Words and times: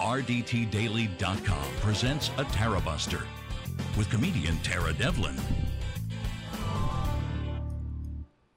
RDTDaily.com 0.00 1.68
presents 1.80 2.30
a 2.36 2.44
Tara 2.44 2.80
Buster 2.80 3.22
with 3.96 4.10
comedian 4.10 4.58
Tara 4.58 4.92
Devlin. 4.92 5.36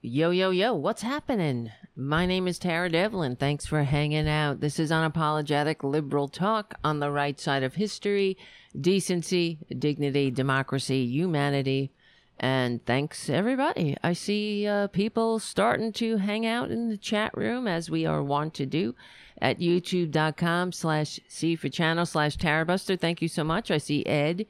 Yo, 0.01 0.31
yo, 0.31 0.49
yo, 0.49 0.73
what's 0.73 1.01
happening? 1.01 1.71
My 1.95 2.25
name 2.25 2.45
is 2.47 2.59
Tara 2.59 2.89
Devlin. 2.89 3.37
Thanks 3.37 3.65
for 3.65 3.83
hanging 3.83 4.27
out. 4.27 4.59
This 4.59 4.79
is 4.79 4.91
unapologetic 4.91 5.81
liberal 5.81 6.27
talk 6.27 6.75
on 6.83 6.99
the 6.99 7.11
right 7.11 7.39
side 7.39 7.63
of 7.63 7.75
history, 7.75 8.37
decency, 8.79 9.59
dignity, 9.77 10.31
democracy, 10.31 11.05
humanity. 11.05 11.93
And 12.39 12.85
thanks, 12.85 13.29
everybody. 13.29 13.97
I 14.01 14.13
see 14.13 14.65
uh, 14.65 14.87
people 14.87 15.39
starting 15.39 15.91
to 15.93 16.17
hang 16.17 16.45
out 16.45 16.71
in 16.71 16.89
the 16.89 16.97
chat 16.97 17.35
room 17.35 17.67
as 17.67 17.89
we 17.89 18.05
are 18.05 18.23
wont 18.23 18.53
to 18.55 18.65
do 18.65 18.95
at 19.41 19.59
youtube.com 19.59 20.71
slash 20.71 21.19
C 21.27 21.55
for 21.55 21.67
channel 21.67 22.05
slash 22.05 22.37
Tarabuster. 22.37 22.99
Thank 22.99 23.21
you 23.21 23.27
so 23.27 23.43
much. 23.43 23.69
I 23.71 23.77
see 23.77 24.05
Ed. 24.05 24.45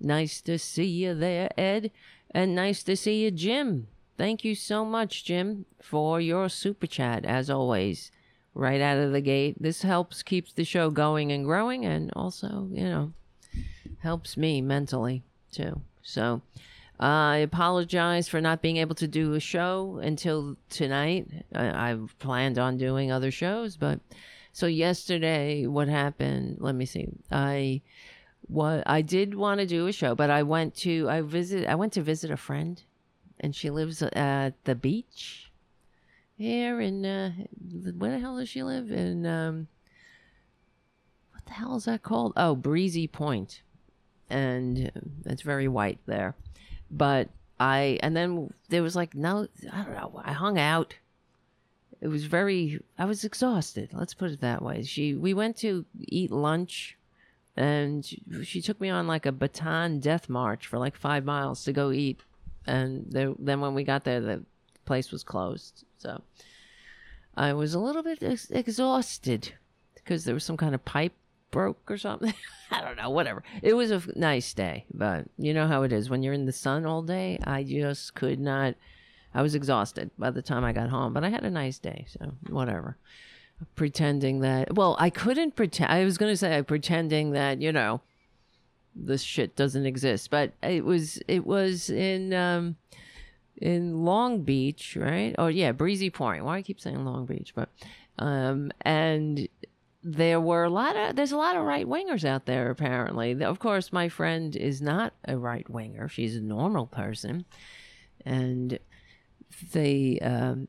Nice 0.00 0.40
to 0.42 0.58
see 0.58 0.86
you 0.86 1.14
there, 1.14 1.50
Ed. 1.56 1.92
And 2.32 2.54
nice 2.54 2.82
to 2.84 2.96
see 2.96 3.22
you, 3.22 3.30
Jim. 3.30 3.86
Thank 4.16 4.44
you 4.44 4.54
so 4.54 4.84
much, 4.84 5.24
Jim, 5.24 5.66
for 5.80 6.20
your 6.20 6.48
super 6.48 6.86
chat, 6.86 7.24
as 7.24 7.48
always. 7.48 8.10
Right 8.54 8.80
out 8.80 8.98
of 8.98 9.12
the 9.12 9.20
gate. 9.20 9.56
This 9.60 9.82
helps 9.82 10.24
keeps 10.24 10.52
the 10.52 10.64
show 10.64 10.90
going 10.90 11.30
and 11.30 11.44
growing 11.44 11.86
and 11.86 12.10
also, 12.16 12.68
you 12.72 12.84
know, 12.84 13.12
helps 14.00 14.36
me 14.36 14.60
mentally 14.60 15.22
too. 15.52 15.80
So 16.02 16.42
I 17.00 17.38
apologize 17.38 18.28
for 18.28 18.42
not 18.42 18.60
being 18.60 18.76
able 18.76 18.94
to 18.96 19.08
do 19.08 19.32
a 19.32 19.40
show 19.40 19.98
until 20.02 20.58
tonight. 20.68 21.28
I, 21.54 21.90
I've 21.90 22.14
planned 22.18 22.58
on 22.58 22.76
doing 22.76 23.10
other 23.10 23.30
shows, 23.30 23.78
but 23.78 24.00
so 24.52 24.66
yesterday, 24.66 25.66
what 25.66 25.88
happened? 25.88 26.58
Let 26.60 26.74
me 26.74 26.84
see. 26.84 27.08
I 27.30 27.80
what 28.42 28.82
I 28.86 29.00
did 29.00 29.34
want 29.34 29.60
to 29.60 29.66
do 29.66 29.86
a 29.86 29.92
show, 29.92 30.14
but 30.14 30.28
I 30.28 30.42
went 30.42 30.74
to 30.76 31.08
I 31.08 31.22
visit 31.22 31.66
I 31.66 31.74
went 31.74 31.94
to 31.94 32.02
visit 32.02 32.30
a 32.30 32.36
friend, 32.36 32.82
and 33.40 33.56
she 33.56 33.70
lives 33.70 34.02
at 34.02 34.62
the 34.64 34.74
beach 34.74 35.50
here 36.36 36.82
in 36.82 37.06
uh, 37.06 37.32
where 37.96 38.10
the 38.10 38.18
hell 38.18 38.36
does 38.36 38.50
she 38.50 38.62
live 38.62 38.90
in? 38.90 39.24
Um, 39.24 39.68
what 41.32 41.46
the 41.46 41.52
hell 41.52 41.76
is 41.76 41.86
that 41.86 42.02
called? 42.02 42.34
Oh, 42.36 42.54
Breezy 42.54 43.08
Point. 43.08 43.20
Point, 43.30 43.62
and 44.28 44.92
it's 45.24 45.42
very 45.42 45.66
white 45.66 46.00
there 46.04 46.34
but 46.90 47.28
I 47.58 47.98
and 48.02 48.16
then 48.16 48.52
there 48.68 48.82
was 48.82 48.96
like 48.96 49.14
no 49.14 49.46
I 49.72 49.82
don't 49.82 49.94
know 49.94 50.22
I 50.24 50.32
hung 50.32 50.58
out. 50.58 50.94
It 52.00 52.08
was 52.08 52.24
very 52.24 52.80
I 52.98 53.04
was 53.04 53.24
exhausted. 53.24 53.90
Let's 53.92 54.14
put 54.14 54.30
it 54.30 54.40
that 54.40 54.62
way. 54.62 54.82
She 54.82 55.14
we 55.14 55.34
went 55.34 55.56
to 55.58 55.84
eat 56.08 56.30
lunch, 56.30 56.96
and 57.56 58.04
she 58.42 58.62
took 58.62 58.80
me 58.80 58.88
on 58.88 59.06
like 59.06 59.26
a 59.26 59.32
Bataan 59.32 60.00
death 60.00 60.28
march 60.28 60.66
for 60.66 60.78
like 60.78 60.96
five 60.96 61.24
miles 61.24 61.64
to 61.64 61.72
go 61.72 61.90
eat, 61.90 62.20
and 62.66 63.06
there, 63.10 63.34
then 63.38 63.60
when 63.60 63.74
we 63.74 63.84
got 63.84 64.04
there 64.04 64.20
the 64.20 64.42
place 64.86 65.12
was 65.12 65.22
closed. 65.22 65.84
So 65.98 66.22
I 67.36 67.52
was 67.52 67.74
a 67.74 67.78
little 67.78 68.02
bit 68.02 68.22
ex- 68.22 68.50
exhausted 68.50 69.52
because 69.94 70.24
there 70.24 70.34
was 70.34 70.44
some 70.44 70.56
kind 70.56 70.74
of 70.74 70.84
pipe 70.84 71.12
broke 71.50 71.90
or 71.90 71.98
something. 71.98 72.34
I 72.70 72.80
don't 72.80 72.96
know, 72.96 73.10
whatever. 73.10 73.42
It 73.62 73.74
was 73.74 73.90
a 73.90 74.02
nice 74.16 74.54
day, 74.54 74.84
but 74.92 75.26
you 75.38 75.52
know 75.52 75.66
how 75.66 75.82
it 75.82 75.92
is 75.92 76.08
when 76.08 76.22
you're 76.22 76.34
in 76.34 76.46
the 76.46 76.52
sun 76.52 76.86
all 76.86 77.02
day. 77.02 77.38
I 77.44 77.62
just 77.64 78.14
could 78.14 78.40
not. 78.40 78.74
I 79.34 79.42
was 79.42 79.54
exhausted 79.54 80.10
by 80.18 80.30
the 80.30 80.42
time 80.42 80.64
I 80.64 80.72
got 80.72 80.88
home, 80.88 81.12
but 81.12 81.24
I 81.24 81.28
had 81.28 81.44
a 81.44 81.50
nice 81.50 81.78
day, 81.78 82.06
so 82.08 82.32
whatever. 82.48 82.96
Pretending 83.76 84.40
that, 84.40 84.74
well, 84.74 84.96
I 84.98 85.10
couldn't 85.10 85.54
pretend. 85.54 85.92
I 85.92 86.04
was 86.04 86.16
going 86.16 86.32
to 86.32 86.36
say, 86.36 86.56
I 86.56 86.62
pretending 86.62 87.32
that 87.32 87.60
you 87.60 87.72
know, 87.72 88.00
this 88.94 89.22
shit 89.22 89.56
doesn't 89.56 89.86
exist, 89.86 90.30
but 90.30 90.52
it 90.62 90.84
was 90.84 91.20
it 91.28 91.46
was 91.46 91.90
in 91.90 92.32
um 92.32 92.76
in 93.56 94.04
Long 94.04 94.42
Beach, 94.42 94.96
right? 94.98 95.34
Oh 95.38 95.48
yeah, 95.48 95.72
Breezy 95.72 96.10
Point. 96.10 96.44
Why 96.44 96.58
I 96.58 96.62
keep 96.62 96.80
saying 96.80 97.04
Long 97.04 97.26
Beach, 97.26 97.52
but 97.54 97.68
um 98.18 98.72
and 98.82 99.48
there 100.02 100.40
were 100.40 100.64
a 100.64 100.70
lot 100.70 100.96
of 100.96 101.16
there's 101.16 101.32
a 101.32 101.36
lot 101.36 101.56
of 101.56 101.64
right 101.64 101.86
wingers 101.86 102.24
out 102.24 102.46
there 102.46 102.70
apparently. 102.70 103.42
Of 103.42 103.58
course 103.58 103.92
my 103.92 104.08
friend 104.08 104.56
is 104.56 104.80
not 104.80 105.12
a 105.26 105.36
right 105.36 105.68
winger 105.68 106.08
she's 106.08 106.36
a 106.36 106.40
normal 106.40 106.86
person. 106.86 107.44
And 108.24 108.78
they 109.72 110.18
um, 110.20 110.68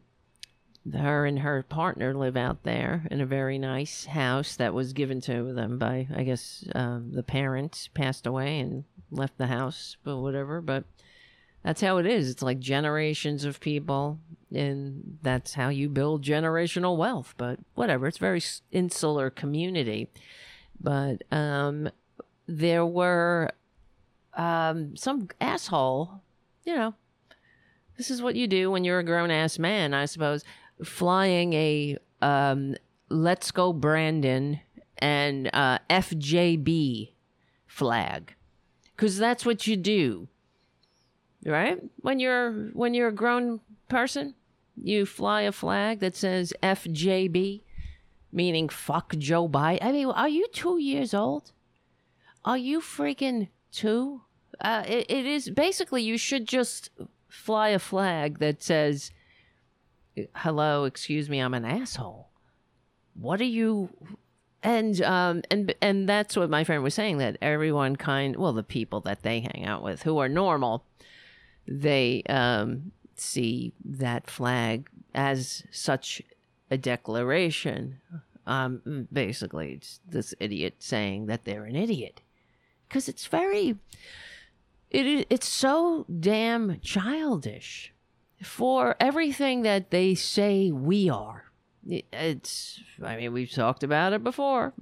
her 0.94 1.26
and 1.26 1.40
her 1.40 1.64
partner 1.64 2.14
live 2.14 2.36
out 2.36 2.64
there 2.64 3.08
in 3.12 3.22
a 3.22 3.26
very 3.26 3.58
nice 3.58 4.06
house 4.06 4.56
that 4.56 4.74
was 4.74 4.94
given 4.94 5.22
to 5.22 5.54
them 5.54 5.78
by 5.78 6.08
i 6.16 6.24
guess 6.24 6.66
um, 6.74 7.12
the 7.14 7.22
parents 7.22 7.88
passed 7.94 8.26
away 8.26 8.60
and 8.60 8.84
left 9.12 9.38
the 9.38 9.48
house 9.48 9.98
but 10.04 10.18
whatever. 10.18 10.62
But 10.62 10.86
that's 11.64 11.82
how 11.82 11.98
it 11.98 12.06
is. 12.06 12.30
It's 12.30 12.42
like 12.42 12.60
generations 12.60 13.46
of 13.46 13.60
people, 13.60 14.20
and 14.54 15.20
that's 15.22 15.54
how 15.54 15.70
you 15.70 15.90
build 15.90 16.24
generational 16.24 16.98
wealth. 16.98 17.36
But 17.38 17.60
whatever, 17.76 18.08
it's 18.08 18.18
very 18.18 18.42
insular 18.72 19.30
community. 19.30 20.10
But 20.80 21.24
um, 21.32 21.90
there 22.48 22.86
were 22.86 23.52
um, 24.34 24.96
some 24.96 25.28
asshole, 25.40 26.22
you 26.66 26.76
know. 26.76 26.96
This 27.98 28.10
is 28.10 28.22
what 28.22 28.36
you 28.36 28.48
do 28.48 28.72
when 28.72 28.84
you're 28.84 29.00
a 29.00 29.04
grown 29.04 29.30
ass 29.30 29.60
man, 29.60 29.94
I 29.94 30.06
suppose. 30.06 30.44
Flying 30.84 31.54
a 31.54 31.98
um, 32.24 32.76
"Let's 33.10 33.52
Go 33.52 33.72
Brandon" 33.72 34.60
and 34.98 35.48
uh, 35.54 35.78
FJB 35.92 37.12
flag, 37.68 38.34
because 38.96 39.20
that's 39.20 39.46
what 39.46 39.68
you 39.68 39.78
do 39.78 40.28
right? 41.46 41.80
When 41.98 42.20
you're 42.20 42.70
when 42.74 42.94
you're 42.94 43.10
a 43.10 43.14
grown 43.14 43.60
person, 43.88 44.36
you 44.76 45.06
fly 45.06 45.42
a 45.42 45.52
flag 45.52 46.00
that 46.00 46.16
says 46.16 46.54
FJB, 46.64 47.62
meaning 48.32 48.70
fuck 48.70 49.16
Joe 49.18 49.48
Biden. 49.48 49.80
I 49.84 49.92
mean, 49.92 50.08
are 50.08 50.30
you 50.30 50.48
two 50.54 50.80
years 50.80 51.14
old? 51.14 51.52
Are 52.44 52.58
you 52.58 52.80
freaking 52.80 53.50
two? 53.72 54.22
Uh, 54.60 54.84
it, 54.88 55.06
it 55.10 55.26
is 55.26 55.50
basically 55.50 56.04
you 56.04 56.18
should 56.18 56.48
just 56.48 56.90
fly 57.28 57.70
a 57.70 57.80
flag 57.80 58.40
that 58.40 58.62
says, 58.62 59.12
"Hello, 60.36 60.86
excuse 60.86 61.30
me, 61.30 61.40
I'm 61.40 61.54
an 61.54 61.66
asshole." 61.66 62.30
What 63.14 63.42
are 63.42 63.46
you? 63.46 63.90
And 64.64 65.02
um 65.02 65.42
and 65.50 65.74
and 65.82 66.08
that's 66.08 66.38
what 66.38 66.50
my 66.52 66.64
friend 66.64 66.84
was 66.84 66.94
saying 66.94 67.18
that 67.18 67.38
everyone 67.42 67.96
kind 67.96 68.36
well 68.36 68.54
the 68.54 68.62
people 68.62 69.02
that 69.02 69.24
they 69.24 69.40
hang 69.40 69.66
out 69.66 69.82
with 69.82 70.04
who 70.04 70.20
are 70.20 70.30
normal 70.30 70.86
they 71.68 72.24
um, 72.30 72.92
see 73.16 73.74
that 73.84 74.30
flag 74.30 74.90
as 75.14 75.64
such 75.72 76.22
a 76.70 76.78
declaration. 76.78 78.00
Um, 78.46 79.08
basically, 79.12 79.74
it's 79.74 80.00
this 80.08 80.34
idiot 80.40 80.76
saying 80.80 81.28
that 81.28 81.46
they're 81.46 81.66
an 81.66 81.76
idiot 81.76 82.22
because 82.88 83.08
it's 83.08 83.28
very, 83.28 83.78
it 84.90 85.28
it's 85.30 85.48
so 85.48 86.06
damn 86.20 86.80
childish 86.82 87.94
for 88.44 88.96
everything 89.00 89.62
that 89.62 89.92
they 89.92 90.16
say 90.16 90.72
we 90.72 91.10
are. 91.10 91.46
It's, 91.88 92.80
I 93.04 93.18
mean, 93.18 93.34
we've 93.34 93.52
talked 93.52 93.84
about 93.84 94.14
it 94.14 94.24
before. 94.24 94.74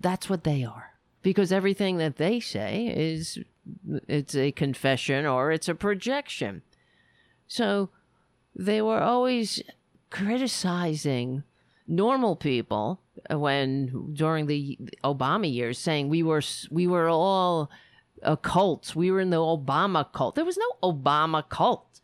That's 0.00 0.28
what 0.28 0.44
they 0.44 0.64
are 0.64 0.97
because 1.28 1.52
everything 1.52 1.98
that 1.98 2.16
they 2.16 2.40
say 2.40 2.86
is 2.86 3.38
it's 4.08 4.34
a 4.34 4.50
confession 4.50 5.26
or 5.26 5.52
it's 5.52 5.68
a 5.68 5.74
projection. 5.74 6.62
So 7.46 7.90
they 8.56 8.80
were 8.80 9.02
always 9.02 9.62
criticizing 10.08 11.42
normal 11.86 12.34
people 12.34 13.02
when 13.30 14.14
during 14.14 14.46
the 14.46 14.78
Obama 15.04 15.52
years 15.52 15.78
saying 15.78 16.08
we 16.08 16.22
were 16.22 16.40
we 16.70 16.86
were 16.86 17.10
all 17.10 17.70
a 18.22 18.38
cult. 18.38 18.96
We 18.96 19.10
were 19.10 19.20
in 19.20 19.28
the 19.28 19.36
Obama 19.36 20.10
cult. 20.10 20.34
There 20.34 20.46
was 20.46 20.56
no 20.56 20.70
Obama 20.82 21.46
cult. 21.46 22.00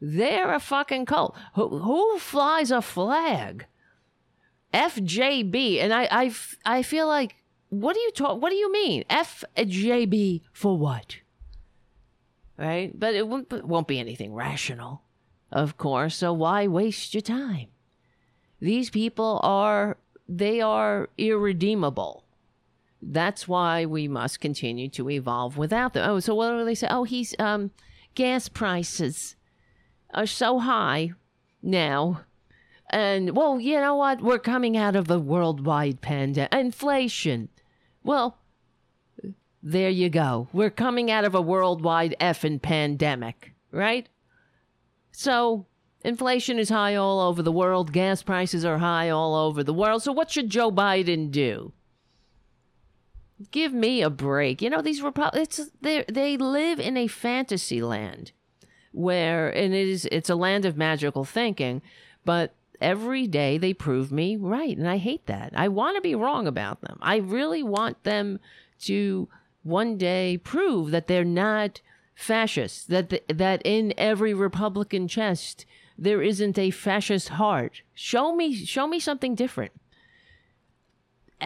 They're 0.00 0.52
a 0.52 0.58
fucking 0.58 1.06
cult. 1.06 1.36
Who, 1.54 1.78
who 1.78 2.18
flies 2.18 2.72
a 2.72 2.82
flag? 2.82 3.66
FJB. 4.74 5.78
And 5.80 5.94
I, 5.94 6.08
I, 6.10 6.34
I 6.66 6.82
feel 6.82 7.06
like 7.06 7.36
what 7.72 7.94
do 7.94 8.00
you 8.00 8.10
talk? 8.12 8.42
What 8.42 8.50
do 8.50 8.56
you 8.56 8.70
mean? 8.70 9.04
FJB 9.08 10.42
for 10.52 10.76
what? 10.76 11.16
Right? 12.58 12.92
But 12.98 13.14
it 13.14 13.26
won't, 13.26 13.50
it 13.50 13.64
won't 13.64 13.88
be 13.88 13.98
anything 13.98 14.34
rational, 14.34 15.00
of 15.50 15.78
course. 15.78 16.16
So 16.16 16.34
why 16.34 16.66
waste 16.66 17.14
your 17.14 17.22
time? 17.22 17.68
These 18.60 18.90
people 18.90 19.40
are 19.42 19.96
they 20.28 20.60
are 20.60 21.08
irredeemable. 21.16 22.24
That's 23.00 23.48
why 23.48 23.86
we 23.86 24.06
must 24.06 24.38
continue 24.38 24.88
to 24.90 25.08
evolve 25.08 25.56
without 25.56 25.94
them. 25.94 26.08
Oh, 26.08 26.20
so 26.20 26.34
what 26.34 26.50
do 26.50 26.66
they 26.66 26.74
say? 26.74 26.88
Oh, 26.90 27.04
he's 27.04 27.34
um, 27.38 27.70
gas 28.14 28.50
prices 28.50 29.34
are 30.12 30.26
so 30.26 30.58
high 30.58 31.12
now 31.62 32.20
And 32.90 33.34
well, 33.34 33.58
you 33.58 33.80
know 33.80 33.96
what? 33.96 34.20
We're 34.20 34.38
coming 34.38 34.76
out 34.76 34.94
of 34.94 35.10
a 35.10 35.18
worldwide 35.18 36.02
pandemic. 36.02 36.52
Inflation. 36.52 37.48
Well, 38.04 38.38
there 39.62 39.90
you 39.90 40.10
go. 40.10 40.48
We're 40.52 40.70
coming 40.70 41.10
out 41.10 41.24
of 41.24 41.34
a 41.34 41.40
worldwide 41.40 42.16
effing 42.20 42.60
pandemic, 42.60 43.52
right? 43.70 44.08
So, 45.12 45.66
inflation 46.04 46.58
is 46.58 46.68
high 46.68 46.96
all 46.96 47.20
over 47.20 47.42
the 47.42 47.52
world. 47.52 47.92
Gas 47.92 48.22
prices 48.22 48.64
are 48.64 48.78
high 48.78 49.08
all 49.08 49.34
over 49.34 49.62
the 49.62 49.74
world. 49.74 50.02
So, 50.02 50.10
what 50.12 50.30
should 50.30 50.50
Joe 50.50 50.72
Biden 50.72 51.30
do? 51.30 51.72
Give 53.50 53.72
me 53.72 54.02
a 54.02 54.10
break. 54.10 54.62
You 54.62 54.70
know, 54.70 54.82
these 54.82 55.02
Republicans, 55.02 55.70
they 55.80 56.36
live 56.36 56.80
in 56.80 56.96
a 56.96 57.06
fantasy 57.06 57.82
land 57.82 58.32
where, 58.92 59.48
and 59.48 59.74
it 59.74 59.88
is, 59.88 60.06
it's 60.12 60.30
a 60.30 60.36
land 60.36 60.64
of 60.64 60.76
magical 60.76 61.24
thinking, 61.24 61.82
but 62.24 62.54
every 62.82 63.26
day 63.26 63.58
they 63.58 63.72
prove 63.72 64.12
me 64.12 64.36
right. 64.36 64.76
And 64.76 64.88
I 64.88 64.98
hate 64.98 65.26
that. 65.26 65.52
I 65.54 65.68
want 65.68 65.96
to 65.96 66.00
be 66.00 66.14
wrong 66.14 66.46
about 66.46 66.80
them. 66.80 66.98
I 67.00 67.16
really 67.16 67.62
want 67.62 68.02
them 68.04 68.40
to 68.82 69.28
one 69.62 69.96
day 69.96 70.38
prove 70.38 70.90
that 70.90 71.06
they're 71.06 71.24
not 71.24 71.80
fascists, 72.14 72.84
that, 72.84 73.10
the, 73.10 73.22
that 73.28 73.62
in 73.64 73.94
every 73.96 74.34
Republican 74.34 75.08
chest, 75.08 75.64
there 75.96 76.22
isn't 76.22 76.58
a 76.58 76.70
fascist 76.70 77.30
heart. 77.30 77.82
Show 77.94 78.34
me, 78.34 78.54
show 78.54 78.86
me 78.86 78.98
something 78.98 79.34
different 79.34 79.72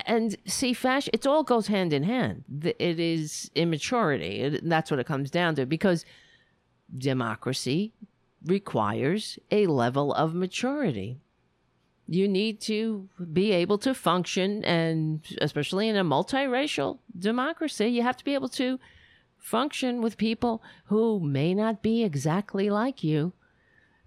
and 0.04 0.36
see 0.46 0.72
fashion 0.72 1.10
it 1.14 1.26
all 1.26 1.42
goes 1.42 1.68
hand 1.68 1.92
in 1.92 2.02
hand 2.02 2.44
it 2.78 3.00
is 3.00 3.50
immaturity 3.54 4.40
it, 4.40 4.68
that's 4.68 4.90
what 4.90 5.00
it 5.00 5.06
comes 5.06 5.30
down 5.30 5.54
to 5.54 5.64
because 5.64 6.04
democracy 6.98 7.92
requires 8.44 9.38
a 9.50 9.66
level 9.66 10.12
of 10.12 10.34
maturity 10.34 11.18
you 12.08 12.28
need 12.28 12.60
to 12.60 13.08
be 13.32 13.52
able 13.52 13.78
to 13.78 13.94
function 13.94 14.64
and 14.64 15.20
especially 15.40 15.88
in 15.88 15.96
a 15.96 16.04
multiracial 16.04 16.98
democracy 17.18 17.86
you 17.86 18.02
have 18.02 18.16
to 18.16 18.24
be 18.24 18.34
able 18.34 18.48
to 18.48 18.78
function 19.38 20.00
with 20.00 20.16
people 20.16 20.62
who 20.86 21.18
may 21.20 21.54
not 21.54 21.82
be 21.82 22.04
exactly 22.04 22.70
like 22.70 23.02
you 23.02 23.32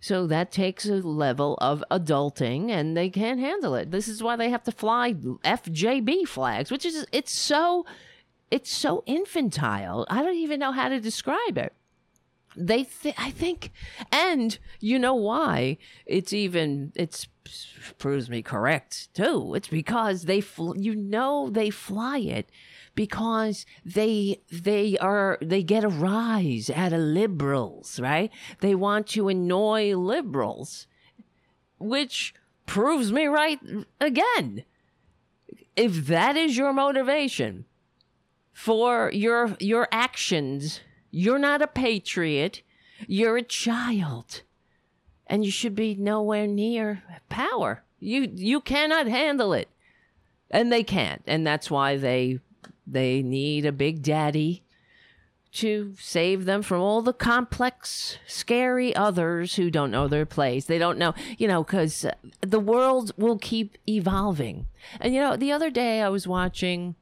so 0.01 0.27
that 0.27 0.51
takes 0.51 0.85
a 0.85 0.95
level 0.95 1.57
of 1.59 1.83
adulting 1.91 2.69
and 2.69 2.95
they 2.95 3.09
can't 3.09 3.39
handle 3.39 3.75
it. 3.75 3.91
This 3.91 4.07
is 4.07 4.23
why 4.23 4.35
they 4.35 4.49
have 4.49 4.63
to 4.63 4.71
fly 4.71 5.13
FJB 5.13 6.27
flags, 6.27 6.71
which 6.71 6.85
is 6.85 7.05
it's 7.11 7.31
so 7.31 7.85
it's 8.49 8.71
so 8.71 9.03
infantile. 9.05 10.07
I 10.09 10.23
don't 10.23 10.37
even 10.37 10.59
know 10.59 10.71
how 10.71 10.89
to 10.89 10.99
describe 10.99 11.57
it. 11.57 11.73
They 12.55 12.83
th- 12.83 13.15
I 13.17 13.31
think 13.31 13.71
and 14.11 14.57
you 14.79 14.97
know 14.97 15.15
why 15.15 15.77
it's 16.05 16.31
even 16.31 16.93
it's 16.95 17.27
proves 17.97 18.29
me 18.29 18.41
correct 18.41 19.13
too. 19.13 19.53
It's 19.55 19.67
because 19.67 20.23
they 20.23 20.41
fl- 20.41 20.77
you 20.77 20.95
know 20.95 21.49
they 21.49 21.69
fly 21.69 22.19
it 22.19 22.49
because 22.95 23.65
they 23.85 24.41
they 24.51 24.97
are 24.97 25.37
they 25.41 25.63
get 25.63 25.83
a 25.83 25.89
rise 25.89 26.69
out 26.69 26.93
of 26.93 26.99
liberals, 26.99 27.99
right? 27.99 28.31
They 28.59 28.75
want 28.75 29.07
to 29.07 29.29
annoy 29.29 29.95
liberals, 29.95 30.87
which 31.79 32.33
proves 32.65 33.11
me 33.11 33.25
right 33.27 33.59
again. 33.99 34.63
If 35.75 36.07
that 36.07 36.35
is 36.35 36.57
your 36.57 36.73
motivation 36.73 37.65
for 38.51 39.11
your 39.11 39.55
your 39.59 39.87
actions, 39.91 40.81
you're 41.09 41.39
not 41.39 41.61
a 41.61 41.67
patriot, 41.67 42.61
you're 43.07 43.37
a 43.37 43.43
child. 43.43 44.43
And 45.29 45.45
you 45.45 45.51
should 45.51 45.75
be 45.75 45.95
nowhere 45.95 46.47
near 46.47 47.03
power. 47.29 47.83
You 47.99 48.31
you 48.33 48.59
cannot 48.59 49.07
handle 49.07 49.53
it. 49.53 49.69
And 50.51 50.71
they 50.71 50.83
can't. 50.83 51.21
And 51.27 51.45
that's 51.45 51.69
why 51.69 51.97
they 51.97 52.39
they 52.87 53.21
need 53.21 53.65
a 53.65 53.71
big 53.71 54.01
daddy 54.01 54.63
to 55.51 55.95
save 55.99 56.45
them 56.45 56.61
from 56.61 56.81
all 56.81 57.01
the 57.01 57.13
complex, 57.13 58.17
scary 58.27 58.95
others 58.95 59.55
who 59.55 59.71
don't 59.71 59.91
know 59.91 60.07
their 60.07 60.25
place. 60.25 60.65
They 60.65 60.77
don't 60.77 60.99
know, 60.99 61.15
you 61.37 61.47
know, 61.47 61.63
because 61.63 62.05
the 62.41 62.59
world 62.59 63.11
will 63.17 63.37
keep 63.37 63.77
evolving. 63.87 64.67
And, 64.99 65.13
you 65.13 65.19
know, 65.19 65.35
the 65.35 65.51
other 65.51 65.71
day 65.71 66.01
I 66.01 66.09
was 66.09 66.27
watching 66.27 66.95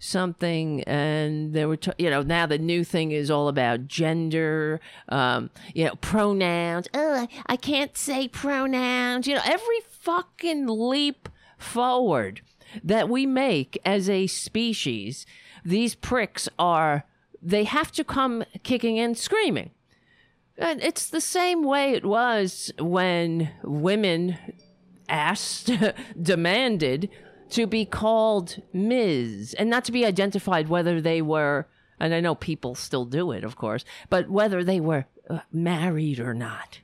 something 0.00 0.82
and 0.84 1.52
there 1.52 1.68
were 1.68 1.76
t- 1.76 1.92
you 1.98 2.10
know 2.10 2.22
now 2.22 2.46
the 2.46 2.58
new 2.58 2.82
thing 2.82 3.12
is 3.12 3.30
all 3.30 3.48
about 3.48 3.86
gender 3.86 4.80
um 5.10 5.50
you 5.74 5.84
know 5.84 5.94
pronouns 5.96 6.88
i 6.94 7.56
can't 7.60 7.96
say 7.96 8.26
pronouns 8.26 9.26
you 9.26 9.34
know 9.34 9.42
every 9.44 9.80
fucking 9.88 10.66
leap 10.66 11.28
forward 11.58 12.40
that 12.82 13.08
we 13.08 13.26
make 13.26 13.78
as 13.84 14.08
a 14.08 14.26
species, 14.26 15.26
these 15.64 15.94
pricks 15.94 16.48
are, 16.58 17.04
they 17.42 17.64
have 17.64 17.92
to 17.92 18.04
come 18.04 18.44
kicking 18.62 18.98
and 18.98 19.16
screaming. 19.16 19.70
And 20.56 20.82
it's 20.82 21.08
the 21.08 21.20
same 21.20 21.62
way 21.62 21.92
it 21.92 22.04
was 22.04 22.70
when 22.78 23.50
women 23.62 24.36
asked, 25.08 25.70
demanded 26.22 27.10
to 27.50 27.66
be 27.66 27.84
called 27.84 28.60
Ms. 28.72 29.54
and 29.58 29.70
not 29.70 29.84
to 29.84 29.92
be 29.92 30.04
identified 30.04 30.68
whether 30.68 31.00
they 31.00 31.22
were, 31.22 31.66
and 31.98 32.14
I 32.14 32.20
know 32.20 32.34
people 32.34 32.74
still 32.74 33.04
do 33.04 33.32
it, 33.32 33.44
of 33.44 33.56
course, 33.56 33.84
but 34.08 34.30
whether 34.30 34.64
they 34.64 34.80
were 34.80 35.06
uh, 35.28 35.40
married 35.52 36.20
or 36.20 36.34
not 36.34 36.80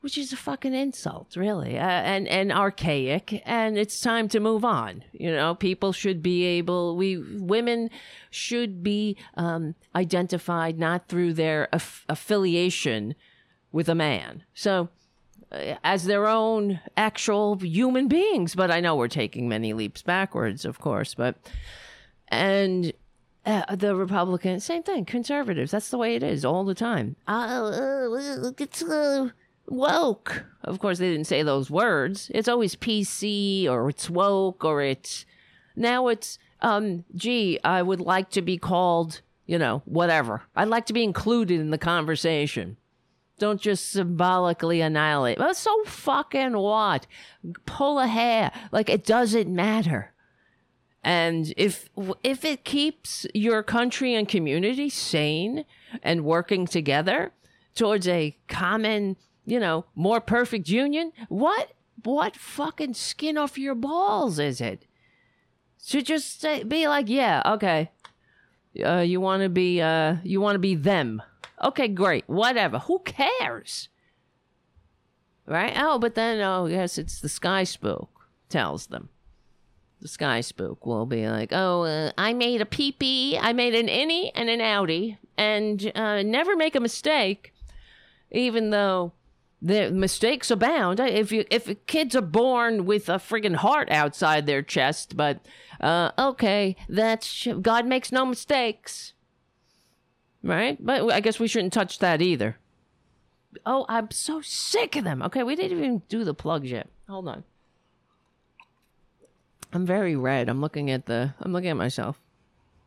which 0.00 0.16
is 0.16 0.32
a 0.32 0.36
fucking 0.36 0.74
insult, 0.74 1.36
really, 1.36 1.76
uh, 1.76 1.82
and 1.82 2.28
and 2.28 2.52
archaic. 2.52 3.42
And 3.44 3.76
it's 3.76 4.00
time 4.00 4.28
to 4.28 4.40
move 4.40 4.64
on. 4.64 5.04
You 5.12 5.32
know, 5.32 5.54
people 5.54 5.92
should 5.92 6.22
be 6.22 6.44
able. 6.44 6.96
We 6.96 7.18
women 7.18 7.90
should 8.30 8.82
be 8.82 9.16
um, 9.34 9.74
identified 9.94 10.78
not 10.78 11.08
through 11.08 11.34
their 11.34 11.68
aff- 11.72 12.04
affiliation 12.08 13.14
with 13.72 13.88
a 13.88 13.94
man. 13.94 14.44
So. 14.54 14.88
Uh, 15.50 15.76
as 15.82 16.04
their 16.04 16.26
own 16.26 16.80
actual 16.96 17.56
human 17.56 18.06
beings, 18.08 18.54
but 18.54 18.70
I 18.70 18.80
know 18.80 18.96
we're 18.96 19.08
taking 19.08 19.48
many 19.48 19.72
leaps 19.72 20.02
backwards, 20.02 20.64
of 20.64 20.78
course. 20.78 21.14
But 21.14 21.36
and 22.28 22.92
uh, 23.46 23.76
the 23.76 23.96
Republicans, 23.96 24.64
same 24.64 24.82
thing. 24.82 25.04
Conservatives, 25.04 25.70
that's 25.70 25.90
the 25.90 25.98
way 25.98 26.14
it 26.14 26.22
is 26.22 26.44
all 26.44 26.64
the 26.64 26.74
time. 26.74 27.16
Uh, 27.26 28.52
it's, 28.58 28.82
uh, 28.82 29.30
woke. 29.66 30.44
Of 30.64 30.78
course, 30.80 30.98
they 30.98 31.10
didn't 31.10 31.26
say 31.26 31.42
those 31.42 31.70
words. 31.70 32.30
It's 32.34 32.48
always 32.48 32.76
PC 32.76 33.68
or 33.68 33.88
it's 33.88 34.10
woke 34.10 34.64
or 34.64 34.82
it's 34.82 35.24
now 35.76 36.08
it's 36.08 36.38
um 36.60 37.04
gee, 37.14 37.58
I 37.62 37.82
would 37.82 38.00
like 38.00 38.30
to 38.30 38.42
be 38.42 38.58
called, 38.58 39.20
you 39.46 39.58
know, 39.58 39.82
whatever. 39.84 40.42
I'd 40.56 40.68
like 40.68 40.86
to 40.86 40.92
be 40.92 41.04
included 41.04 41.60
in 41.60 41.70
the 41.70 41.78
conversation. 41.78 42.76
Don't 43.38 43.60
just 43.60 43.90
symbolically 43.90 44.80
annihilate. 44.80 45.38
Well, 45.38 45.54
so 45.54 45.84
fucking 45.84 46.56
what? 46.56 47.06
Pull 47.66 47.98
a 47.98 48.06
hair. 48.06 48.52
Like 48.72 48.90
it 48.90 49.04
doesn't 49.04 49.48
matter. 49.48 50.12
And 51.04 51.54
if 51.56 51.88
if 52.24 52.44
it 52.44 52.64
keeps 52.64 53.26
your 53.32 53.62
country 53.62 54.14
and 54.14 54.28
community 54.28 54.88
sane 54.88 55.64
and 56.02 56.24
working 56.24 56.66
together 56.66 57.32
towards 57.74 58.08
a 58.08 58.36
common 58.48 59.16
you 59.48 59.58
know, 59.58 59.86
more 59.94 60.20
perfect 60.20 60.68
union. 60.68 61.12
What 61.28 61.72
what 62.04 62.36
fucking 62.36 62.94
skin 62.94 63.38
off 63.38 63.58
your 63.58 63.74
balls 63.74 64.38
is 64.38 64.60
it? 64.60 64.84
To 65.88 66.02
just 66.02 66.40
say, 66.40 66.62
be 66.62 66.86
like, 66.86 67.08
yeah, 67.08 67.42
okay. 67.46 67.90
Uh, 68.84 68.98
you 68.98 69.20
want 69.20 69.42
to 69.42 69.48
be 69.48 69.80
uh, 69.80 70.16
you 70.22 70.40
want 70.40 70.54
to 70.54 70.60
be 70.60 70.74
them. 70.74 71.22
Okay, 71.62 71.88
great. 71.88 72.24
Whatever. 72.28 72.78
Who 72.80 73.00
cares? 73.00 73.88
Right? 75.46 75.72
Oh, 75.76 75.98
but 75.98 76.14
then 76.14 76.40
oh, 76.40 76.66
yes, 76.66 76.98
it's 76.98 77.20
the 77.20 77.28
sky 77.28 77.64
spook 77.64 78.10
tells 78.48 78.86
them. 78.88 79.08
The 80.00 80.08
sky 80.08 80.42
spook 80.42 80.86
will 80.86 81.06
be 81.06 81.28
like, 81.28 81.52
"Oh, 81.52 81.82
uh, 81.82 82.12
I 82.16 82.32
made 82.32 82.60
a 82.60 82.64
peepee, 82.64 83.38
I 83.40 83.52
made 83.52 83.74
an 83.74 83.88
innie 83.88 84.30
and 84.34 84.48
an 84.48 84.60
outie, 84.60 85.18
and 85.36 85.90
uh, 85.94 86.22
never 86.22 86.54
make 86.54 86.76
a 86.76 86.80
mistake, 86.80 87.52
even 88.30 88.70
though 88.70 89.12
the 89.60 89.90
mistakes 89.90 90.50
abound. 90.50 91.00
If 91.00 91.32
you 91.32 91.44
if 91.50 91.84
kids 91.86 92.14
are 92.14 92.20
born 92.20 92.84
with 92.84 93.08
a 93.08 93.14
friggin' 93.14 93.56
heart 93.56 93.90
outside 93.90 94.46
their 94.46 94.62
chest, 94.62 95.16
but 95.16 95.40
uh, 95.80 96.12
okay, 96.18 96.76
that's 96.88 97.48
God 97.60 97.86
makes 97.86 98.12
no 98.12 98.24
mistakes, 98.24 99.14
right? 100.48 100.76
But 100.84 101.12
I 101.12 101.20
guess 101.20 101.38
we 101.38 101.48
shouldn't 101.48 101.72
touch 101.72 101.98
that 101.98 102.22
either. 102.22 102.56
Oh, 103.64 103.86
I'm 103.88 104.10
so 104.10 104.40
sick 104.40 104.96
of 104.96 105.04
them. 105.04 105.22
Okay, 105.22 105.42
we 105.42 105.56
didn't 105.56 105.78
even 105.78 106.02
do 106.08 106.24
the 106.24 106.34
plugs 106.34 106.70
yet. 106.70 106.88
Hold 107.08 107.28
on. 107.28 107.44
I'm 109.72 109.86
very 109.86 110.16
red. 110.16 110.48
I'm 110.48 110.60
looking 110.60 110.90
at 110.90 111.06
the. 111.06 111.34
I'm 111.40 111.52
looking 111.52 111.70
at 111.70 111.76
myself 111.76 112.18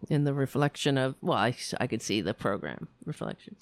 in 0.10 0.24
the 0.24 0.34
reflection 0.34 0.98
of. 0.98 1.16
Well, 1.22 1.38
I 1.38 1.56
I 1.80 1.88
could 1.88 2.02
see 2.02 2.22
the 2.22 2.34
program 2.34 2.88
reflection. 3.06 3.56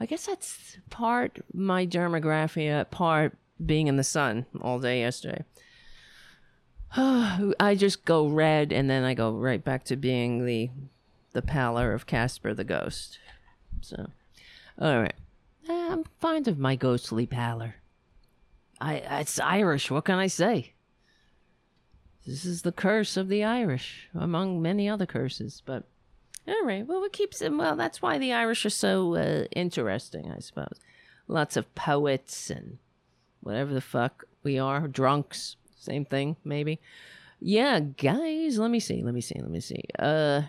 I 0.00 0.06
guess 0.06 0.26
that's 0.26 0.78
part 0.90 1.38
my 1.52 1.86
dermographia, 1.86 2.88
part 2.90 3.36
being 3.64 3.88
in 3.88 3.96
the 3.96 4.04
sun 4.04 4.46
all 4.60 4.78
day 4.78 5.00
yesterday. 5.00 5.44
I 6.96 7.76
just 7.76 8.04
go 8.04 8.28
red 8.28 8.72
and 8.72 8.88
then 8.88 9.04
I 9.04 9.14
go 9.14 9.32
right 9.32 9.62
back 9.62 9.84
to 9.84 9.96
being 9.96 10.46
the 10.46 10.70
the 11.32 11.42
pallor 11.42 11.92
of 11.92 12.06
Casper 12.06 12.54
the 12.54 12.64
ghost. 12.64 13.18
So, 13.82 14.10
all 14.78 15.00
right. 15.00 15.14
Eh, 15.68 15.88
I'm 15.92 16.04
fond 16.20 16.48
of 16.48 16.58
my 16.58 16.76
ghostly 16.76 17.26
pallor. 17.26 17.76
I 18.80 18.94
it's 18.94 19.38
Irish. 19.40 19.90
What 19.90 20.04
can 20.04 20.18
I 20.18 20.28
say? 20.28 20.72
This 22.26 22.44
is 22.44 22.62
the 22.62 22.72
curse 22.72 23.16
of 23.16 23.28
the 23.28 23.42
Irish, 23.42 24.08
among 24.14 24.60
many 24.60 24.88
other 24.88 25.06
curses. 25.06 25.62
But 25.64 25.84
all 26.46 26.64
right, 26.64 26.86
well, 26.86 27.04
it 27.04 27.12
keeps 27.12 27.38
them. 27.38 27.58
Well, 27.58 27.76
that's 27.76 28.00
why 28.00 28.18
the 28.18 28.32
Irish 28.32 28.64
are 28.64 28.70
so 28.70 29.16
uh, 29.16 29.44
interesting, 29.54 30.30
I 30.30 30.40
suppose. 30.40 30.80
Lots 31.26 31.56
of 31.56 31.74
poets 31.74 32.50
and 32.50 32.78
whatever 33.40 33.74
the 33.74 33.80
fuck 33.80 34.24
we 34.42 34.58
are, 34.58 34.88
drunks, 34.88 35.56
same 35.78 36.04
thing, 36.04 36.36
maybe. 36.44 36.80
Yeah, 37.40 37.80
guys, 37.80 38.58
let 38.58 38.70
me 38.70 38.80
see, 38.80 39.02
let 39.02 39.14
me 39.14 39.20
see, 39.20 39.38
let 39.38 39.50
me 39.50 39.60
see. 39.60 39.84
Uh, 39.98 40.42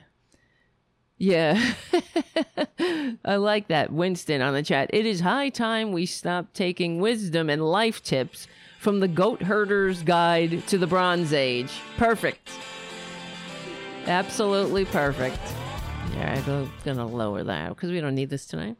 yeah. 1.20 1.74
I 3.26 3.36
like 3.36 3.68
that. 3.68 3.92
Winston 3.92 4.42
on 4.42 4.54
the 4.54 4.64
chat. 4.64 4.90
It 4.92 5.06
is 5.06 5.20
high 5.20 5.50
time 5.50 5.92
we 5.92 6.06
stop 6.06 6.54
taking 6.54 7.00
wisdom 7.00 7.50
and 7.50 7.62
life 7.62 8.02
tips 8.02 8.48
from 8.80 9.02
the 9.02 9.08
Goat 9.08 9.44
Herder's 9.44 10.02
Guide 10.02 10.66
to 10.68 10.78
the 10.78 10.88
Bronze 10.88 11.34
Age. 11.34 11.72
Perfect. 11.98 12.50
Absolutely 14.08 14.86
perfect. 14.86 15.40
Yeah, 16.14 16.42
I'm 16.48 16.72
gonna 16.84 17.06
lower 17.06 17.44
that 17.44 17.70
because 17.70 17.92
we 17.92 18.02
don't 18.02 18.16
need 18.16 18.30
this 18.30 18.46
tonight. 18.46 18.78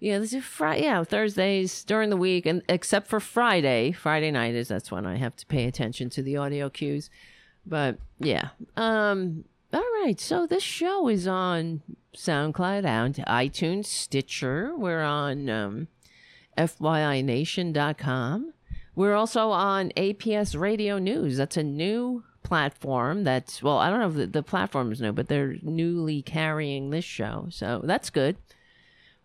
Yeah, 0.00 0.18
this 0.18 0.32
is 0.32 0.44
Friday. 0.44 0.84
Yeah, 0.84 1.04
Thursdays 1.04 1.84
during 1.84 2.10
the 2.10 2.16
week, 2.16 2.46
and 2.46 2.62
except 2.68 3.06
for 3.06 3.20
Friday. 3.20 3.92
Friday 3.92 4.30
night 4.30 4.54
is 4.54 4.68
that's 4.68 4.90
when 4.90 5.06
I 5.06 5.16
have 5.16 5.36
to 5.36 5.46
pay 5.46 5.66
attention 5.66 6.10
to 6.10 6.22
the 6.22 6.36
audio 6.36 6.68
cues. 6.68 7.10
But 7.66 7.98
yeah, 8.18 8.48
um, 8.76 9.44
all 9.72 9.80
right. 10.02 10.18
So 10.18 10.46
this 10.46 10.62
show 10.62 11.08
is 11.08 11.26
on 11.26 11.82
SoundCloud, 12.14 12.84
out 12.84 13.12
iTunes, 13.26 13.86
Stitcher. 13.86 14.74
We're 14.76 15.02
on 15.02 15.48
um, 15.48 15.88
FYINation.com. 16.58 18.52
We're 18.94 19.14
also 19.14 19.50
on 19.50 19.90
APS 19.96 20.58
Radio 20.58 20.98
News. 20.98 21.36
That's 21.36 21.56
a 21.56 21.62
new 21.62 22.24
platform 22.42 23.24
that's, 23.24 23.62
well, 23.62 23.78
I 23.78 23.90
don't 23.90 24.00
know 24.00 24.08
if 24.08 24.14
the, 24.14 24.26
the 24.26 24.42
platform 24.42 24.92
is 24.92 25.00
new, 25.00 25.12
but 25.12 25.28
they're 25.28 25.56
newly 25.62 26.22
carrying 26.22 26.90
this 26.90 27.04
show. 27.04 27.46
So 27.50 27.80
that's 27.84 28.10
good. 28.10 28.36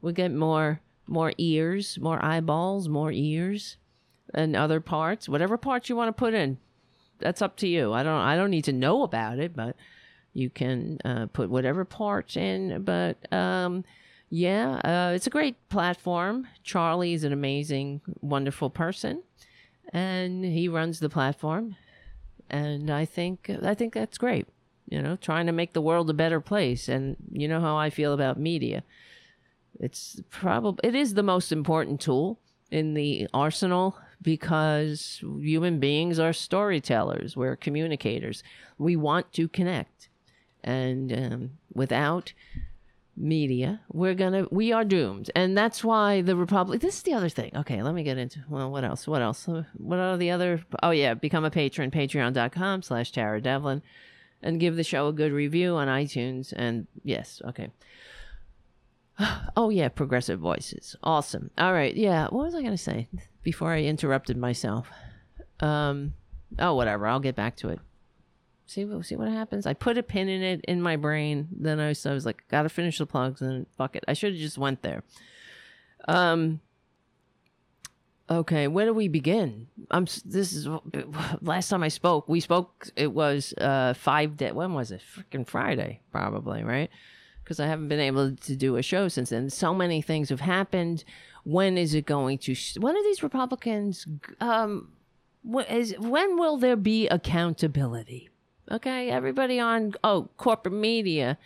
We 0.02 0.14
get 0.14 0.32
more 0.32 0.82
more 1.08 1.34
ears, 1.38 2.00
more 2.00 2.24
eyeballs, 2.24 2.90
more 2.90 3.12
ears, 3.12 3.78
and 4.34 4.56
other 4.56 4.80
parts. 4.80 5.30
Whatever 5.30 5.58
parts 5.58 5.90
you 5.90 5.96
want 5.96 6.10
to 6.10 6.20
put 6.20 6.34
in, 6.34 6.58
that's 7.20 7.42
up 7.42 7.56
to 7.58 7.68
you. 7.68 7.94
I 7.94 8.04
don't 8.04 8.22
I 8.22 8.36
don't 8.36 8.52
need 8.52 8.66
to 8.66 8.74
know 8.74 9.04
about 9.04 9.40
it, 9.40 9.56
but 9.56 9.76
you 10.36 10.50
can 10.50 11.00
uh, 11.06 11.26
put 11.28 11.50
whatever 11.50 11.86
parts 11.86 12.36
in. 12.36 12.84
But 12.84 13.32
um, 13.34 13.86
yeah, 14.30 14.82
uh, 14.84 15.14
it's 15.16 15.26
a 15.26 15.32
great 15.32 15.56
platform. 15.70 16.46
Charlie 16.62 17.14
is 17.14 17.24
an 17.24 17.34
amazing, 17.34 18.02
wonderful 18.22 18.70
person, 18.70 19.24
and 19.94 20.44
he 20.44 20.68
runs 20.68 21.00
the 21.00 21.10
platform. 21.10 21.78
And 22.50 22.92
I 22.92 23.06
think 23.06 23.50
I 23.64 23.74
think 23.74 23.94
that's 23.94 24.20
great. 24.20 24.48
You 24.88 25.02
know, 25.02 25.16
trying 25.16 25.48
to 25.48 25.52
make 25.52 25.74
the 25.74 25.82
world 25.82 26.10
a 26.10 26.14
better 26.14 26.42
place. 26.42 26.88
And 26.90 27.16
you 27.32 27.48
know 27.48 27.62
how 27.62 27.78
I 27.78 27.90
feel 27.90 28.14
about 28.14 28.40
media. 28.40 28.84
It's 29.80 30.22
probably 30.30 30.88
it 30.88 30.96
is 30.96 31.14
the 31.14 31.24
most 31.24 31.52
important 31.52 32.02
tool 32.02 32.40
in 32.72 32.94
the 32.94 33.28
arsenal 33.34 33.98
because 34.22 35.24
human 35.40 35.80
beings 35.80 36.20
are 36.20 36.34
storytellers. 36.34 37.38
We're 37.38 37.56
communicators. 37.56 38.44
We 38.78 38.96
want 38.98 39.32
to 39.34 39.48
connect 39.48 40.10
and 40.66 41.14
um, 41.14 41.52
without 41.74 42.34
media 43.18 43.80
we're 43.94 44.14
gonna 44.14 44.46
we 44.52 44.74
are 44.74 44.84
doomed. 44.84 45.32
And 45.36 45.58
that's 45.58 45.84
why 45.84 46.22
the 46.22 46.36
republic 46.36 46.82
this 46.82 46.98
is 46.98 47.04
the 47.04 47.14
other 47.14 47.30
thing. 47.30 47.52
Okay 47.56 47.82
let 47.82 47.94
me 47.94 48.04
get 48.04 48.18
into 48.18 48.40
well 48.50 48.70
what 48.70 48.84
else? 48.84 49.08
What 49.08 49.22
else? 49.22 49.48
What 49.78 50.00
are 50.00 50.18
the 50.18 50.32
other 50.32 50.62
oh 50.84 50.92
yeah 50.92 51.14
become 51.14 51.46
a 51.46 51.52
patron 51.52 51.92
patreon.com 51.92 52.82
slash 52.82 53.12
tara 53.12 53.40
devlin 53.42 53.82
and 54.42 54.60
give 54.60 54.76
the 54.76 54.84
show 54.84 55.08
a 55.08 55.14
good 55.14 55.32
review 55.32 55.76
on 55.76 55.88
itunes 55.88 56.52
and 56.56 56.88
yes 57.04 57.42
okay. 57.46 57.70
Oh 59.56 59.70
yeah 59.70 59.88
progressive 59.88 60.42
voices. 60.42 60.98
Awesome. 61.02 61.52
All 61.58 61.72
right 61.72 61.96
yeah 61.96 62.24
what 62.24 62.44
was 62.46 62.56
i 62.56 62.62
gonna 62.62 62.78
say 62.78 63.08
before 63.44 63.72
i 63.72 63.84
interrupted 63.84 64.36
myself? 64.36 64.90
Um 65.62 66.16
oh 66.60 66.74
whatever 66.74 67.08
i'll 67.08 67.22
get 67.22 67.36
back 67.36 67.56
to 67.58 67.70
it 67.70 67.80
see 68.66 68.86
what 68.86 69.06
see 69.06 69.16
what 69.16 69.30
happens. 69.30 69.66
I 69.66 69.74
put 69.74 69.98
a 69.98 70.04
pin 70.04 70.30
in 70.30 70.42
it 70.42 70.62
in 70.66 70.82
my 70.82 70.96
brain. 70.96 71.48
Then 71.52 71.80
I 71.80 71.90
was, 71.90 72.06
I 72.06 72.14
was 72.14 72.26
like, 72.26 72.44
gotta 72.50 72.70
finish 72.70 72.98
the 72.98 73.06
plugs 73.06 73.42
and 73.42 73.66
fuck 73.78 73.96
it. 73.96 74.04
I 74.08 74.14
should 74.14 74.34
have 74.34 74.42
just 74.42 74.58
went 74.58 74.82
there. 74.82 75.04
Um. 76.08 76.62
Okay, 78.28 78.68
where 78.68 78.88
do 78.88 78.94
we 78.94 79.08
begin? 79.08 79.68
I'm. 79.92 80.06
This 80.26 80.54
is 80.54 80.68
last 81.42 81.70
time 81.70 81.84
I 81.84 81.90
spoke. 81.90 82.28
We 82.28 82.40
spoke. 82.40 82.90
It 82.96 83.14
was 83.14 83.54
uh 83.60 83.94
five 83.94 84.38
day. 84.38 84.52
When 84.52 84.74
was 84.74 84.92
it? 84.92 85.02
Freaking 85.02 85.48
Friday, 85.48 86.02
probably 86.12 86.64
right? 86.64 86.90
Because 87.44 87.60
I 87.60 87.68
haven't 87.68 87.90
been 87.90 88.00
able 88.00 88.36
to 88.36 88.56
do 88.56 88.78
a 88.78 88.82
show 88.82 89.08
since 89.08 89.30
then. 89.30 89.52
So 89.52 89.76
many 89.76 90.02
things 90.02 90.30
have 90.30 90.40
happened. 90.40 91.04
When 91.44 91.78
is 91.78 91.94
it 91.94 92.08
going 92.08 92.40
to? 92.40 92.56
When 92.80 92.96
are 92.96 93.04
these 93.04 93.22
Republicans? 93.22 94.08
Um. 94.40 94.92
Is, 95.70 95.94
when 96.00 96.40
will 96.40 96.58
there 96.58 96.76
be 96.76 97.08
accountability? 97.08 98.32
Okay, 98.72 99.10
everybody 99.10 99.60
on 99.60 99.94
oh 100.04 100.30
corporate 100.38 100.74
media. 100.74 101.38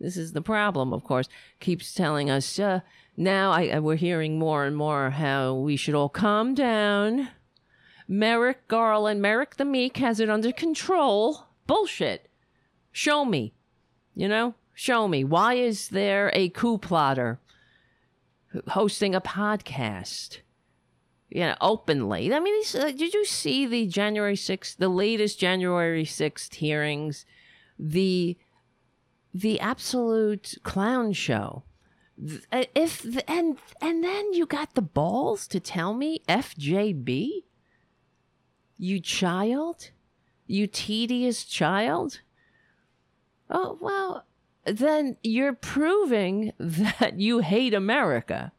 This 0.00 0.16
is 0.16 0.32
the 0.32 0.42
problem, 0.42 0.92
of 0.92 1.04
course. 1.04 1.28
Keeps 1.60 1.94
telling 1.94 2.30
us 2.30 2.58
uh, 2.58 2.80
now. 3.16 3.52
I, 3.52 3.68
I, 3.68 3.78
we're 3.78 3.96
hearing 3.96 4.38
more 4.38 4.64
and 4.64 4.74
more 4.76 5.10
how 5.10 5.54
we 5.54 5.76
should 5.76 5.94
all 5.94 6.08
calm 6.08 6.54
down. 6.54 7.28
Merrick 8.08 8.66
Garland, 8.68 9.22
Merrick 9.22 9.56
the 9.56 9.64
Meek 9.64 9.98
has 9.98 10.18
it 10.18 10.30
under 10.30 10.50
control. 10.50 11.46
Bullshit. 11.66 12.28
Show 12.90 13.24
me. 13.24 13.52
You 14.14 14.28
know, 14.28 14.54
show 14.74 15.08
me. 15.08 15.24
Why 15.24 15.54
is 15.54 15.88
there 15.88 16.30
a 16.34 16.48
coup 16.48 16.78
plotter 16.78 17.38
hosting 18.68 19.14
a 19.14 19.20
podcast? 19.20 20.38
You 21.34 21.40
know, 21.40 21.56
openly. 21.60 22.32
I 22.32 22.40
mean, 22.40 22.62
uh, 22.78 22.90
did 22.90 23.14
you 23.14 23.24
see 23.24 23.66
the 23.66 23.86
January 23.86 24.36
6th, 24.36 24.76
the 24.76 24.88
latest 24.88 25.38
January 25.38 26.04
6th 26.04 26.54
hearings? 26.54 27.24
The 27.78 28.36
the 29.34 29.58
absolute 29.60 30.56
clown 30.62 31.12
show. 31.14 31.64
Uh, 32.52 32.64
if 32.74 33.06
and 33.26 33.56
and 33.80 34.04
then 34.04 34.34
you 34.34 34.44
got 34.44 34.74
the 34.74 34.82
balls 34.82 35.46
to 35.48 35.58
tell 35.58 35.94
me 35.94 36.20
FJB? 36.28 37.44
You 38.76 39.00
child? 39.00 39.90
You 40.46 40.66
tedious 40.66 41.44
child? 41.44 42.20
Oh, 43.48 43.78
well, 43.80 44.26
then 44.64 45.16
you're 45.22 45.54
proving 45.54 46.52
that 46.58 47.18
you 47.18 47.38
hate 47.38 47.72
America. 47.72 48.52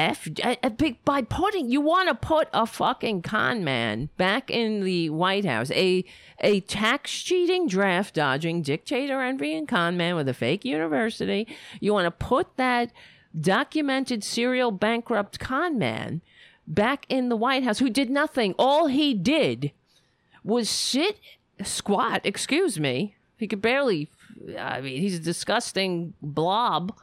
F 0.00 0.28
a, 0.42 0.56
a 0.62 0.70
big 0.70 1.04
by 1.04 1.20
putting 1.20 1.70
you 1.70 1.82
want 1.82 2.08
to 2.08 2.14
put 2.14 2.48
a 2.54 2.64
fucking 2.64 3.20
con 3.20 3.62
man 3.62 4.08
back 4.16 4.50
in 4.50 4.82
the 4.82 5.10
White 5.10 5.44
House, 5.44 5.70
a 5.72 6.04
a 6.38 6.60
tax 6.60 7.12
cheating, 7.12 7.68
draft 7.68 8.14
dodging, 8.14 8.62
dictator 8.62 9.20
envying 9.20 9.66
con 9.66 9.98
man 9.98 10.16
with 10.16 10.26
a 10.26 10.32
fake 10.32 10.64
university. 10.64 11.46
You 11.80 11.92
want 11.92 12.06
to 12.06 12.10
put 12.10 12.56
that 12.56 12.92
documented 13.38 14.24
serial 14.24 14.70
bankrupt 14.70 15.38
con 15.38 15.78
man 15.78 16.22
back 16.66 17.04
in 17.10 17.28
the 17.28 17.36
White 17.36 17.64
House 17.64 17.80
who 17.80 17.90
did 17.90 18.08
nothing. 18.08 18.54
All 18.58 18.86
he 18.86 19.12
did 19.12 19.70
was 20.42 20.70
sit 20.70 21.20
squat, 21.62 22.22
excuse 22.24 22.80
me. 22.80 23.16
He 23.36 23.46
could 23.46 23.60
barely 23.60 24.08
I 24.58 24.80
mean, 24.80 24.98
he's 24.98 25.16
a 25.16 25.22
disgusting 25.22 26.14
blob 26.22 26.96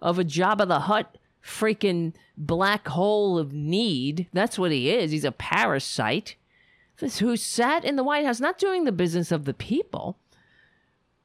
of 0.00 0.18
a 0.18 0.24
Jabba 0.24 0.66
the 0.66 0.80
Hutt 0.80 1.18
freaking 1.48 2.12
black 2.36 2.88
hole 2.88 3.38
of 3.38 3.52
need. 3.52 4.28
That's 4.32 4.58
what 4.58 4.70
he 4.70 4.90
is. 4.90 5.10
He's 5.10 5.24
a 5.24 5.32
parasite 5.32 6.36
who 7.18 7.36
sat 7.36 7.84
in 7.84 7.96
the 7.96 8.04
White 8.04 8.26
House 8.26 8.40
not 8.40 8.58
doing 8.58 8.84
the 8.84 8.92
business 8.92 9.32
of 9.32 9.44
the 9.44 9.54
people, 9.54 10.18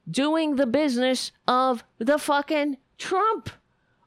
doing 0.08 0.56
the 0.56 0.66
business 0.66 1.32
of 1.46 1.84
the 1.98 2.18
fucking 2.18 2.78
Trump 2.96 3.50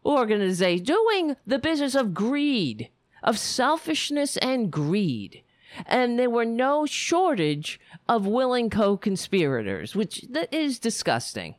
organization, 0.05 0.85
doing 0.85 1.35
the 1.45 1.59
business 1.59 1.93
of 1.93 2.13
greed, 2.13 2.89
of 3.21 3.37
selfishness 3.37 4.37
and 4.37 4.71
greed. 4.71 5.43
And 5.85 6.17
there 6.17 6.29
were 6.29 6.45
no 6.45 6.85
shortage 6.85 7.79
of 8.07 8.25
willing 8.25 8.69
co 8.69 8.97
conspirators, 8.97 9.95
which 9.95 10.21
that 10.29 10.51
is 10.53 10.79
disgusting. 10.79 11.55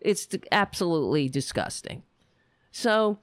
It's 0.00 0.28
absolutely 0.50 1.28
disgusting. 1.28 2.04
So, 2.70 3.18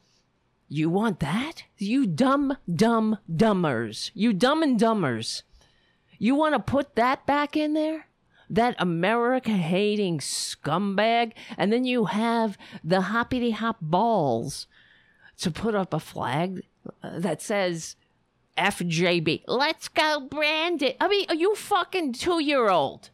You 0.72 0.88
want 0.92 1.20
that? 1.20 1.64
You 1.80 2.06
dumb, 2.06 2.56
dumb, 2.72 3.18
dumbers. 3.30 4.12
You 4.14 4.34
dumb 4.34 4.62
and 4.62 4.80
dumbers. 4.80 5.42
You 6.20 6.36
want 6.36 6.54
to 6.54 6.60
put 6.60 6.96
that 6.96 7.26
back 7.26 7.58
in 7.58 7.74
there? 7.74 8.06
That 8.52 8.76
America 8.78 9.50
hating 9.50 10.20
scumbag? 10.20 11.34
And 11.58 11.74
then 11.74 11.86
you 11.86 12.06
have 12.06 12.56
the 12.84 13.02
hoppity 13.02 13.52
hop 13.52 13.78
balls 13.82 14.68
to 15.40 15.50
put 15.50 15.74
up 15.74 15.92
a 15.92 16.00
flag 16.00 16.62
that 17.02 17.42
says 17.42 17.96
FJB. 18.56 19.46
Let's 19.48 19.88
go, 19.88 20.28
Brandon. 20.30 20.94
I 21.00 21.08
mean, 21.08 21.26
are 21.30 21.36
you 21.36 21.56
fucking 21.56 22.14
two 22.14 22.44
year 22.44 22.70
old? 22.70 23.10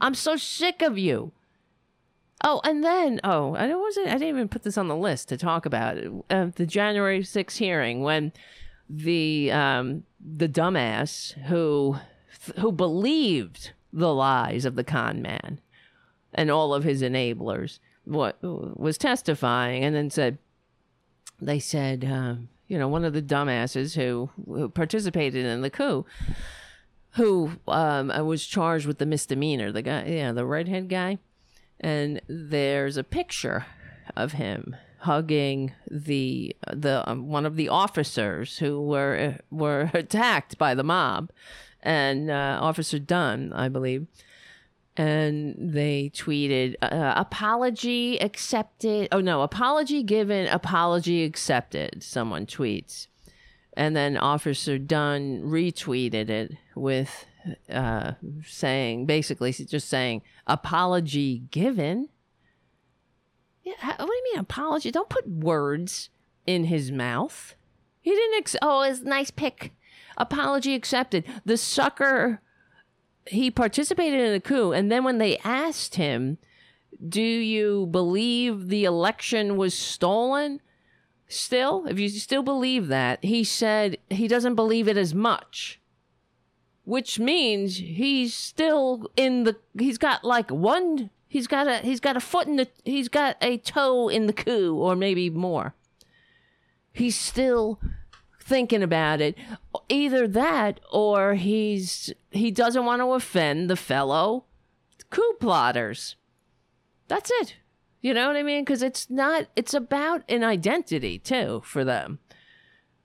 I'm 0.00 0.14
so 0.14 0.36
sick 0.36 0.82
of 0.82 0.98
you. 0.98 1.32
Oh, 2.42 2.60
and 2.64 2.82
then 2.82 3.20
oh, 3.22 3.54
I 3.54 3.74
wasn't. 3.74 4.08
I 4.08 4.12
didn't 4.12 4.28
even 4.28 4.48
put 4.48 4.62
this 4.62 4.78
on 4.78 4.88
the 4.88 4.96
list 4.96 5.28
to 5.28 5.36
talk 5.36 5.66
about. 5.66 5.98
Uh, 6.30 6.46
the 6.54 6.66
January 6.66 7.20
6th 7.20 7.58
hearing 7.58 8.02
when 8.02 8.32
the 8.88 9.52
um, 9.52 10.04
the 10.20 10.48
dumbass 10.48 11.32
who 11.44 11.96
who 12.58 12.72
believed 12.72 13.72
the 13.92 14.12
lies 14.12 14.64
of 14.64 14.74
the 14.74 14.84
con 14.84 15.22
man 15.22 15.60
and 16.32 16.50
all 16.50 16.74
of 16.74 16.84
his 16.84 17.02
enablers 17.02 17.78
what 18.04 18.38
was 18.42 18.96
testifying 18.96 19.84
and 19.84 19.94
then 19.94 20.10
said 20.10 20.38
they 21.40 21.58
said 21.58 22.04
uh, 22.04 22.34
you 22.66 22.78
know 22.78 22.88
one 22.88 23.04
of 23.04 23.12
the 23.12 23.22
dumbasses 23.22 23.94
who, 23.94 24.30
who 24.46 24.68
participated 24.68 25.44
in 25.44 25.60
the 25.60 25.70
coup 25.70 26.04
who 27.14 27.52
um, 27.68 28.08
was 28.26 28.46
charged 28.46 28.86
with 28.86 28.98
the 28.98 29.06
misdemeanor 29.06 29.70
the 29.70 29.82
guy 29.82 30.04
yeah 30.06 30.32
the 30.32 30.46
redhead 30.46 30.88
guy 30.88 31.18
and 31.80 32.20
there's 32.28 32.96
a 32.96 33.04
picture 33.04 33.66
of 34.16 34.32
him 34.32 34.76
hugging 34.98 35.72
the 35.90 36.54
the 36.70 37.08
um, 37.10 37.28
one 37.28 37.46
of 37.46 37.56
the 37.56 37.68
officers 37.68 38.58
who 38.58 38.80
were 38.80 39.38
were 39.50 39.90
attacked 39.94 40.58
by 40.58 40.74
the 40.74 40.84
mob 40.84 41.30
and 41.82 42.30
uh, 42.30 42.58
Officer 42.60 42.98
Dunn, 42.98 43.52
I 43.52 43.68
believe. 43.68 44.06
And 44.96 45.54
they 45.58 46.10
tweeted, 46.14 46.74
uh, 46.82 47.14
apology 47.16 48.18
accepted. 48.18 49.08
Oh, 49.12 49.20
no, 49.20 49.42
apology 49.42 50.02
given, 50.02 50.46
apology 50.48 51.24
accepted. 51.24 52.02
Someone 52.02 52.44
tweets. 52.44 53.06
And 53.74 53.96
then 53.96 54.16
Officer 54.16 54.78
Dunn 54.78 55.42
retweeted 55.42 56.28
it 56.28 56.52
with 56.74 57.24
uh, 57.72 58.12
saying, 58.44 59.06
basically 59.06 59.52
just 59.52 59.88
saying, 59.88 60.22
apology 60.46 61.38
given. 61.50 62.08
Yeah, 63.62 63.74
what 63.82 63.98
do 63.98 64.12
you 64.12 64.30
mean 64.32 64.40
apology? 64.40 64.90
Don't 64.90 65.08
put 65.08 65.28
words 65.28 66.10
in 66.46 66.64
his 66.64 66.90
mouth. 66.90 67.54
He 68.00 68.10
didn't. 68.10 68.38
Ex- 68.38 68.56
oh, 68.62 68.82
it's 68.82 69.02
nice 69.02 69.30
pick. 69.30 69.72
Apology 70.16 70.74
accepted. 70.74 71.24
The 71.44 71.56
sucker, 71.56 72.40
he 73.26 73.50
participated 73.50 74.20
in 74.20 74.32
the 74.32 74.40
coup. 74.40 74.72
And 74.72 74.90
then 74.90 75.04
when 75.04 75.18
they 75.18 75.38
asked 75.38 75.94
him, 75.96 76.38
do 77.08 77.22
you 77.22 77.86
believe 77.86 78.68
the 78.68 78.84
election 78.84 79.56
was 79.56 79.76
stolen? 79.76 80.60
Still, 81.28 81.86
if 81.86 81.98
you 81.98 82.08
still 82.08 82.42
believe 82.42 82.88
that, 82.88 83.24
he 83.24 83.44
said 83.44 83.98
he 84.10 84.26
doesn't 84.26 84.56
believe 84.56 84.88
it 84.88 84.96
as 84.96 85.14
much. 85.14 85.79
Which 86.90 87.20
means 87.20 87.76
he's 87.76 88.34
still 88.34 89.10
in 89.16 89.44
the 89.44 89.56
he's 89.78 89.96
got 89.96 90.24
like 90.24 90.50
one 90.50 91.10
he's 91.28 91.46
got 91.46 91.68
a 91.68 91.78
he's 91.78 92.00
got 92.00 92.16
a 92.16 92.20
foot 92.20 92.48
in 92.48 92.56
the 92.56 92.68
he's 92.84 93.08
got 93.08 93.36
a 93.40 93.58
toe 93.58 94.08
in 94.08 94.26
the 94.26 94.32
coup 94.32 94.74
or 94.74 94.96
maybe 94.96 95.30
more. 95.30 95.74
He's 96.92 97.16
still 97.16 97.80
thinking 98.42 98.82
about 98.82 99.20
it. 99.20 99.36
Either 99.88 100.26
that 100.26 100.80
or 100.90 101.34
he's 101.34 102.12
he 102.32 102.50
doesn't 102.50 102.84
want 102.84 103.00
to 103.02 103.12
offend 103.12 103.70
the 103.70 103.76
fellow 103.76 104.46
coup 105.10 105.36
plotters. 105.38 106.16
That's 107.06 107.30
it. 107.40 107.56
You 108.00 108.14
know 108.14 108.26
what 108.26 108.36
I 108.36 108.42
mean? 108.42 108.64
Because 108.64 108.82
it's 108.82 109.10
not, 109.10 109.46
it's 109.54 109.74
about 109.74 110.22
an 110.28 110.42
identity 110.42 111.18
too 111.18 111.60
for 111.64 111.84
them. 111.84 112.18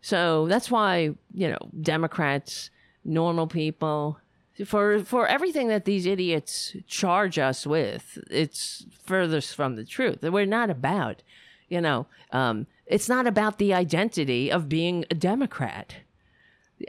So 0.01 0.47
that's 0.47 0.71
why, 0.71 1.15
you 1.33 1.49
know, 1.49 1.69
Democrats, 1.81 2.69
normal 3.05 3.47
people, 3.47 4.19
for 4.65 5.03
for 5.03 5.27
everything 5.27 5.67
that 5.67 5.85
these 5.85 6.05
idiots 6.05 6.75
charge 6.87 7.37
us 7.37 7.65
with, 7.67 8.17
it's 8.29 8.85
furthest 9.05 9.55
from 9.55 9.75
the 9.75 9.85
truth. 9.85 10.21
We're 10.21 10.45
not 10.45 10.69
about, 10.69 11.21
you 11.69 11.81
know, 11.81 12.07
um, 12.31 12.67
it's 12.85 13.09
not 13.09 13.27
about 13.27 13.57
the 13.57 13.73
identity 13.73 14.51
of 14.51 14.69
being 14.69 15.05
a 15.09 15.15
Democrat. 15.15 15.95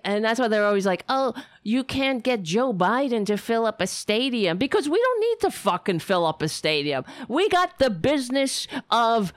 And 0.05 0.24
that's 0.24 0.40
why 0.40 0.48
they're 0.48 0.66
always 0.66 0.87
like, 0.87 1.05
oh, 1.09 1.33
you 1.62 1.85
can't 1.85 2.24
get 2.24 2.42
Joe 2.42 2.72
Biden 2.72 3.24
to 3.26 3.37
fill 3.37 3.66
up 3.66 3.81
a 3.81 3.87
stadium 3.87 4.59
because 4.59 4.88
we 4.88 5.00
don't 5.00 5.20
need 5.20 5.40
to 5.42 5.50
fucking 5.50 6.00
fill 6.00 6.26
up 6.26 6.42
a 6.42 6.48
stadium. 6.48 7.05
We 7.29 7.48
got 7.48 7.79
the 7.79 7.90
business 7.90 8.66
of 8.90 9.33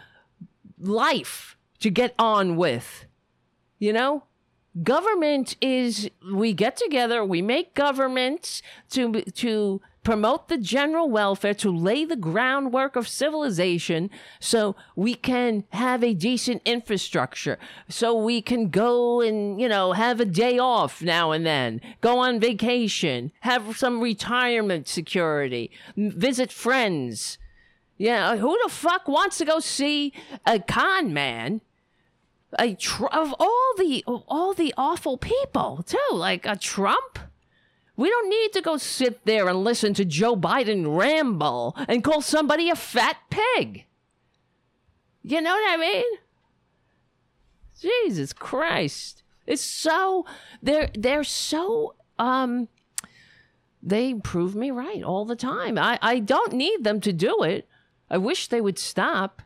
life 0.80 1.56
to 1.82 1.92
get 1.92 2.16
on 2.18 2.56
with. 2.56 3.06
You 3.78 3.94
know? 3.94 4.24
Government 4.84 5.56
is 5.62 6.10
we 6.32 6.54
get 6.54 6.78
together, 6.78 7.26
we 7.26 7.42
make 7.42 7.74
governments 7.74 8.62
to 8.92 9.22
to 9.22 9.82
promote 10.04 10.48
the 10.48 10.58
general 10.58 11.10
welfare, 11.10 11.54
to 11.54 11.72
lay 11.72 12.06
the 12.06 12.16
groundwork 12.16 12.96
of 12.96 13.08
civilization 13.08 14.10
so 14.40 14.76
we 14.96 15.14
can 15.14 15.64
have 15.70 16.04
a 16.04 16.14
decent 16.14 16.62
infrastructure, 16.66 17.58
so 17.90 18.16
we 18.16 18.42
can 18.42 18.70
go 18.70 19.22
and, 19.22 19.60
you 19.60 19.68
know, 19.68 19.94
have 19.94 20.20
a 20.20 20.26
day 20.26 20.58
off 20.58 21.02
now 21.02 21.32
and 21.32 21.46
then, 21.46 21.82
go 22.02 22.20
on 22.20 22.40
vacation, 22.40 23.32
have 23.42 23.78
some 23.78 24.00
retirement 24.00 24.88
security, 24.88 25.70
visit 25.98 26.52
friends. 26.52 27.38
Yeah, 27.98 28.38
who 28.38 28.58
the 28.64 28.70
fuck 28.70 29.10
wants 29.10 29.38
to 29.40 29.46
go 29.46 29.60
see 29.60 30.14
a 30.46 30.60
con 30.60 31.14
man? 31.14 31.60
A 32.58 32.74
tr- 32.74 33.06
of 33.06 33.36
all 33.40 33.74
the 33.78 34.04
all 34.08 34.54
the 34.54 34.74
awful 34.76 35.18
people 35.18 35.84
too, 35.84 35.98
like 36.12 36.46
a 36.46 36.56
Trump 36.56 37.20
we 38.00 38.10
don't 38.10 38.30
need 38.30 38.54
to 38.54 38.62
go 38.62 38.78
sit 38.78 39.26
there 39.26 39.50
and 39.50 39.62
listen 39.62 39.94
to 39.96 40.06
Joe 40.06 40.38
Biden 40.38 40.98
ramble 40.98 41.76
and 41.86 42.02
call 42.02 42.22
somebody 42.22 42.70
a 42.70 42.76
fat 42.78 43.18
pig. 43.30 43.88
You 45.22 45.42
know 45.42 45.52
what 45.52 45.70
I 45.70 45.76
mean? 45.76 46.06
Jesus 47.78 48.32
Christ. 48.32 49.22
It's 49.46 49.62
so 49.62 50.26
they're 50.64 50.90
they're 50.98 51.26
so 51.26 51.96
um 52.18 52.70
they 53.84 54.14
prove 54.14 54.56
me 54.56 54.72
right 54.72 55.04
all 55.04 55.26
the 55.26 55.36
time. 55.36 55.78
I, 55.78 56.00
I 56.02 56.20
don't 56.20 56.54
need 56.54 56.86
them 56.86 57.02
to 57.02 57.12
do 57.12 57.44
it. 57.44 57.68
I 58.10 58.18
wish 58.18 58.48
they 58.48 58.62
would 58.62 58.80
stop. 58.80 59.42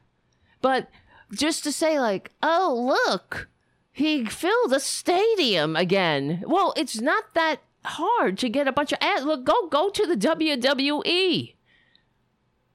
But 0.62 0.90
just 1.34 1.64
to 1.64 1.72
say 1.72 2.00
like, 2.00 2.32
oh 2.42 3.04
look, 3.08 3.50
he 3.92 4.26
filled 4.26 4.74
a 4.74 4.80
stadium 4.80 5.76
again. 5.76 6.44
Well, 6.48 6.74
it's 6.76 7.00
not 7.00 7.34
that 7.36 7.62
hard 7.86 8.38
to 8.40 8.50
get 8.50 8.68
a 8.68 8.72
bunch 8.72 8.92
of 8.92 8.98
ads. 9.02 9.26
Look, 9.26 9.44
go 9.44 9.68
go 9.68 9.90
to 9.90 10.06
the 10.06 10.16
WWE. 10.16 11.56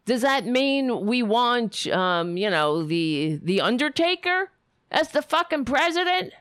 Does 0.05 0.23
that 0.23 0.47
mean 0.47 1.05
we 1.05 1.23
want, 1.23 1.87
um, 1.89 2.37
you 2.37 2.49
know, 2.49 2.83
the 2.83 3.39
the 3.43 3.61
Undertaker 3.61 4.51
as 4.91 5.09
the 5.11 5.23
fucking 5.23 5.65
president? 5.65 6.33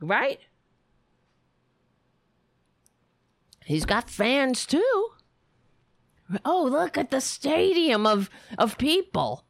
Right? 0.00 0.40
He's 3.64 3.84
got 3.84 4.10
fans 4.10 4.66
too. 4.66 5.10
Oh, 6.44 6.64
look 6.70 6.96
at 6.96 7.10
the 7.10 7.20
stadium 7.20 8.06
of 8.06 8.30
of 8.58 8.78
people. 8.78 9.44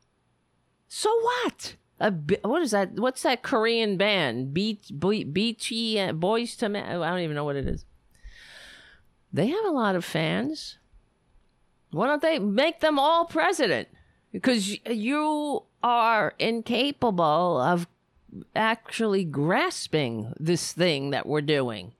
So 0.88 1.10
what? 1.20 1.76
A, 2.00 2.10
what 2.42 2.62
is 2.62 2.70
that? 2.70 2.92
What's 2.94 3.22
that 3.22 3.42
Korean 3.42 3.96
band? 3.96 4.54
Beat, 4.54 4.90
BT, 4.98 5.98
uh, 5.98 6.12
Boyz 6.12 6.60
II 6.62 6.70
Men. 6.70 7.02
I 7.02 7.10
don't 7.10 7.20
even 7.20 7.36
know 7.36 7.44
what 7.44 7.56
it 7.56 7.66
is. 7.66 7.84
They 9.32 9.48
have 9.48 9.64
a 9.64 9.70
lot 9.70 9.94
of 9.94 10.04
fans. 10.04 10.78
Why 11.90 12.06
don't 12.06 12.22
they 12.22 12.38
make 12.38 12.80
them 12.80 12.98
all 12.98 13.24
president? 13.26 13.88
Because 14.32 14.78
you 14.86 15.64
are 15.82 16.34
incapable 16.38 17.60
of 17.60 17.86
actually 18.54 19.24
grasping 19.24 20.32
this 20.38 20.72
thing 20.72 21.10
that 21.10 21.26
we're 21.26 21.40
doing. 21.40 21.92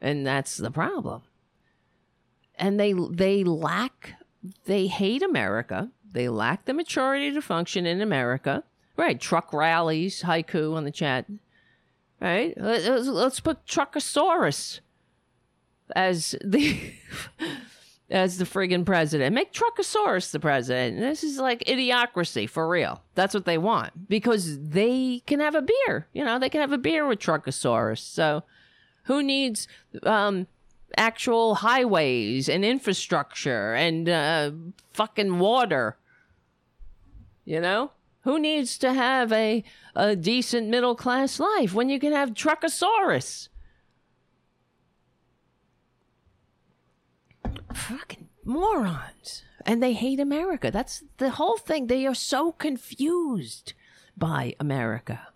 And 0.00 0.26
that's 0.26 0.56
the 0.56 0.70
problem. 0.70 1.22
And 2.62 2.80
they 2.80 2.94
they 2.94 3.44
lack 3.44 4.14
they 4.64 4.86
hate 4.86 5.22
America. 5.22 5.90
They 6.10 6.28
lack 6.28 6.64
the 6.64 6.74
maturity 6.74 7.32
to 7.32 7.42
function 7.42 7.86
in 7.86 8.00
America 8.00 8.64
Right, 8.96 9.18
truck 9.18 9.52
rallies, 9.52 10.22
haiku 10.22 10.74
on 10.74 10.84
the 10.84 10.90
chat. 10.90 11.26
Right, 12.20 12.54
let's, 12.56 13.06
let's 13.06 13.40
put 13.40 13.66
Truckosaurus 13.66 14.80
as 15.96 16.36
the 16.44 16.78
as 18.10 18.38
the 18.38 18.44
friggin' 18.44 18.84
president. 18.84 19.34
Make 19.34 19.52
Truckosaurus 19.52 20.30
the 20.30 20.38
president. 20.38 21.00
This 21.00 21.24
is 21.24 21.38
like 21.38 21.64
idiocracy 21.64 22.48
for 22.48 22.68
real. 22.68 23.02
That's 23.14 23.34
what 23.34 23.46
they 23.46 23.58
want 23.58 24.08
because 24.08 24.58
they 24.60 25.22
can 25.26 25.40
have 25.40 25.54
a 25.54 25.62
beer. 25.62 26.06
You 26.12 26.24
know, 26.24 26.38
they 26.38 26.50
can 26.50 26.60
have 26.60 26.72
a 26.72 26.78
beer 26.78 27.06
with 27.06 27.18
Truckosaurus. 27.18 27.98
So 27.98 28.44
who 29.04 29.22
needs 29.22 29.66
um, 30.04 30.46
actual 30.96 31.56
highways 31.56 32.48
and 32.48 32.64
infrastructure 32.64 33.74
and 33.74 34.08
uh, 34.08 34.50
fucking 34.92 35.38
water? 35.38 35.96
You 37.44 37.60
know? 37.60 37.92
Who 38.22 38.38
needs 38.38 38.78
to 38.78 38.92
have 38.92 39.32
a, 39.32 39.64
a 39.96 40.14
decent 40.14 40.68
middle 40.68 40.94
class 40.94 41.40
life 41.40 41.74
when 41.74 41.88
you 41.88 41.98
can 41.98 42.12
have 42.12 42.30
Truckosaurus? 42.30 43.48
Fucking 47.74 48.28
morons. 48.44 49.42
And 49.66 49.82
they 49.82 49.92
hate 49.92 50.20
America. 50.20 50.70
That's 50.70 51.02
the 51.18 51.30
whole 51.30 51.56
thing. 51.56 51.86
They 51.86 52.06
are 52.06 52.14
so 52.14 52.52
confused 52.52 53.72
by 54.16 54.54
America. 54.60 55.28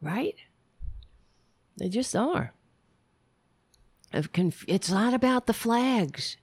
Right? 0.00 0.36
They 1.76 1.88
just 1.88 2.14
are. 2.16 2.54
It's 4.12 4.90
not 4.90 5.14
about 5.14 5.46
the 5.46 5.52
flags. 5.54 6.36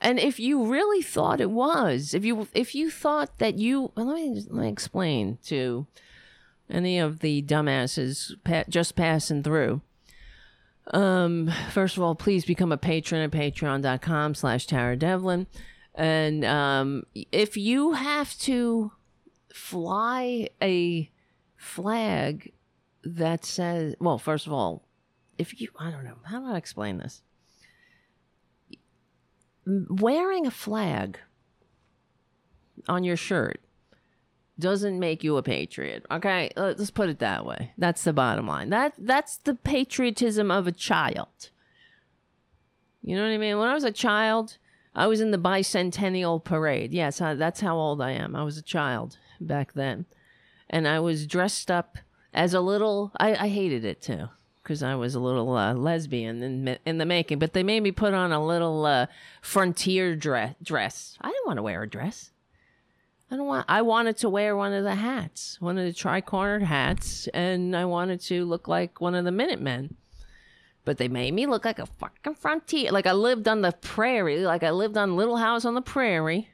And 0.00 0.18
if 0.18 0.38
you 0.38 0.66
really 0.66 1.02
thought 1.02 1.40
it 1.40 1.50
was, 1.50 2.12
if 2.14 2.24
you 2.24 2.48
if 2.52 2.74
you 2.74 2.90
thought 2.90 3.38
that 3.38 3.58
you 3.58 3.92
well, 3.96 4.06
let 4.06 4.16
me 4.16 4.34
let 4.34 4.64
me 4.64 4.68
explain 4.68 5.38
to 5.46 5.86
any 6.68 6.98
of 6.98 7.20
the 7.20 7.42
dumbasses 7.42 8.32
pa- 8.44 8.64
just 8.68 8.96
passing 8.96 9.42
through. 9.42 9.80
Um, 10.92 11.50
first 11.70 11.96
of 11.96 12.02
all, 12.02 12.14
please 12.14 12.44
become 12.44 12.72
a 12.72 12.76
patron 12.76 13.22
at 13.22 13.30
patreon.com 13.30 14.34
slash 14.34 14.66
Tara 14.66 14.96
Devlin. 14.96 15.46
And 15.94 16.44
um, 16.44 17.04
if 17.32 17.56
you 17.56 17.92
have 17.92 18.36
to 18.40 18.92
fly 19.52 20.48
a 20.60 21.10
flag 21.56 22.52
that 23.04 23.44
says, 23.44 23.94
well, 24.00 24.18
first 24.18 24.46
of 24.46 24.52
all, 24.52 24.86
if 25.38 25.60
you, 25.60 25.68
I 25.78 25.90
don't 25.90 26.04
know, 26.04 26.16
how 26.24 26.40
do 26.40 26.46
I 26.46 26.56
explain 26.56 26.98
this? 26.98 27.22
Wearing 29.66 30.46
a 30.46 30.50
flag 30.50 31.18
on 32.88 33.04
your 33.04 33.16
shirt 33.16 33.60
doesn't 34.58 34.98
make 34.98 35.24
you 35.24 35.36
a 35.36 35.42
patriot. 35.42 36.04
Okay, 36.10 36.50
uh, 36.56 36.74
let's 36.76 36.90
put 36.90 37.08
it 37.08 37.18
that 37.18 37.46
way. 37.46 37.72
That's 37.78 38.04
the 38.04 38.12
bottom 38.12 38.46
line. 38.46 38.70
That 38.70 38.94
that's 38.98 39.38
the 39.38 39.54
patriotism 39.54 40.50
of 40.50 40.66
a 40.66 40.72
child. 40.72 41.50
You 43.02 43.16
know 43.16 43.22
what 43.22 43.32
I 43.32 43.38
mean? 43.38 43.58
When 43.58 43.68
I 43.68 43.74
was 43.74 43.84
a 43.84 43.92
child, 43.92 44.58
I 44.94 45.06
was 45.06 45.20
in 45.20 45.30
the 45.30 45.38
bicentennial 45.38 46.42
parade. 46.44 46.92
Yes, 46.92 47.20
I, 47.20 47.34
that's 47.34 47.60
how 47.60 47.76
old 47.76 48.00
I 48.00 48.12
am. 48.12 48.36
I 48.36 48.44
was 48.44 48.56
a 48.56 48.62
child 48.62 49.18
back 49.40 49.72
then, 49.72 50.06
and 50.70 50.86
I 50.86 51.00
was 51.00 51.26
dressed 51.26 51.70
up 51.70 51.98
as 52.32 52.54
a 52.54 52.60
little. 52.60 53.12
I, 53.18 53.34
I 53.34 53.48
hated 53.48 53.84
it 53.84 54.02
too 54.02 54.28
because 54.64 54.82
I 54.82 54.94
was 54.94 55.14
a 55.14 55.20
little 55.20 55.56
uh, 55.56 55.74
lesbian 55.74 56.42
in 56.42 56.78
in 56.84 56.98
the 56.98 57.04
making. 57.04 57.38
But 57.38 57.52
they 57.52 57.62
made 57.62 57.82
me 57.82 57.92
put 57.92 58.14
on 58.14 58.32
a 58.32 58.44
little 58.44 58.84
uh, 58.86 59.06
frontier 59.42 60.16
dress. 60.16 60.54
Dress. 60.62 61.18
I 61.20 61.28
didn't 61.28 61.46
want 61.46 61.58
to 61.58 61.62
wear 61.62 61.82
a 61.82 61.88
dress. 61.88 62.30
I 63.30 63.36
don't 63.36 63.46
want. 63.46 63.66
I 63.68 63.82
wanted 63.82 64.16
to 64.18 64.28
wear 64.28 64.56
one 64.56 64.72
of 64.72 64.84
the 64.84 64.94
hats, 64.94 65.60
one 65.60 65.78
of 65.78 65.84
the 65.84 65.92
tri-cornered 65.92 66.62
hats, 66.62 67.28
and 67.28 67.76
I 67.76 67.84
wanted 67.84 68.20
to 68.22 68.44
look 68.44 68.66
like 68.66 69.00
one 69.00 69.14
of 69.14 69.24
the 69.24 69.32
Minutemen. 69.32 69.96
But 70.84 70.98
they 70.98 71.08
made 71.08 71.32
me 71.32 71.46
look 71.46 71.64
like 71.64 71.78
a 71.78 71.86
fucking 71.86 72.34
frontier, 72.34 72.90
like 72.90 73.06
I 73.06 73.12
lived 73.12 73.48
on 73.48 73.62
the 73.62 73.72
prairie, 73.72 74.40
like 74.40 74.62
I 74.62 74.70
lived 74.70 74.98
on 74.98 75.16
Little 75.16 75.38
House 75.38 75.64
on 75.64 75.74
the 75.74 75.80
Prairie. 75.80 76.48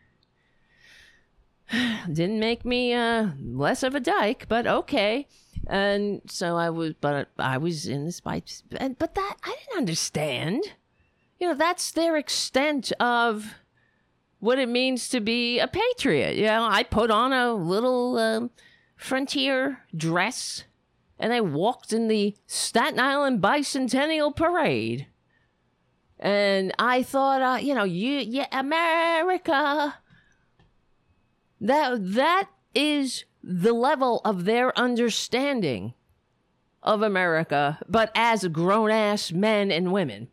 Didn't 2.13 2.39
make 2.39 2.65
me 2.65 2.95
uh, 2.95 3.31
less 3.43 3.83
of 3.83 3.97
a 3.97 4.01
dyke, 4.01 4.47
but 4.49 4.69
okay. 4.69 5.27
And 5.67 6.23
so 6.27 6.57
I 6.57 6.71
was, 6.71 6.95
but 7.01 7.29
I 7.39 7.59
was 7.59 7.87
in 7.87 8.11
spice, 8.11 8.63
and 8.77 8.99
but 8.99 9.15
that 9.15 9.37
I 9.45 9.57
didn't 9.57 9.79
understand. 9.79 10.65
You 11.39 11.49
know, 11.49 11.55
that's 11.55 11.93
their 11.93 12.17
extent 12.17 12.93
of 13.01 13.55
what 14.41 14.59
it 14.59 14.69
means 14.69 15.09
to 15.11 15.21
be 15.21 15.59
a 15.59 15.69
patriot. 15.69 16.37
You 16.37 16.47
know, 16.47 16.65
I 16.65 16.83
put 16.83 17.11
on 17.11 17.33
a 17.33 17.55
little 17.55 18.19
uh, 18.19 18.49
frontier 18.97 19.81
dress 19.95 20.65
and 21.21 21.33
I 21.33 21.43
walked 21.43 21.93
in 21.93 22.09
the 22.09 22.35
Staten 22.47 22.99
Island 22.99 23.43
Bicentennial 23.43 24.35
Parade. 24.35 25.07
And 26.19 26.73
I 26.79 27.03
thought, 27.03 27.43
uh, 27.43 27.59
you 27.61 27.75
know, 27.75 27.85
you, 27.85 28.19
yeah, 28.19 28.47
America. 28.53 29.97
That 31.61 32.13
that 32.15 32.49
is 32.75 33.25
the 33.43 33.73
level 33.73 34.21
of 34.25 34.45
their 34.45 34.77
understanding 34.79 35.95
of 36.83 37.03
America, 37.03 37.79
but 37.89 38.11
as 38.15 38.47
grown 38.49 38.91
ass 38.91 39.33
men 39.33 39.71
and 39.71 39.93
women. 39.93 40.29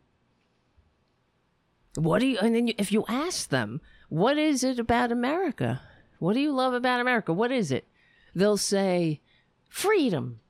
What 1.94 2.20
do 2.20 2.26
you? 2.26 2.38
And 2.38 2.54
then 2.54 2.68
you, 2.68 2.74
if 2.78 2.92
you 2.92 3.04
ask 3.08 3.48
them, 3.48 3.80
what 4.08 4.38
is 4.38 4.64
it 4.64 4.78
about 4.78 5.12
America? 5.12 5.80
What 6.18 6.34
do 6.34 6.40
you 6.40 6.52
love 6.52 6.74
about 6.74 7.00
America? 7.00 7.32
What 7.32 7.52
is 7.52 7.70
it? 7.70 7.86
They'll 8.34 8.56
say 8.56 9.20
freedom, 9.68 10.40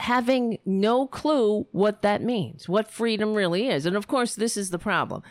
having 0.00 0.58
no 0.64 1.06
clue 1.06 1.66
what 1.72 2.02
that 2.02 2.22
means, 2.22 2.68
what 2.68 2.90
freedom 2.90 3.34
really 3.34 3.68
is. 3.68 3.86
And 3.86 3.96
of 3.96 4.06
course, 4.06 4.34
this 4.34 4.56
is 4.56 4.70
the 4.70 4.78
problem. 4.78 5.22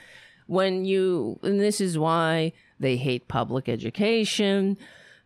When 0.47 0.85
you, 0.85 1.39
and 1.43 1.59
this 1.59 1.81
is 1.81 1.97
why 1.97 2.53
they 2.79 2.97
hate 2.97 3.27
public 3.27 3.67
education 3.67 4.77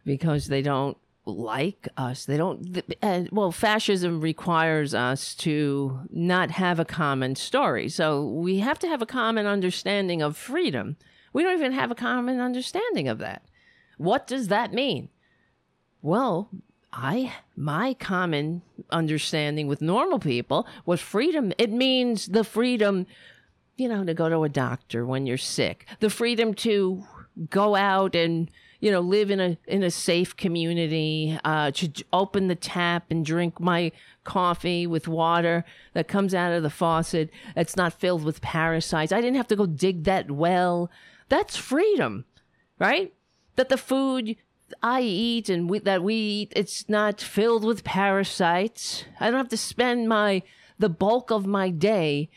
because 0.06 0.48
they 0.48 0.62
don't 0.62 0.98
like 1.26 1.88
us. 1.98 2.26
They 2.26 2.38
don't, 2.38 2.82
uh, 3.02 3.24
well, 3.32 3.52
fascism 3.52 4.22
requires 4.22 4.94
us 4.94 5.36
to 5.36 6.02
not 6.10 6.52
have 6.52 6.80
a 6.80 6.86
common 6.86 7.36
story. 7.36 7.90
So 7.90 8.26
we 8.26 8.60
have 8.60 8.80
to 8.80 8.88
have 8.88 9.02
a 9.02 9.06
common 9.06 9.46
understanding 9.46 10.22
of 10.22 10.38
freedom. 10.38 10.98
We 11.34 11.44
don't 11.44 11.58
even 11.58 11.74
have 11.74 11.92
a 11.92 11.96
common 11.96 12.40
understanding 12.40 13.08
of 13.08 13.20
that. 13.20 13.44
What 13.98 14.28
does 14.28 14.48
that 14.48 14.74
mean? 14.74 15.10
Well, 16.02 16.50
I 16.92 17.34
my 17.56 17.94
common 17.94 18.62
understanding 18.90 19.68
with 19.68 19.82
normal 19.82 20.20
people 20.20 20.66
was 20.86 21.02
freedom. 21.02 21.54
It 21.58 21.72
means 21.72 22.28
the 22.28 22.44
freedom, 22.44 23.06
you 23.78 23.88
know, 23.88 24.04
to 24.04 24.14
go 24.14 24.30
to 24.30 24.44
a 24.44 24.50
doctor 24.50 25.06
when 25.06 25.26
you're 25.28 25.38
sick, 25.38 25.86
the 26.00 26.10
freedom 26.10 26.54
to 26.56 27.04
go 27.50 27.76
out 27.76 28.16
and 28.16 28.50
you 28.80 28.92
know 28.92 29.00
live 29.02 29.30
in 29.30 29.40
a 29.40 29.58
in 29.68 29.84
a 29.84 29.92
safe 29.92 30.36
community, 30.36 31.38
uh, 31.44 31.72
to 31.72 31.92
open 32.14 32.48
the 32.48 32.56
tap 32.56 33.06
and 33.10 33.26
drink 33.26 33.60
my 33.60 33.92
coffee 34.24 34.88
with 34.88 35.08
water 35.08 35.66
that 35.94 36.08
comes 36.08 36.34
out 36.34 36.52
of 36.52 36.64
the 36.64 36.70
faucet. 36.70 37.30
that's 37.56 37.76
not 37.76 37.94
filled 37.94 38.24
with 38.24 38.42
parasites. 38.42 39.12
I 39.12 39.22
didn't 39.22 39.38
have 39.38 39.48
to 39.48 39.56
go 39.56 39.66
dig 39.66 40.04
that 40.04 40.32
well. 40.32 40.90
That's 41.30 41.56
freedom, 41.56 42.26
right? 42.78 43.14
That 43.56 43.70
the 43.70 43.78
food 43.78 44.36
I 44.82 45.02
eat 45.02 45.50
and 45.50 45.70
we, 45.70 45.80
that 45.80 46.04
we 46.04 46.16
eat, 46.16 46.54
it's 46.56 46.88
not 46.88 47.22
filled 47.22 47.64
with 47.64 47.84
parasites. 47.84 49.06
I 49.20 49.30
don't 49.30 49.38
have 49.38 49.50
to 49.50 49.58
spend 49.58 50.08
my 50.08 50.44
the 50.78 50.90
bulk 50.90 51.30
of 51.32 51.46
my 51.46 51.70
day 51.70 52.30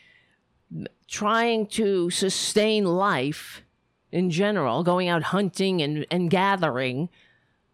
trying 1.07 1.67
to 1.67 2.09
sustain 2.09 2.85
life 2.85 3.62
in 4.13 4.29
general, 4.29 4.83
going 4.83 5.09
out 5.09 5.23
hunting 5.23 5.81
and, 5.81 6.05
and 6.11 6.29
gathering 6.29 7.09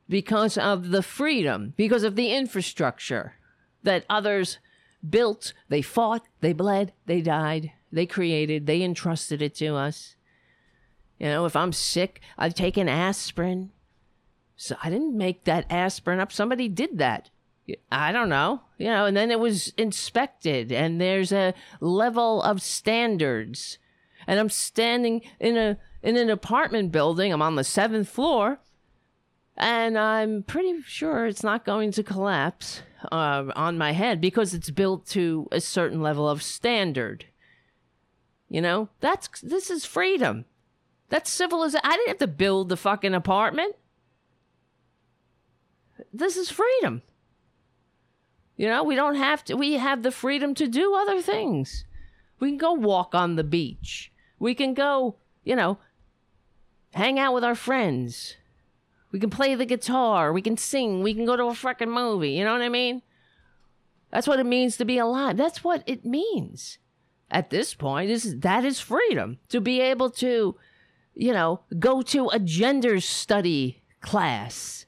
because 0.08 0.58
of 0.58 0.90
the 0.90 1.04
freedom, 1.04 1.74
because 1.76 2.04
of 2.04 2.16
the 2.16 2.32
infrastructure 2.32 3.34
that 3.84 4.06
others 4.10 4.58
built. 5.08 5.54
They 5.68 5.82
fought, 5.82 6.26
they 6.40 6.54
bled, 6.54 6.94
they 7.06 7.20
died, 7.20 7.74
they 7.92 8.06
created, 8.06 8.66
they 8.66 8.82
entrusted 8.82 9.42
it 9.42 9.54
to 9.56 9.76
us. 9.76 10.16
You 11.20 11.28
know, 11.28 11.46
if 11.46 11.58
I'm 11.58 11.74
sick, 11.74 12.22
I've 12.38 12.56
taken 12.56 12.88
aspirin. 12.88 13.72
So 14.56 14.78
I 14.82 14.90
didn't 14.90 15.18
make 15.18 15.44
that 15.44 15.66
aspirin 15.70 16.22
up. 16.22 16.32
Somebody 16.32 16.70
did 16.70 17.00
that. 17.00 17.30
I 17.92 18.14
don't 18.14 18.30
know. 18.30 18.62
You 18.78 18.88
know, 18.88 19.06
and 19.06 19.16
then 19.16 19.30
it 19.30 19.42
was 19.42 19.74
inspected 19.78 20.72
and 20.72 21.02
there's 21.02 21.34
a 21.34 21.54
level 21.82 22.42
of 22.42 22.62
standards. 22.62 23.78
And 24.26 24.40
I'm 24.40 24.50
standing 24.50 25.22
in 25.40 25.58
a 25.58 25.78
in 26.02 26.18
an 26.18 26.30
apartment 26.30 26.92
building. 26.92 27.32
I'm 27.32 27.42
on 27.42 27.56
the 27.56 27.62
7th 27.64 28.08
floor 28.08 28.60
and 29.60 29.98
I'm 29.98 30.44
pretty 30.44 30.82
sure 30.86 31.26
it's 31.26 31.44
not 31.44 31.66
going 31.66 31.92
to 31.92 32.04
collapse 32.04 32.82
uh, 33.12 33.46
on 33.56 33.78
my 33.78 33.92
head 33.92 34.22
because 34.22 34.54
it's 34.54 34.70
built 34.70 35.06
to 35.08 35.48
a 35.52 35.60
certain 35.60 36.02
level 36.02 36.30
of 36.30 36.42
standard. 36.42 37.26
You 38.48 38.62
know, 38.62 38.90
that's 39.02 39.28
this 39.42 39.70
is 39.70 39.86
freedom. 39.86 40.46
That's 41.10 41.30
civilization. 41.30 41.82
I 41.84 41.96
didn't 41.96 42.08
have 42.08 42.18
to 42.20 42.28
build 42.28 42.70
the 42.70 42.78
fucking 42.78 43.14
apartment. 43.14 43.76
This 46.14 46.38
is 46.38 46.50
freedom. 46.50 47.02
You 48.56 48.68
know, 48.68 48.84
we 48.84 48.96
don't 48.96 49.16
have 49.16 49.44
to, 49.46 49.56
we 49.56 49.74
have 49.74 50.04
the 50.04 50.12
freedom 50.12 50.54
to 50.56 50.68
do 50.68 50.96
other 50.96 51.22
things. 51.22 51.86
We 52.40 52.50
can 52.50 52.58
go 52.58 52.74
walk 52.74 53.14
on 53.14 53.36
the 53.36 53.44
beach. 53.44 54.12
We 54.38 54.56
can 54.56 54.74
go, 54.74 55.16
you 55.44 55.56
know, 55.56 55.80
hang 56.94 57.20
out 57.20 57.34
with 57.34 57.44
our 57.44 57.56
friends. 57.56 58.36
We 59.12 59.20
can 59.20 59.30
play 59.30 59.56
the 59.56 59.66
guitar. 59.66 60.32
We 60.32 60.42
can 60.42 60.58
sing. 60.58 61.02
We 61.02 61.14
can 61.14 61.26
go 61.26 61.36
to 61.36 61.46
a 61.46 61.54
fucking 61.56 61.90
movie. 61.90 62.32
You 62.32 62.44
know 62.44 62.54
what 62.54 62.62
I 62.62 62.70
mean? 62.70 63.02
That's 64.12 64.28
what 64.28 64.40
it 64.40 64.46
means 64.46 64.78
to 64.78 64.86
be 64.86 64.98
alive. 64.98 65.38
That's 65.38 65.64
what 65.64 65.84
it 65.86 66.06
means. 66.06 66.78
At 67.32 67.52
this 67.52 67.76
point, 67.76 68.10
is 68.10 68.40
that 68.40 68.66
is 68.66 68.80
freedom 68.80 69.38
to 69.50 69.62
be 69.62 69.82
able 69.82 70.10
to, 70.12 70.56
you 71.14 71.32
know, 71.32 71.62
go 71.78 72.02
to 72.02 72.30
a 72.30 72.40
gender 72.40 73.00
study 73.00 73.84
class, 74.02 74.88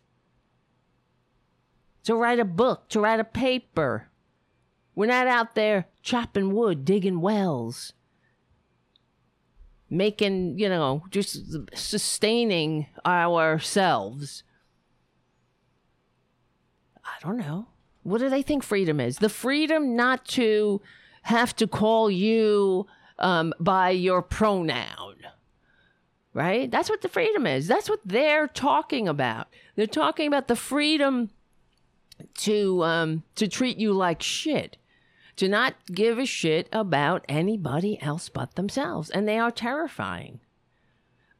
to 2.04 2.16
write 2.16 2.40
a 2.40 2.46
book, 2.46 2.90
to 2.90 3.00
write 3.00 3.20
a 3.20 3.24
paper. 3.24 4.08
We're 4.96 5.06
not 5.06 5.28
out 5.28 5.54
there 5.54 5.86
chopping 6.02 6.54
wood, 6.54 6.84
digging 6.84 7.22
wells, 7.22 7.94
making, 9.92 10.58
you 10.58 10.70
know, 10.70 11.04
just 11.12 11.54
sustaining 11.76 12.88
ourselves. 13.06 14.44
I 17.04 17.20
don't 17.22 17.38
know. 17.38 17.68
What 18.04 18.20
do 18.20 18.30
they 18.30 18.42
think 18.42 18.64
freedom 18.64 19.00
is? 19.00 19.18
The 19.18 19.30
freedom 19.30 19.96
not 19.96 20.26
to 20.30 20.82
have 21.24 21.56
to 21.58 21.68
call 21.68 22.10
you 22.10 22.88
um, 23.20 23.54
by 23.60 23.92
your 23.92 24.24
pronoun. 24.24 25.18
Right? 26.34 26.72
That's 26.72 26.90
what 26.90 27.02
the 27.02 27.10
freedom 27.10 27.46
is. 27.46 27.68
That's 27.68 27.90
what 27.90 28.00
they're 28.06 28.48
talking 28.48 29.10
about. 29.10 29.48
They're 29.76 29.86
talking 29.86 30.28
about 30.28 30.48
the 30.48 30.56
freedom 30.56 31.30
to 32.38 32.84
um, 32.84 33.24
to 33.36 33.48
treat 33.50 33.78
you 33.78 33.92
like 33.92 34.22
shit, 34.22 34.78
to 35.42 35.48
not 35.48 35.74
give 35.92 36.20
a 36.20 36.26
shit 36.28 36.70
about 36.72 37.26
anybody 37.28 38.00
else 38.00 38.30
but 38.30 38.54
themselves, 38.54 39.10
and 39.10 39.28
they 39.28 39.40
are 39.40 39.50
terrifying. 39.50 40.40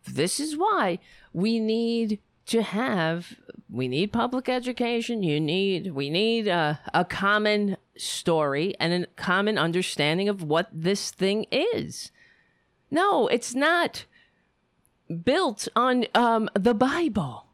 This 0.08 0.40
is 0.40 0.58
why 0.58 0.98
we 1.34 1.60
need 1.60 2.20
to 2.48 2.64
have 2.64 3.36
we 3.70 3.88
need 3.88 4.12
public 4.12 4.50
education 4.50 5.22
you 5.22 5.40
need 5.40 5.94
we 5.94 6.10
need 6.10 6.48
a, 6.48 6.80
a 6.96 7.06
common 7.06 7.78
story 7.96 8.74
and 8.80 8.92
a 8.92 9.06
common 9.16 9.60
understanding 9.60 10.28
of 10.28 10.42
what 10.42 10.68
this 10.74 11.12
thing 11.12 11.46
is. 11.52 12.12
No 12.90 13.28
it's 13.28 13.54
not 13.54 14.06
built 15.24 15.68
on 15.76 16.06
um, 16.16 16.50
the 16.56 16.74
bible. 16.74 17.46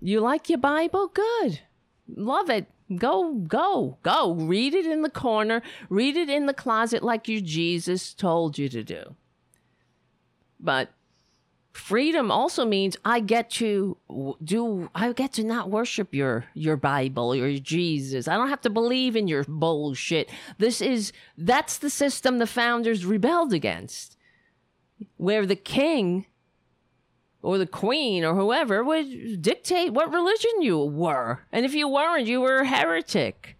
You 0.00 0.20
like 0.20 0.48
your 0.48 0.56
bible? 0.58 1.08
Good. 1.08 1.60
Love 2.08 2.48
it 2.48 2.68
go 2.96 3.34
go 3.34 3.98
go 4.02 4.32
read 4.34 4.74
it 4.74 4.86
in 4.86 5.02
the 5.02 5.10
corner 5.10 5.62
read 5.88 6.16
it 6.16 6.28
in 6.28 6.46
the 6.46 6.54
closet 6.54 7.02
like 7.02 7.28
your 7.28 7.40
jesus 7.40 8.12
told 8.14 8.58
you 8.58 8.68
to 8.68 8.82
do 8.82 9.14
but 10.58 10.90
freedom 11.72 12.30
also 12.30 12.64
means 12.64 12.96
I 13.04 13.20
get 13.20 13.50
to 13.52 13.96
do 14.42 14.90
I 14.94 15.12
get 15.12 15.32
to 15.34 15.44
not 15.44 15.70
worship 15.70 16.14
your 16.14 16.44
your 16.54 16.76
Bible 16.76 17.32
or 17.32 17.48
your 17.48 17.60
Jesus. 17.60 18.28
I 18.28 18.36
don't 18.36 18.48
have 18.48 18.60
to 18.62 18.70
believe 18.70 19.16
in 19.16 19.28
your 19.28 19.44
bullshit. 19.44 20.30
This 20.58 20.80
is 20.80 21.12
that's 21.36 21.78
the 21.78 21.90
system 21.90 22.38
the 22.38 22.46
founders 22.46 23.06
rebelled 23.06 23.52
against. 23.52 24.16
Where 25.16 25.46
the 25.46 25.56
king 25.56 26.26
or 27.42 27.58
the 27.58 27.66
queen 27.66 28.24
or 28.24 28.34
whoever 28.34 28.84
would 28.84 29.42
dictate 29.42 29.92
what 29.92 30.12
religion 30.12 30.62
you 30.62 30.78
were. 30.78 31.40
And 31.52 31.64
if 31.64 31.74
you 31.74 31.88
weren't, 31.88 32.26
you 32.26 32.40
were 32.40 32.60
a 32.60 32.66
heretic. 32.66 33.56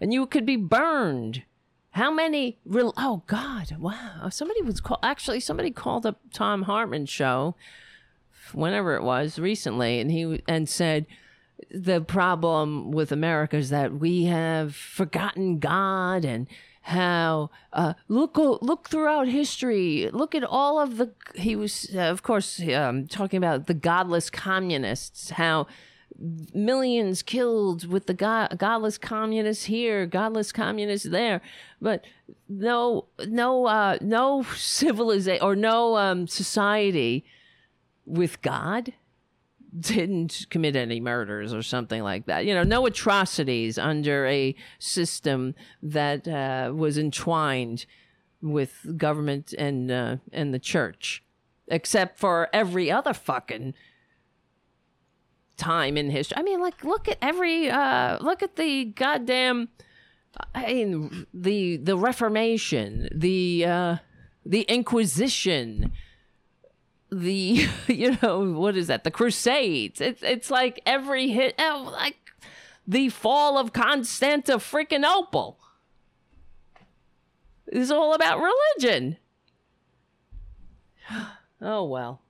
And 0.00 0.12
you 0.12 0.26
could 0.26 0.46
be 0.46 0.56
burned. 0.56 1.42
How 1.90 2.10
many? 2.12 2.58
Real? 2.66 2.92
Oh 2.98 3.22
God! 3.26 3.74
Wow! 3.78 4.28
Somebody 4.28 4.60
was 4.60 4.82
call. 4.82 4.98
Actually, 5.02 5.40
somebody 5.40 5.70
called 5.70 6.04
up 6.04 6.20
Thom 6.34 6.64
Hartmann's 6.64 7.08
show, 7.08 7.54
whenever 8.52 8.96
it 8.96 9.02
was 9.02 9.38
recently, 9.38 9.98
and 9.98 10.10
he 10.10 10.42
and 10.46 10.68
said 10.68 11.06
the 11.70 12.02
problem 12.02 12.90
with 12.90 13.12
America 13.12 13.56
is 13.56 13.70
that 13.70 13.94
we 13.94 14.24
have 14.24 14.76
forgotten 14.76 15.58
God 15.58 16.26
and 16.26 16.46
how 16.86 17.50
uh, 17.72 17.94
look 18.06 18.36
look 18.36 18.88
throughout 18.88 19.26
history. 19.26 20.08
Look 20.12 20.36
at 20.36 20.44
all 20.44 20.78
of 20.78 20.98
the. 20.98 21.10
He 21.34 21.56
was, 21.56 21.90
uh, 21.92 21.98
of 21.98 22.22
course, 22.22 22.60
um, 22.72 23.08
talking 23.08 23.38
about 23.38 23.66
the 23.66 23.74
godless 23.74 24.30
communists. 24.30 25.30
How 25.30 25.66
millions 26.54 27.22
killed 27.22 27.88
with 27.88 28.06
the 28.06 28.14
god, 28.14 28.56
godless 28.56 28.98
communists 28.98 29.64
here, 29.64 30.06
godless 30.06 30.52
communists 30.52 31.08
there, 31.08 31.40
but 31.80 32.04
no, 32.48 33.06
no, 33.26 33.66
uh, 33.66 33.98
no 34.00 34.44
civilization 34.56 35.42
or 35.44 35.56
no 35.56 35.96
um, 35.96 36.26
society 36.26 37.24
with 38.06 38.40
God 38.42 38.92
didn't 39.78 40.46
commit 40.50 40.76
any 40.76 41.00
murders 41.00 41.52
or 41.52 41.62
something 41.62 42.02
like 42.02 42.26
that. 42.26 42.46
You 42.46 42.54
know, 42.54 42.62
no 42.62 42.86
atrocities 42.86 43.78
under 43.78 44.26
a 44.26 44.54
system 44.78 45.54
that 45.82 46.26
uh, 46.26 46.72
was 46.74 46.98
entwined 46.98 47.86
with 48.40 48.96
government 48.96 49.52
and 49.58 49.90
uh, 49.90 50.16
and 50.32 50.54
the 50.54 50.58
church, 50.58 51.22
except 51.68 52.18
for 52.18 52.48
every 52.52 52.90
other 52.90 53.12
fucking 53.12 53.74
time 55.56 55.96
in 55.96 56.10
history. 56.10 56.36
I 56.38 56.42
mean, 56.42 56.60
like 56.60 56.84
look 56.84 57.08
at 57.08 57.18
every 57.20 57.70
uh 57.70 58.18
look 58.20 58.42
at 58.42 58.56
the 58.56 58.86
goddamn 58.86 59.68
I 60.54 60.66
mean 60.66 61.26
the 61.32 61.78
the 61.78 61.96
Reformation, 61.96 63.08
the 63.14 63.64
uh 63.64 63.96
the 64.44 64.62
Inquisition, 64.62 65.92
the 67.20 67.68
you 67.88 68.16
know, 68.22 68.52
what 68.52 68.76
is 68.76 68.86
that? 68.88 69.04
The 69.04 69.10
Crusades. 69.10 70.00
It's 70.00 70.22
it's 70.22 70.50
like 70.50 70.80
every 70.86 71.28
hit 71.28 71.54
oh, 71.58 71.90
like 71.92 72.16
the 72.86 73.08
fall 73.08 73.58
of 73.58 73.72
Constantinople 73.72 75.58
is 77.66 77.90
all 77.90 78.14
about 78.14 78.40
religion. 78.40 79.16
Oh 81.62 81.84
well. 81.84 82.20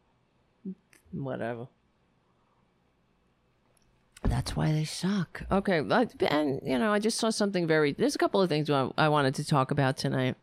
Whatever. 1.11 1.67
That's 4.23 4.55
why 4.55 4.71
they 4.71 4.85
suck. 4.85 5.43
Okay, 5.51 5.79
and 5.79 6.61
you 6.65 6.79
know, 6.79 6.93
I 6.93 7.01
just 7.01 7.19
saw 7.19 7.31
something 7.31 7.67
very. 7.67 7.93
There's 7.93 8.15
a 8.15 8.19
couple 8.19 8.41
of 8.41 8.49
things 8.49 8.71
I 8.71 9.09
wanted 9.09 9.35
to 9.35 9.45
talk 9.45 9.73
about 9.73 9.97
tonight, 9.97 10.37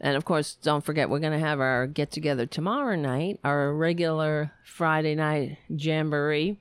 and 0.00 0.16
of 0.16 0.24
course, 0.24 0.54
don't 0.54 0.84
forget 0.84 1.10
we're 1.10 1.18
gonna 1.18 1.38
have 1.38 1.60
our 1.60 1.86
get 1.86 2.10
together 2.10 2.46
tomorrow 2.46 2.96
night, 2.96 3.40
our 3.42 3.72
regular 3.72 4.52
Friday 4.64 5.14
night 5.14 5.58
jamboree, 5.68 6.58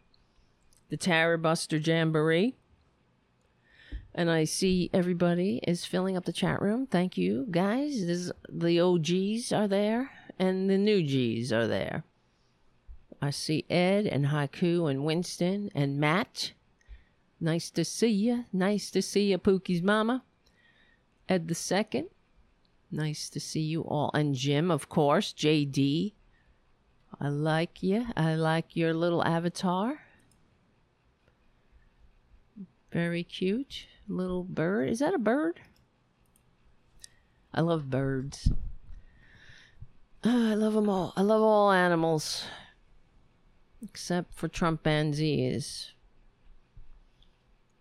the 0.90 0.98
Tara 0.98 1.38
Buster 1.38 1.78
Jamboree. 1.78 2.56
And 4.16 4.32
I 4.32 4.46
see 4.46 4.90
everybody 4.94 5.62
is 5.68 5.86
filling 5.86 6.18
up 6.18 6.26
the 6.26 6.34
chat 6.34 6.60
room. 6.60 6.88
Thank 6.88 7.18
you, 7.18 7.46
guys. 7.52 8.08
This, 8.08 8.32
the 8.50 8.80
OGs 8.80 9.52
are 9.52 9.68
there, 9.68 10.10
and 10.40 10.68
the 10.68 10.78
new 10.78 11.04
G's 11.04 11.54
are 11.54 11.68
there. 11.68 12.04
I 13.22 13.30
see 13.30 13.66
Ed 13.70 14.08
and 14.08 14.28
Haiku 14.28 14.90
and 14.90 15.06
Winston 15.06 15.70
and 15.76 16.00
Matt. 16.00 16.54
Nice 17.40 17.70
to 17.72 17.86
see 17.86 18.08
you. 18.08 18.46
Nice 18.52 18.90
to 18.92 19.04
see 19.04 19.30
you, 19.32 19.38
Pookie's 19.38 19.84
mama. 19.84 20.24
Ed 21.30 21.48
the 21.48 21.56
second. 21.56 22.08
Nice 22.92 23.30
to 23.30 23.40
see 23.40 23.62
you 23.62 23.82
all. 23.82 24.12
And 24.14 24.34
Jim, 24.34 24.72
of 24.72 24.90
course. 24.90 25.34
JD. 25.34 26.14
I 27.20 27.30
like 27.30 27.84
you. 27.84 28.06
I 28.16 28.36
like 28.36 28.76
your 28.76 28.94
little 28.94 29.24
avatar. 29.24 30.00
Very 32.92 33.24
cute. 33.24 33.88
Little 34.08 34.44
bird. 34.44 34.90
Is 34.90 35.00
that 35.00 35.14
a 35.14 35.20
bird? 35.20 35.60
I 37.54 37.62
love 37.62 37.90
birds. 37.90 38.52
Oh, 40.24 40.52
I 40.52 40.54
love 40.54 40.74
them 40.74 40.90
all. 40.90 41.14
I 41.16 41.22
love 41.22 41.42
all 41.42 41.72
animals 41.72 42.46
except 43.82 44.34
for 44.34 44.48
Trumpanzees. 44.48 45.92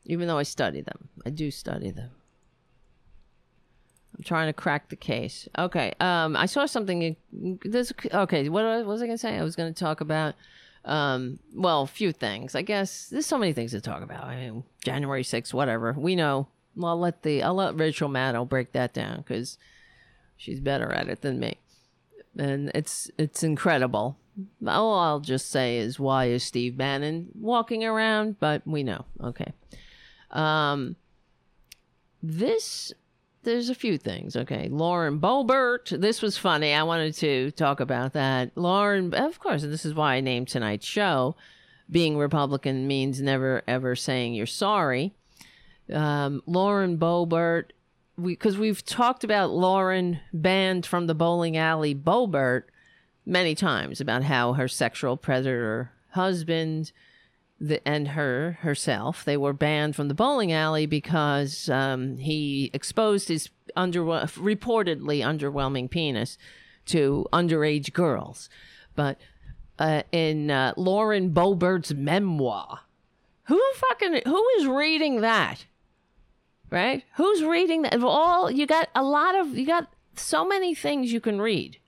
Even 0.04 0.28
though 0.28 0.38
I 0.38 0.44
study 0.44 0.80
them, 0.80 1.08
I 1.24 1.30
do 1.30 1.50
study 1.50 1.90
them. 1.90 2.10
I'm 4.16 4.24
trying 4.24 4.48
to 4.48 4.52
crack 4.52 4.88
the 4.88 4.96
case. 4.96 5.48
Okay, 5.58 5.92
um, 6.00 6.36
I 6.36 6.46
saw 6.46 6.66
something. 6.66 7.16
This 7.32 7.92
okay. 8.12 8.48
What 8.48 8.86
was 8.86 9.02
I 9.02 9.06
gonna 9.06 9.18
say? 9.18 9.36
I 9.36 9.42
was 9.42 9.56
gonna 9.56 9.72
talk 9.72 10.00
about. 10.00 10.34
Um, 10.84 11.40
well, 11.52 11.82
a 11.82 11.86
few 11.86 12.12
things. 12.12 12.54
I 12.54 12.62
guess 12.62 13.08
there's 13.08 13.26
so 13.26 13.38
many 13.38 13.52
things 13.52 13.72
to 13.72 13.80
talk 13.80 14.02
about. 14.02 14.22
I 14.22 14.36
mean, 14.36 14.62
January 14.84 15.24
6th, 15.24 15.52
whatever. 15.52 15.92
We 15.92 16.14
know. 16.14 16.46
I'll 16.80 17.00
let 17.00 17.22
the 17.22 17.42
I'll 17.42 17.54
let 17.54 17.78
Rachel 17.78 18.08
Maddow 18.08 18.48
break 18.48 18.72
that 18.72 18.94
down 18.94 19.18
because 19.18 19.58
she's 20.36 20.60
better 20.60 20.92
at 20.92 21.08
it 21.08 21.22
than 21.22 21.40
me, 21.40 21.58
and 22.36 22.70
it's 22.74 23.10
it's 23.18 23.42
incredible 23.42 24.18
all 24.66 24.98
I'll 24.98 25.20
just 25.20 25.50
say 25.50 25.78
is 25.78 25.98
why 25.98 26.26
is 26.26 26.42
Steve 26.42 26.76
Bannon 26.76 27.28
walking 27.34 27.84
around? 27.84 28.38
But 28.38 28.62
we 28.66 28.82
know. 28.82 29.04
Okay. 29.22 29.52
Um, 30.30 30.96
this 32.22 32.92
there's 33.46 33.70
a 33.70 33.74
few 33.74 33.96
things. 33.96 34.36
Okay, 34.36 34.68
Lauren 34.68 35.20
Boebert. 35.20 36.00
This 36.00 36.20
was 36.20 36.36
funny. 36.36 36.74
I 36.74 36.82
wanted 36.82 37.14
to 37.14 37.52
talk 37.52 37.80
about 37.80 38.12
that. 38.12 38.50
Lauren, 38.56 39.14
of 39.14 39.38
course, 39.38 39.62
and 39.62 39.72
this 39.72 39.86
is 39.86 39.94
why 39.94 40.16
I 40.16 40.20
named 40.20 40.48
tonight's 40.48 40.86
show. 40.86 41.36
Being 41.88 42.18
Republican 42.18 42.86
means 42.86 43.22
never 43.22 43.62
ever 43.66 43.94
saying 43.94 44.34
you're 44.34 44.46
sorry. 44.46 45.14
Um, 45.92 46.42
Lauren 46.46 46.98
Boebert, 46.98 47.70
because 48.20 48.58
we, 48.58 48.68
we've 48.68 48.84
talked 48.84 49.22
about 49.22 49.52
Lauren 49.52 50.18
banned 50.32 50.84
from 50.84 51.06
the 51.06 51.14
bowling 51.14 51.56
alley 51.56 51.94
Boebert 51.94 52.64
many 53.24 53.54
times 53.54 54.00
about 54.00 54.24
how 54.24 54.54
her 54.54 54.66
sexual 54.66 55.16
predator 55.16 55.92
husband 56.10 56.90
the, 57.60 57.86
and 57.86 58.08
her 58.08 58.58
herself. 58.60 59.24
They 59.24 59.36
were 59.36 59.52
banned 59.52 59.96
from 59.96 60.08
the 60.08 60.14
bowling 60.14 60.52
alley 60.52 60.86
because 60.86 61.68
um, 61.68 62.18
he 62.18 62.70
exposed 62.72 63.28
his 63.28 63.50
under 63.74 64.00
reportedly 64.00 65.20
underwhelming 65.20 65.90
penis 65.90 66.38
to 66.86 67.26
underage 67.32 67.92
girls. 67.92 68.48
But 68.94 69.18
uh, 69.78 70.02
in 70.12 70.50
uh, 70.50 70.72
lauren 70.76 71.30
boebert's 71.30 71.92
memoir 71.92 72.80
who 73.46 73.62
fucking 73.74 74.22
who 74.24 74.48
is 74.58 74.66
reading 74.66 75.20
that? 75.20 75.66
Right? 76.70 77.04
Who's 77.16 77.44
reading 77.44 77.82
that? 77.82 78.02
All 78.02 78.50
you 78.50 78.66
got 78.66 78.88
a 78.94 79.02
lot 79.02 79.34
of 79.36 79.56
you 79.56 79.66
got 79.66 79.92
so 80.14 80.44
many 80.44 80.74
things 80.74 81.12
you 81.12 81.20
can 81.20 81.40
read. 81.40 81.78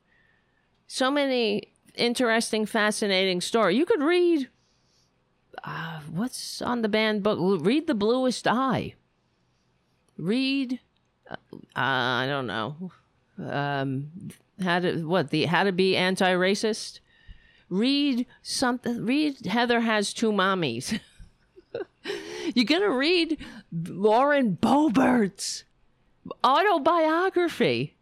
So 0.86 1.10
many 1.10 1.72
interesting 1.94 2.64
fascinating 2.64 3.40
story. 3.40 3.76
You 3.76 3.84
could 3.84 4.02
read 4.02 4.48
uh, 5.68 6.00
what's 6.10 6.62
on 6.62 6.82
the 6.82 6.88
banned 6.88 7.22
book? 7.22 7.38
Read 7.62 7.86
The 7.86 7.94
Bluest 7.94 8.46
Eye. 8.46 8.94
Read, 10.16 10.80
uh, 11.30 11.36
I 11.76 12.26
don't 12.26 12.46
know, 12.46 12.90
um, 13.38 14.10
how 14.62 14.80
to 14.80 15.04
what 15.04 15.30
the 15.30 15.44
how 15.44 15.64
to 15.64 15.72
be 15.72 15.96
anti-racist. 15.96 17.00
Read 17.68 18.26
something. 18.42 19.04
Read 19.04 19.46
Heather 19.46 19.80
has 19.80 20.14
two 20.14 20.32
mommies. 20.32 20.98
You're 22.54 22.64
gonna 22.64 22.90
read 22.90 23.38
Lauren 23.70 24.56
Boebert's 24.60 25.64
autobiography. 26.42 27.94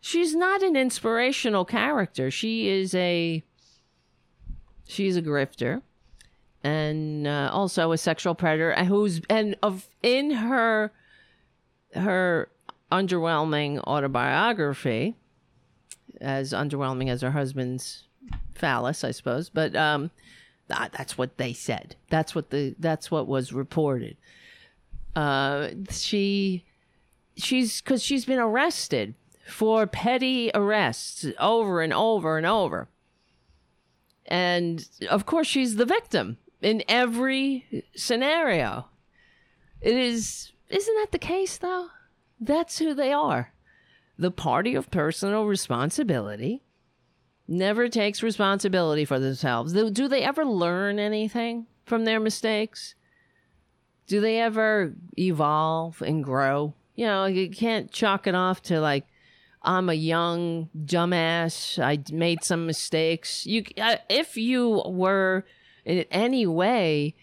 She's 0.00 0.34
not 0.34 0.62
an 0.62 0.76
inspirational 0.76 1.64
character. 1.64 2.30
She 2.30 2.68
is 2.68 2.94
a 2.94 3.42
She's 4.86 5.16
a 5.16 5.22
grifter. 5.22 5.82
And 6.62 7.26
uh, 7.26 7.50
also 7.52 7.92
a 7.92 7.98
sexual 7.98 8.34
predator 8.34 8.70
and 8.70 8.88
who's 8.88 9.20
and 9.28 9.54
of 9.62 9.86
in 10.02 10.30
her 10.30 10.92
her 11.94 12.48
underwhelming 12.90 13.78
autobiography 13.86 15.14
as 16.22 16.52
underwhelming 16.52 17.10
as 17.10 17.20
her 17.20 17.32
husband's 17.32 18.04
phallus 18.54 19.04
i 19.04 19.10
suppose 19.10 19.50
but 19.50 19.76
um 19.76 20.10
that, 20.68 20.92
that's 20.92 21.18
what 21.18 21.36
they 21.36 21.52
said. 21.52 21.96
That's 22.10 22.34
what 22.34 22.50
the 22.50 22.74
that's 22.78 23.10
what 23.10 23.26
was 23.26 23.52
reported. 23.52 24.16
Uh 25.14 25.70
she 25.90 26.64
she's 27.36 27.80
because 27.80 28.02
she's 28.02 28.24
been 28.24 28.38
arrested 28.38 29.14
for 29.46 29.86
petty 29.86 30.50
arrests 30.54 31.26
over 31.38 31.82
and 31.82 31.92
over 31.92 32.38
and 32.38 32.46
over 32.46 32.88
and 34.26 34.86
of 35.10 35.26
course, 35.26 35.46
she's 35.46 35.76
the 35.76 35.84
victim 35.84 36.38
in 36.62 36.82
every 36.88 37.84
scenario. 37.94 38.88
It 39.80 39.96
is, 39.96 40.52
isn't 40.70 40.96
that 40.96 41.12
the 41.12 41.18
case 41.18 41.58
though? 41.58 41.88
That's 42.40 42.78
who 42.78 42.94
they 42.94 43.12
are. 43.12 43.52
The 44.18 44.30
party 44.30 44.74
of 44.74 44.90
personal 44.90 45.46
responsibility 45.46 46.62
never 47.46 47.88
takes 47.88 48.22
responsibility 48.22 49.04
for 49.04 49.18
themselves. 49.18 49.72
Do 49.72 50.08
they 50.08 50.22
ever 50.22 50.44
learn 50.44 50.98
anything 50.98 51.66
from 51.84 52.04
their 52.04 52.20
mistakes? 52.20 52.94
Do 54.06 54.20
they 54.20 54.40
ever 54.40 54.94
evolve 55.18 56.00
and 56.02 56.22
grow? 56.22 56.74
You 56.94 57.06
know, 57.06 57.26
you 57.26 57.50
can't 57.50 57.90
chalk 57.90 58.26
it 58.26 58.34
off 58.34 58.62
to 58.62 58.80
like 58.80 59.06
I'm 59.64 59.88
a 59.88 59.94
young 59.94 60.68
dumbass. 60.76 61.82
I 61.82 61.98
made 62.14 62.44
some 62.44 62.66
mistakes. 62.66 63.46
You, 63.46 63.64
uh, 63.80 63.96
if 64.08 64.36
you 64.36 64.82
were 64.86 65.46
in 65.84 66.04
any 66.10 66.46
way 66.46 67.14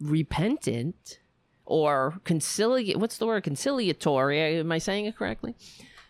repentant 0.00 1.18
or 1.64 2.20
conciliate, 2.24 2.98
what's 2.98 3.18
the 3.18 3.26
word? 3.26 3.42
Conciliatory. 3.42 4.58
Am 4.58 4.70
I 4.70 4.78
saying 4.78 5.06
it 5.06 5.16
correctly? 5.16 5.56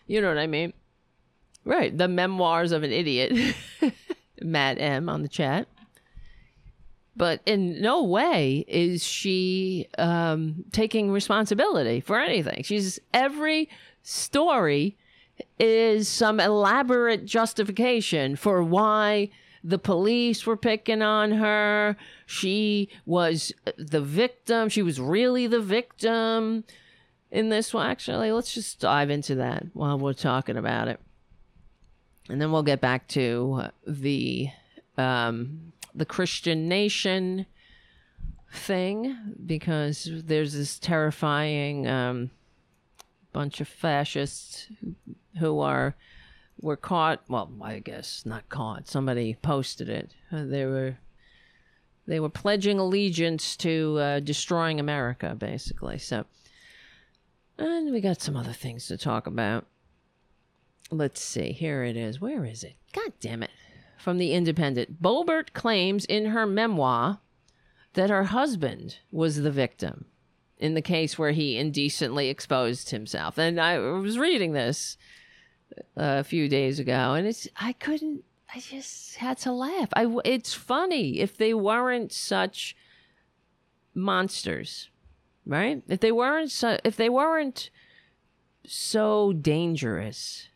You 0.07 0.21
know 0.21 0.29
what 0.29 0.38
I 0.38 0.47
mean? 0.47 0.75
Right. 1.64 1.97
The 1.97 2.09
memoirs 2.09 2.73
of 2.73 2.83
an 2.83 2.93
idiot. 2.93 3.57
Matt 4.43 4.81
M 4.81 5.09
on 5.09 5.23
the 5.23 5.29
chat. 5.29 5.66
But 7.16 7.40
in 7.45 7.81
no 7.83 8.05
way 8.05 8.64
is 8.69 9.05
she 9.05 9.88
um, 9.99 10.64
taking 10.73 11.11
responsibility 11.11 12.01
for 12.01 12.19
anything. 12.19 12.62
She's 12.62 12.99
every 13.12 13.69
story 14.03 14.97
is 15.59 16.09
some 16.09 16.40
elaborate 16.40 17.24
justification 17.24 18.37
for 18.37 18.62
why 18.62 19.31
the 19.62 19.79
police 19.79 20.46
were 20.46 20.57
picking 20.57 21.03
on 21.03 21.33
her. 21.33 21.96
She 22.26 22.88
was 23.05 23.53
the 23.76 24.00
victim. 24.00 24.68
She 24.68 24.83
was 24.83 25.00
really 25.00 25.46
the 25.46 25.61
victim 25.61 26.64
in 27.31 27.48
this 27.48 27.74
one. 27.74 27.87
Actually, 27.87 28.33
let's 28.33 28.55
just 28.55 28.81
dive 28.81 29.11
into 29.11 29.35
that 29.37 29.66
while 29.74 29.98
we're 29.98 30.12
talking 30.12 30.57
about 30.57 30.88
it. 30.88 31.00
And 32.29 32.40
then 32.40 32.53
we'll 32.53 32.62
get 32.62 32.81
back 32.81 33.09
to 33.09 33.64
the 33.87 34.50
um, 34.96 35.72
the 35.94 36.05
Christian 36.05 36.68
nation 36.68 37.46
thing 38.53 39.35
because 39.46 40.09
there's 40.24 40.53
this 40.53 40.79
terrifying 40.79 41.87
um, 41.87 42.31
bunch 43.33 43.61
of 43.61 43.68
fascists 43.68 44.68
who 44.81 44.94
are 45.40 45.95
were 46.61 46.77
caught. 46.77 47.23
Well, 47.29 47.51
I 47.62 47.79
guess 47.79 48.25
not 48.25 48.49
caught. 48.49 48.88
Somebody 48.88 49.37
posted 49.43 49.88
it. 49.88 50.14
Uh, 50.31 50.45
they 50.45 50.64
were 50.64 50.99
they 52.07 52.21
were 52.21 52.29
pledging 52.29 52.79
allegiance 52.79 53.57
to 53.59 53.99
uh, 53.99 54.21
destroying 54.21 54.81
America, 54.81 55.35
basically. 55.38 55.99
So, 55.99 56.25
and 57.59 57.93
we 57.93 58.01
got 58.01 58.21
some 58.21 58.37
other 58.37 58.53
things 58.53 58.87
to 58.88 58.97
talk 58.97 59.27
about. 59.27 59.66
Let's 60.90 61.21
see. 61.21 61.53
Here 61.53 61.85
it 61.85 61.97
is. 61.97 62.21
Where 62.21 62.45
is 62.45 62.64
it? 62.64 62.75
God 62.93 63.12
damn 63.21 63.43
it! 63.43 63.51
From 63.99 64.19
the 64.19 64.33
Independent, 64.33 65.01
Boebert 65.01 65.53
claims 65.53 66.05
in 66.05 66.27
her 66.27 66.47
memoir 66.47 67.21
that 67.95 68.11
her 68.11 68.25
husband 68.25 68.99
was 69.11 69.37
the 69.37 69.51
victim 69.51 70.07
in 70.59 70.75
the 70.75 70.83
case 70.83 71.19
where 71.19 71.33
he 71.33 71.57
indecently 71.57 72.29
exposed 72.29 72.90
himself. 72.90 73.38
And 73.38 73.61
I 73.61 73.79
was 73.79 74.19
reading 74.19 74.53
this 74.53 74.97
a 75.97 76.25
few 76.25 76.49
days 76.49 76.79
ago, 76.79 77.15
and 77.15 77.27
it's 77.27 77.49
I 77.57 77.73
couldn't. 77.75 78.25
I 78.55 78.59
just 78.61 79.17
had 79.17 79.39
to 79.39 79.53
laugh. 79.53 79.89
I 79.95 80.07
it's 80.25 80.55
funny 80.55 81.21
if 81.21 81.37
they 81.37 81.55
weren't 81.55 82.13
such 82.13 82.77
monsters, 83.95 84.91
right? 85.47 85.83
If 85.89 86.01
they 86.01 86.13
weren't 86.13 86.51
so, 86.51 86.79
if 86.85 86.97
they 86.97 87.09
weren't 87.09 87.71
so 88.67 89.33
dangerous 89.33 90.49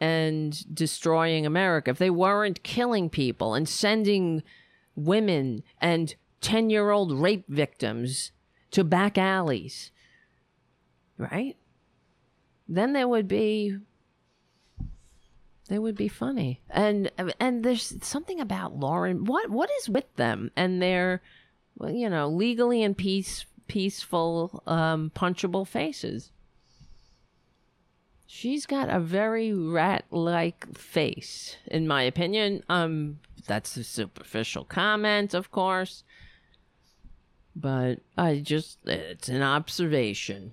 and 0.00 0.74
destroying 0.74 1.46
America, 1.46 1.90
if 1.90 1.98
they 1.98 2.10
weren't 2.10 2.62
killing 2.62 3.08
people 3.08 3.54
and 3.54 3.68
sending 3.68 4.42
women 4.96 5.62
and 5.80 6.14
10 6.40 6.70
year 6.70 6.90
old 6.90 7.12
rape 7.12 7.44
victims 7.48 8.32
to 8.70 8.84
back 8.84 9.16
alleys, 9.16 9.90
right? 11.16 11.56
Then 12.68 12.92
there 12.92 13.08
would 13.08 13.28
be 13.28 13.76
they 15.68 15.78
would 15.78 15.96
be 15.96 16.08
funny. 16.08 16.60
And 16.70 17.10
and 17.40 17.64
there's 17.64 17.94
something 18.02 18.40
about 18.40 18.76
Lauren. 18.78 19.24
What 19.24 19.50
what 19.50 19.70
is 19.80 19.88
with 19.88 20.14
them 20.16 20.50
and 20.56 20.80
their 20.80 21.22
you 21.80 22.08
know, 22.08 22.28
legally 22.28 22.82
and 22.82 22.96
peace 22.96 23.46
peaceful 23.66 24.62
um 24.66 25.10
punchable 25.14 25.66
faces. 25.66 26.30
She's 28.26 28.66
got 28.66 28.88
a 28.88 28.98
very 29.00 29.52
rat-like 29.52 30.76
face 30.76 31.56
in 31.66 31.86
my 31.86 32.02
opinion. 32.02 32.62
Um 32.68 33.20
that's 33.46 33.76
a 33.76 33.84
superficial 33.84 34.64
comment, 34.64 35.34
of 35.34 35.50
course 35.50 36.04
but 37.56 38.00
I 38.16 38.38
just, 38.38 38.78
it's 38.84 39.28
an 39.28 39.42
observation. 39.42 40.52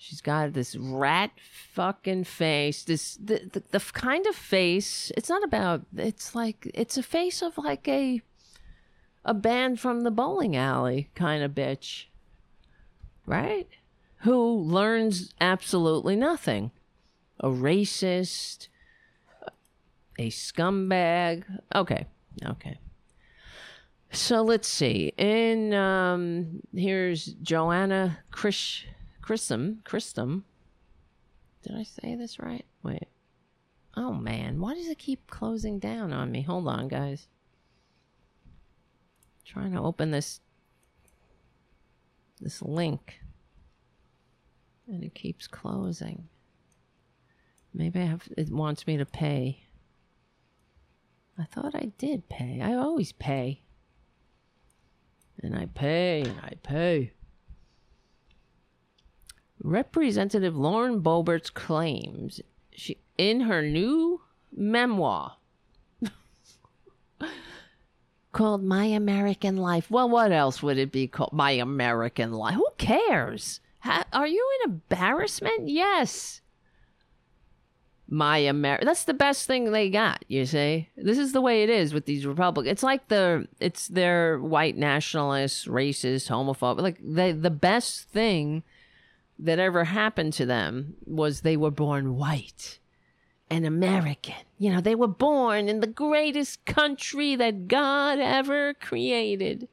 She's 0.00 0.20
got 0.20 0.52
this 0.52 0.76
rat 0.76 1.32
fucking 1.72 2.24
face. 2.24 2.84
This 2.84 3.16
the, 3.16 3.50
the 3.52 3.62
the 3.72 3.80
kind 3.92 4.26
of 4.26 4.36
face. 4.36 5.10
It's 5.16 5.28
not 5.28 5.42
about. 5.42 5.82
It's 5.96 6.34
like 6.36 6.70
it's 6.72 6.96
a 6.96 7.02
face 7.02 7.42
of 7.42 7.58
like 7.58 7.88
a 7.88 8.22
a 9.24 9.34
band 9.34 9.80
from 9.80 10.02
the 10.02 10.12
bowling 10.12 10.56
alley 10.56 11.10
kind 11.16 11.42
of 11.42 11.50
bitch. 11.52 12.04
right? 13.26 13.68
Who 14.22 14.58
learns 14.60 15.32
absolutely 15.40 16.16
nothing. 16.16 16.70
A 17.40 17.48
racist, 17.48 18.68
a 20.18 20.30
scumbag. 20.30 21.44
Okay, 21.74 22.06
okay. 22.44 22.78
So 24.10 24.42
let's 24.42 24.66
see. 24.66 25.12
In 25.18 25.74
um, 25.74 26.60
here's 26.74 27.26
Joanna 27.26 28.18
Chris 28.30 28.82
Christum 29.28 29.82
Christum. 29.82 30.44
Did 31.62 31.76
I 31.76 31.82
say 31.82 32.14
this 32.14 32.38
right? 32.38 32.64
Wait. 32.82 33.08
Oh 33.94 34.14
man, 34.14 34.58
why 34.58 34.72
does 34.72 34.88
it 34.88 34.96
keep 34.96 35.26
closing 35.26 35.78
down 35.78 36.14
on 36.14 36.32
me? 36.32 36.40
Hold 36.40 36.66
on, 36.66 36.88
guys. 36.88 37.28
trying 39.44 39.72
to 39.72 39.80
open 39.80 40.12
this 40.12 40.40
this 42.40 42.62
link 42.62 43.20
and 44.86 45.04
it 45.04 45.14
keeps 45.14 45.46
closing. 45.46 46.26
Maybe 47.74 48.00
I 48.00 48.06
have 48.06 48.26
it 48.34 48.50
wants 48.50 48.86
me 48.86 48.96
to 48.96 49.04
pay. 49.04 49.64
I 51.38 51.44
thought 51.44 51.74
I 51.74 51.92
did 51.98 52.30
pay. 52.30 52.62
I 52.62 52.72
always 52.76 53.12
pay. 53.12 53.60
And 55.42 55.54
I 55.54 55.66
pay 55.66 56.22
and 56.22 56.40
I 56.42 56.54
pay. 56.62 57.12
Representative 59.62 60.56
Lauren 60.56 61.02
Boeberts 61.02 61.52
claims 61.52 62.40
she 62.70 62.98
in 63.16 63.40
her 63.40 63.62
new 63.62 64.20
memoir 64.52 65.36
called 68.32 68.62
My 68.62 68.84
American 68.84 69.56
Life. 69.56 69.90
Well, 69.90 70.08
what 70.08 70.32
else 70.32 70.62
would 70.62 70.78
it 70.78 70.92
be 70.92 71.08
called? 71.08 71.32
My 71.32 71.52
American 71.52 72.32
Life. 72.32 72.54
Who 72.54 72.68
cares? 72.78 73.60
Ha- 73.80 74.04
are 74.12 74.26
you 74.26 74.46
in 74.64 74.70
embarrassment? 74.72 75.68
Yes. 75.68 76.40
My 78.10 78.38
America. 78.38 78.84
That's 78.84 79.04
the 79.04 79.12
best 79.12 79.46
thing 79.46 79.70
they 79.70 79.90
got. 79.90 80.24
You 80.28 80.46
see, 80.46 80.88
this 80.96 81.18
is 81.18 81.32
the 81.32 81.42
way 81.42 81.62
it 81.62 81.68
is 81.68 81.92
with 81.92 82.06
these 82.06 82.24
Republicans. 82.24 82.72
It's 82.72 82.82
like 82.82 83.08
the 83.08 83.46
it's 83.60 83.88
their 83.88 84.38
white 84.38 84.78
nationalists, 84.78 85.66
racist, 85.66 86.28
homophobic. 86.28 86.80
Like 86.80 86.98
the 87.02 87.32
the 87.32 87.50
best 87.50 88.08
thing 88.08 88.62
that 89.38 89.58
ever 89.58 89.84
happened 89.84 90.32
to 90.34 90.46
them 90.46 90.94
was 91.04 91.40
they 91.40 91.56
were 91.56 91.70
born 91.70 92.16
white 92.16 92.78
and 93.50 93.64
American. 93.64 94.34
You 94.58 94.72
know, 94.72 94.80
they 94.80 94.94
were 94.94 95.08
born 95.08 95.68
in 95.68 95.80
the 95.80 95.86
greatest 95.86 96.64
country 96.64 97.36
that 97.36 97.68
God 97.68 98.18
ever 98.18 98.74
created. 98.74 99.68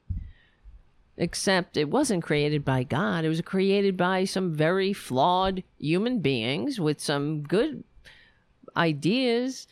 Except 1.18 1.78
it 1.78 1.90
wasn't 1.90 2.24
created 2.24 2.66
by 2.66 2.84
God. 2.84 3.24
It 3.24 3.30
was 3.30 3.42
created 3.42 3.96
by 3.96 4.26
some 4.26 4.54
very 4.54 4.92
flawed 4.92 5.64
human 5.80 6.20
beings 6.20 6.80
with 6.80 7.00
some 7.00 7.42
good 7.44 7.84
ideas 8.76 9.68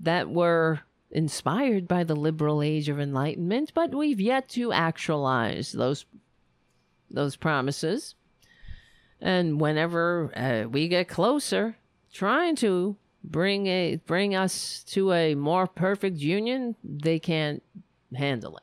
that 0.00 0.30
were 0.30 0.80
inspired 1.10 1.86
by 1.86 2.02
the 2.02 2.16
liberal 2.16 2.62
age 2.62 2.88
of 2.88 2.98
enlightenment, 2.98 3.72
but 3.74 3.94
we've 3.94 4.20
yet 4.20 4.48
to 4.50 4.72
actualize 4.72 5.72
those 5.72 6.04
those 7.10 7.36
promises. 7.36 8.14
And 9.20 9.60
whenever 9.60 10.30
uh, 10.36 10.68
we 10.68 10.88
get 10.88 11.08
closer, 11.08 11.76
trying 12.12 12.56
to 12.56 12.96
bring 13.24 13.66
a 13.66 13.96
bring 14.06 14.34
us 14.34 14.84
to 14.88 15.12
a 15.12 15.34
more 15.34 15.66
perfect 15.66 16.18
union, 16.18 16.76
they 16.84 17.18
can't 17.18 17.62
handle 18.14 18.56
it. 18.56 18.62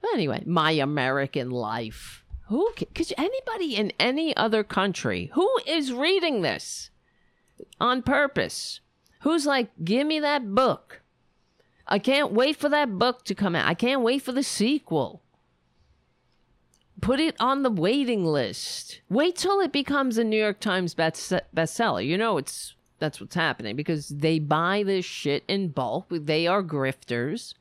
But 0.00 0.10
anyway, 0.14 0.42
my 0.46 0.72
American 0.72 1.50
life. 1.50 2.24
Who 2.48 2.72
could 2.72 3.12
anybody 3.16 3.74
in 3.74 3.92
any 3.98 4.36
other 4.36 4.62
country 4.62 5.30
who 5.32 5.50
is 5.66 5.92
reading 5.92 6.42
this 6.42 6.90
on 7.80 8.02
purpose? 8.02 8.80
Who's 9.22 9.46
like, 9.46 9.70
give 9.82 10.06
me 10.06 10.20
that 10.20 10.54
book. 10.54 11.00
I 11.86 11.98
can't 11.98 12.32
wait 12.32 12.56
for 12.56 12.68
that 12.68 12.98
book 12.98 13.24
to 13.24 13.34
come 13.34 13.54
out. 13.54 13.66
I 13.66 13.72
can't 13.72 14.02
wait 14.02 14.20
for 14.20 14.32
the 14.32 14.42
sequel. 14.42 15.22
Put 17.04 17.20
it 17.20 17.36
on 17.38 17.62
the 17.62 17.70
waiting 17.70 18.24
list. 18.24 19.02
Wait 19.10 19.36
till 19.36 19.60
it 19.60 19.72
becomes 19.72 20.16
a 20.16 20.24
New 20.24 20.40
York 20.40 20.58
Times 20.58 20.94
best 20.94 21.30
bestseller. 21.54 22.02
You 22.02 22.16
know 22.16 22.38
it's 22.38 22.76
that's 22.98 23.20
what's 23.20 23.34
happening 23.34 23.76
because 23.76 24.08
they 24.08 24.38
buy 24.38 24.82
this 24.86 25.04
shit 25.04 25.44
in 25.46 25.68
bulk. 25.68 26.06
They 26.10 26.46
are 26.46 26.62
grifters. 26.62 27.52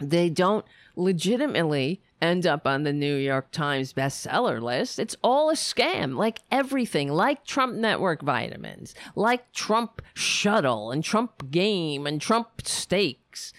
They 0.00 0.28
don't 0.30 0.64
legitimately 0.96 2.02
end 2.20 2.44
up 2.44 2.66
on 2.66 2.82
the 2.82 2.92
New 2.92 3.14
York 3.14 3.52
Times 3.52 3.92
bestseller 3.92 4.60
list. 4.60 4.98
It's 4.98 5.14
all 5.22 5.48
a 5.48 5.54
scam, 5.54 6.16
like 6.16 6.40
everything, 6.50 7.08
like 7.08 7.44
Trump 7.44 7.74
Network 7.76 8.22
vitamins, 8.22 8.96
like 9.14 9.52
Trump 9.52 10.02
Shuttle 10.12 10.90
and 10.90 11.04
Trump 11.04 11.52
Game 11.52 12.08
and 12.08 12.20
Trump 12.20 12.62
Steaks. 12.64 13.52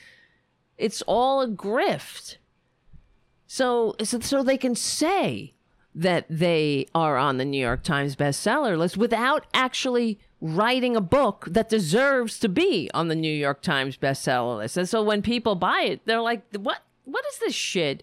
It's 0.78 1.02
all 1.04 1.42
a 1.42 1.48
grift. 1.48 2.36
So, 3.54 3.94
so, 4.02 4.20
so 4.20 4.42
they 4.42 4.58
can 4.58 4.74
say 4.74 5.54
that 5.94 6.26
they 6.28 6.88
are 6.96 7.18
on 7.18 7.38
the 7.38 7.46
New 7.46 7.62
York 7.62 7.84
Times 7.84 8.16
bestseller 8.16 8.76
list 8.76 8.98
without 8.98 9.46
actually 9.54 10.18
writing 10.42 10.96
a 10.96 11.02
book 11.02 11.46
that 11.48 11.70
deserves 11.70 12.40
to 12.40 12.50
be 12.50 12.90
on 12.96 13.10
the 13.10 13.16
New 13.16 13.32
York 13.32 13.62
Times 13.62 13.96
bestseller 13.96 14.58
list. 14.58 14.76
And 14.76 14.90
so 14.90 15.04
when 15.04 15.22
people 15.22 15.54
buy 15.54 15.84
it, 15.84 16.02
they're 16.06 16.20
like, 16.20 16.42
"What? 16.58 16.80
What 17.06 17.24
is 17.28 17.38
this 17.38 17.54
shit?" 17.54 18.02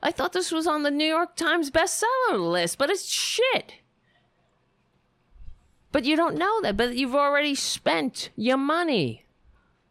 I 0.00 0.12
thought 0.12 0.32
this 0.32 0.52
was 0.52 0.68
on 0.68 0.84
the 0.84 0.92
New 0.92 1.08
York 1.08 1.34
Times 1.34 1.72
bestseller 1.72 2.38
list, 2.38 2.78
but 2.78 2.88
it's 2.88 3.08
shit. 3.08 3.74
But 5.90 6.04
you 6.04 6.14
don't 6.14 6.38
know 6.38 6.60
that, 6.62 6.76
but 6.76 6.94
you've 6.94 7.16
already 7.16 7.56
spent 7.56 8.30
your 8.36 8.58
money 8.58 9.24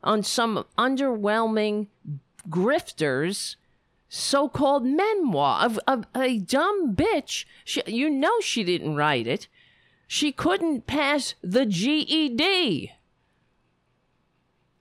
on 0.02 0.24
some 0.24 0.64
underwhelming 0.78 1.88
grifters 2.48 3.58
so-called 4.14 4.86
memoir 4.86 5.66
of, 5.66 5.80
of 5.88 6.06
a 6.16 6.40
dumb 6.40 6.96
bitch. 6.96 7.46
She, 7.64 7.82
you 7.88 8.10
know 8.10 8.40
she 8.42 8.64
didn't 8.64 8.96
write 8.96 9.28
it. 9.28 9.48
She 10.08 10.32
couldn't 10.32 10.86
pass 10.86 11.36
the 11.42 11.66
GED. 11.66 12.92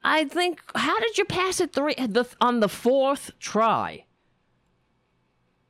I 0.05 0.25
think. 0.25 0.61
How 0.75 0.99
did 0.99 1.17
you 1.17 1.25
pass 1.25 1.61
it 1.61 1.73
three 1.73 1.95
the, 1.95 2.27
on 2.41 2.61
the 2.61 2.69
fourth 2.69 3.31
try? 3.39 4.05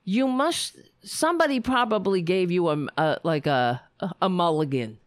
you 0.04 0.26
must 0.26 0.78
somebody 1.02 1.60
probably 1.60 2.22
gave 2.22 2.50
you 2.50 2.68
a, 2.68 2.86
a 2.96 3.18
like 3.22 3.46
a 3.46 3.82
a 4.20 4.28
mulligan. 4.28 4.98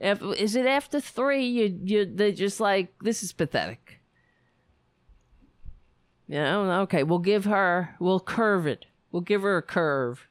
If, 0.00 0.22
is 0.22 0.56
it 0.56 0.66
after 0.66 1.00
three? 1.00 1.44
You 1.44 1.80
you 1.84 2.04
they 2.06 2.32
just 2.32 2.60
like 2.60 2.92
this 3.00 3.22
is 3.22 3.32
pathetic. 3.32 3.97
Yeah, 6.28 6.56
oh, 6.56 6.70
okay. 6.82 7.02
We'll 7.02 7.18
give 7.18 7.46
her. 7.46 7.96
We'll 7.98 8.20
curve 8.20 8.66
it. 8.66 8.84
We'll 9.10 9.22
give 9.22 9.42
her 9.42 9.56
a 9.56 9.62
curve. 9.62 10.28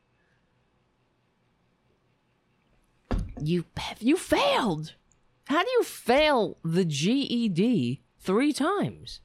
You 3.41 3.65
you 3.99 4.15
failed. 4.15 4.93
How 5.45 5.63
do 5.63 5.69
you 5.69 5.83
fail 5.83 6.57
the 6.63 6.85
GED 6.85 8.01
three 8.19 8.53
times? 8.53 9.21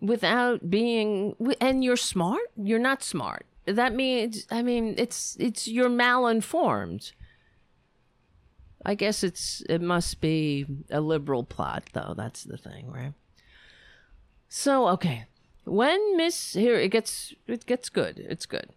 without 0.00 0.70
being 0.70 1.34
and 1.60 1.82
you're 1.82 1.96
smart 1.96 2.40
you're 2.56 2.78
not 2.78 3.02
smart 3.02 3.46
that 3.66 3.94
means 3.94 4.46
i 4.50 4.62
mean 4.62 4.94
it's 4.96 5.36
it's 5.40 5.66
you're 5.66 5.90
malinformed 5.90 7.12
i 8.86 8.94
guess 8.94 9.24
it's 9.24 9.62
it 9.68 9.82
must 9.82 10.20
be 10.20 10.66
a 10.90 11.00
liberal 11.00 11.42
plot 11.42 11.84
though 11.94 12.14
that's 12.16 12.44
the 12.44 12.56
thing 12.56 12.86
right 12.90 13.12
so 14.48 14.88
okay. 14.88 15.26
When 15.64 16.16
miss 16.16 16.54
here 16.54 16.76
it 16.76 16.88
gets 16.88 17.34
it 17.46 17.66
gets 17.66 17.88
good. 17.88 18.18
It's 18.18 18.46
good. 18.46 18.70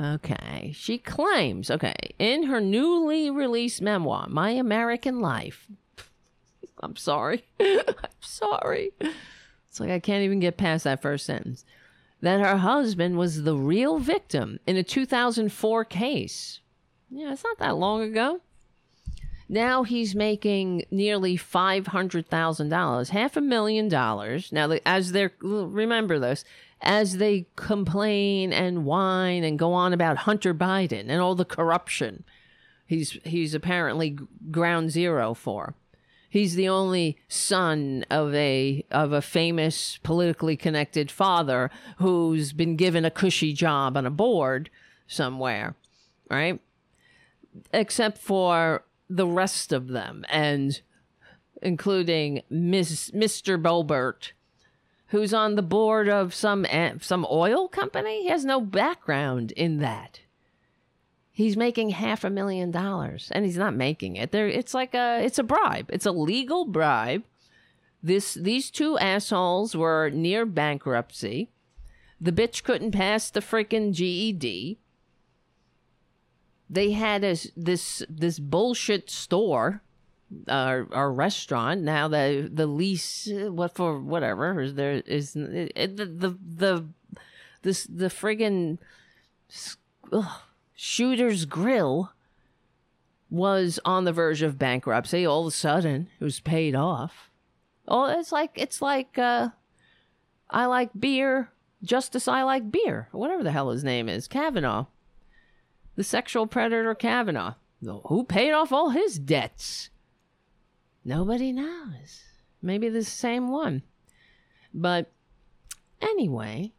Okay. 0.00 0.72
She 0.74 0.98
claims 0.98 1.70
okay 1.70 1.94
in 2.18 2.44
her 2.44 2.60
newly 2.60 3.30
released 3.30 3.82
memoir 3.82 4.26
my 4.28 4.50
american 4.50 5.20
life. 5.20 5.66
I'm 6.82 6.96
sorry. 6.96 7.44
I'm 7.60 8.20
sorry. 8.20 8.92
It's 9.68 9.80
like 9.80 9.90
I 9.90 9.98
can't 9.98 10.22
even 10.22 10.40
get 10.40 10.56
past 10.56 10.84
that 10.84 11.02
first 11.02 11.26
sentence. 11.26 11.64
That 12.20 12.40
her 12.40 12.58
husband 12.58 13.18
was 13.18 13.42
the 13.42 13.56
real 13.56 13.98
victim 13.98 14.58
in 14.66 14.76
a 14.76 14.82
2004 14.82 15.84
case. 15.84 16.60
Yeah, 17.10 17.32
it's 17.32 17.44
not 17.44 17.58
that 17.58 17.76
long 17.76 18.00
ago. 18.00 18.40
Now 19.48 19.82
he's 19.82 20.14
making 20.14 20.86
nearly 20.90 21.36
$500,000, 21.36 23.08
half 23.08 23.36
a 23.36 23.40
million 23.40 23.88
dollars. 23.88 24.50
Now, 24.52 24.70
as 24.86 25.12
they're, 25.12 25.32
remember 25.40 26.18
this, 26.18 26.44
as 26.80 27.18
they 27.18 27.46
complain 27.56 28.52
and 28.52 28.84
whine 28.84 29.44
and 29.44 29.58
go 29.58 29.72
on 29.72 29.92
about 29.92 30.18
Hunter 30.18 30.54
Biden 30.54 31.08
and 31.08 31.20
all 31.20 31.34
the 31.34 31.44
corruption 31.44 32.24
he's, 32.86 33.18
he's 33.24 33.54
apparently 33.54 34.18
ground 34.50 34.90
zero 34.90 35.34
for. 35.34 35.74
He's 36.28 36.56
the 36.56 36.68
only 36.68 37.16
son 37.28 38.04
of 38.10 38.34
a 38.34 38.84
of 38.90 39.12
a 39.12 39.22
famous 39.22 39.98
politically 40.02 40.56
connected 40.56 41.08
father 41.08 41.70
who's 41.98 42.52
been 42.52 42.74
given 42.74 43.04
a 43.04 43.10
cushy 43.10 43.52
job 43.52 43.96
on 43.96 44.04
a 44.04 44.10
board 44.10 44.68
somewhere, 45.06 45.76
right? 46.28 46.60
Except 47.72 48.18
for 48.18 48.82
the 49.08 49.26
rest 49.26 49.72
of 49.72 49.88
them, 49.88 50.24
and 50.28 50.80
including 51.62 52.42
Miss 52.50 53.10
Mr. 53.10 53.60
Boebert, 53.60 54.32
who's 55.08 55.34
on 55.34 55.54
the 55.54 55.62
board 55.62 56.08
of 56.08 56.34
some 56.34 56.66
some 57.00 57.26
oil 57.30 57.68
company. 57.68 58.22
He 58.22 58.28
has 58.28 58.44
no 58.44 58.60
background 58.60 59.52
in 59.52 59.78
that. 59.78 60.20
He's 61.30 61.56
making 61.56 61.90
half 61.90 62.22
a 62.22 62.30
million 62.30 62.70
dollars, 62.70 63.28
and 63.34 63.44
he's 63.44 63.56
not 63.56 63.74
making 63.74 64.16
it. 64.16 64.30
There, 64.30 64.46
it's 64.46 64.74
like 64.74 64.94
a 64.94 65.20
it's 65.24 65.38
a 65.38 65.42
bribe. 65.42 65.90
It's 65.92 66.06
a 66.06 66.12
legal 66.12 66.64
bribe. 66.64 67.24
This 68.02 68.34
these 68.34 68.70
two 68.70 68.98
assholes 68.98 69.74
were 69.74 70.10
near 70.10 70.46
bankruptcy. 70.46 71.50
The 72.20 72.32
bitch 72.32 72.62
couldn't 72.62 72.92
pass 72.92 73.30
the 73.30 73.40
freaking 73.40 73.92
GED. 73.92 74.78
They 76.68 76.92
had 76.92 77.24
a, 77.24 77.36
this 77.56 78.02
this 78.08 78.38
bullshit 78.38 79.10
store 79.10 79.82
our 80.48 80.88
our 80.92 81.12
restaurant. 81.12 81.82
Now 81.82 82.08
the 82.08 82.48
the 82.52 82.66
lease 82.66 83.28
what 83.30 83.74
for 83.74 84.00
whatever 84.00 84.60
is 84.60 84.74
there 84.74 85.02
is 85.06 85.36
it, 85.36 85.96
the 85.96 86.06
the 86.06 86.38
the 86.42 86.86
this 87.62 87.84
the 87.84 88.06
friggin 88.06 88.78
ugh, 90.12 90.40
shooter's 90.74 91.44
grill 91.44 92.12
was 93.30 93.80
on 93.84 94.04
the 94.04 94.12
verge 94.12 94.42
of 94.42 94.58
bankruptcy 94.58 95.26
all 95.26 95.42
of 95.42 95.48
a 95.48 95.50
sudden. 95.50 96.08
It 96.20 96.24
was 96.24 96.40
paid 96.40 96.74
off. 96.74 97.30
Oh 97.86 98.06
it's 98.06 98.32
like 98.32 98.52
it's 98.54 98.80
like 98.80 99.18
uh 99.18 99.50
i 100.50 100.66
like 100.66 100.90
beer 100.98 101.50
justice 101.82 102.28
i 102.28 102.42
like 102.42 102.70
beer 102.70 103.08
whatever 103.12 103.42
the 103.42 103.50
hell 103.50 103.70
his 103.70 103.84
name 103.84 104.08
is 104.08 104.26
kavanaugh 104.28 104.86
the 105.96 106.04
sexual 106.04 106.46
predator 106.46 106.94
kavanaugh 106.94 107.54
who 108.06 108.24
paid 108.24 108.52
off 108.52 108.72
all 108.72 108.90
his 108.90 109.18
debts 109.18 109.90
Nobody 111.04 111.52
knows. 111.52 112.22
Maybe 112.62 112.88
the 112.88 113.04
same 113.04 113.48
one. 113.50 113.82
But 114.72 115.12
anyway, 116.00 116.72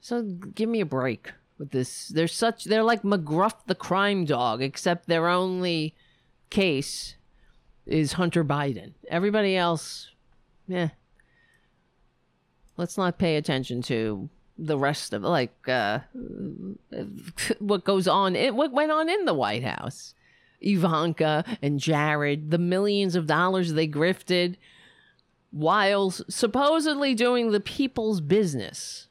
so 0.00 0.22
give 0.22 0.68
me 0.68 0.80
a 0.80 0.86
break 0.86 1.32
with 1.58 1.70
this. 1.70 2.08
They're 2.08 2.26
such 2.26 2.64
they're 2.64 2.82
like 2.82 3.02
McGruff 3.02 3.66
the 3.66 3.74
crime 3.74 4.24
dog, 4.24 4.62
except 4.62 5.06
their 5.06 5.28
only 5.28 5.94
case 6.48 7.16
is 7.84 8.14
Hunter 8.14 8.44
Biden. 8.44 8.94
Everybody 9.08 9.56
else, 9.56 10.10
yeah. 10.66 10.88
Let's 12.78 12.98
not 12.98 13.18
pay 13.18 13.36
attention 13.36 13.82
to 13.82 14.28
the 14.58 14.78
rest 14.78 15.12
of 15.12 15.22
like 15.22 15.68
uh, 15.68 16.00
what 17.58 17.84
goes 17.84 18.08
on. 18.08 18.36
It 18.36 18.54
what 18.54 18.72
went 18.72 18.90
on 18.90 19.08
in 19.08 19.24
the 19.24 19.34
White 19.34 19.64
House. 19.64 20.14
Ivanka 20.60 21.44
and 21.60 21.78
Jared, 21.78 22.50
the 22.50 22.58
millions 22.58 23.14
of 23.14 23.26
dollars 23.26 23.74
they 23.74 23.86
grifted 23.86 24.56
while 25.50 26.10
supposedly 26.10 27.14
doing 27.14 27.50
the 27.50 27.60
people's 27.60 28.20
business. 28.20 29.08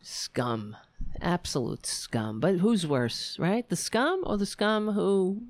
Scum. 0.00 0.76
Absolute 1.20 1.86
scum. 1.86 2.40
But 2.40 2.56
who's 2.56 2.86
worse, 2.86 3.36
right? 3.38 3.68
The 3.68 3.76
scum 3.76 4.22
or 4.24 4.36
the 4.36 4.46
scum 4.46 4.92
who 4.92 5.42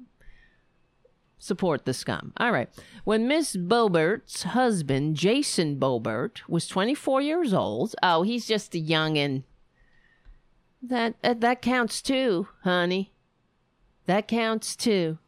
support 1.38 1.84
the 1.84 1.94
scum? 1.94 2.32
All 2.36 2.52
right. 2.52 2.68
When 3.04 3.28
Miss 3.28 3.56
Boebert's 3.56 4.42
husband, 4.44 5.16
Jason 5.16 5.78
Boebert, 5.78 6.40
was 6.48 6.66
24 6.66 7.22
years 7.22 7.54
old, 7.54 7.94
oh, 8.02 8.22
he's 8.22 8.46
just 8.46 8.74
a 8.74 8.78
youngin'. 8.78 9.44
That, 10.82 11.14
uh, 11.24 11.34
that 11.38 11.62
counts 11.62 12.02
too, 12.02 12.48
honey. 12.62 13.12
That 14.06 14.28
counts 14.28 14.76
too. 14.76 15.18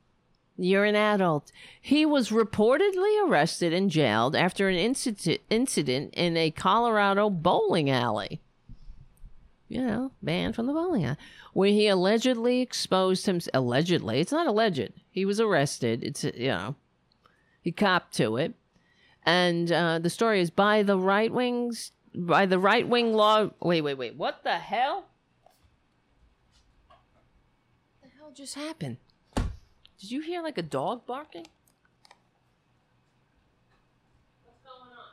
You're 0.56 0.84
an 0.84 0.96
adult. 0.96 1.52
He 1.80 2.04
was 2.04 2.30
reportedly 2.30 3.24
arrested 3.24 3.72
and 3.72 3.90
jailed 3.90 4.34
after 4.34 4.68
an 4.68 4.74
incident 4.74 5.40
incident 5.48 6.14
in 6.14 6.36
a 6.36 6.50
Colorado 6.50 7.30
bowling 7.30 7.88
alley. 7.88 8.40
You 9.68 9.82
know, 9.82 10.12
banned 10.22 10.56
from 10.56 10.66
the 10.66 10.72
bowling 10.72 11.04
alley, 11.04 11.18
where 11.52 11.68
he 11.68 11.88
allegedly 11.88 12.62
exposed 12.62 13.26
himself. 13.26 13.50
Allegedly, 13.52 14.18
it's 14.20 14.32
not 14.32 14.46
alleged. 14.46 14.92
He 15.10 15.26
was 15.26 15.40
arrested. 15.40 16.02
It's 16.02 16.24
you 16.24 16.48
know, 16.48 16.74
he 17.60 17.70
copped 17.70 18.14
to 18.14 18.38
it, 18.38 18.54
and 19.24 19.70
uh, 19.70 19.98
the 19.98 20.08
story 20.08 20.40
is 20.40 20.48
by 20.48 20.82
the 20.82 20.96
right 20.96 21.30
wings, 21.30 21.92
by 22.14 22.46
the 22.46 22.58
right 22.58 22.88
wing 22.88 23.12
law. 23.12 23.50
Wait, 23.60 23.82
wait, 23.82 23.98
wait. 23.98 24.16
What 24.16 24.42
the 24.42 24.56
hell? 24.56 25.04
What 26.86 26.98
the 28.02 28.08
hell 28.18 28.32
just 28.34 28.54
happened? 28.54 28.96
Did 30.00 30.10
you 30.10 30.22
hear 30.22 30.40
like 30.42 30.56
a 30.56 30.62
dog 30.62 31.04
barking? 31.06 31.46
What's 34.44 34.60
going 34.62 34.92
on? 34.92 35.12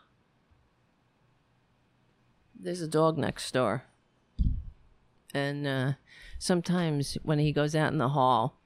There's 2.58 2.82
a 2.82 2.88
dog 2.88 3.18
next 3.18 3.52
door. 3.52 3.84
And 5.36 5.68
uh, 5.68 5.94
sometimes 6.40 7.18
when 7.24 7.40
he 7.40 7.52
goes 7.52 7.76
out 7.76 7.92
in 7.92 7.98
the 7.98 8.10
hall, 8.10 8.60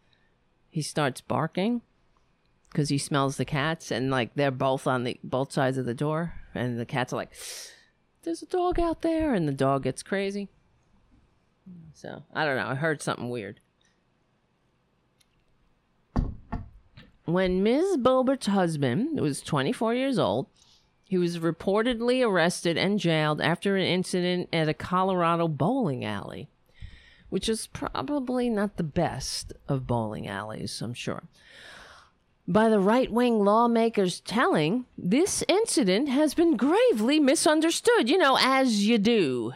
he 0.70 0.82
starts 0.82 1.20
barking 1.20 1.82
because 2.70 2.89
he 2.89 2.99
smells 2.99 3.38
the 3.38 3.45
cats 3.45 3.89
and 3.89 4.11
like 4.11 4.36
they're 4.36 4.51
both 4.51 4.86
on 4.86 5.03
the 5.03 5.20
both 5.24 5.51
sides 5.51 5.78
of 5.78 5.86
the 5.86 5.95
door. 5.95 6.36
And 6.53 6.80
the 6.80 6.86
cats 6.86 7.11
are 7.11 7.15
like 7.17 7.34
there's 8.24 8.43
a 8.43 8.47
dog 8.47 8.80
out 8.80 9.01
there. 9.01 9.34
And 9.34 9.47
the 9.47 9.53
dog 9.53 9.84
gets 9.84 10.03
crazy. 10.03 10.47
So 11.93 12.24
i 12.34 12.45
don't 12.45 12.55
know. 12.55 12.67
I 12.67 12.76
heard 12.76 13.01
something 13.01 13.30
weird. 13.30 13.59
When 17.26 17.61
Ms. 17.61 17.97
Boebert's 17.97 18.47
husband 18.47 19.20
was 19.20 19.41
24 19.41 19.93
years 19.93 20.17
old, 20.17 20.47
he 21.09 21.17
was 21.17 21.39
reportedly 21.39 22.24
arrested 22.24 22.78
and 22.78 22.99
jailed 22.99 23.41
after 23.41 23.76
an 23.76 23.84
incident 23.84 24.49
at 24.53 24.70
a 24.70 24.76
Colorado 24.76 25.47
bowling 25.47 26.05
alley, 26.05 26.49
which 27.30 27.47
is 27.47 27.67
probably 27.67 28.49
not 28.49 28.77
the 28.77 28.84
best 28.84 29.53
of 29.67 29.88
bowling 29.88 30.27
alleys, 30.27 30.82
I'm 30.82 30.93
sure. 30.93 31.23
By 32.47 32.69
the 32.69 32.80
right 32.80 33.11
wing 33.11 33.43
lawmakers 33.43 34.21
telling, 34.21 34.86
this 34.97 35.43
incident 35.47 36.09
has 36.09 36.34
been 36.34 36.57
gravely 36.57 37.19
misunderstood, 37.19 38.09
you 38.09 38.17
know, 38.17 38.38
as 38.41 38.88
you 38.88 38.97
do. 38.97 39.53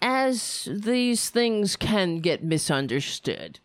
As 0.00 0.68
these 0.70 1.28
things 1.28 1.74
can 1.74 2.20
get 2.20 2.44
misunderstood 2.44 3.58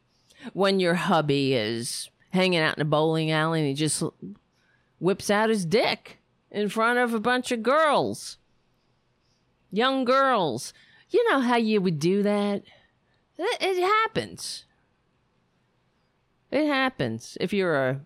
when 0.54 0.80
your 0.80 0.96
hubby 0.96 1.54
is 1.54 2.10
hanging 2.32 2.60
out 2.60 2.78
in 2.78 2.82
a 2.82 2.86
bowling 2.86 3.30
alley 3.30 3.60
and 3.60 3.68
he 3.68 3.76
just 3.76 4.02
whips 5.00 5.30
out 5.30 5.50
his 5.50 5.66
dick 5.66 6.18
in 6.50 6.70
front 6.70 6.98
of 6.98 7.14
a 7.14 7.20
bunch 7.20 7.52
of 7.52 7.62
girls. 7.62 8.38
Young 9.72 10.06
girls. 10.06 10.74
You 11.12 11.30
know 11.30 11.42
how 11.42 11.58
you 11.58 11.82
would 11.82 12.00
do 12.00 12.24
that? 12.24 12.64
It, 13.38 13.58
it 13.62 13.82
happens. 13.82 14.66
It 16.50 16.68
happens. 16.68 17.38
If 17.40 17.54
you're 17.54 17.76
a 17.76 18.02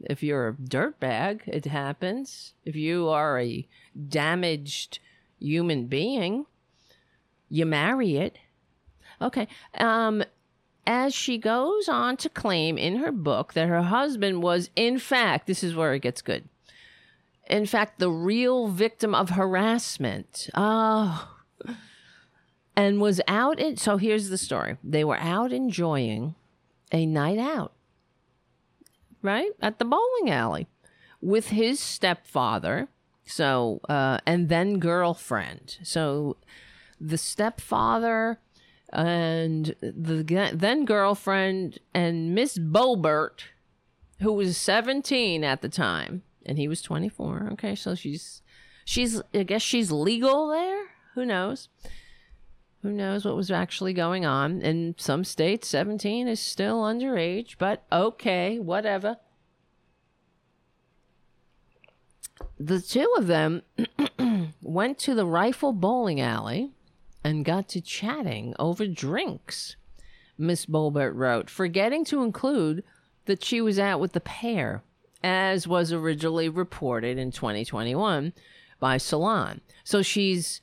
if 0.00 0.22
you're 0.22 0.48
a 0.48 0.54
dirtbag, 0.54 1.40
it 1.46 1.64
happens. 1.64 2.54
If 2.64 2.76
you 2.76 3.08
are 3.08 3.40
a 3.40 3.66
damaged 4.08 4.98
human 5.40 5.86
being, 5.86 6.46
you 7.48 7.66
marry 7.66 8.16
it. 8.16 8.38
Okay. 9.20 9.48
Um 9.74 10.22
as 10.86 11.12
she 11.14 11.38
goes 11.38 11.88
on 11.88 12.16
to 12.18 12.28
claim 12.28 12.78
in 12.78 12.96
her 12.96 13.10
book 13.10 13.54
that 13.54 13.68
her 13.68 13.82
husband 13.82 14.40
was, 14.40 14.70
in 14.76 15.00
fact, 15.00 15.48
this 15.48 15.64
is 15.64 15.74
where 15.74 15.94
it 15.94 16.02
gets 16.02 16.22
good. 16.22 16.48
In 17.48 17.66
fact, 17.66 17.98
the 17.98 18.10
real 18.10 18.68
victim 18.68 19.12
of 19.12 19.30
harassment. 19.30 20.48
Oh. 20.54 21.28
And 22.76 23.00
was 23.00 23.20
out. 23.26 23.58
In, 23.58 23.76
so 23.76 23.96
here's 23.96 24.28
the 24.28 24.38
story 24.38 24.76
they 24.84 25.04
were 25.04 25.16
out 25.16 25.52
enjoying 25.52 26.34
a 26.92 27.06
night 27.06 27.38
out, 27.38 27.72
right? 29.22 29.50
At 29.60 29.78
the 29.78 29.84
bowling 29.84 30.30
alley 30.30 30.66
with 31.20 31.48
his 31.48 31.80
stepfather. 31.80 32.88
So, 33.24 33.80
uh, 33.88 34.18
and 34.24 34.48
then 34.48 34.78
girlfriend. 34.78 35.78
So 35.82 36.36
the 37.00 37.18
stepfather 37.18 38.38
and 38.92 39.74
the 39.80 40.52
then 40.54 40.84
girlfriend 40.84 41.78
and 41.92 42.34
Miss 42.34 42.56
Boebert, 42.56 43.40
who 44.20 44.32
was 44.32 44.56
17 44.56 45.44
at 45.44 45.60
the 45.60 45.68
time, 45.68 46.22
and 46.44 46.56
he 46.56 46.68
was 46.68 46.80
24. 46.82 47.50
Okay, 47.52 47.74
so 47.74 47.94
she's 47.94 48.42
she's 48.84 49.20
I 49.34 49.42
guess 49.42 49.62
she's 49.62 49.90
legal 49.90 50.48
there. 50.48 50.84
Who 51.14 51.26
knows? 51.26 51.68
Who 52.86 52.92
knows 52.92 53.24
what 53.24 53.34
was 53.34 53.50
actually 53.50 53.94
going 53.94 54.24
on? 54.24 54.62
In 54.62 54.94
some 54.96 55.24
states, 55.24 55.66
17 55.66 56.28
is 56.28 56.38
still 56.38 56.84
underage, 56.84 57.56
but 57.58 57.82
okay, 57.90 58.60
whatever. 58.60 59.16
The 62.60 62.80
two 62.80 63.12
of 63.16 63.26
them 63.26 63.62
went 64.62 65.00
to 65.00 65.16
the 65.16 65.26
Rifle 65.26 65.72
Bowling 65.72 66.20
Alley 66.20 66.70
and 67.24 67.44
got 67.44 67.68
to 67.70 67.80
chatting 67.80 68.54
over 68.56 68.86
drinks. 68.86 69.74
Miss 70.38 70.64
Boebert 70.64 71.16
wrote, 71.16 71.50
forgetting 71.50 72.04
to 72.04 72.22
include 72.22 72.84
that 73.24 73.42
she 73.42 73.60
was 73.60 73.80
out 73.80 73.98
with 73.98 74.12
the 74.12 74.20
pair, 74.20 74.84
as 75.24 75.66
was 75.66 75.92
originally 75.92 76.48
reported 76.48 77.18
in 77.18 77.32
2021 77.32 78.32
by 78.78 78.96
Salon. 78.96 79.60
So 79.82 80.02
she's 80.02 80.60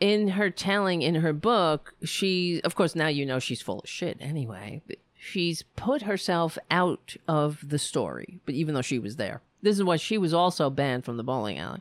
in 0.00 0.28
her 0.28 0.50
telling 0.50 1.02
in 1.02 1.16
her 1.16 1.32
book, 1.32 1.94
she, 2.04 2.60
of 2.64 2.74
course, 2.74 2.94
now 2.94 3.08
you 3.08 3.24
know 3.24 3.38
she's 3.38 3.62
full 3.62 3.80
of 3.80 3.88
shit 3.88 4.16
anyway. 4.20 4.82
She's 5.14 5.62
put 5.76 6.02
herself 6.02 6.58
out 6.70 7.16
of 7.28 7.68
the 7.68 7.78
story, 7.78 8.40
but 8.44 8.54
even 8.54 8.74
though 8.74 8.82
she 8.82 8.98
was 8.98 9.16
there, 9.16 9.40
this 9.62 9.76
is 9.76 9.84
why 9.84 9.96
she 9.96 10.18
was 10.18 10.34
also 10.34 10.68
banned 10.70 11.04
from 11.04 11.16
the 11.16 11.22
bowling 11.22 11.58
alley. 11.58 11.80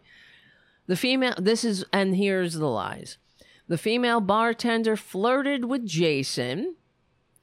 The 0.88 0.95
female, 0.95 1.34
this 1.38 1.64
is, 1.64 1.86
and 1.91 2.16
here's 2.16 2.53
the 2.53 2.68
lies. 2.68 3.18
The 3.68 3.78
female 3.78 4.20
bartender 4.20 4.95
flirted 4.95 5.66
with 5.66 5.86
Jason, 5.86 6.76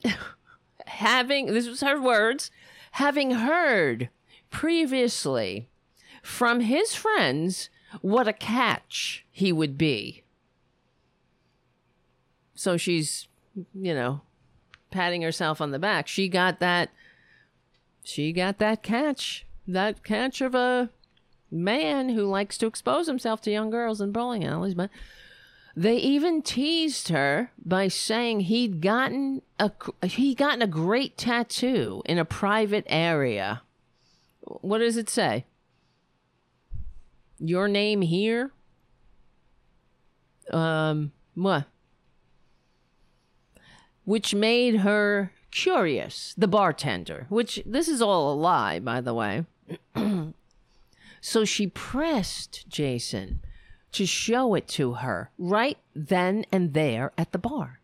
having, 0.86 1.46
this 1.46 1.66
was 1.66 1.80
her 1.80 2.00
words, 2.00 2.50
having 2.92 3.32
heard 3.32 4.10
previously 4.50 5.68
from 6.22 6.60
his 6.60 6.94
friends 6.94 7.70
what 8.00 8.28
a 8.28 8.32
catch 8.32 9.24
he 9.30 9.52
would 9.52 9.78
be. 9.78 10.22
So 12.58 12.76
she's, 12.76 13.28
you 13.72 13.94
know, 13.94 14.22
patting 14.90 15.22
herself 15.22 15.60
on 15.60 15.70
the 15.70 15.78
back. 15.78 16.08
She 16.08 16.28
got 16.28 16.58
that 16.58 16.90
she 18.02 18.32
got 18.32 18.58
that 18.58 18.82
catch. 18.82 19.46
That 19.68 20.02
catch 20.02 20.40
of 20.40 20.56
a 20.56 20.90
man 21.52 22.08
who 22.08 22.24
likes 22.24 22.58
to 22.58 22.66
expose 22.66 23.06
himself 23.06 23.40
to 23.42 23.52
young 23.52 23.70
girls 23.70 24.00
in 24.00 24.10
bowling 24.10 24.44
alleys, 24.44 24.74
but 24.74 24.90
they 25.76 25.98
even 25.98 26.42
teased 26.42 27.10
her 27.10 27.52
by 27.64 27.86
saying 27.86 28.40
he'd 28.40 28.80
gotten 28.80 29.42
a 29.60 29.70
he'd 30.04 30.38
gotten 30.38 30.60
a 30.60 30.66
great 30.66 31.16
tattoo 31.16 32.02
in 32.06 32.18
a 32.18 32.24
private 32.24 32.86
area. 32.88 33.62
What 34.40 34.78
does 34.78 34.96
it 34.96 35.08
say? 35.08 35.44
Your 37.38 37.68
name 37.68 38.02
here? 38.02 38.50
Um, 40.52 41.12
what? 41.36 41.66
Which 44.08 44.34
made 44.34 44.76
her 44.76 45.32
curious, 45.50 46.32
the 46.38 46.48
bartender, 46.48 47.26
which 47.28 47.62
this 47.66 47.88
is 47.88 48.00
all 48.00 48.32
a 48.32 48.34
lie, 48.34 48.78
by 48.78 49.02
the 49.02 49.12
way. 49.12 49.44
so 51.20 51.44
she 51.44 51.66
pressed 51.66 52.66
Jason 52.70 53.40
to 53.92 54.06
show 54.06 54.54
it 54.54 54.66
to 54.68 54.94
her 54.94 55.30
right 55.36 55.76
then 55.94 56.46
and 56.50 56.72
there 56.72 57.12
at 57.18 57.32
the 57.32 57.38
bar. 57.38 57.80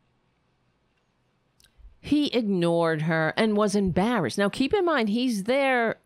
He 2.00 2.28
ignored 2.28 3.02
her 3.02 3.34
and 3.36 3.54
was 3.54 3.76
embarrassed. 3.76 4.38
Now, 4.38 4.48
keep 4.48 4.72
in 4.72 4.86
mind, 4.86 5.10
he's 5.10 5.44
there, 5.44 5.96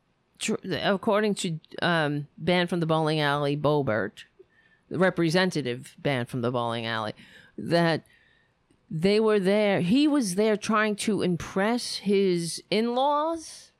according 0.83 1.37
to 1.37 1.61
um, 1.81 2.27
banned 2.37 2.71
from 2.71 2.81
the 2.81 2.87
bowling 2.87 3.21
alley, 3.21 3.57
Boebert, 3.57 4.25
the 4.89 4.99
representative 4.99 5.95
banned 5.97 6.29
from 6.29 6.41
the 6.41 6.51
bowling 6.51 6.87
alley, 6.87 7.12
that 7.57 8.03
they 8.91 9.20
were 9.20 9.39
there. 9.39 9.80
He 9.80 10.09
was 10.09 10.34
there 10.34 10.57
trying 10.57 10.97
to 10.97 11.22
impress 11.22 11.97
his 11.97 12.62
in-laws, 12.70 13.72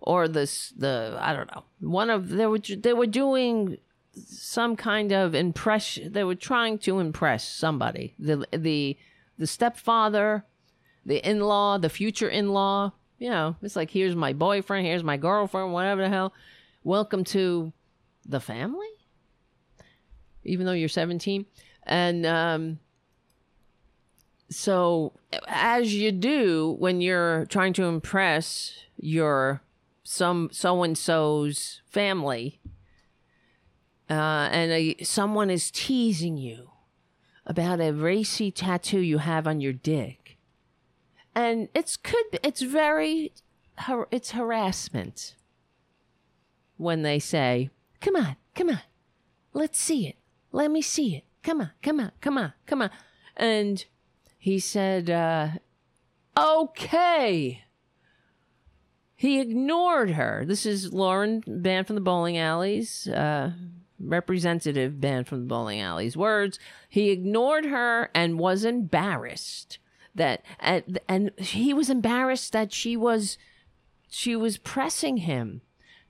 or 0.00 0.26
this 0.26 0.70
the 0.76 1.16
I 1.20 1.32
don't 1.32 1.50
know. 1.54 1.64
One 1.80 2.10
of 2.10 2.30
they 2.30 2.46
were 2.46 2.58
they 2.58 2.92
were 2.92 3.06
doing 3.06 3.78
some 4.14 4.76
kind 4.76 5.12
of 5.12 5.34
impression. 5.34 6.12
They 6.12 6.24
were 6.24 6.34
trying 6.34 6.78
to 6.80 6.98
impress 6.98 7.46
somebody. 7.46 8.14
The 8.18 8.46
the 8.52 8.96
the 9.38 9.46
stepfather, 9.46 10.44
the 11.06 11.26
in-law, 11.28 11.78
the 11.78 11.88
future 11.88 12.28
in-law. 12.28 12.92
You 13.18 13.30
know, 13.30 13.56
it's 13.62 13.76
like 13.76 13.90
here's 13.90 14.16
my 14.16 14.32
boyfriend, 14.32 14.86
here's 14.86 15.04
my 15.04 15.18
girlfriend, 15.18 15.72
whatever 15.72 16.02
the 16.02 16.08
hell. 16.08 16.32
Welcome 16.82 17.22
to 17.24 17.72
the 18.26 18.40
family. 18.40 18.88
Even 20.42 20.64
though 20.64 20.72
you're 20.72 20.88
17, 20.88 21.44
and 21.84 22.24
um, 22.24 22.78
so 24.50 25.12
as 25.46 25.94
you 25.94 26.12
do 26.12 26.76
when 26.78 27.00
you're 27.00 27.46
trying 27.46 27.72
to 27.72 27.84
impress 27.84 28.80
your 28.96 29.62
some 30.02 30.48
so 30.52 30.82
and 30.82 30.98
so's 30.98 31.80
family 31.86 32.60
uh, 34.10 34.48
and 34.50 34.72
a, 34.72 34.96
someone 35.04 35.50
is 35.50 35.70
teasing 35.70 36.36
you 36.36 36.70
about 37.46 37.80
a 37.80 37.92
racy 37.92 38.50
tattoo 38.50 39.00
you 39.00 39.18
have 39.18 39.46
on 39.46 39.60
your 39.60 39.72
dick. 39.72 40.36
And 41.34 41.68
it's 41.74 41.96
could 41.96 42.40
it's 42.42 42.60
very 42.60 43.32
it's 44.10 44.32
harassment 44.32 45.36
when 46.76 47.02
they 47.02 47.18
say 47.18 47.70
come 48.00 48.16
on 48.16 48.36
come 48.54 48.68
on 48.68 48.80
let's 49.52 49.78
see 49.78 50.08
it. 50.08 50.16
Let 50.52 50.70
me 50.70 50.82
see 50.82 51.14
it. 51.14 51.24
Come 51.44 51.60
on 51.60 51.70
come 51.80 52.00
on 52.00 52.12
come 52.20 52.36
on 52.36 52.52
come 52.66 52.82
on. 52.82 52.90
And 53.36 53.84
he 54.40 54.58
said, 54.58 55.10
uh, 55.10 55.48
okay. 56.34 57.62
He 59.14 59.38
ignored 59.38 60.12
her. 60.12 60.44
This 60.46 60.64
is 60.64 60.94
Lauren, 60.94 61.44
banned 61.46 61.86
from 61.86 61.96
the 61.96 62.00
bowling 62.00 62.38
alleys, 62.38 63.06
uh, 63.06 63.52
representative 63.98 64.98
banned 64.98 65.28
from 65.28 65.40
the 65.40 65.46
bowling 65.46 65.78
alleys. 65.82 66.16
Words. 66.16 66.58
He 66.88 67.10
ignored 67.10 67.66
her 67.66 68.10
and 68.14 68.38
was 68.38 68.64
embarrassed 68.64 69.78
that, 70.14 70.42
and, 70.58 70.98
and 71.06 71.32
he 71.38 71.74
was 71.74 71.90
embarrassed 71.90 72.54
that 72.54 72.72
she 72.72 72.96
was, 72.96 73.36
she 74.08 74.34
was 74.34 74.56
pressing 74.56 75.18
him 75.18 75.60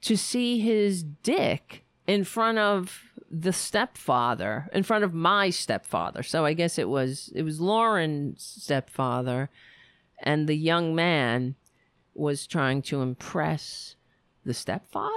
to 0.03 0.17
see 0.17 0.61
his 0.61 1.03
dick 1.03 1.85
in 2.07 2.23
front 2.23 2.59
of 2.59 3.10
the 3.31 3.53
stepfather 3.53 4.69
in 4.73 4.83
front 4.83 5.05
of 5.05 5.15
my 5.15 5.51
stepfather. 5.51 6.23
So 6.23 6.45
I 6.45 6.53
guess 6.53 6.79
it 6.79 6.89
was 6.89 7.31
it 7.35 7.43
was 7.43 7.61
Lauren's 7.61 8.43
stepfather 8.43 9.51
and 10.19 10.49
the 10.49 10.57
young 10.57 10.95
man 10.95 11.55
was 12.15 12.47
trying 12.47 12.83
to 12.83 13.03
impress 13.03 13.97
the 14.45 14.55
stepfather? 14.55 15.11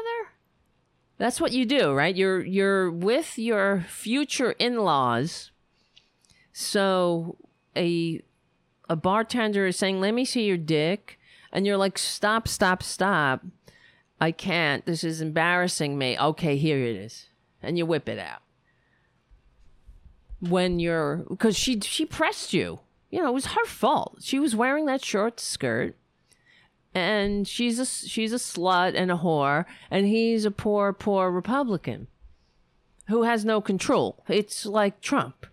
That's 1.18 1.42
what 1.42 1.52
you 1.52 1.66
do, 1.66 1.94
right? 1.94 2.16
You're 2.16 2.44
you're 2.44 2.92
with 2.92 3.38
your 3.38 3.86
future 3.88 4.52
in-laws. 4.54 5.52
So 6.52 7.38
a 7.76 8.22
a 8.90 8.96
bartender 8.96 9.66
is 9.68 9.78
saying, 9.78 10.02
"Let 10.02 10.14
me 10.14 10.26
see 10.26 10.46
your 10.46 10.58
dick." 10.58 11.20
And 11.52 11.66
you're 11.66 11.78
like, 11.78 11.98
"Stop, 11.98 12.48
stop, 12.48 12.84
stop. 12.84 13.46
I 14.20 14.32
can't. 14.32 14.86
This 14.86 15.04
is 15.04 15.22
embarrassing 15.22 15.98
me." 15.98 16.18
Okay, 16.18 16.58
here 16.58 16.80
it 16.80 16.96
is 16.96 17.28
and 17.64 17.78
you 17.78 17.86
whip 17.86 18.08
it 18.08 18.20
out. 18.20 18.42
When 20.40 20.80
you're 20.80 21.26
because 21.30 21.58
she 21.58 21.80
she 21.80 22.06
pressed 22.06 22.54
you. 22.54 22.80
You 23.10 23.22
know 23.22 23.30
it 23.30 23.34
was 23.34 23.48
her 23.48 23.66
fault. 23.66 24.18
She 24.22 24.40
was 24.40 24.56
wearing 24.56 24.86
that 24.88 25.04
short 25.04 25.40
skirt 25.40 25.96
and 26.94 27.48
she's 27.48 27.80
a 27.80 27.86
she's 27.86 28.34
a 28.34 28.38
slut 28.38 28.94
and 28.96 29.12
a 29.12 29.18
whore 29.18 29.66
and 29.90 30.06
he's 30.06 30.46
a 30.46 30.52
poor 30.52 30.94
poor 30.94 31.32
republican 31.32 32.08
who 33.08 33.24
has 33.24 33.44
no 33.44 33.62
control. 33.62 34.24
It's 34.28 34.66
like 34.66 35.02
trump. 35.02 35.46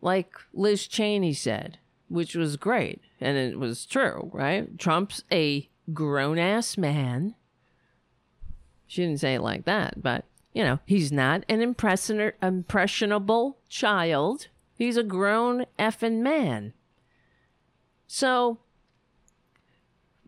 Like 0.00 0.32
liz 0.52 0.86
cheney 0.86 1.32
said 1.32 1.78
which 2.08 2.34
was 2.34 2.56
great 2.56 3.00
and 3.20 3.36
it 3.36 3.58
was 3.58 3.86
true 3.86 4.30
right? 4.32 4.78
Trump's 4.78 5.24
a 5.32 5.68
grown-ass 5.92 6.76
man. 6.76 7.34
She 8.86 9.02
didn't 9.02 9.20
say 9.20 9.34
it 9.34 9.42
like 9.42 9.64
that 9.64 10.02
but 10.02 10.24
you 10.54 10.62
know, 10.62 10.78
he's 10.86 11.12
not 11.12 11.44
an 11.48 11.60
impressionable 11.60 13.58
child. 13.68 14.46
He's 14.76 14.96
a 14.96 15.02
grown 15.02 15.66
effing 15.78 16.20
man. 16.20 16.72
So, 18.06 18.58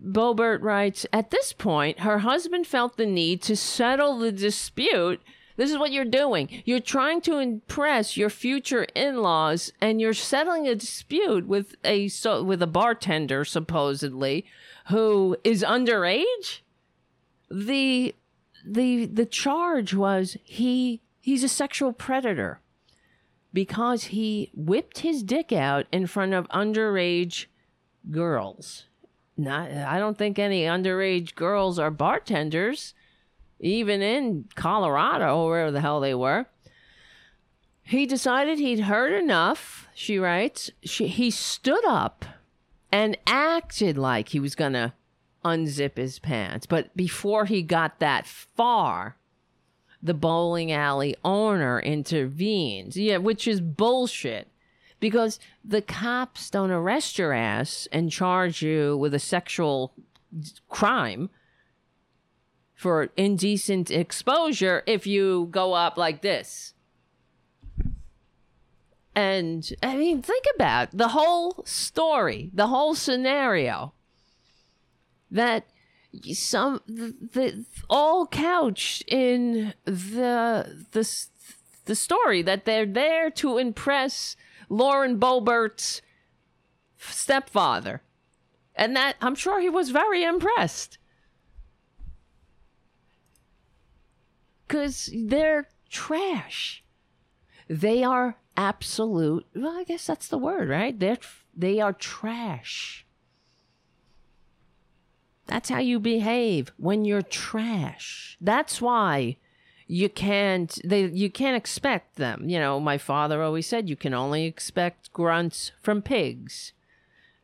Boebert 0.05 0.63
writes 0.63 1.07
At 1.13 1.31
this 1.31 1.53
point, 1.53 2.01
her 2.01 2.19
husband 2.19 2.67
felt 2.67 2.97
the 2.97 3.07
need 3.07 3.41
to 3.43 3.57
settle 3.57 4.19
the 4.19 4.33
dispute. 4.33 5.23
This 5.57 5.71
is 5.71 5.79
what 5.79 5.93
you're 5.93 6.05
doing. 6.05 6.63
You're 6.65 6.81
trying 6.81 7.21
to 7.23 7.39
impress 7.39 8.17
your 8.17 8.29
future 8.29 8.85
in-laws, 8.95 9.73
and 9.81 10.01
you're 10.01 10.13
settling 10.13 10.67
a 10.67 10.75
dispute 10.75 11.47
with 11.47 11.77
a 11.85 12.09
so, 12.09 12.43
with 12.43 12.61
a 12.63 12.67
bartender 12.67 13.45
supposedly 13.45 14.45
who 14.89 15.37
is 15.45 15.63
underage. 15.63 16.61
The 17.49 18.15
the 18.67 19.07
the 19.07 19.27
charge 19.27 19.95
was 19.95 20.37
he 20.43 21.01
he's 21.21 21.45
a 21.45 21.49
sexual 21.49 21.93
predator 21.93 22.61
because 23.53 24.05
he 24.05 24.51
whipped 24.55 24.99
his 24.99 25.23
dick 25.23 25.53
out 25.53 25.87
in 25.93 26.07
front 26.07 26.35
of 26.35 26.49
underage 26.49 27.47
girls. 28.11 28.85
Not 29.37 29.71
I 29.71 29.99
don't 29.99 30.19
think 30.19 30.39
any 30.39 30.63
underage 30.63 31.35
girls 31.35 31.79
are 31.79 31.91
bartenders 31.91 32.95
even 33.61 34.03
in 34.03 34.47
Colorado 34.55 35.39
or 35.39 35.51
wherever 35.51 35.71
the 35.71 35.81
hell 35.81 36.01
they 36.01 36.15
were. 36.15 36.47
he 37.83 38.05
decided 38.05 38.59
he'd 38.59 38.81
heard 38.81 39.13
enough, 39.13 39.87
she 39.95 40.19
writes. 40.19 40.71
She, 40.83 41.07
he 41.07 41.31
stood 41.31 41.85
up 41.87 42.25
and 42.91 43.17
acted 43.27 43.97
like 43.97 44.31
he 44.31 44.41
was 44.41 44.55
going 44.55 44.73
to 44.73 44.93
unzip 45.47 45.97
his 45.97 46.19
pants. 46.19 46.67
But 46.67 46.95
before 46.97 47.45
he 47.45 47.63
got 47.63 48.01
that 48.01 48.27
far, 48.27 49.17
the 50.03 50.15
bowling 50.15 50.73
alley 50.73 51.17
owner 51.25 51.81
intervenes. 51.81 52.97
Yeah, 52.97 53.19
which 53.19 53.47
is 53.47 53.61
bullshit. 53.61 54.49
Because 54.99 55.39
the 55.65 55.83
cops 55.83 56.49
don't 56.49 56.71
arrest 56.71 57.19
your 57.19 57.33
ass 57.33 57.87
and 57.93 58.11
charge 58.11 58.63
you 58.63 58.97
with 58.97 59.13
a 59.15 59.19
sexual 59.19 59.93
crime 60.69 61.29
for 62.75 63.11
indecent 63.17 63.91
exposure 63.91 64.83
if 64.87 65.07
you 65.07 65.49
go 65.51 65.75
up 65.75 65.97
like 65.97 66.23
this. 66.23 66.73
And 69.15 69.71
I 69.83 69.97
mean, 69.97 70.23
think 70.23 70.45
about 70.55 70.97
the 70.97 71.09
whole 71.09 71.63
story, 71.65 72.51
the 72.53 72.67
whole 72.67 72.95
scenario 72.95 73.95
that 75.31 75.67
some 76.33 76.81
the, 76.87 77.15
the 77.33 77.65
all 77.91 78.27
couched 78.27 79.03
in 79.09 79.75
the 79.85 80.85
the 80.93 81.27
the 81.85 81.95
story 81.95 82.43
that 82.43 82.65
they're 82.65 82.87
there 82.87 83.31
to 83.31 83.59
impress 83.59 84.37
Lauren 84.69 85.19
Boebert's 85.19 86.03
stepfather. 86.99 88.03
And 88.75 88.95
that 88.97 89.17
I'm 89.21 89.35
sure 89.35 89.61
he 89.61 89.71
was 89.71 89.91
very 89.91 90.23
impressed. 90.23 90.99
Cuz 94.69 95.11
they're 95.15 95.69
trash. 95.89 96.85
They 97.69 98.03
are 98.03 98.37
absolute. 98.57 99.47
Well, 99.55 99.79
I 99.79 99.85
guess 99.85 100.07
that's 100.07 100.29
the 100.29 100.39
word, 100.39 100.69
right? 100.69 100.99
They're 100.99 101.19
they 101.55 101.81
are 101.81 101.93
trash. 101.93 103.06
That's 105.47 105.69
how 105.69 105.79
you 105.79 106.01
behave 106.01 106.73
when 106.77 107.05
you're 107.05 107.23
trash. 107.23 108.37
That's 108.41 108.81
why 108.81 109.37
you 109.87 110.09
can't 110.09 110.79
they 110.85 111.07
you 111.07 111.31
can't 111.31 111.57
expect 111.57 112.17
them. 112.17 112.49
You 112.49 112.59
know, 112.59 112.81
my 112.81 112.99
father 112.99 113.43
always 113.43 113.67
said 113.67 113.89
you 113.89 113.97
can 113.97 114.15
only 114.15 114.45
expect 114.45 115.13
grunts 115.13 115.73
from 115.81 116.03
pigs. 116.03 116.73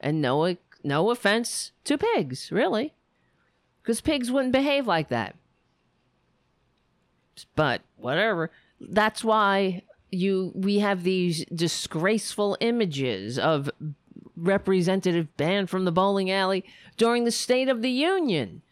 And 0.01 0.21
no 0.21 0.57
no 0.83 1.11
offense 1.11 1.71
to 1.85 1.97
pigs, 1.97 2.51
really. 2.51 2.95
Cuz 3.85 4.01
pigs 4.01 4.31
wouldn't 4.31 4.53
behave 4.53 4.87
like 4.87 5.09
that. 5.09 5.37
But 7.55 7.83
whatever. 7.97 8.51
That's 8.81 9.23
why 9.23 9.83
you 10.11 10.53
we 10.55 10.81
have 10.81 11.05
these 11.05 11.45
disgraceful 11.47 12.57
images 12.61 13.39
of 13.39 13.71
representative 14.37 15.37
banned 15.37 15.71
from 15.71 15.85
the 15.85 15.93
bowling 15.93 16.31
alley 16.31 16.65
during 16.97 17.25
the 17.25 17.31
State 17.31 17.69
of 17.69 17.83
the 17.83 17.91
Union 17.91 18.63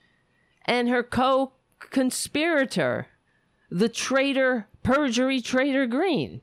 and 0.65 0.89
her 0.89 1.03
co 1.03 1.53
conspirator, 1.79 3.09
the 3.71 3.89
traitor, 3.89 4.69
perjury 4.83 5.41
traitor 5.41 5.87
Greene, 5.87 6.41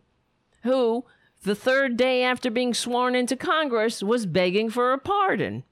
who, 0.64 1.06
the 1.44 1.56
third 1.56 1.98
day 1.98 2.24
after 2.24 2.50
being 2.50 2.74
sworn 2.74 3.16
into 3.16 3.36
Congress, 3.36 4.02
was 4.02 4.26
begging 4.26 4.70
for 4.70 4.94
a 4.94 4.98
pardon 4.98 5.64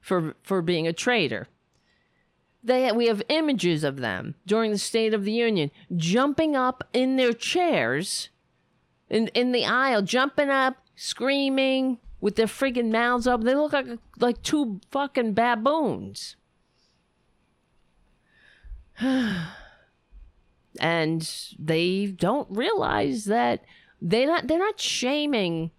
for, 0.00 0.34
for 0.42 0.62
being 0.62 0.86
a 0.86 0.92
traitor. 0.92 1.48
They, 2.62 2.90
we 2.92 3.08
have 3.08 3.22
images 3.28 3.84
of 3.84 3.98
them 3.98 4.36
during 4.46 4.70
the 4.70 4.78
State 4.78 5.12
of 5.12 5.24
the 5.24 5.32
Union 5.32 5.70
jumping 5.96 6.56
up 6.56 6.88
in 6.92 7.16
their 7.16 7.34
chairs 7.34 8.30
in 9.10 9.28
in 9.28 9.52
the 9.52 9.64
aisle, 9.64 10.02
jumping 10.02 10.50
up, 10.50 10.76
screaming 10.96 11.98
with 12.24 12.34
their 12.36 12.46
friggin' 12.46 12.90
mouths 12.90 13.26
up. 13.26 13.42
They 13.42 13.54
look 13.54 13.74
like 13.74 13.98
like 14.18 14.42
two 14.42 14.80
fucking 14.90 15.34
baboons. 15.34 16.36
and 20.80 21.30
they 21.58 22.06
don't 22.06 22.48
realize 22.50 23.26
that 23.26 23.62
they 24.00 24.24
not 24.24 24.46
they're 24.46 24.58
not 24.58 24.80
shaming, 24.80 25.70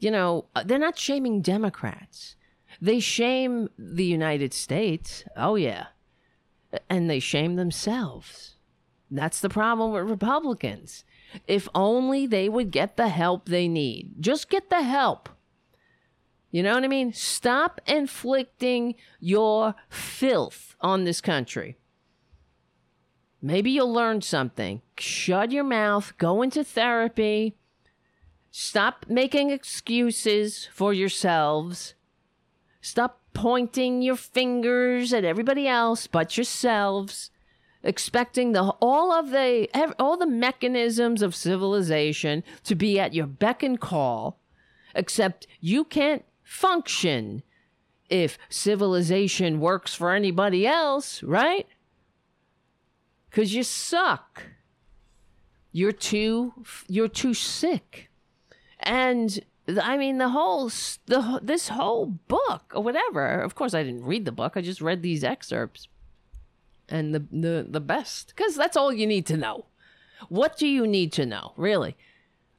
you 0.00 0.10
know, 0.10 0.46
uh, 0.56 0.64
they're 0.64 0.80
not 0.80 0.98
shaming 0.98 1.40
Democrats. 1.40 2.34
They 2.82 2.98
shame 2.98 3.68
the 3.78 4.04
United 4.04 4.52
States. 4.52 5.22
Oh 5.36 5.54
yeah. 5.54 5.86
And 6.90 7.08
they 7.08 7.20
shame 7.20 7.54
themselves. 7.54 8.56
That's 9.08 9.40
the 9.40 9.48
problem 9.48 9.92
with 9.92 10.10
Republicans. 10.10 11.04
If 11.46 11.68
only 11.76 12.26
they 12.26 12.48
would 12.48 12.72
get 12.72 12.96
the 12.96 13.06
help 13.06 13.48
they 13.48 13.68
need. 13.68 14.14
Just 14.18 14.50
get 14.50 14.68
the 14.68 14.82
help. 14.82 15.28
You 16.56 16.62
know 16.62 16.72
what 16.72 16.84
I 16.84 16.88
mean? 16.88 17.12
Stop 17.12 17.82
inflicting 17.86 18.94
your 19.20 19.74
filth 19.90 20.74
on 20.80 21.04
this 21.04 21.20
country. 21.20 21.76
Maybe 23.42 23.70
you'll 23.70 23.92
learn 23.92 24.22
something. 24.22 24.80
Shut 24.96 25.52
your 25.52 25.64
mouth, 25.64 26.14
go 26.16 26.40
into 26.40 26.64
therapy. 26.64 27.56
Stop 28.50 29.04
making 29.06 29.50
excuses 29.50 30.66
for 30.72 30.94
yourselves. 30.94 31.92
Stop 32.80 33.20
pointing 33.34 34.00
your 34.00 34.16
fingers 34.16 35.12
at 35.12 35.26
everybody 35.26 35.68
else 35.68 36.06
but 36.06 36.38
yourselves 36.38 37.30
expecting 37.82 38.52
the 38.52 38.62
all 38.80 39.12
of 39.12 39.28
the 39.28 39.68
all 39.98 40.16
the 40.16 40.26
mechanisms 40.26 41.20
of 41.20 41.34
civilization 41.34 42.42
to 42.64 42.74
be 42.74 42.98
at 42.98 43.12
your 43.12 43.26
beck 43.26 43.62
and 43.62 43.78
call 43.78 44.40
except 44.94 45.46
you 45.60 45.84
can't 45.84 46.24
function 46.46 47.42
if 48.08 48.38
civilization 48.48 49.58
works 49.58 49.92
for 49.94 50.12
anybody 50.12 50.66
else 50.66 51.22
right 51.22 51.66
cuz 53.30 53.52
you 53.52 53.62
suck 53.62 54.44
you're 55.72 55.92
too 55.92 56.64
you're 56.86 57.08
too 57.08 57.34
sick 57.34 58.08
and 58.78 59.40
I 59.68 59.96
mean, 59.96 60.18
the 60.18 60.28
whole 60.28 60.70
the 61.06 61.40
this 61.42 61.68
whole 61.68 62.06
book 62.06 62.72
or 62.74 62.82
whatever. 62.82 63.40
Of 63.40 63.54
course, 63.54 63.74
I 63.74 63.82
didn't 63.82 64.04
read 64.04 64.24
the 64.24 64.32
book. 64.32 64.52
I 64.54 64.60
just 64.60 64.80
read 64.80 65.02
these 65.02 65.24
excerpts 65.24 65.88
and 66.88 67.14
the 67.14 67.26
the, 67.32 67.66
the 67.68 67.80
best 67.80 68.28
because 68.28 68.54
that's 68.54 68.76
all 68.76 68.92
you 68.92 69.06
need 69.06 69.26
to 69.26 69.36
know. 69.36 69.66
What 70.28 70.56
do 70.56 70.66
you 70.66 70.86
need 70.86 71.12
to 71.14 71.26
know, 71.26 71.52
really? 71.56 71.96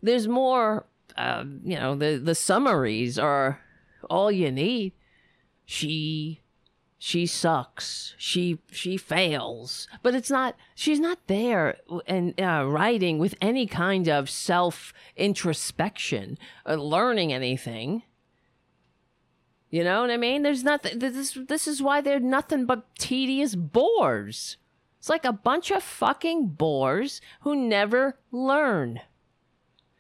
There's 0.02 0.28
more. 0.28 0.86
Uh, 1.18 1.46
you 1.64 1.80
know, 1.80 1.96
the 1.96 2.18
the 2.18 2.36
summaries 2.36 3.18
are 3.18 3.62
all 4.10 4.32
you 4.32 4.52
need. 4.52 4.94
She 5.66 6.42
she 7.00 7.28
sucks 7.28 8.16
she 8.18 8.58
she 8.72 8.98
fails 8.98 9.88
but 10.02 10.16
it's 10.16 10.32
not 10.32 10.56
she's 10.74 11.00
not 11.00 11.20
there 11.28 11.78
and 12.08 12.34
uh, 12.42 12.66
writing 12.68 13.20
with 13.20 13.36
any 13.40 13.68
kind 13.68 14.10
of 14.10 14.28
self 14.28 14.94
introspection 15.16 16.40
uh, 16.66 16.74
learning 16.74 17.32
anything 17.32 18.02
you 19.70 19.84
know 19.84 20.02
what 20.02 20.12
I 20.12 20.18
mean? 20.18 20.44
There's 20.44 20.64
nothing. 20.64 21.00
This 21.00 21.38
this 21.48 21.68
is 21.68 21.82
why 21.82 22.00
they're 22.02 22.20
nothing 22.20 22.66
but 22.66 22.96
tedious 22.98 23.54
bores. 23.56 24.58
It's 24.98 25.10
like 25.10 25.26
a 25.26 25.34
bunch 25.34 25.72
of 25.72 25.84
fucking 25.84 26.48
bores 26.50 27.20
who 27.42 27.56
never 27.56 28.18
learn, 28.32 29.02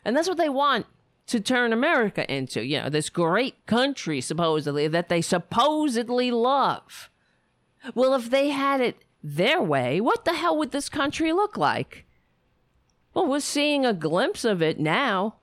and 0.05 0.15
that's 0.15 0.29
what 0.29 0.37
they 0.37 0.49
want 0.49 0.85
to 1.27 1.39
turn 1.39 1.73
America 1.73 2.29
into. 2.33 2.65
You 2.65 2.81
know, 2.81 2.89
this 2.89 3.09
great 3.09 3.65
country 3.65 4.21
supposedly 4.21 4.87
that 4.87 5.09
they 5.09 5.21
supposedly 5.21 6.31
love. 6.31 7.09
Well, 7.93 8.13
if 8.15 8.29
they 8.29 8.49
had 8.49 8.81
it 8.81 9.03
their 9.23 9.61
way, 9.61 10.01
what 10.01 10.25
the 10.25 10.33
hell 10.33 10.57
would 10.57 10.71
this 10.71 10.89
country 10.89 11.31
look 11.31 11.57
like? 11.57 12.05
Well, 13.13 13.27
we're 13.27 13.39
seeing 13.39 13.85
a 13.85 13.93
glimpse 13.93 14.45
of 14.45 14.61
it 14.61 14.79
now. 14.79 15.35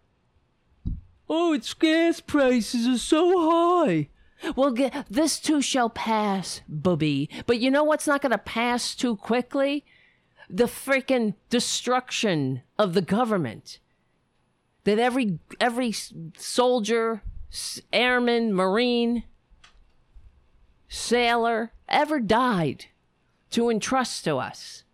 Oh, 1.28 1.52
its 1.52 1.72
gas 1.74 2.20
prices 2.20 2.86
are 2.86 2.98
so 2.98 3.50
high. 3.50 4.08
Well, 4.56 4.72
get, 4.72 5.06
this 5.08 5.40
too 5.40 5.62
shall 5.62 5.88
pass, 5.88 6.60
booby. 6.68 7.30
But 7.46 7.60
you 7.60 7.70
know 7.70 7.84
what's 7.84 8.06
not 8.06 8.20
going 8.20 8.32
to 8.32 8.38
pass 8.38 8.94
too 8.94 9.16
quickly? 9.16 9.84
The 10.50 10.64
freaking 10.64 11.34
destruction 11.48 12.62
of 12.78 12.92
the 12.94 13.00
government. 13.00 13.80
That 14.84 14.98
every 14.98 15.38
every 15.60 15.92
soldier, 16.36 17.22
airman, 17.92 18.54
marine, 18.54 19.24
sailor 20.88 21.72
ever 21.88 22.20
died 22.20 22.86
to 23.50 23.70
entrust 23.70 24.24
to 24.24 24.36
us. 24.36 24.84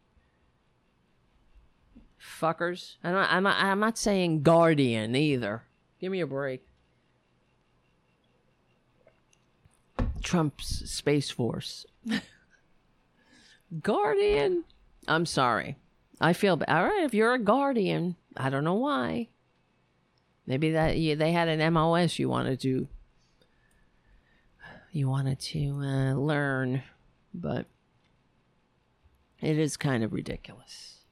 Fuckers. 2.20 2.96
I'm 3.04 3.12
not, 3.12 3.30
I'm 3.30 3.42
not, 3.42 3.62
I'm 3.62 3.80
not 3.80 3.98
saying 3.98 4.42
guardian 4.42 5.14
either. 5.14 5.62
Give 6.00 6.10
me 6.10 6.20
a 6.20 6.26
break. 6.26 6.64
Trump's 10.22 10.90
Space 10.90 11.30
Force. 11.30 11.86
Guardian. 13.82 14.64
I'm 15.06 15.26
sorry. 15.26 15.76
I 16.20 16.32
feel 16.32 16.56
bad. 16.56 16.68
All 16.68 16.84
right, 16.84 17.04
if 17.04 17.14
you're 17.14 17.34
a 17.34 17.38
guardian, 17.38 18.16
I 18.36 18.50
don't 18.50 18.64
know 18.64 18.74
why. 18.74 19.28
Maybe 20.50 20.72
that 20.72 20.98
yeah, 20.98 21.14
they 21.14 21.30
had 21.30 21.46
an 21.46 21.72
MOS 21.72 22.18
you 22.18 22.28
wanted 22.28 22.58
to 22.62 22.88
you 24.90 25.08
wanted 25.08 25.38
to 25.38 25.78
uh, 25.80 26.14
learn, 26.14 26.82
but 27.32 27.66
it 29.40 29.56
is 29.56 29.76
kind 29.76 30.02
of 30.02 30.12
ridiculous. 30.12 31.02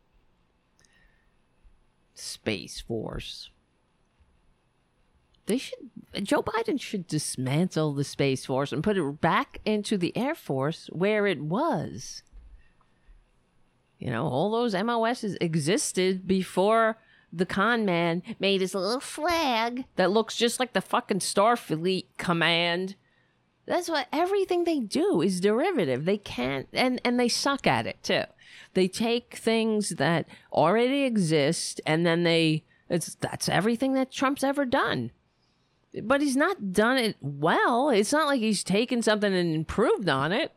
Space 2.15 2.81
Force. 2.81 3.51
They 5.47 5.59
should 5.59 5.89
Joe 6.25 6.43
Biden 6.43 6.81
should 6.81 7.07
dismantle 7.07 7.95
the 7.95 8.03
Space 8.03 8.45
Force 8.45 8.73
and 8.73 8.83
put 8.83 8.99
it 8.99 9.21
back 9.21 9.61
into 9.65 9.97
the 9.97 10.17
Air 10.17 10.35
Force 10.35 10.91
where 10.91 11.29
it 11.29 11.41
was. 11.41 12.25
You 14.01 14.11
know, 14.11 14.27
all 14.27 14.51
those 14.51 14.75
MOSs 14.75 15.37
existed 15.41 16.27
before 16.27 16.99
the 17.33 17.47
con 17.47 17.85
man 17.85 18.23
made 18.39 18.61
his 18.61 18.75
little 18.75 19.01
flag 19.01 19.85
that 19.97 20.11
looks 20.11 20.37
just 20.37 20.59
like 20.59 20.73
the 20.73 20.81
fucking 20.81 21.19
Starfleet 21.19 22.07
command. 22.17 22.97
That's 23.67 23.89
what 23.89 24.09
everything 24.13 24.65
they 24.65 24.81
do 24.81 25.21
is 25.21 25.41
derivative. 25.41 26.05
They 26.05 26.19
can't 26.19 26.69
and 26.73 27.01
and 27.05 27.21
they 27.21 27.29
suck 27.29 27.67
at 27.67 27.87
it 27.87 28.03
too. 28.03 28.23
They 28.75 28.89
take 28.89 29.37
things 29.37 29.91
that 29.91 30.27
already 30.53 31.05
exist 31.05 31.81
and 31.85 32.07
then 32.07 32.23
they 32.25 32.65
it's 32.89 33.15
that's 33.17 33.49
everything 33.49 33.93
that 33.95 34.11
Trump's 34.11 34.45
ever 34.45 34.65
done. 34.65 35.11
But 36.03 36.21
he's 36.21 36.37
not 36.37 36.73
done 36.73 36.97
it 36.97 37.17
well. 37.21 37.91
It's 37.91 38.13
not 38.13 38.27
like 38.27 38.41
he's 38.41 38.63
taken 38.63 39.03
something 39.03 39.35
and 39.35 39.55
improved 39.55 40.09
on 40.09 40.33
it. 40.33 40.53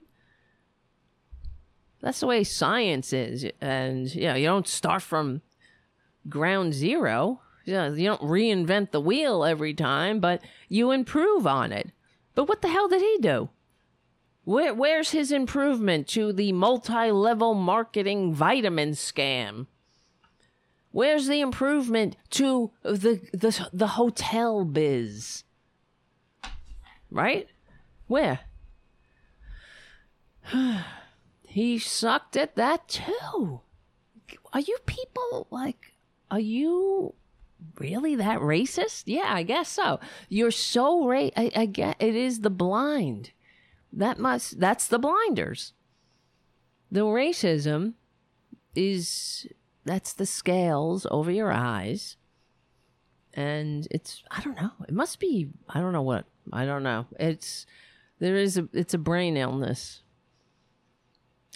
That's 2.01 2.19
the 2.19 2.28
way 2.28 2.43
science 2.43 3.13
is. 3.13 3.45
And 3.59 4.13
you 4.13 4.24
know, 4.24 4.36
you 4.36 4.45
don't 4.45 4.67
start 4.67 5.01
from 5.01 5.41
ground 6.30 6.74
zero. 6.74 7.41
You, 7.65 7.74
don't 7.76 8.22
reinvent 8.22 8.91
the 8.91 9.01
wheel 9.01 9.45
every 9.45 9.74
time, 9.74 10.19
but 10.19 10.41
you 10.67 10.91
improve 10.91 11.45
on 11.45 11.72
it. 11.72 11.91
But 12.34 12.49
what 12.49 12.61
the 12.61 12.69
hell 12.69 12.88
did 12.88 13.01
he 13.01 13.17
do? 13.22 13.49
Where, 14.43 14.74
where's 14.74 15.11
his 15.11 15.32
improvement 15.32 16.07
to 16.09 16.34
the 16.34 16.51
multi 16.51 17.11
level 17.11 17.53
marketing 17.53 18.34
vitamin 18.34 18.91
scam? 18.91 19.67
Where's 20.91 21.28
the 21.28 21.39
improvement 21.39 22.17
to 22.32 22.72
the, 22.84 23.22
the, 23.32 23.69
the 23.72 23.88
hotel 23.88 24.65
biz? 24.65 25.43
Right? 27.09 27.47
Where? 28.07 28.39
he 31.43 31.80
sucked 31.80 32.36
at 32.36 32.55
that 32.55 32.88
too. 32.88 33.61
Are 34.53 34.59
you 34.59 34.78
people 34.86 35.47
like, 35.49 35.90
are 36.32 36.39
you 36.39 37.13
really 37.77 38.15
that 38.15 38.39
racist? 38.39 39.03
Yeah, 39.05 39.27
I 39.27 39.43
guess 39.43 39.69
so. 39.69 39.99
You're 40.29 40.51
so 40.51 41.05
ra- 41.05 41.29
I, 41.36 41.51
I 41.55 41.65
get 41.65 41.97
it 41.99 42.15
is 42.15 42.39
the 42.39 42.49
blind. 42.49 43.32
That 43.93 44.17
must 44.17 44.59
that's 44.59 44.88
the 44.88 44.97
blinders. 44.97 45.73
The 46.89 47.01
racism 47.01 47.93
is 48.73 49.47
that's 49.86 50.13
the 50.13 50.25
scales 50.25 51.05
over 51.11 51.32
your 51.32 51.51
eyes. 51.51 52.15
And 53.34 53.88
it's 53.91 54.23
I 54.32 54.41
don't 54.41 54.59
know. 54.59 54.71
It 54.88 54.93
must 54.93 55.19
be 55.19 55.49
I 55.69 55.82
don't 55.82 55.93
know 55.93 56.01
what. 56.01 56.25
I 56.51 56.65
don't 56.65 56.84
know. 56.84 57.05
It's 57.19 57.65
there 58.19 58.38
is 58.38 58.57
a 58.57 58.67
it's 58.73 58.93
a 58.93 58.97
brain 58.97 59.36
illness. 59.36 60.01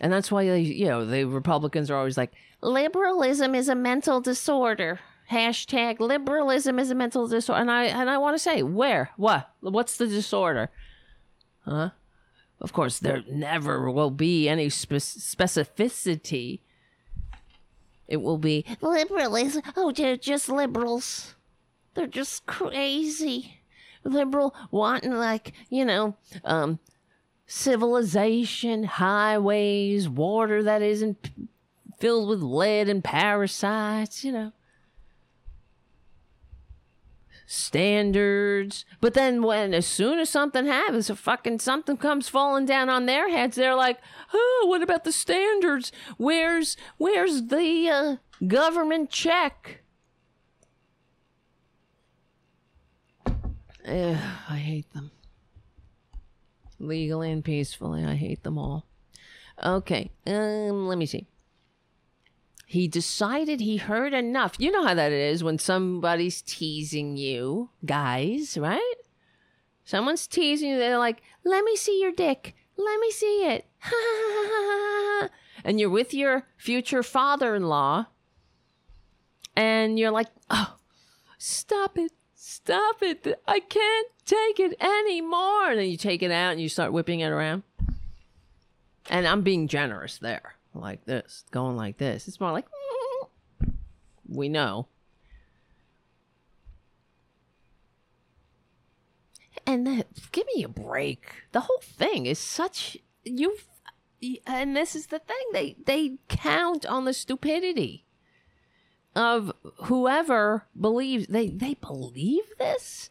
And 0.01 0.11
that's 0.11 0.31
why 0.31 0.45
they, 0.45 0.59
you 0.61 0.87
know, 0.87 1.05
the 1.05 1.23
Republicans 1.25 1.89
are 1.89 1.97
always 1.97 2.17
like 2.17 2.33
liberalism 2.61 3.55
is 3.55 3.69
a 3.69 3.75
mental 3.75 4.19
disorder. 4.19 4.99
Hashtag 5.31 5.99
liberalism 5.99 6.79
is 6.79 6.91
a 6.91 6.95
mental 6.95 7.27
disorder. 7.27 7.61
And 7.61 7.71
I 7.71 7.85
and 7.85 8.09
I 8.09 8.17
want 8.17 8.35
to 8.35 8.39
say, 8.39 8.61
where? 8.61 9.11
What? 9.15 9.49
What's 9.61 9.97
the 9.97 10.07
disorder? 10.07 10.69
Huh? 11.63 11.91
Of 12.61 12.73
course, 12.73 12.99
there 12.99 13.23
never 13.29 13.89
will 13.91 14.11
be 14.11 14.47
any 14.47 14.69
spe- 14.69 14.93
specificity. 14.93 16.61
It 18.07 18.17
will 18.17 18.37
be 18.37 18.65
liberalism. 18.81 19.63
Oh, 19.75 19.91
they're 19.91 20.15
just 20.17 20.47
liberals. 20.47 21.35
They're 21.95 22.07
just 22.07 22.45
crazy. 22.45 23.61
Liberal 24.03 24.53
wanting, 24.69 25.13
like, 25.13 25.53
you 25.69 25.83
know, 25.83 26.15
um, 26.43 26.79
civilization, 27.45 28.83
highways, 28.83 30.09
water 30.09 30.63
that 30.63 30.81
isn't 30.81 31.29
filled 31.99 32.29
with 32.29 32.41
lead 32.41 32.89
and 32.89 33.03
parasites, 33.03 34.23
you 34.23 34.31
know 34.31 34.51
standards. 37.45 38.85
But 39.01 39.13
then 39.13 39.41
when 39.41 39.73
as 39.73 39.85
soon 39.85 40.19
as 40.19 40.29
something 40.29 40.65
happens, 40.65 41.09
a 41.09 41.15
fucking 41.15 41.59
something 41.59 41.97
comes 41.97 42.27
falling 42.29 42.65
down 42.65 42.89
on 42.89 43.05
their 43.05 43.29
heads, 43.29 43.55
they're 43.55 43.75
like, 43.75 43.99
"Oh, 44.33 44.65
what 44.67 44.81
about 44.81 45.03
the 45.03 45.11
standards? 45.11 45.91
Where's 46.17 46.77
where's 46.97 47.47
the 47.47 47.89
uh, 47.89 48.15
government 48.45 49.09
check?" 49.09 49.81
Ugh, 53.87 54.17
I 54.49 54.57
hate 54.57 54.91
them. 54.93 55.11
Legally 56.79 57.31
and 57.31 57.43
peacefully, 57.43 58.03
I 58.03 58.15
hate 58.15 58.43
them 58.43 58.57
all. 58.57 58.85
Okay, 59.63 60.11
um, 60.27 60.87
let 60.87 60.97
me 60.97 61.05
see. 61.05 61.27
He 62.65 62.87
decided 62.87 63.61
he 63.61 63.77
heard 63.77 64.13
enough. 64.13 64.55
You 64.57 64.71
know 64.71 64.85
how 64.85 64.95
that 64.95 65.11
is 65.11 65.43
when 65.43 65.59
somebody's 65.59 66.41
teasing 66.41 67.15
you, 67.15 67.69
guys, 67.85 68.57
right? 68.57 68.95
Someone's 69.85 70.27
teasing 70.27 70.71
you, 70.71 70.77
they're 70.77 70.97
like, 70.97 71.21
let 71.43 71.63
me 71.63 71.75
see 71.75 72.01
your 72.01 72.11
dick. 72.11 72.55
Let 72.75 72.99
me 72.99 73.11
see 73.11 73.45
it. 73.45 73.65
and 75.63 75.79
you're 75.79 75.89
with 75.89 76.13
your 76.13 76.47
future 76.57 77.03
father 77.03 77.55
in 77.55 77.63
law, 77.63 78.07
and 79.55 79.97
you're 79.97 80.11
like, 80.11 80.27
oh, 80.49 80.75
stop 81.37 81.97
it. 81.97 82.11
Stop 82.33 83.01
it. 83.01 83.39
I 83.47 83.59
can't 83.59 84.07
take 84.25 84.59
it 84.59 84.75
anymore. 84.81 85.69
And 85.69 85.79
then 85.79 85.89
you 85.89 85.97
take 85.97 86.23
it 86.23 86.31
out 86.31 86.51
and 86.51 86.61
you 86.61 86.69
start 86.69 86.93
whipping 86.93 87.19
it 87.19 87.29
around. 87.29 87.63
And 89.09 89.27
I'm 89.27 89.41
being 89.41 89.67
generous 89.67 90.17
there 90.17 90.55
like 90.73 91.05
this, 91.05 91.45
going 91.51 91.77
like 91.77 91.97
this. 91.97 92.27
It's 92.27 92.39
more 92.39 92.51
like 92.51 92.65
we 94.27 94.49
know. 94.49 94.87
And 99.67 99.87
that, 99.87 100.07
give 100.31 100.45
me 100.55 100.63
a 100.63 100.67
break. 100.67 101.31
The 101.51 101.61
whole 101.61 101.81
thing 101.81 102.25
is 102.25 102.39
such 102.39 102.97
you 103.23 103.57
and 104.45 104.75
this 104.75 104.95
is 104.95 105.07
the 105.07 105.19
thing 105.19 105.35
they 105.53 105.75
they 105.85 106.17
count 106.29 106.85
on 106.85 107.05
the 107.05 107.13
stupidity 107.13 108.05
of 109.15 109.51
whoever 109.83 110.65
believes 110.79 111.27
they 111.27 111.49
they 111.49 111.73
believe 111.75 112.43
this 112.57 113.09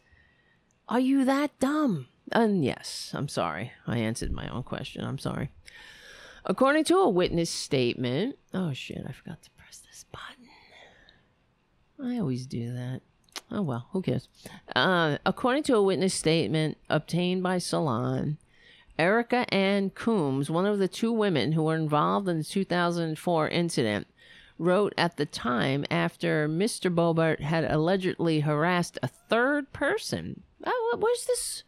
are 0.87 0.99
you 0.99 1.25
that 1.25 1.57
dumb 1.59 2.07
and 2.31 2.63
yes 2.63 3.11
i'm 3.13 3.27
sorry 3.27 3.71
i 3.87 3.97
answered 3.97 4.31
my 4.31 4.47
own 4.49 4.63
question 4.63 5.03
i'm 5.03 5.19
sorry 5.19 5.49
According 6.47 6.83
to 6.85 6.97
a 6.97 7.09
witness 7.09 7.49
statement, 7.49 8.37
oh 8.53 8.71
shit, 8.71 9.03
I 9.07 9.11
forgot 9.11 9.41
to 9.41 9.49
press 9.51 9.79
this 9.79 10.05
button. 10.11 10.47
I 12.03 12.19
always 12.19 12.45
do 12.45 12.71
that. 12.71 13.01
Oh 13.51 13.63
well, 13.63 13.87
who 13.91 14.03
cares? 14.03 14.29
Uh, 14.75 15.17
according 15.25 15.63
to 15.63 15.75
a 15.75 15.81
witness 15.81 16.13
statement 16.13 16.77
obtained 16.87 17.41
by 17.41 17.57
Salon, 17.57 18.37
Erica 18.99 19.51
Ann 19.51 19.89
Coombs, 19.89 20.51
one 20.51 20.67
of 20.67 20.77
the 20.77 20.87
two 20.87 21.11
women 21.11 21.53
who 21.53 21.63
were 21.63 21.75
involved 21.75 22.29
in 22.29 22.37
the 22.37 22.43
2004 22.43 23.49
incident, 23.49 24.07
wrote 24.57 24.93
at 24.97 25.17
the 25.17 25.25
time 25.25 25.85
after 25.91 26.47
Mr. 26.47 26.93
Boebert 26.93 27.41
had 27.41 27.69
allegedly 27.69 28.41
harassed 28.41 28.97
a 29.03 29.07
third 29.07 29.71
person. 29.73 30.43
Oh, 30.65 30.97
where's 30.99 31.25
this? 31.25 31.63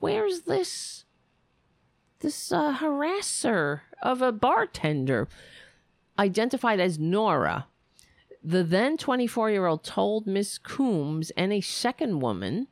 Where's 0.00 0.42
this? 0.42 1.04
This 2.20 2.50
uh, 2.50 2.78
harasser 2.78 3.82
of 4.02 4.22
a 4.22 4.32
bartender, 4.32 5.28
identified 6.18 6.80
as 6.80 6.98
Nora. 6.98 7.66
The 8.42 8.64
then 8.64 8.96
24 8.96 9.50
year 9.50 9.66
old 9.66 9.84
told 9.84 10.26
Miss 10.26 10.58
Coombs 10.58 11.30
and 11.36 11.52
a 11.52 11.60
second 11.60 12.20
woman 12.20 12.68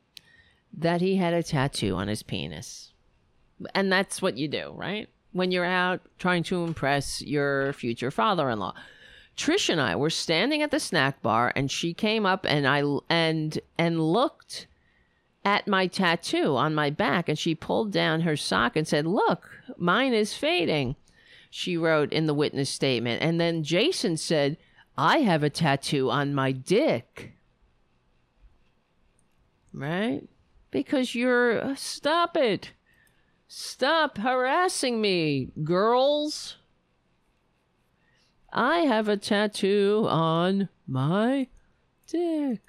that 0.73 1.01
he 1.01 1.15
had 1.15 1.33
a 1.33 1.43
tattoo 1.43 1.95
on 1.95 2.07
his 2.07 2.23
penis. 2.23 2.93
And 3.73 3.91
that's 3.91 4.21
what 4.21 4.37
you 4.37 4.47
do, 4.47 4.73
right? 4.75 5.09
When 5.31 5.51
you're 5.51 5.65
out 5.65 6.01
trying 6.19 6.43
to 6.43 6.63
impress 6.63 7.21
your 7.21 7.73
future 7.73 8.11
father 8.11 8.49
in 8.49 8.59
law. 8.59 8.73
Trish 9.37 9.69
and 9.69 9.79
I 9.79 9.95
were 9.95 10.09
standing 10.09 10.61
at 10.61 10.71
the 10.71 10.79
snack 10.79 11.21
bar 11.21 11.53
and 11.55 11.69
she 11.71 11.93
came 11.93 12.25
up 12.25 12.45
and 12.49 12.67
I 12.67 12.83
and 13.09 13.59
and 13.77 14.01
looked 14.01 14.67
at 15.45 15.67
my 15.67 15.87
tattoo 15.87 16.57
on 16.57 16.75
my 16.75 16.89
back 16.89 17.29
and 17.29 17.37
she 17.37 17.55
pulled 17.55 17.91
down 17.91 18.21
her 18.21 18.35
sock 18.35 18.75
and 18.75 18.87
said, 18.87 19.05
"Look, 19.05 19.49
mine 19.77 20.13
is 20.13 20.33
fading." 20.33 20.95
she 21.49 21.77
wrote 21.77 22.11
in 22.11 22.25
the 22.25 22.33
witness 22.33 22.69
statement. 22.69 23.21
And 23.21 23.39
then 23.39 23.63
Jason 23.63 24.17
said, 24.17 24.57
I 24.97 25.19
have 25.19 25.43
a 25.43 25.49
tattoo 25.49 26.09
on 26.09 26.33
my 26.33 26.51
dick. 26.51 27.33
right? 29.73 30.21
Because 30.71 31.15
you're. 31.15 31.75
Stop 31.75 32.35
it. 32.35 32.73
Stop 33.47 34.17
harassing 34.17 34.99
me, 34.99 35.51
girls. 35.63 36.57
I 38.51 38.79
have 38.79 39.07
a 39.07 39.17
tattoo 39.17 40.05
on 40.09 40.69
my 40.87 41.47
dick. 42.07 42.61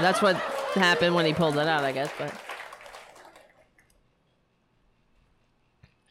That's 0.00 0.22
what 0.22 0.36
happened 0.74 1.14
when 1.14 1.26
he 1.26 1.34
pulled 1.34 1.56
it 1.56 1.68
out, 1.68 1.84
I 1.84 1.92
guess, 1.92 2.10
but. 2.18 2.34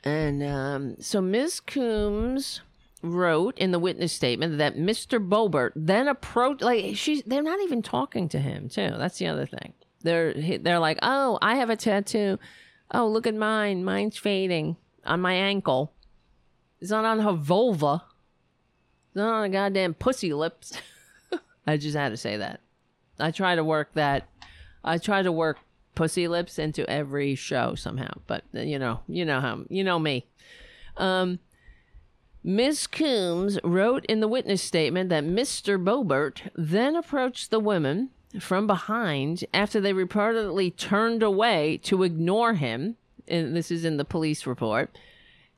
And 0.04 0.44
um, 0.44 0.96
so 1.00 1.22
Ms. 1.22 1.60
Coombs 1.60 2.62
wrote 3.04 3.58
in 3.58 3.72
the 3.72 3.80
witness 3.80 4.14
statement 4.14 4.58
that 4.60 4.76
Mr. 4.76 5.26
Boebert 5.26 5.72
then 5.76 6.08
approached, 6.08 6.62
like 6.62 6.96
she's, 6.96 7.24
they're 7.24 7.42
not 7.44 7.60
even 7.62 7.82
talking 7.82 8.30
to 8.30 8.40
him, 8.40 8.70
too. 8.70 8.94
That's 8.98 9.18
the 9.18 9.28
other 9.28 9.46
thing. 9.46 9.74
They're 10.04 10.34
they're 10.34 10.80
like, 10.80 11.00
oh, 11.02 11.38
I 11.42 11.56
have 11.56 11.70
a 11.70 11.76
tattoo. 11.76 12.40
Oh, 12.92 13.08
look 13.08 13.28
at 13.28 13.36
mine. 13.36 13.84
Mine's 13.84 14.18
fading 14.18 14.78
on 15.06 15.22
my 15.22 15.34
ankle. 15.34 15.94
It's 16.82 16.92
not 16.92 17.06
on 17.06 17.20
her 17.20 17.34
vulva. 17.34 18.04
It's 19.08 19.16
not 19.16 19.34
on 19.34 19.44
a 19.44 19.50
goddamn 19.50 19.94
pussy 19.94 20.34
lips. 20.34 20.74
I 21.68 21.78
just 21.78 21.96
had 21.96 22.10
to 22.10 22.18
say 22.18 22.38
that. 22.38 22.62
I 23.20 23.32
try 23.32 23.56
to 23.56 23.64
work 23.64 23.94
that. 23.94 24.28
I 24.84 24.98
try 24.98 25.22
to 25.22 25.32
work 25.32 25.60
pussy 25.94 26.28
lips 26.28 26.58
into 26.58 26.90
every 26.90 27.36
show 27.36 27.76
somehow, 27.76 28.12
but 28.26 28.44
uh, 28.56 28.62
you 28.62 28.80
know, 28.80 29.02
you 29.08 29.26
know 29.26 29.40
how 29.40 29.60
you 29.70 29.84
know 29.84 30.00
me. 30.00 30.26
Um, 30.98 31.40
Ms. 32.44 32.88
Coombs 32.88 33.60
wrote 33.64 34.04
in 34.06 34.20
the 34.20 34.28
witness 34.28 34.64
statement 34.64 35.10
that 35.10 35.24
Mr. 35.24 35.82
Boebert 35.82 36.50
then 36.56 36.96
approached 36.96 37.52
the 37.52 37.60
women 37.60 38.10
from 38.40 38.66
behind 38.66 39.46
after 39.54 39.80
they 39.80 39.94
reportedly 39.94 40.76
turned 40.76 41.22
away 41.22 41.78
to 41.84 42.02
ignore 42.02 42.56
him. 42.56 42.96
And 43.28 43.56
this 43.56 43.70
is 43.70 43.86
in 43.86 43.98
the 43.98 44.06
police 44.06 44.48
report. 44.48 44.98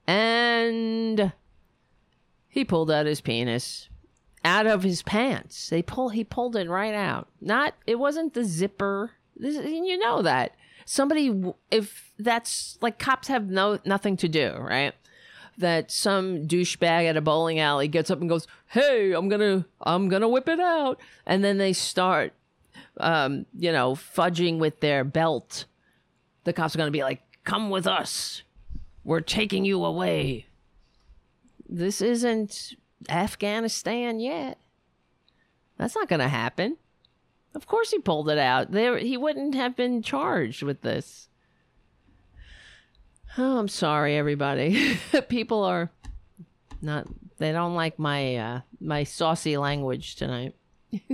And 0.07 1.33
he 2.47 2.65
pulled 2.65 2.91
out 2.91 3.05
his 3.05 3.21
penis 3.21 3.89
out 4.45 4.67
of 4.67 4.83
his 4.83 5.01
pants. 5.01 5.69
They 5.69 5.81
pull 5.81 6.09
he 6.09 6.23
pulled 6.23 6.55
it 6.55 6.69
right 6.69 6.93
out. 6.93 7.27
Not 7.39 7.75
it 7.87 7.99
wasn't 7.99 8.33
the 8.33 8.43
zipper. 8.43 9.11
This 9.35 9.55
you 9.65 9.97
know 9.97 10.21
that. 10.21 10.55
Somebody 10.85 11.53
if 11.71 12.11
that's 12.19 12.77
like 12.81 12.99
cops 12.99 13.27
have 13.29 13.49
no 13.49 13.79
nothing 13.85 14.17
to 14.17 14.27
do, 14.27 14.53
right? 14.59 14.93
That 15.57 15.91
some 15.91 16.47
douchebag 16.47 17.05
at 17.09 17.17
a 17.17 17.21
bowling 17.21 17.59
alley 17.59 17.87
gets 17.87 18.09
up 18.09 18.19
and 18.19 18.29
goes, 18.29 18.47
"Hey, 18.67 19.13
I'm 19.13 19.29
going 19.29 19.39
to 19.39 19.65
I'm 19.81 20.09
going 20.09 20.23
to 20.23 20.27
whip 20.27 20.49
it 20.49 20.59
out." 20.59 20.99
And 21.25 21.43
then 21.43 21.57
they 21.57 21.73
start 21.73 22.33
um, 22.97 23.45
you 23.57 23.71
know, 23.71 23.93
fudging 23.95 24.59
with 24.59 24.79
their 24.79 25.03
belt. 25.03 25.65
The 26.43 26.53
cops 26.53 26.75
are 26.75 26.77
going 26.77 26.87
to 26.87 26.91
be 26.91 27.03
like, 27.03 27.21
"Come 27.43 27.69
with 27.69 27.87
us. 27.87 28.43
We're 29.03 29.21
taking 29.21 29.65
you 29.65 29.83
away." 29.83 30.47
This 31.67 32.01
isn't 32.01 32.75
Afghanistan 33.09 34.19
yet. 34.19 34.59
That's 35.77 35.95
not 35.95 36.07
going 36.07 36.19
to 36.19 36.27
happen. 36.27 36.77
Of 37.55 37.67
course 37.67 37.91
he 37.91 37.99
pulled 37.99 38.29
it 38.29 38.37
out. 38.37 38.71
There 38.71 38.97
he 38.97 39.17
wouldn't 39.17 39.55
have 39.55 39.75
been 39.75 40.01
charged 40.01 40.63
with 40.63 40.81
this. 40.81 41.27
Oh, 43.37 43.57
I'm 43.57 43.67
sorry 43.67 44.15
everybody. 44.15 44.97
People 45.29 45.63
are 45.63 45.91
not 46.81 47.07
they 47.37 47.51
don't 47.51 47.75
like 47.75 47.99
my 47.99 48.35
uh 48.35 48.61
my 48.79 49.03
saucy 49.03 49.57
language 49.57 50.15
tonight. 50.15 50.55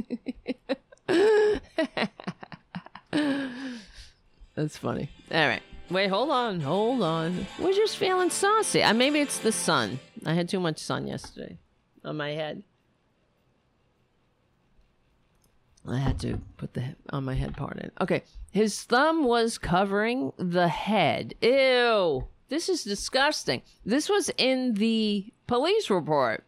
That's 4.55 4.77
funny. 4.77 5.09
All 5.31 5.47
right. 5.47 5.63
Wait, 5.89 6.07
hold 6.09 6.29
on. 6.29 6.59
Hold 6.59 7.01
on. 7.01 7.47
We're 7.57 7.73
just 7.73 7.97
feeling 7.97 8.29
saucy. 8.29 8.83
Uh, 8.83 8.93
maybe 8.93 9.19
it's 9.19 9.39
the 9.39 9.51
sun. 9.51 9.99
I 10.25 10.33
had 10.33 10.47
too 10.47 10.59
much 10.59 10.77
sun 10.77 11.07
yesterday 11.07 11.57
on 12.05 12.17
my 12.17 12.31
head. 12.31 12.63
I 15.87 15.97
had 15.97 16.19
to 16.19 16.39
put 16.57 16.73
the 16.75 16.95
on 17.09 17.23
my 17.23 17.33
head 17.33 17.57
part 17.57 17.77
in. 17.77 17.89
Okay. 17.99 18.23
His 18.51 18.83
thumb 18.83 19.23
was 19.23 19.57
covering 19.57 20.31
the 20.37 20.67
head. 20.67 21.33
Ew. 21.41 22.27
This 22.49 22.69
is 22.69 22.83
disgusting. 22.83 23.63
This 23.83 24.09
was 24.09 24.29
in 24.37 24.75
the 24.75 25.33
police 25.47 25.89
report. 25.89 26.43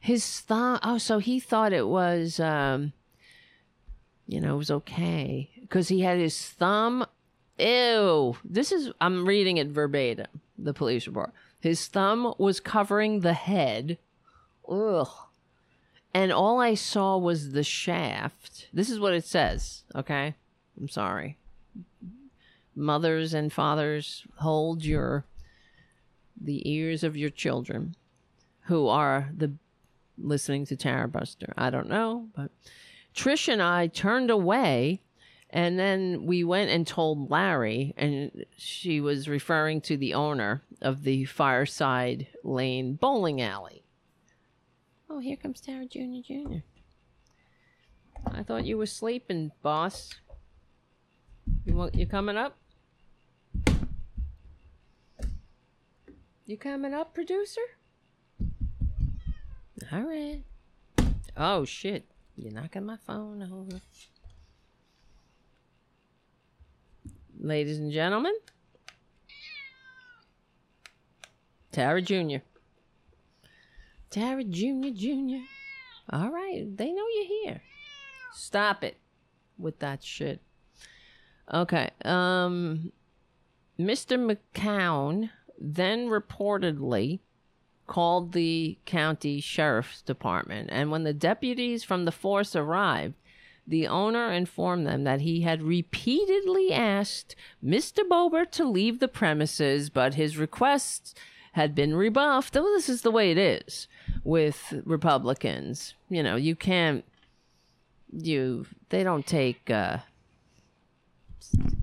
His 0.00 0.40
thumb 0.40 0.78
oh, 0.82 0.98
so 0.98 1.18
he 1.18 1.40
thought 1.40 1.72
it 1.72 1.88
was 1.88 2.38
um 2.38 2.92
you 4.26 4.42
know, 4.42 4.56
it 4.56 4.58
was 4.58 4.70
okay. 4.70 5.48
Because 5.62 5.88
he 5.88 6.00
had 6.00 6.18
his 6.18 6.38
thumb 6.38 7.06
Ew. 7.58 8.36
This 8.44 8.72
is 8.72 8.92
I'm 9.00 9.26
reading 9.26 9.56
it 9.56 9.68
verbatim, 9.68 10.40
the 10.56 10.74
police 10.74 11.06
report. 11.06 11.32
His 11.60 11.86
thumb 11.86 12.34
was 12.38 12.60
covering 12.60 13.20
the 13.20 13.32
head. 13.32 13.98
Ugh. 14.68 15.08
And 16.14 16.32
all 16.32 16.60
I 16.60 16.74
saw 16.74 17.16
was 17.18 17.52
the 17.52 17.64
shaft. 17.64 18.68
This 18.72 18.90
is 18.90 18.98
what 18.98 19.12
it 19.12 19.24
says, 19.24 19.82
okay? 19.94 20.34
I'm 20.78 20.88
sorry. 20.88 21.36
Mothers 22.74 23.34
and 23.34 23.52
fathers, 23.52 24.24
hold 24.36 24.84
your 24.84 25.24
the 26.40 26.68
ears 26.70 27.02
of 27.02 27.16
your 27.16 27.30
children 27.30 27.96
who 28.62 28.86
are 28.86 29.30
the 29.36 29.52
listening 30.16 30.64
to 30.66 30.76
Tara 30.76 31.08
Buster. 31.08 31.52
I 31.56 31.70
don't 31.70 31.88
know, 31.88 32.28
but 32.36 32.50
Trish 33.14 33.52
and 33.52 33.60
I 33.60 33.88
turned 33.88 34.30
away 34.30 35.00
and 35.50 35.78
then 35.78 36.26
we 36.26 36.44
went 36.44 36.70
and 36.70 36.86
told 36.86 37.30
Larry, 37.30 37.94
and 37.96 38.44
she 38.56 39.00
was 39.00 39.28
referring 39.28 39.80
to 39.82 39.96
the 39.96 40.14
owner 40.14 40.62
of 40.82 41.04
the 41.04 41.24
Fireside 41.24 42.26
Lane 42.44 42.94
bowling 42.94 43.40
alley. 43.40 43.82
Oh, 45.08 45.20
here 45.20 45.36
comes 45.36 45.60
Tara 45.60 45.86
Jr. 45.86 46.20
Jr. 46.22 46.58
I 48.26 48.42
thought 48.42 48.66
you 48.66 48.76
were 48.76 48.86
sleeping, 48.86 49.52
boss. 49.62 50.14
You 51.64 51.74
want 51.74 51.94
you 51.94 52.06
coming 52.06 52.36
up? 52.36 52.56
You 56.44 56.56
coming 56.56 56.92
up, 56.92 57.14
producer? 57.14 57.60
All 59.92 60.02
right. 60.02 60.42
Oh 61.36 61.64
shit! 61.64 62.04
You're 62.36 62.52
knocking 62.52 62.84
my 62.84 62.96
phone 62.96 63.42
over. 63.42 63.80
Ladies 67.40 67.78
and 67.78 67.92
gentlemen, 67.92 68.34
Tara 71.70 72.02
Jr. 72.02 72.38
Tara 74.10 74.42
Jr. 74.42 74.88
Jr. 74.92 75.44
All 76.10 76.30
right, 76.30 76.64
they 76.74 76.92
know 76.92 77.04
you're 77.14 77.44
here. 77.44 77.62
Stop 78.32 78.82
it 78.82 78.96
with 79.56 79.78
that 79.78 80.02
shit. 80.02 80.40
Okay. 81.52 81.90
Um 82.04 82.92
Mr. 83.78 84.18
McCown 84.18 85.30
then 85.60 86.08
reportedly 86.08 87.20
called 87.86 88.32
the 88.32 88.76
county 88.84 89.40
sheriff's 89.40 90.02
department 90.02 90.68
and 90.72 90.90
when 90.90 91.04
the 91.04 91.14
deputies 91.14 91.84
from 91.84 92.04
the 92.04 92.12
force 92.12 92.54
arrived 92.56 93.14
the 93.68 93.86
owner 93.86 94.32
informed 94.32 94.86
them 94.86 95.04
that 95.04 95.20
he 95.20 95.42
had 95.42 95.62
repeatedly 95.62 96.72
asked 96.72 97.36
Mr. 97.62 97.98
Boebert 98.08 98.50
to 98.52 98.64
leave 98.64 98.98
the 98.98 99.08
premises, 99.08 99.90
but 99.90 100.14
his 100.14 100.38
requests 100.38 101.14
had 101.52 101.74
been 101.74 101.94
rebuffed. 101.94 102.56
Oh, 102.56 102.62
this 102.62 102.88
is 102.88 103.02
the 103.02 103.10
way 103.10 103.30
it 103.30 103.36
is 103.36 103.86
with 104.24 104.72
Republicans. 104.86 105.94
You 106.08 106.22
know, 106.22 106.36
you 106.36 106.56
can't, 106.56 107.04
you, 108.10 108.64
they 108.88 109.02
don't 109.02 109.26
take 109.26 109.70
uh, 109.70 109.98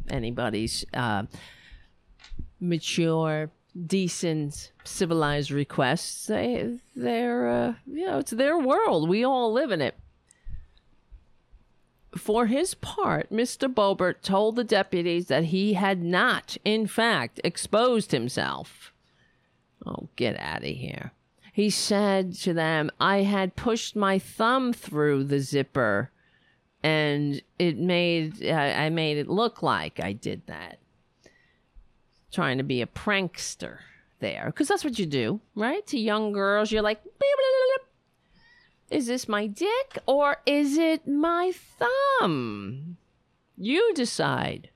anybody's 0.10 0.86
uh, 0.92 1.26
mature, 2.60 3.52
decent, 3.86 4.72
civilized 4.84 5.52
requests. 5.52 6.26
They, 6.26 6.80
they're, 6.96 7.48
uh, 7.48 7.74
you 7.86 8.08
know, 8.08 8.18
it's 8.18 8.32
their 8.32 8.58
world. 8.58 9.08
We 9.08 9.24
all 9.24 9.54
live 9.54 9.70
in 9.70 9.82
it. 9.82 9.96
For 12.18 12.46
his 12.46 12.76
part, 12.76 13.30
Mr. 13.30 13.72
Boebert 13.72 14.22
told 14.22 14.56
the 14.56 14.64
deputies 14.64 15.28
that 15.28 15.46
he 15.46 15.74
had 15.74 16.02
not, 16.02 16.58
in 16.64 16.88
fact, 16.88 17.42
exposed 17.44 18.12
himself. 18.12 18.94
Oh, 19.86 20.10
get 20.16 20.40
out 20.40 20.60
of 20.60 20.70
here. 20.70 21.12
He 21.52 21.70
said 21.70 22.34
to 22.36 22.54
them, 22.54 22.90
I 23.00 23.24
had 23.24 23.56
pushed 23.56 23.96
my 23.96 24.18
thumb 24.20 24.74
through 24.74 25.26
the 25.26 25.40
zipper 25.40 26.12
and 26.84 27.42
it 27.60 27.78
made, 27.78 28.46
I 28.46 28.90
made 28.90 29.18
it 29.18 29.28
look 29.28 29.62
like 29.62 30.00
I 30.00 30.14
did 30.14 30.44
that. 30.48 30.80
Trying 32.32 32.58
to 32.58 32.64
be 32.64 32.82
a 32.82 32.88
prankster 32.88 33.80
there. 34.20 34.46
Because 34.48 34.68
that's 34.68 34.84
what 34.84 35.00
you 35.00 35.06
do, 35.06 35.40
right? 35.56 35.86
To 35.88 36.00
young 36.00 36.32
girls, 36.32 36.72
you're 36.72 36.82
like, 36.82 37.02
Is 38.90 39.08
this 39.08 39.28
my 39.28 39.48
dick 39.48 39.98
or 40.06 40.38
is 40.46 40.78
it 40.78 41.08
my 41.08 41.52
thumb? 41.52 42.98
You 43.58 43.94
decide, 43.96 44.70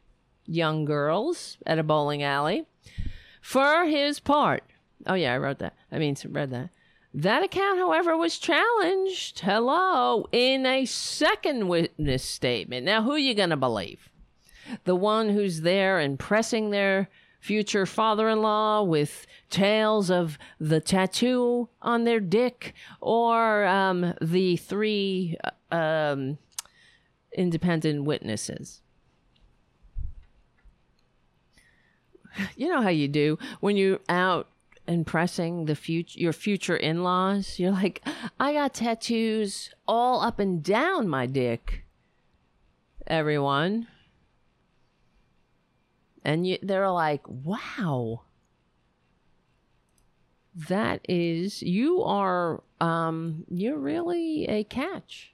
young 0.45 0.85
girls 0.85 1.57
at 1.65 1.79
a 1.79 1.83
bowling 1.83 2.23
alley. 2.23 2.65
For 3.41 3.85
his 3.85 4.19
part, 4.19 4.63
oh 5.05 5.13
yeah, 5.13 5.33
I 5.33 5.37
wrote 5.37 5.59
that. 5.59 5.75
I 5.91 5.99
mean, 5.99 6.15
read 6.29 6.49
that. 6.49 6.69
That 7.13 7.43
account, 7.43 7.79
however, 7.79 8.15
was 8.15 8.37
challenged. 8.37 9.39
Hello, 9.39 10.27
in 10.31 10.65
a 10.65 10.85
second 10.85 11.67
witness 11.67 12.23
statement. 12.23 12.85
Now, 12.85 13.01
who 13.03 13.11
are 13.11 13.17
you 13.17 13.33
going 13.33 13.49
to 13.49 13.57
believe? 13.57 14.09
The 14.83 14.95
one 14.95 15.29
who's 15.29 15.61
there 15.61 15.97
and 15.97 16.19
pressing 16.19 16.69
their 16.69 17.09
future 17.39 17.85
father 17.85 18.29
in 18.29 18.41
law 18.41 18.83
with 18.83 19.25
tales 19.49 20.09
of 20.09 20.37
the 20.59 20.79
tattoo 20.79 21.69
on 21.81 22.03
their 22.03 22.19
dick, 22.19 22.73
or 23.01 23.65
um, 23.65 24.13
the 24.21 24.57
three 24.57 25.37
um, 25.71 26.37
independent 27.35 28.03
witnesses? 28.03 28.81
You 32.55 32.69
know 32.69 32.81
how 32.81 32.89
you 32.89 33.07
do 33.07 33.37
when 33.59 33.75
you're 33.75 33.99
out 34.07 34.47
impressing 34.87 35.65
the 35.65 35.75
future 35.75 36.19
your 36.19 36.33
future 36.33 36.77
in-laws? 36.77 37.59
You're 37.59 37.71
like 37.71 38.01
i 38.39 38.53
got 38.53 38.73
tattoos 38.73 39.71
all 39.87 40.21
up 40.21 40.39
and 40.39 40.63
down 40.63 41.07
my 41.07 41.25
dick. 41.25 41.85
Everyone 43.07 43.87
and 46.23 46.47
you, 46.47 46.57
they're 46.61 46.91
like 46.91 47.21
wow 47.27 48.21
that 50.55 51.01
is 51.07 51.61
you 51.61 52.03
are 52.03 52.63
um 52.81 53.45
you're 53.49 53.77
really 53.77 54.45
a 54.47 54.63
catch 54.63 55.33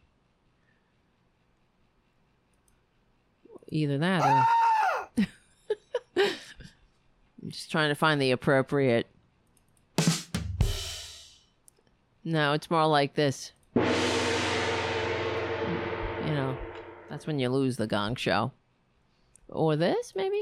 either 3.69 3.97
that 3.97 4.45
or 5.17 5.25
I'm 7.43 7.49
just 7.49 7.71
trying 7.71 7.89
to 7.89 7.95
find 7.95 8.21
the 8.21 8.31
appropriate 8.31 9.07
No, 12.27 12.53
it's 12.53 12.71
more 12.71 12.87
like 12.87 13.13
this. 13.13 13.51
You 13.75 13.83
know, 16.33 16.57
that's 17.07 17.27
when 17.27 17.37
you 17.37 17.49
lose 17.49 17.77
the 17.77 17.85
gong 17.85 18.15
show. 18.15 18.51
Or 19.47 19.75
this, 19.75 20.13
maybe? 20.15 20.41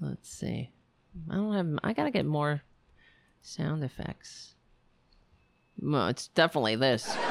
Let's 0.00 0.28
see. 0.30 0.70
I 1.30 1.34
don't 1.34 1.52
have. 1.54 1.78
I 1.82 1.92
gotta 1.92 2.10
get 2.10 2.26
more 2.26 2.62
sound 3.42 3.84
effects. 3.84 4.54
Well, 5.80 6.08
it's 6.08 6.28
definitely 6.28 6.76
this. 6.76 7.16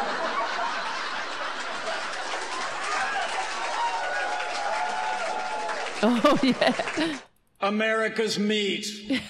Oh, 6.01 6.39
yeah. 6.41 7.17
America's 7.59 8.39
meat. 8.39 8.87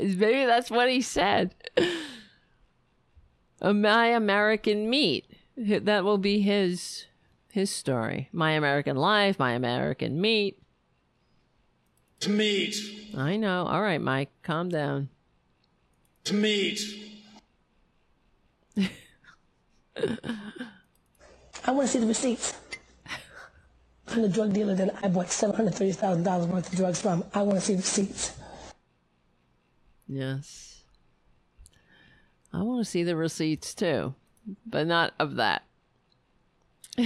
Maybe 0.00 0.44
that's 0.44 0.70
what 0.70 0.88
he 0.88 1.00
said. 1.00 1.54
My 3.60 4.06
American 4.06 4.88
meat. 4.88 5.26
That 5.56 6.04
will 6.04 6.18
be 6.18 6.40
his 6.40 7.06
his 7.52 7.70
story. 7.70 8.28
My 8.32 8.52
American 8.52 8.96
life, 8.96 9.38
my 9.38 9.52
American 9.52 10.20
meat. 10.20 10.58
It's 12.18 12.28
meet. 12.28 12.74
I 13.16 13.36
know. 13.36 13.66
All 13.66 13.82
right, 13.82 14.00
Mike, 14.00 14.30
calm 14.42 14.68
down. 14.68 15.08
To 16.24 16.34
meet. 16.34 16.80
I 21.66 21.70
want 21.70 21.86
to 21.86 21.92
see 21.92 21.98
the 21.98 22.06
receipts. 22.06 22.54
I'm 24.08 24.22
the 24.22 24.28
drug 24.28 24.52
dealer 24.52 24.74
that 24.74 24.94
I 25.02 25.08
bought 25.08 25.26
$730,000 25.26 26.48
worth 26.48 26.70
of 26.70 26.76
drugs 26.76 27.00
from. 27.00 27.24
I 27.32 27.42
want 27.42 27.58
to 27.58 27.64
see 27.64 27.76
receipts. 27.76 28.32
Yes. 30.06 30.84
I 32.52 32.62
want 32.62 32.84
to 32.84 32.90
see 32.90 33.02
the 33.02 33.16
receipts 33.16 33.74
too, 33.74 34.14
but 34.66 34.86
not 34.86 35.14
of 35.18 35.36
that. 35.36 35.62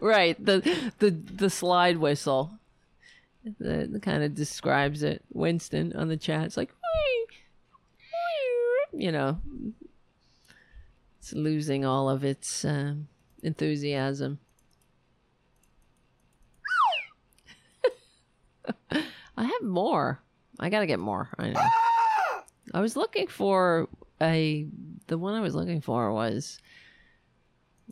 right, 0.00 0.42
the 0.44 0.92
the 0.98 1.10
the 1.10 1.50
slide 1.50 1.98
whistle. 1.98 2.58
The 3.58 4.00
kind 4.00 4.22
of 4.22 4.34
describes 4.34 5.02
it. 5.02 5.22
Winston 5.32 5.92
on 5.94 6.08
the 6.08 6.16
chat. 6.16 6.46
It's 6.46 6.56
like, 6.56 6.70
you 8.92 9.12
know, 9.12 9.38
it's 11.18 11.34
losing 11.34 11.84
all 11.84 12.08
of 12.08 12.24
its 12.24 12.64
um, 12.64 13.08
enthusiasm. 13.42 14.38
I 18.90 19.44
have 19.44 19.62
more. 19.62 20.20
I 20.58 20.70
gotta 20.70 20.86
get 20.86 21.00
more. 21.00 21.28
I 21.38 21.50
know. 21.50 21.60
I 22.72 22.80
was 22.80 22.96
looking 22.96 23.26
for 23.26 23.88
a. 24.22 24.66
The 25.06 25.18
one 25.18 25.34
I 25.34 25.40
was 25.40 25.54
looking 25.54 25.82
for 25.82 26.12
was 26.12 26.60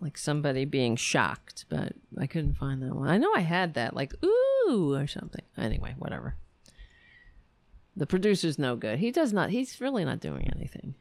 like 0.00 0.18
somebody 0.18 0.64
being 0.64 0.96
shocked, 0.96 1.66
but 1.68 1.92
I 2.18 2.26
couldn't 2.26 2.54
find 2.54 2.82
that 2.82 2.94
one. 2.94 3.08
I 3.08 3.18
know 3.18 3.32
I 3.34 3.40
had 3.40 3.74
that, 3.74 3.94
like 3.94 4.14
ooh 4.24 4.94
or 4.94 5.06
something. 5.06 5.44
Anyway, 5.56 5.94
whatever. 5.98 6.36
The 7.96 8.06
producer's 8.06 8.58
no 8.58 8.74
good. 8.76 8.98
He 8.98 9.10
does 9.10 9.32
not. 9.32 9.50
He's 9.50 9.80
really 9.80 10.04
not 10.04 10.20
doing 10.20 10.50
anything 10.56 10.94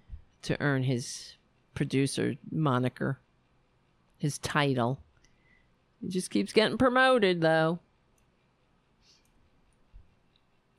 to 0.44 0.60
earn 0.60 0.84
his 0.84 1.36
producer 1.74 2.36
moniker, 2.52 3.20
his 4.18 4.38
title. 4.38 5.00
He 6.02 6.10
just 6.10 6.30
keeps 6.30 6.52
getting 6.52 6.78
promoted, 6.78 7.42
though. 7.42 7.80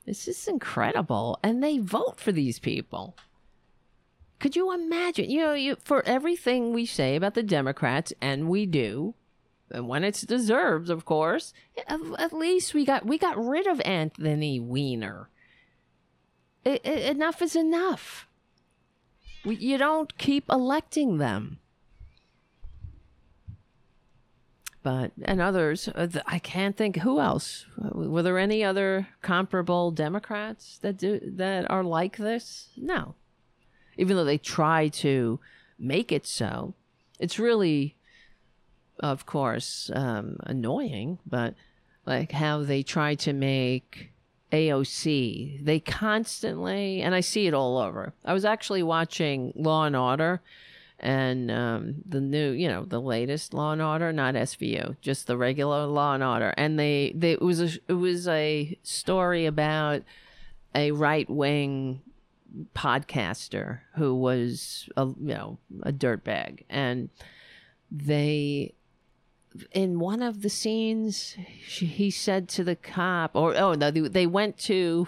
It's 0.05 0.25
just 0.25 0.47
incredible. 0.47 1.39
And 1.41 1.63
they 1.63 1.79
vote 1.79 2.19
for 2.19 2.31
these 2.31 2.59
people. 2.59 3.15
Could 4.43 4.57
you 4.57 4.73
imagine? 4.73 5.29
You 5.29 5.39
know, 5.39 5.53
you, 5.53 5.77
for 5.85 6.05
everything 6.05 6.73
we 6.73 6.85
say 6.85 7.15
about 7.15 7.33
the 7.33 7.41
Democrats, 7.41 8.11
and 8.19 8.49
we 8.49 8.65
do, 8.65 9.13
and 9.71 9.87
when 9.87 10.03
it's 10.03 10.23
deserved, 10.23 10.89
of 10.89 11.05
course, 11.05 11.53
at, 11.87 12.01
at 12.19 12.33
least 12.33 12.73
we 12.73 12.83
got 12.83 13.05
we 13.05 13.17
got 13.17 13.41
rid 13.41 13.67
of 13.67 13.79
Anthony 13.85 14.59
Weiner. 14.59 15.29
Enough 16.65 17.41
is 17.41 17.55
enough. 17.55 18.27
We, 19.45 19.55
you 19.55 19.77
don't 19.77 20.17
keep 20.17 20.49
electing 20.49 21.19
them. 21.19 21.59
but 24.83 25.13
and 25.21 25.39
others 25.39 25.87
uh, 25.95 26.07
i 26.25 26.37
can't 26.37 26.75
think 26.75 26.97
who 26.97 27.21
else 27.21 27.65
were 27.77 28.21
there 28.21 28.37
any 28.37 28.61
other 28.61 29.07
comparable 29.21 29.91
democrats 29.91 30.77
that 30.79 30.97
do 30.97 31.21
that 31.23 31.71
are 31.71 31.85
like 31.85 32.17
this 32.17 32.67
no 32.75 33.15
even 33.97 34.15
though 34.15 34.23
they 34.23 34.37
try 34.37 34.87
to 34.87 35.39
make 35.79 36.11
it 36.11 36.25
so. 36.25 36.73
It's 37.19 37.39
really 37.39 37.95
of 38.99 39.25
course 39.25 39.89
um, 39.93 40.37
annoying 40.41 41.17
but 41.25 41.55
like 42.05 42.31
how 42.31 42.63
they 42.63 42.83
try 42.83 43.15
to 43.15 43.33
make 43.33 44.11
aoc 44.51 45.65
they 45.65 45.79
constantly 45.79 47.01
and 47.01 47.15
i 47.15 47.19
see 47.19 47.47
it 47.47 47.53
all 47.53 47.77
over. 47.79 48.13
I 48.23 48.33
was 48.33 48.45
actually 48.45 48.83
watching 48.83 49.51
law 49.55 49.85
and 49.85 49.95
order 49.95 50.41
and 51.03 51.51
um, 51.51 51.95
the 52.07 52.21
new, 52.21 52.51
you 52.51 52.69
know, 52.69 52.85
the 52.85 53.01
latest 53.01 53.53
Law 53.53 53.73
and 53.73 53.81
Order, 53.81 54.13
not 54.13 54.35
SVU, 54.35 54.95
just 55.01 55.27
the 55.27 55.35
regular 55.35 55.85
Law 55.85 56.13
and 56.13 56.23
Order. 56.23 56.53
And 56.55 56.79
they, 56.79 57.11
they 57.13 57.33
it 57.33 57.41
was 57.41 57.59
a 57.59 57.77
it 57.89 57.93
was 57.93 58.25
a 58.27 58.77
story 58.83 59.45
about 59.45 60.03
a 60.73 60.91
right 60.91 61.29
wing 61.29 62.01
podcaster 62.75 63.79
who 63.95 64.15
was 64.15 64.89
a 64.95 65.05
you 65.05 65.33
know 65.33 65.57
a 65.83 65.91
dirtbag, 65.91 66.63
and 66.69 67.09
they 67.91 68.73
in 69.71 69.99
one 69.99 70.21
of 70.21 70.41
the 70.41 70.49
scenes 70.49 71.35
she, 71.67 71.85
he 71.85 72.09
said 72.09 72.49
to 72.49 72.63
the 72.63 72.75
cop 72.75 73.35
or 73.35 73.55
oh 73.55 73.73
no 73.73 73.91
they, 73.91 73.99
they 73.99 74.25
went 74.25 74.57
to 74.57 75.07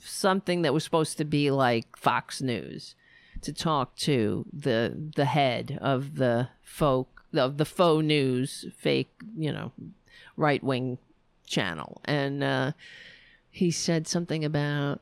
something 0.00 0.62
that 0.62 0.74
was 0.74 0.82
supposed 0.82 1.16
to 1.16 1.24
be 1.24 1.52
like 1.52 1.96
Fox 1.96 2.42
News 2.42 2.96
to 3.42 3.52
talk 3.52 3.94
to 3.96 4.44
the 4.52 5.10
the 5.14 5.26
head 5.26 5.78
of 5.80 6.16
the 6.16 6.48
folk 6.64 7.22
of 7.32 7.58
the 7.58 7.64
faux 7.64 8.04
news 8.04 8.64
fake 8.76 9.10
you 9.36 9.52
know 9.52 9.70
right 10.36 10.64
wing 10.64 10.98
channel. 11.46 12.00
And 12.04 12.42
uh, 12.42 12.72
he 13.50 13.70
said 13.70 14.06
something 14.06 14.44
about 14.44 15.00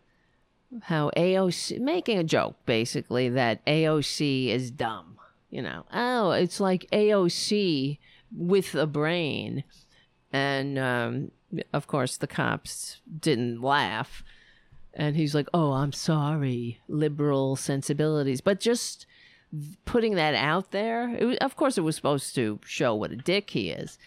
how 0.83 1.11
AOC 1.17 1.81
making 1.81 2.19
a 2.19 2.25
joke 2.25 2.57
basically 2.67 3.29
that 3.29 3.65
AOC 3.67 4.49
is 4.49 4.71
dumb 4.71 5.15
you 5.55 5.63
know? 5.63 5.87
Oh 5.93 6.33
it's 6.33 6.59
like 6.59 6.91
AOC 6.93 7.99
with 8.37 8.75
a 8.75 8.87
brain. 8.87 9.63
And 10.33 10.79
um, 10.79 11.31
of 11.73 11.87
course 11.87 12.17
the 12.17 12.27
cops 12.27 13.01
didn't 13.21 13.63
laugh. 13.63 14.25
And 14.97 15.17
he's 15.17 15.35
like, 15.35 15.49
"Oh, 15.53 15.73
I'm 15.73 15.93
sorry, 15.93 16.81
liberal 16.87 17.57
sensibilities," 17.57 18.41
but 18.41 18.61
just 18.61 19.07
putting 19.85 20.15
that 20.15 20.37
out 20.37 20.71
there. 20.71 21.09
Was, 21.21 21.37
of 21.39 21.57
course, 21.57 21.77
it 21.77 21.81
was 21.81 21.97
supposed 21.97 22.33
to 22.37 22.61
show 22.65 22.95
what 22.95 23.11
a 23.11 23.17
dick 23.17 23.51
he 23.51 23.71
is, 23.71 23.99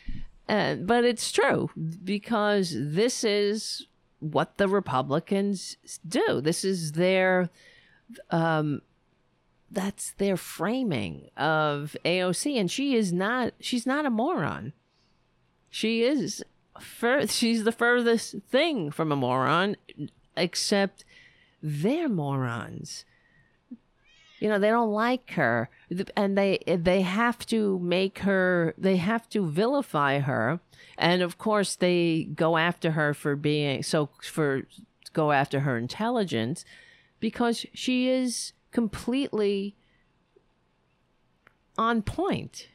uh, 0.47 0.75
but 0.75 1.03
it's 1.03 1.29
true 1.33 1.69
because 2.05 2.73
this 2.73 3.25
is 3.25 3.85
what 4.19 4.57
the 4.57 4.67
Republicans 4.67 5.77
do. 6.07 6.41
This 6.41 6.63
is 6.63 6.93
their, 6.93 7.49
um, 8.31 8.81
that's 9.69 10.11
their 10.17 10.37
framing 10.37 11.29
of 11.35 11.95
AOC, 12.05 12.59
and 12.59 12.71
she 12.71 12.95
is 12.95 13.11
not. 13.11 13.53
She's 13.59 13.85
not 13.85 14.05
a 14.05 14.09
moron. 14.09 14.73
She 15.69 16.03
is. 16.03 16.43
Fur- 16.79 17.27
she's 17.27 17.63
the 17.63 17.71
furthest 17.71 18.35
thing 18.49 18.91
from 18.91 19.11
a 19.11 19.15
moron, 19.15 19.75
except 20.35 21.03
they're 21.61 22.09
morons 22.09 23.03
you 24.39 24.49
know 24.49 24.59
they 24.59 24.69
don't 24.69 24.91
like 24.91 25.31
her. 25.31 25.69
And 26.15 26.37
they 26.37 26.59
they 26.67 27.01
have 27.01 27.45
to 27.47 27.79
make 27.79 28.19
her 28.19 28.73
they 28.77 28.97
have 28.97 29.27
to 29.29 29.45
vilify 29.45 30.19
her. 30.19 30.59
And 30.97 31.21
of 31.21 31.37
course 31.37 31.75
they 31.75 32.29
go 32.35 32.57
after 32.57 32.91
her 32.91 33.13
for 33.13 33.35
being 33.35 33.83
so 33.83 34.09
for 34.21 34.63
go 35.13 35.31
after 35.31 35.61
her 35.61 35.77
intelligence 35.77 36.65
because 37.19 37.65
she 37.73 38.09
is 38.09 38.53
completely 38.71 39.75
on 41.77 42.01
point. 42.01 42.67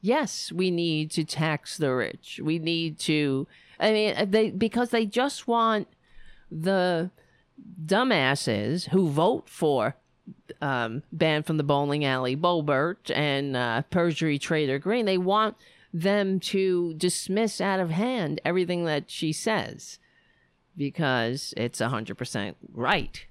Yes 0.00 0.52
we 0.52 0.70
need 0.70 1.10
to 1.12 1.24
tax 1.24 1.76
the 1.78 1.94
rich. 1.94 2.40
We 2.42 2.58
need 2.58 2.98
to 3.00 3.46
i 3.80 3.90
mean 3.90 4.30
they 4.30 4.50
because 4.50 4.90
they 4.90 5.04
just 5.04 5.48
want 5.48 5.88
the 6.48 7.10
dumbasses 7.84 8.88
who 8.90 9.08
vote 9.08 9.48
for 9.48 9.96
um, 10.60 11.02
banned 11.12 11.46
from 11.46 11.56
the 11.56 11.62
bowling 11.62 12.04
alley 12.04 12.36
Boebert 12.36 13.10
and 13.14 13.56
uh, 13.56 13.82
perjury 13.90 14.38
trader 14.38 14.78
Greene. 14.78 15.06
They 15.06 15.18
want 15.18 15.56
them 15.92 16.40
to 16.40 16.94
dismiss 16.94 17.60
out 17.60 17.80
of 17.80 17.90
hand 17.90 18.40
everything 18.44 18.84
that 18.84 19.10
she 19.10 19.32
says 19.32 19.98
because 20.76 21.54
it's 21.56 21.80
100% 21.80 22.54
right. 22.72 23.26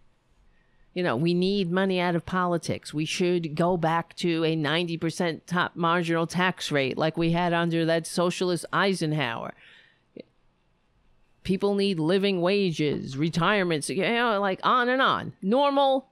You 0.93 1.03
know, 1.03 1.15
we 1.15 1.33
need 1.33 1.71
money 1.71 1.99
out 1.99 2.15
of 2.15 2.25
politics. 2.25 2.93
We 2.93 3.05
should 3.05 3.55
go 3.55 3.77
back 3.77 4.15
to 4.17 4.43
a 4.45 4.55
90% 4.55 5.41
top 5.45 5.75
marginal 5.75 6.27
tax 6.27 6.71
rate 6.71 6.97
like 6.97 7.17
we 7.17 7.31
had 7.31 7.51
under 7.51 7.83
that 7.85 8.05
socialist 8.05 8.65
Eisenhower. 8.71 9.53
People 11.43 11.75
need 11.75 11.99
living 11.99 12.41
wages, 12.41 13.17
retirements, 13.17 13.89
you 13.89 14.03
know, 14.03 14.39
like 14.39 14.61
on 14.63 14.87
and 14.87 15.01
on. 15.01 15.33
Normal 15.41 16.07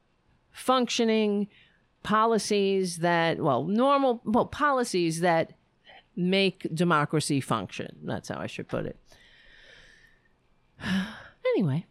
functioning 0.51 1.47
policies 2.03 2.97
that, 2.97 3.39
well, 3.39 3.63
normal 3.63 4.21
well, 4.25 4.45
policies 4.45 5.21
that 5.21 5.53
make 6.15 6.67
democracy 6.73 7.39
function. 7.39 7.97
That's 8.03 8.29
how 8.29 8.39
I 8.39 8.47
should 8.47 8.67
put 8.67 8.85
it. 8.85 8.97
anyway. 11.55 11.85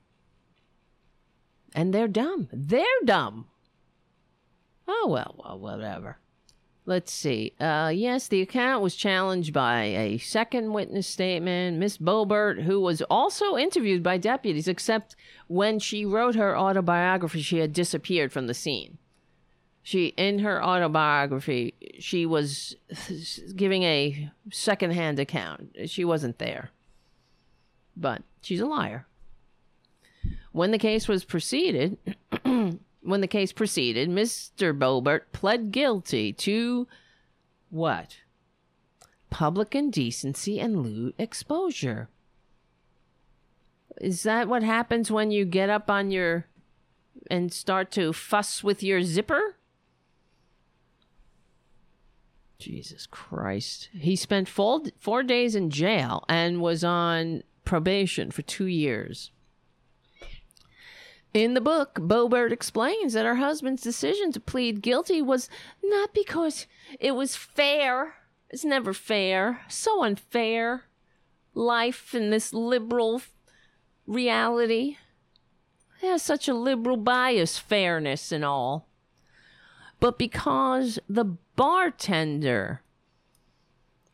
And 1.74 1.94
they're 1.94 2.08
dumb. 2.08 2.48
They're 2.52 2.84
dumb. 3.04 3.46
Oh, 4.88 5.06
well, 5.08 5.36
well, 5.38 5.58
whatever. 5.58 6.18
Let's 6.86 7.12
see. 7.12 7.52
Uh, 7.60 7.92
yes, 7.94 8.26
the 8.28 8.40
account 8.40 8.82
was 8.82 8.96
challenged 8.96 9.52
by 9.52 9.82
a 9.84 10.18
second 10.18 10.72
witness 10.72 11.06
statement, 11.06 11.78
Miss 11.78 11.98
Boebert, 11.98 12.62
who 12.62 12.80
was 12.80 13.02
also 13.02 13.56
interviewed 13.56 14.02
by 14.02 14.16
deputies, 14.16 14.66
except 14.66 15.14
when 15.46 15.78
she 15.78 16.04
wrote 16.04 16.34
her 16.34 16.56
autobiography, 16.56 17.42
she 17.42 17.58
had 17.58 17.72
disappeared 17.72 18.32
from 18.32 18.46
the 18.46 18.54
scene. 18.54 18.98
She, 19.82 20.08
in 20.16 20.40
her 20.40 20.62
autobiography, 20.62 21.74
she 21.98 22.26
was 22.26 22.76
giving 23.56 23.82
a 23.82 24.30
secondhand 24.50 25.18
account. 25.18 25.76
She 25.86 26.04
wasn't 26.04 26.38
there. 26.38 26.70
But 27.96 28.22
she's 28.42 28.60
a 28.60 28.66
liar. 28.66 29.06
When 30.52 30.70
the 30.70 30.78
case 30.78 31.08
was 31.08 31.24
proceeded, 31.24 31.98
when 33.02 33.20
the 33.20 33.26
case 33.26 33.52
proceeded, 33.52 34.08
Mr. 34.08 34.76
Boebert 34.76 35.32
pled 35.32 35.72
guilty 35.72 36.32
to 36.34 36.86
what? 37.70 38.18
Public 39.30 39.74
indecency 39.74 40.60
and 40.60 40.82
lewd 40.82 41.14
exposure. 41.18 42.08
Is 44.00 44.22
that 44.22 44.48
what 44.48 44.62
happens 44.62 45.10
when 45.10 45.30
you 45.30 45.44
get 45.44 45.70
up 45.70 45.90
on 45.90 46.10
your 46.10 46.46
and 47.30 47.52
start 47.52 47.90
to 47.92 48.12
fuss 48.12 48.64
with 48.64 48.82
your 48.82 49.02
zipper? 49.02 49.56
Jesus 52.58 53.06
Christ. 53.06 53.88
He 53.92 54.16
spent 54.16 54.48
four, 54.48 54.82
four 54.98 55.22
days 55.22 55.54
in 55.54 55.70
jail 55.70 56.24
and 56.28 56.60
was 56.60 56.84
on 56.84 57.42
probation 57.64 58.30
for 58.30 58.42
two 58.42 58.66
years. 58.66 59.30
In 61.32 61.54
the 61.54 61.60
book, 61.60 61.94
Boebert 61.94 62.50
explains 62.50 63.12
that 63.12 63.24
her 63.24 63.36
husband's 63.36 63.82
decision 63.82 64.32
to 64.32 64.40
plead 64.40 64.82
guilty 64.82 65.22
was 65.22 65.48
not 65.82 66.12
because 66.12 66.66
it 66.98 67.12
was 67.12 67.36
fair. 67.36 68.14
It's 68.48 68.64
never 68.64 68.92
fair. 68.92 69.60
So 69.68 70.02
unfair. 70.02 70.84
Life 71.54 72.14
in 72.14 72.30
this 72.30 72.52
liberal 72.52 73.22
reality. 74.06 74.96
It 76.02 76.06
has 76.08 76.22
such 76.22 76.48
a 76.48 76.54
liberal 76.54 76.96
bias, 76.96 77.58
fairness 77.58 78.32
and 78.32 78.44
all. 78.44 78.88
But 80.00 80.18
because 80.18 80.98
the 81.08 81.36
bartender 81.54 82.82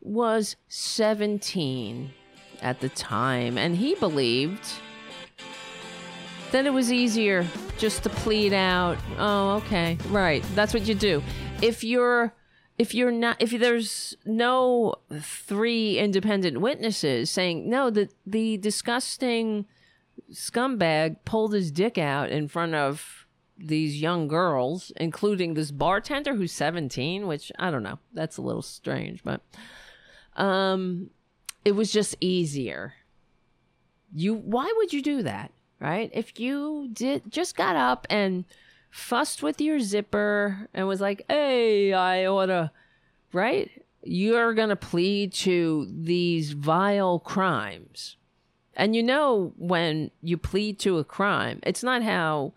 was 0.01 0.55
17 0.67 2.11
at 2.61 2.79
the 2.79 2.89
time 2.89 3.57
and 3.57 3.77
he 3.77 3.95
believed 3.95 4.67
then 6.51 6.65
it 6.65 6.73
was 6.73 6.91
easier 6.91 7.45
just 7.77 8.03
to 8.03 8.09
plead 8.09 8.53
out. 8.53 8.97
Oh, 9.17 9.55
okay. 9.57 9.97
Right. 10.09 10.43
That's 10.55 10.73
what 10.73 10.87
you 10.87 10.95
do. 10.95 11.23
If 11.61 11.83
you're 11.83 12.33
if 12.77 12.93
you're 12.93 13.11
not 13.11 13.41
if 13.41 13.51
there's 13.51 14.15
no 14.25 14.95
three 15.19 15.97
independent 15.97 16.61
witnesses 16.61 17.29
saying 17.29 17.69
no 17.69 17.89
the 17.89 18.09
the 18.25 18.57
disgusting 18.57 19.65
scumbag 20.31 21.17
pulled 21.25 21.53
his 21.53 21.71
dick 21.71 21.97
out 21.97 22.29
in 22.29 22.47
front 22.47 22.75
of 22.75 23.25
these 23.57 23.99
young 23.99 24.27
girls 24.27 24.91
including 24.97 25.55
this 25.55 25.71
bartender 25.71 26.35
who's 26.35 26.51
17 26.51 27.25
which 27.25 27.51
i 27.57 27.71
don't 27.71 27.83
know 27.83 27.97
that's 28.13 28.37
a 28.37 28.41
little 28.41 28.61
strange 28.61 29.23
but 29.23 29.41
um 30.35 31.09
it 31.65 31.71
was 31.71 31.91
just 31.91 32.15
easier 32.21 32.93
you 34.13 34.35
why 34.35 34.71
would 34.77 34.93
you 34.93 35.01
do 35.01 35.23
that 35.23 35.51
right? 35.79 36.09
If 36.13 36.39
you 36.39 36.89
did 36.91 37.31
just 37.31 37.55
got 37.55 37.75
up 37.75 38.07
and 38.09 38.45
fussed 38.89 39.43
with 39.43 39.61
your 39.61 39.79
zipper 39.79 40.67
and 40.73 40.87
was 40.87 41.01
like, 41.01 41.25
"Hey, 41.27 41.93
I 41.93 42.25
oughta," 42.25 42.71
right? 43.33 43.69
You're 44.03 44.53
gonna 44.53 44.75
plead 44.75 45.33
to 45.33 45.87
these 45.91 46.53
vile 46.53 47.19
crimes, 47.19 48.15
and 48.75 48.95
you 48.95 49.03
know 49.03 49.53
when 49.57 50.11
you 50.21 50.37
plead 50.37 50.79
to 50.79 50.97
a 50.97 51.03
crime, 51.03 51.59
it's 51.63 51.83
not 51.83 52.03
how. 52.03 52.53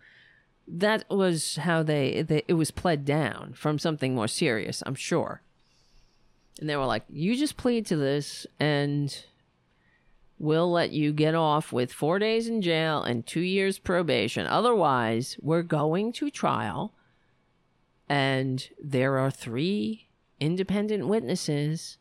That 0.72 1.05
was 1.10 1.56
how 1.56 1.82
they, 1.82 2.22
they 2.22 2.44
it 2.47 2.52
was 2.55 2.70
pled 2.70 3.05
down 3.05 3.55
from 3.55 3.80
something 3.80 4.14
more 4.14 4.28
serious, 4.28 4.84
I'm 4.86 4.94
sure. 4.94 5.42
And 6.60 6.68
they 6.68 6.76
were 6.76 6.86
like, 6.86 7.02
"You 7.09 7.34
just 7.36 7.56
plead 7.56 7.86
to 7.86 7.97
this, 7.97 8.47
and 8.60 9.24
we'll 10.40 10.72
let 10.72 10.90
you 10.90 11.12
get 11.12 11.34
off 11.34 11.70
with 11.70 11.92
four 11.92 12.18
days 12.18 12.48
in 12.48 12.62
jail 12.62 13.02
and 13.02 13.26
two 13.26 13.42
years 13.42 13.78
probation. 13.78 14.46
Otherwise, 14.46 15.36
we're 15.42 15.62
going 15.62 16.12
to 16.14 16.30
trial. 16.30 16.94
And 18.08 18.66
there 18.82 19.18
are 19.18 19.30
three 19.30 20.08
independent 20.40 21.06
witnesses 21.06 21.98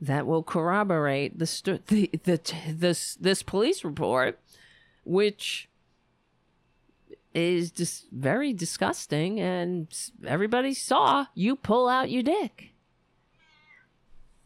that 0.00 0.26
will 0.26 0.42
corroborate 0.42 1.38
the, 1.38 1.46
st- 1.46 1.86
the, 1.86 2.10
the 2.24 2.40
this 2.68 3.14
this 3.14 3.42
police 3.42 3.84
report, 3.84 4.40
which 5.04 5.70
is 7.32 7.70
just 7.70 8.10
very 8.10 8.52
disgusting. 8.52 9.40
And 9.40 9.86
everybody 10.26 10.74
saw 10.74 11.26
you 11.34 11.54
pull 11.54 11.88
out 11.88 12.10
your 12.10 12.24
dick, 12.24 12.72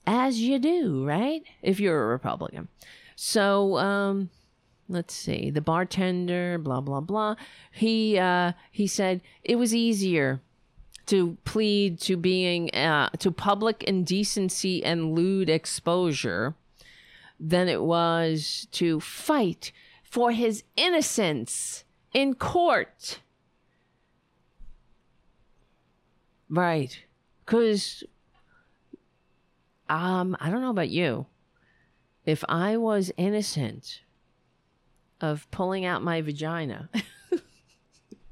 as 0.06 0.40
you 0.40 0.58
do, 0.58 1.06
right? 1.06 1.42
If 1.62 1.80
you're 1.80 2.04
a 2.04 2.06
Republican. 2.06 2.68
So, 3.22 3.76
um, 3.76 4.30
let's 4.88 5.12
see. 5.12 5.50
The 5.50 5.60
bartender, 5.60 6.56
blah 6.56 6.80
blah 6.80 7.02
blah. 7.02 7.34
He 7.70 8.18
uh, 8.18 8.52
he 8.70 8.86
said 8.86 9.20
it 9.44 9.56
was 9.56 9.74
easier 9.74 10.40
to 11.04 11.36
plead 11.44 12.00
to 12.00 12.16
being 12.16 12.74
uh, 12.74 13.10
to 13.18 13.30
public 13.30 13.82
indecency 13.82 14.82
and 14.82 15.12
lewd 15.12 15.50
exposure 15.50 16.54
than 17.38 17.68
it 17.68 17.82
was 17.82 18.66
to 18.72 19.00
fight 19.00 19.70
for 20.02 20.32
his 20.32 20.64
innocence 20.76 21.84
in 22.14 22.32
court. 22.34 23.20
Right. 26.48 26.98
Because, 27.44 28.02
um, 29.90 30.38
I 30.40 30.48
don't 30.48 30.62
know 30.62 30.70
about 30.70 30.88
you. 30.88 31.26
If 32.26 32.44
I 32.48 32.76
was 32.76 33.12
innocent 33.16 34.02
of 35.20 35.50
pulling 35.50 35.84
out 35.84 36.02
my 36.02 36.20
vagina, 36.20 36.88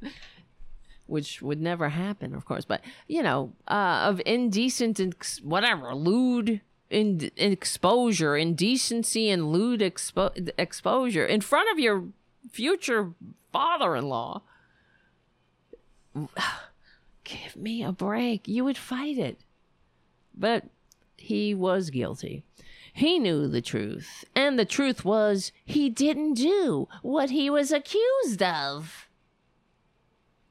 which 1.07 1.41
would 1.43 1.61
never 1.61 1.89
happen, 1.89 2.35
of 2.35 2.45
course, 2.45 2.65
but, 2.65 2.83
you 3.07 3.23
know, 3.23 3.53
uh, 3.67 4.05
of 4.05 4.21
indecent 4.27 5.01
and 5.01 5.15
whatever, 5.43 5.95
lewd 5.95 6.61
in, 6.91 7.31
exposure, 7.37 8.37
indecency 8.37 9.31
and 9.31 9.53
lewd 9.53 9.81
expo- 9.81 10.51
exposure 10.59 11.25
in 11.25 11.41
front 11.41 11.71
of 11.73 11.79
your 11.79 12.05
future 12.51 13.13
father 13.53 13.97
in 13.97 14.09
law. 14.09 14.43
Give 17.25 17.57
me 17.57 17.83
a 17.83 17.93
break. 17.93 18.49
You 18.49 18.65
would 18.65 18.79
fight 18.79 19.19
it. 19.19 19.41
But 20.35 20.65
he 21.17 21.55
was 21.55 21.91
guilty. 21.91 22.45
He 22.99 23.21
knew 23.21 23.47
the 23.47 23.61
truth. 23.61 24.25
And 24.35 24.59
the 24.59 24.65
truth 24.65 25.05
was 25.05 25.53
he 25.65 25.89
didn't 25.89 26.35
do 26.35 26.89
what 27.01 27.31
he 27.31 27.49
was 27.49 27.71
accused 27.71 28.43
of. 28.43 29.07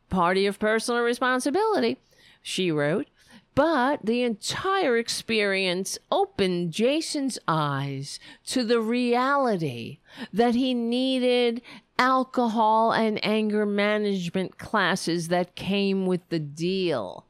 Party 0.09 0.45
of 0.45 0.57
personal 0.57 1.01
responsibility, 1.01 1.97
she 2.41 2.71
wrote. 2.71 3.07
But 3.53 4.05
the 4.05 4.23
entire 4.23 4.95
experience 4.95 5.99
opened 6.09 6.71
Jason's 6.71 7.37
eyes 7.49 8.17
to 8.45 8.63
the 8.63 8.79
reality 8.79 9.99
that 10.31 10.55
he 10.55 10.73
needed 10.73 11.61
alcohol 11.99 12.93
and 12.93 13.19
anger 13.25 13.65
management 13.65 14.57
classes 14.57 15.27
that 15.27 15.55
came 15.55 16.05
with 16.05 16.21
the 16.29 16.39
deal. 16.39 17.26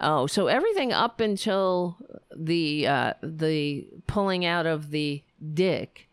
Oh, 0.00 0.26
so 0.26 0.46
everything 0.46 0.92
up 0.92 1.20
until 1.20 1.98
the 2.34 2.86
uh, 2.86 3.14
the 3.22 3.88
pulling 4.06 4.44
out 4.44 4.66
of 4.66 4.90
the 4.90 5.22
dick, 5.54 6.08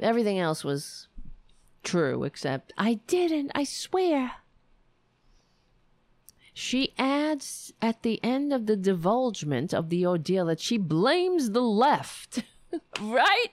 everything 0.00 0.38
else 0.38 0.64
was 0.64 1.08
true 1.84 2.24
except 2.24 2.72
I 2.76 2.94
didn't. 3.06 3.52
I 3.54 3.64
swear. 3.64 4.32
She 6.52 6.94
adds 6.98 7.74
at 7.82 8.02
the 8.02 8.18
end 8.24 8.52
of 8.52 8.64
the 8.64 8.76
divulgement 8.76 9.74
of 9.74 9.90
the 9.90 10.06
ordeal 10.06 10.46
that 10.46 10.58
she 10.58 10.78
blames 10.78 11.50
the 11.50 11.60
left. 11.60 12.42
right? 13.00 13.48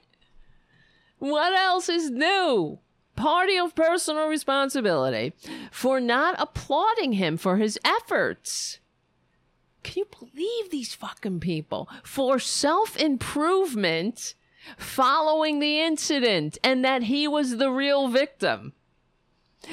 What 1.20 1.54
else 1.54 1.90
is 1.90 2.10
new? 2.10 2.80
Party 3.16 3.58
of 3.58 3.76
personal 3.76 4.28
responsibility 4.28 5.34
for 5.70 6.00
not 6.00 6.36
applauding 6.40 7.14
him 7.14 7.38
for 7.38 7.58
his 7.58 7.78
efforts. 7.86 8.80
Can 9.84 10.00
you 10.00 10.08
believe 10.20 10.72
these 10.72 10.94
fucking 10.94 11.40
people? 11.40 11.90
For 12.04 12.40
self 12.40 12.98
improvement 12.98 14.36
following 14.78 15.60
the 15.60 15.82
incident 15.82 16.58
and 16.64 16.84
that 16.86 17.04
he 17.04 17.28
was 17.28 17.58
the 17.58 17.70
real 17.70 18.08
victim. 18.08 18.74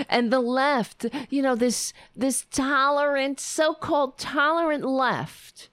And 0.08 0.32
the 0.32 0.40
left, 0.40 1.06
you 1.30 1.42
know, 1.42 1.54
this 1.54 1.92
this 2.14 2.46
tolerant, 2.50 3.40
so-called 3.40 4.18
tolerant 4.18 4.84
left. 4.84 5.68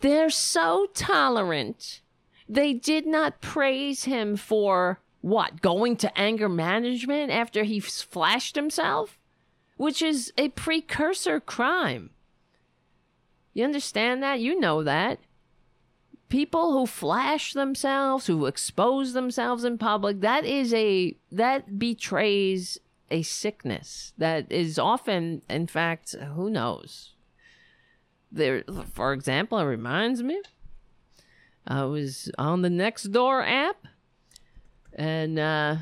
They're 0.00 0.30
so 0.30 0.86
tolerant 0.94 2.00
they 2.48 2.72
did 2.72 3.06
not 3.06 3.40
praise 3.40 4.04
him 4.04 4.36
for 4.36 5.00
what? 5.20 5.60
Going 5.60 5.96
to 5.96 6.18
anger 6.18 6.48
management 6.48 7.30
after 7.30 7.64
he 7.64 7.80
flashed 7.80 8.56
himself? 8.56 9.18
Which 9.76 10.00
is 10.00 10.32
a 10.38 10.48
precursor 10.50 11.40
crime. 11.40 12.10
You 13.54 13.64
understand 13.64 14.22
that? 14.22 14.40
You 14.40 14.58
know 14.58 14.82
that. 14.82 15.18
People 16.28 16.72
who 16.72 16.86
flash 16.86 17.52
themselves, 17.52 18.26
who 18.26 18.46
expose 18.46 19.14
themselves 19.14 19.64
in 19.64 19.78
public, 19.78 20.20
that 20.20 20.44
is 20.44 20.74
a 20.74 21.16
that 21.32 21.78
betrays 21.78 22.78
a 23.10 23.22
sickness 23.22 24.12
that 24.18 24.52
is 24.52 24.78
often 24.78 25.40
in 25.48 25.66
fact, 25.66 26.14
who 26.34 26.50
knows. 26.50 27.14
There 28.30 28.62
for 28.92 29.14
example, 29.14 29.58
it 29.58 29.64
reminds 29.64 30.22
me 30.22 30.42
I 31.68 31.84
was 31.84 32.30
on 32.38 32.62
the 32.62 32.70
Nextdoor 32.70 33.46
app, 33.46 33.86
and 34.94 35.38
uh, 35.38 35.76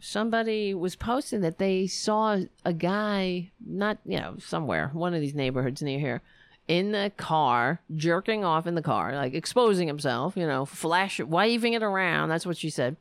somebody 0.00 0.72
was 0.72 0.96
posting 0.96 1.42
that 1.42 1.58
they 1.58 1.86
saw 1.86 2.40
a 2.64 2.72
guy, 2.72 3.50
not, 3.64 3.98
you 4.06 4.18
know, 4.18 4.36
somewhere, 4.38 4.90
one 4.94 5.12
of 5.12 5.20
these 5.20 5.34
neighborhoods 5.34 5.82
near 5.82 5.98
here, 5.98 6.22
in 6.68 6.92
the 6.92 7.12
car, 7.16 7.80
jerking 7.94 8.44
off 8.44 8.66
in 8.66 8.74
the 8.74 8.82
car, 8.82 9.14
like 9.14 9.34
exposing 9.34 9.86
himself, 9.86 10.36
you 10.36 10.46
know, 10.46 10.64
flash, 10.64 11.20
waving 11.20 11.74
it 11.74 11.82
around. 11.82 12.28
That's 12.28 12.46
what 12.46 12.56
she 12.56 12.70
said. 12.70 12.96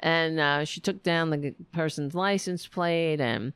And 0.00 0.38
uh, 0.38 0.64
she 0.64 0.80
took 0.80 1.02
down 1.02 1.30
the 1.30 1.54
person's 1.72 2.14
license 2.14 2.66
plate, 2.66 3.20
and 3.20 3.52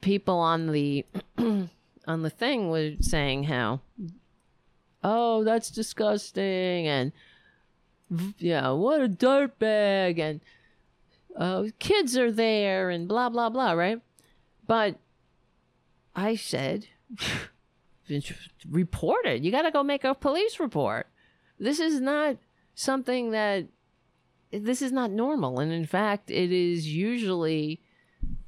people 0.00 0.38
on 0.38 0.72
the 0.72 1.04
on 1.38 2.22
the 2.22 2.30
thing 2.30 2.70
were 2.70 2.92
saying 3.00 3.44
how, 3.44 3.80
oh, 5.02 5.44
that's 5.44 5.70
disgusting, 5.70 6.86
and 6.86 7.12
yeah, 8.38 8.70
what 8.70 9.02
a 9.02 9.08
dirtbag, 9.08 10.18
and 10.18 10.40
uh, 11.36 11.64
kids 11.78 12.16
are 12.16 12.32
there, 12.32 12.88
and 12.88 13.08
blah 13.08 13.28
blah 13.28 13.50
blah, 13.50 13.72
right? 13.72 14.00
But 14.66 14.96
I 16.14 16.36
said, 16.36 16.88
report 18.68 19.26
it. 19.26 19.42
You 19.42 19.50
got 19.50 19.62
to 19.62 19.70
go 19.70 19.82
make 19.82 20.04
a 20.04 20.14
police 20.14 20.60
report. 20.60 21.06
This 21.58 21.80
is 21.80 22.00
not 22.00 22.36
something 22.74 23.30
that 23.30 23.66
this 24.52 24.82
is 24.82 24.92
not 24.92 25.10
normal, 25.10 25.58
and 25.58 25.72
in 25.72 25.86
fact, 25.86 26.30
it 26.30 26.52
is 26.52 26.88
usually. 26.88 27.80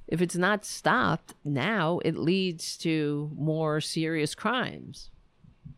If 0.06 0.22
it's 0.22 0.36
not 0.36 0.64
stopped 0.64 1.35
now, 1.44 2.01
it 2.02 2.16
leads 2.16 2.78
to 2.78 3.30
more 3.36 3.78
serious 3.78 4.35
crimes. 4.35 5.10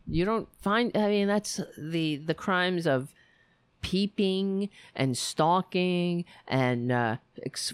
You 0.07 0.23
don't 0.23 0.47
find. 0.61 0.95
I 0.95 1.09
mean, 1.09 1.27
that's 1.27 1.59
the 1.77 2.15
the 2.15 2.33
crimes 2.33 2.87
of 2.87 3.13
peeping 3.81 4.69
and 4.95 5.17
stalking 5.17 6.25
and 6.47 6.91
uh, 6.91 7.17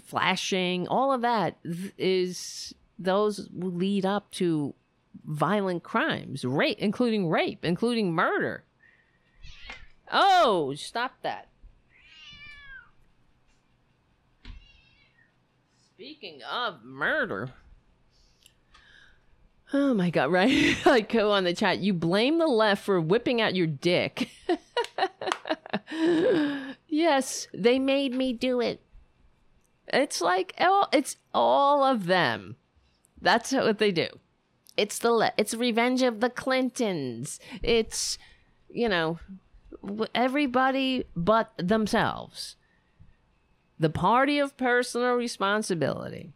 flashing, 0.04 0.88
all 0.88 1.12
of 1.12 1.20
that 1.22 1.56
is 1.96 2.74
those 2.98 3.48
lead 3.52 4.04
up 4.04 4.30
to 4.32 4.74
violent 5.24 5.82
crimes, 5.82 6.44
rape, 6.44 6.78
including 6.78 7.28
rape, 7.28 7.64
including 7.64 8.12
murder. 8.12 8.64
Oh, 10.10 10.74
stop 10.74 11.12
that. 11.22 11.48
Speaking 15.94 16.40
of 16.48 16.84
murder. 16.84 17.50
Oh 19.72 19.92
my 19.92 20.10
god, 20.10 20.30
right? 20.30 20.76
like 20.86 21.12
go 21.12 21.32
on 21.32 21.44
the 21.44 21.52
chat. 21.52 21.80
You 21.80 21.92
blame 21.92 22.38
the 22.38 22.46
left 22.46 22.84
for 22.84 23.00
whipping 23.00 23.40
out 23.40 23.54
your 23.54 23.66
dick. 23.66 24.30
yes, 26.88 27.48
they 27.52 27.78
made 27.78 28.14
me 28.14 28.32
do 28.32 28.60
it. 28.60 28.80
It's 29.88 30.20
like 30.20 30.54
oh, 30.60 30.86
it's 30.92 31.16
all 31.34 31.84
of 31.84 32.06
them. 32.06 32.56
That's 33.20 33.52
what 33.52 33.78
they 33.78 33.90
do. 33.90 34.08
It's 34.78 35.00
the 35.00 35.32
it's 35.36 35.54
revenge 35.54 36.02
of 36.02 36.20
the 36.20 36.30
Clintons. 36.30 37.40
It's 37.62 38.16
you 38.70 38.88
know 38.88 39.18
everybody 40.14 41.04
but 41.16 41.52
themselves. 41.58 42.56
The 43.78 43.90
party 43.90 44.38
of 44.38 44.56
personal 44.56 45.14
responsibility. 45.14 46.32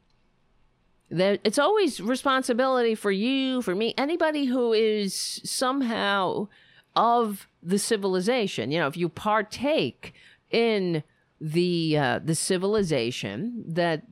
There, 1.08 1.38
it's 1.44 1.58
always 1.58 2.00
responsibility 2.00 2.94
for 2.94 3.10
you, 3.10 3.62
for 3.62 3.74
me, 3.74 3.94
anybody 3.98 4.46
who 4.46 4.72
is 4.72 5.14
somehow 5.44 6.48
of 6.96 7.46
the 7.62 7.78
civilization. 7.78 8.70
You 8.70 8.80
know, 8.80 8.86
if 8.86 8.96
you 8.96 9.08
partake 9.08 10.14
in 10.50 11.02
the 11.40 11.98
uh, 11.98 12.20
the 12.24 12.34
civilization 12.34 13.64
that 13.66 14.02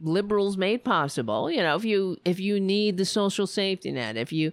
liberals 0.00 0.56
made 0.56 0.84
possible, 0.84 1.50
you 1.50 1.62
know, 1.62 1.76
if 1.76 1.84
you 1.84 2.16
if 2.24 2.40
you 2.40 2.60
need 2.60 2.96
the 2.96 3.04
social 3.04 3.46
safety 3.46 3.92
net, 3.92 4.16
if 4.16 4.32
you 4.32 4.52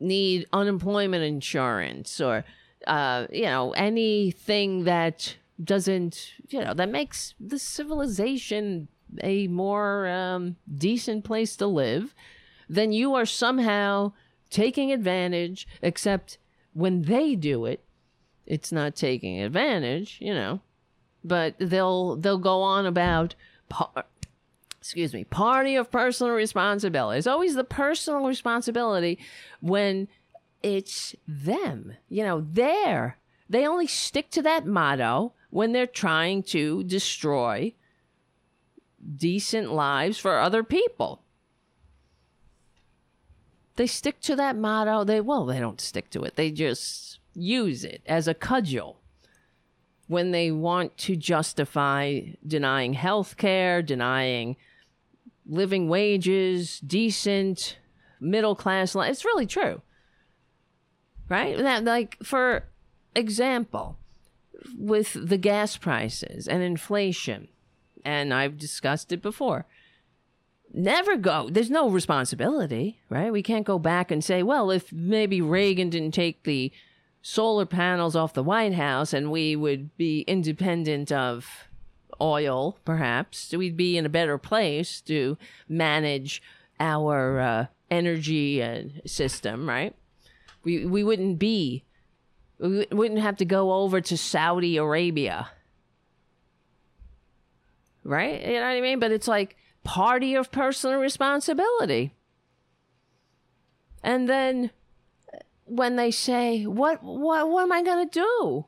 need 0.00 0.46
unemployment 0.52 1.24
insurance 1.24 2.20
or 2.20 2.44
uh, 2.86 3.26
you 3.30 3.44
know 3.44 3.72
anything 3.72 4.84
that 4.84 5.36
doesn't 5.62 6.32
you 6.48 6.60
know 6.60 6.74
that 6.74 6.88
makes 6.88 7.34
the 7.38 7.58
civilization 7.58 8.88
a 9.22 9.46
more 9.48 10.08
um, 10.08 10.56
decent 10.76 11.24
place 11.24 11.56
to 11.56 11.66
live, 11.66 12.14
then 12.68 12.92
you 12.92 13.14
are 13.14 13.26
somehow 13.26 14.12
taking 14.50 14.92
advantage. 14.92 15.66
Except 15.82 16.38
when 16.72 17.02
they 17.02 17.34
do 17.34 17.64
it, 17.64 17.84
it's 18.46 18.72
not 18.72 18.96
taking 18.96 19.40
advantage, 19.40 20.18
you 20.20 20.34
know. 20.34 20.60
But 21.22 21.54
they'll 21.58 22.16
they'll 22.16 22.38
go 22.38 22.60
on 22.60 22.84
about 22.84 23.34
par- 23.68 24.04
excuse 24.84 25.14
me, 25.14 25.24
party 25.24 25.76
of 25.76 25.90
personal 25.90 26.34
responsibility. 26.34 27.16
It's 27.16 27.26
always 27.26 27.54
the 27.54 27.64
personal 27.64 28.26
responsibility 28.26 29.18
when 29.62 30.08
it's 30.62 31.14
them. 31.26 31.94
You 32.10 32.22
know, 32.22 32.46
they're, 32.46 33.16
they 33.48 33.66
only 33.66 33.86
stick 33.86 34.28
to 34.32 34.42
that 34.42 34.66
motto 34.66 35.32
when 35.48 35.72
they're 35.72 35.86
trying 35.86 36.42
to 36.42 36.84
destroy 36.84 37.72
decent 39.16 39.72
lives 39.72 40.18
for 40.18 40.38
other 40.38 40.62
people. 40.62 41.22
They 43.76 43.86
stick 43.86 44.20
to 44.20 44.36
that 44.36 44.54
motto. 44.54 45.02
They, 45.02 45.22
well, 45.22 45.46
they 45.46 45.60
don't 45.60 45.80
stick 45.80 46.10
to 46.10 46.24
it. 46.24 46.36
They 46.36 46.50
just 46.50 47.20
use 47.32 47.84
it 47.84 48.02
as 48.04 48.28
a 48.28 48.34
cudgel 48.34 49.00
when 50.08 50.30
they 50.32 50.50
want 50.50 50.98
to 50.98 51.16
justify 51.16 52.20
denying 52.46 52.92
health 52.92 53.38
care, 53.38 53.80
denying 53.80 54.56
living 55.46 55.88
wages, 55.88 56.80
decent 56.80 57.78
middle 58.20 58.54
class 58.54 58.94
life. 58.94 59.10
It's 59.10 59.24
really 59.24 59.46
true. 59.46 59.82
Right? 61.28 61.56
That 61.56 61.84
like 61.84 62.18
for 62.22 62.64
example, 63.14 63.98
with 64.76 65.16
the 65.20 65.38
gas 65.38 65.76
prices 65.76 66.46
and 66.48 66.62
inflation, 66.62 67.48
and 68.04 68.32
I've 68.32 68.58
discussed 68.58 69.12
it 69.12 69.22
before. 69.22 69.66
Never 70.76 71.16
go. 71.16 71.48
There's 71.50 71.70
no 71.70 71.88
responsibility, 71.88 72.98
right? 73.08 73.32
We 73.32 73.44
can't 73.44 73.64
go 73.64 73.78
back 73.78 74.10
and 74.10 74.24
say, 74.24 74.42
well, 74.42 74.72
if 74.72 74.92
maybe 74.92 75.40
Reagan 75.40 75.88
didn't 75.88 76.14
take 76.14 76.42
the 76.42 76.72
solar 77.22 77.64
panels 77.64 78.16
off 78.16 78.34
the 78.34 78.42
White 78.42 78.74
House 78.74 79.12
and 79.12 79.30
we 79.30 79.54
would 79.54 79.96
be 79.96 80.22
independent 80.22 81.12
of 81.12 81.68
oil, 82.20 82.78
perhaps, 82.84 83.52
we'd 83.52 83.76
be 83.76 83.96
in 83.96 84.06
a 84.06 84.10
better 84.10 84.38
place 84.38 85.00
to 85.02 85.36
manage 85.68 86.42
our 86.80 87.40
uh, 87.40 87.66
energy 87.90 88.62
uh, 88.62 88.84
system, 89.06 89.68
right? 89.68 89.94
We, 90.64 90.86
we 90.86 91.04
wouldn't 91.04 91.38
be, 91.38 91.84
we 92.58 92.86
wouldn't 92.90 93.20
have 93.20 93.36
to 93.36 93.44
go 93.44 93.72
over 93.72 94.00
to 94.00 94.16
Saudi 94.16 94.76
Arabia. 94.76 95.50
Right? 98.02 98.40
You 98.40 98.54
know 98.54 98.60
what 98.60 98.76
I 98.76 98.80
mean? 98.80 98.98
But 98.98 99.12
it's 99.12 99.28
like 99.28 99.56
party 99.82 100.34
of 100.34 100.50
personal 100.50 100.98
responsibility. 100.98 102.12
And 104.02 104.28
then 104.28 104.70
when 105.64 105.96
they 105.96 106.10
say, 106.10 106.64
"What 106.64 107.02
what 107.02 107.48
what 107.48 107.62
am 107.62 107.72
I 107.72 107.82
going 107.82 108.08
to 108.08 108.20
do? 108.20 108.66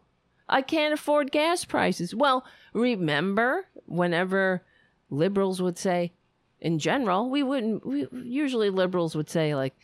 I 0.49 0.63
can't 0.63 0.95
afford 0.95 1.31
gas 1.31 1.65
prices." 1.65 2.15
Well, 2.15 2.45
remember 2.77 3.67
whenever 3.87 4.63
liberals 5.11 5.63
would 5.63 5.79
say 5.79 6.13
in 6.61 6.79
general, 6.79 7.31
we 7.31 7.43
wouldn't 7.43 7.87
we, 7.87 8.07
usually 8.13 8.71
liberals 8.71 9.15
would 9.15 9.31
say 9.31 9.55
like 9.55 9.75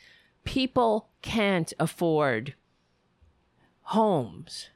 people 0.44 1.08
can't 1.22 1.72
afford 1.78 2.54
homes. 3.82 4.68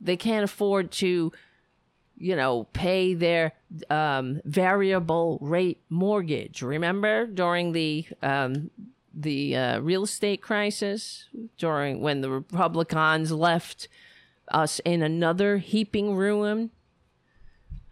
They 0.00 0.16
can't 0.16 0.44
afford 0.44 0.90
to 0.92 1.32
you 2.16 2.36
know, 2.36 2.64
pay 2.72 3.14
their 3.14 3.52
um, 3.90 4.40
variable 4.44 5.38
rate 5.40 5.80
mortgage. 5.88 6.62
Remember 6.62 7.26
during 7.26 7.72
the 7.72 8.06
um, 8.22 8.70
the 9.12 9.56
uh, 9.56 9.80
real 9.80 10.04
estate 10.04 10.40
crisis 10.40 11.26
during 11.58 12.00
when 12.00 12.20
the 12.20 12.30
Republicans 12.30 13.32
left 13.32 13.88
us 14.48 14.80
in 14.84 15.02
another 15.02 15.58
heaping 15.58 16.14
ruin. 16.14 16.70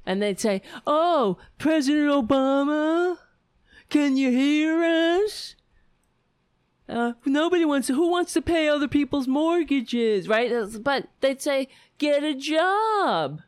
And 0.04 0.20
they'd 0.20 0.40
say, 0.40 0.62
Oh, 0.86 1.38
President 1.58 2.10
Obama, 2.10 3.18
can 3.88 4.16
you 4.16 4.30
hear 4.30 4.82
us? 4.82 5.54
Uh, 6.88 7.12
nobody 7.24 7.64
wants 7.64 7.88
who 7.88 8.08
wants 8.08 8.32
to 8.32 8.42
pay 8.42 8.68
other 8.68 8.88
people's 8.88 9.28
mortgages, 9.28 10.28
right? 10.28 10.52
But 10.80 11.08
they'd 11.20 11.40
say, 11.40 11.68
Get 11.98 12.24
a 12.24 12.34
job. 12.34 13.42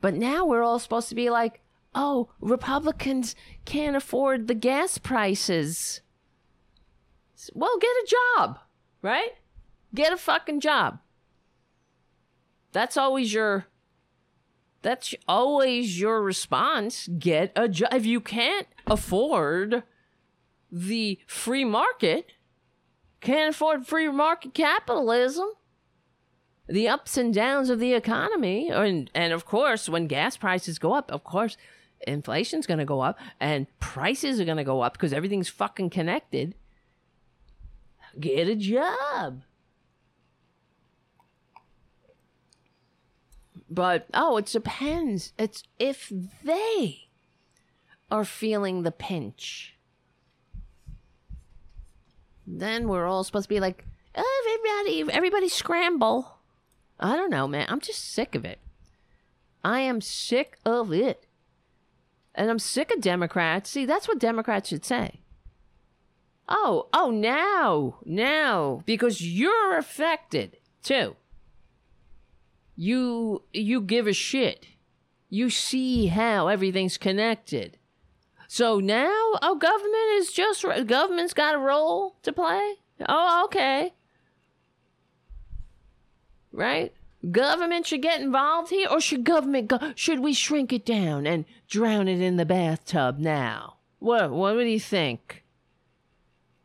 But 0.00 0.14
now 0.14 0.46
we're 0.46 0.62
all 0.62 0.78
supposed 0.78 1.08
to 1.10 1.14
be 1.14 1.30
like, 1.30 1.60
oh, 1.94 2.30
Republicans 2.40 3.34
can't 3.64 3.96
afford 3.96 4.48
the 4.48 4.54
gas 4.54 4.98
prices. 4.98 6.00
Well, 7.54 7.78
get 7.78 7.90
a 7.90 8.06
job, 8.36 8.58
right? 9.02 9.32
Get 9.94 10.12
a 10.12 10.16
fucking 10.16 10.60
job. 10.60 11.00
That's 12.72 12.96
always 12.96 13.32
your 13.32 13.66
that's 14.82 15.14
always 15.28 16.00
your 16.00 16.22
response. 16.22 17.08
Get 17.18 17.52
a 17.56 17.68
job. 17.68 17.92
If 17.92 18.06
you 18.06 18.20
can't 18.20 18.66
afford 18.86 19.82
the 20.70 21.18
free 21.26 21.64
market, 21.64 22.32
can't 23.20 23.54
afford 23.54 23.86
free 23.86 24.08
market 24.08 24.54
capitalism, 24.54 25.48
the 26.70 26.88
ups 26.88 27.16
and 27.16 27.34
downs 27.34 27.68
of 27.68 27.80
the 27.80 27.92
economy 27.94 28.70
and 28.70 29.10
and 29.14 29.32
of 29.32 29.44
course 29.44 29.88
when 29.88 30.06
gas 30.06 30.36
prices 30.36 30.78
go 30.78 30.92
up 30.94 31.10
of 31.10 31.24
course 31.24 31.56
inflation's 32.06 32.66
going 32.66 32.78
to 32.78 32.84
go 32.84 33.00
up 33.00 33.18
and 33.40 33.66
prices 33.80 34.40
are 34.40 34.44
going 34.44 34.56
to 34.56 34.64
go 34.64 34.80
up 34.80 34.92
because 34.92 35.12
everything's 35.12 35.48
fucking 35.48 35.90
connected 35.90 36.54
get 38.18 38.46
a 38.46 38.54
job 38.54 39.42
but 43.70 44.06
oh 44.12 44.36
it 44.36 44.46
depends 44.46 45.32
it's 45.38 45.62
if 45.78 46.12
they 46.44 47.08
are 48.10 48.24
feeling 48.24 48.82
the 48.82 48.92
pinch 48.92 49.76
then 52.46 52.88
we're 52.88 53.06
all 53.06 53.22
supposed 53.22 53.44
to 53.44 53.54
be 53.54 53.60
like 53.60 53.86
everybody 54.14 55.04
everybody 55.12 55.48
scramble 55.48 56.40
I 57.00 57.16
don't 57.16 57.30
know, 57.30 57.48
man. 57.48 57.66
I'm 57.68 57.80
just 57.80 58.12
sick 58.12 58.34
of 58.34 58.44
it. 58.44 58.58
I 59.64 59.80
am 59.80 60.00
sick 60.00 60.58
of 60.64 60.92
it. 60.92 61.26
And 62.34 62.50
I'm 62.50 62.58
sick 62.58 62.92
of 62.92 63.00
Democrats. 63.00 63.70
See, 63.70 63.86
that's 63.86 64.06
what 64.06 64.18
Democrats 64.18 64.68
should 64.68 64.84
say. 64.84 65.22
Oh, 66.48 66.88
oh, 66.92 67.10
now, 67.10 67.98
now, 68.04 68.82
because 68.84 69.22
you're 69.22 69.78
affected 69.78 70.58
too. 70.82 71.16
You 72.80 73.42
you 73.52 73.80
give 73.80 74.06
a 74.06 74.12
shit. 74.12 74.66
You 75.28 75.50
see 75.50 76.06
how 76.06 76.48
everything's 76.48 76.96
connected. 76.96 77.76
So 78.48 78.80
now, 78.80 79.38
oh, 79.42 79.56
government 79.60 80.20
is 80.20 80.32
just 80.32 80.64
government's 80.86 81.34
got 81.34 81.54
a 81.54 81.58
role 81.58 82.16
to 82.22 82.32
play. 82.32 82.76
Oh, 83.06 83.42
okay 83.44 83.92
right? 86.52 86.92
Government 87.30 87.86
should 87.86 88.02
get 88.02 88.20
involved 88.20 88.70
here, 88.70 88.88
or 88.90 89.00
should 89.00 89.24
government 89.24 89.68
go? 89.68 89.78
Should 89.94 90.20
we 90.20 90.32
shrink 90.32 90.72
it 90.72 90.86
down 90.86 91.26
and 91.26 91.44
drown 91.68 92.08
it 92.08 92.20
in 92.20 92.36
the 92.36 92.46
bathtub 92.46 93.18
now? 93.18 93.76
What? 93.98 94.30
What 94.30 94.54
do 94.54 94.64
you 94.64 94.80
think? 94.80 95.44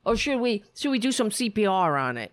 Or 0.05 0.15
should 0.15 0.39
we? 0.39 0.63
Should 0.75 0.91
we 0.91 0.99
do 0.99 1.11
some 1.11 1.29
CPR 1.29 2.01
on 2.01 2.17
it? 2.17 2.31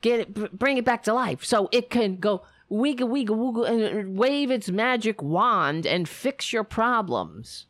Get 0.00 0.20
it, 0.20 0.58
bring 0.58 0.76
it 0.76 0.84
back 0.84 1.02
to 1.04 1.14
life, 1.14 1.44
so 1.44 1.68
it 1.72 1.90
can 1.90 2.16
go 2.16 2.42
wiggle, 2.68 3.08
wiggle, 3.08 3.36
wiggle, 3.36 3.64
and 3.64 3.82
uh, 3.82 4.10
wave 4.10 4.50
its 4.50 4.70
magic 4.70 5.22
wand 5.22 5.86
and 5.86 6.08
fix 6.08 6.52
your 6.52 6.64
problems. 6.64 7.66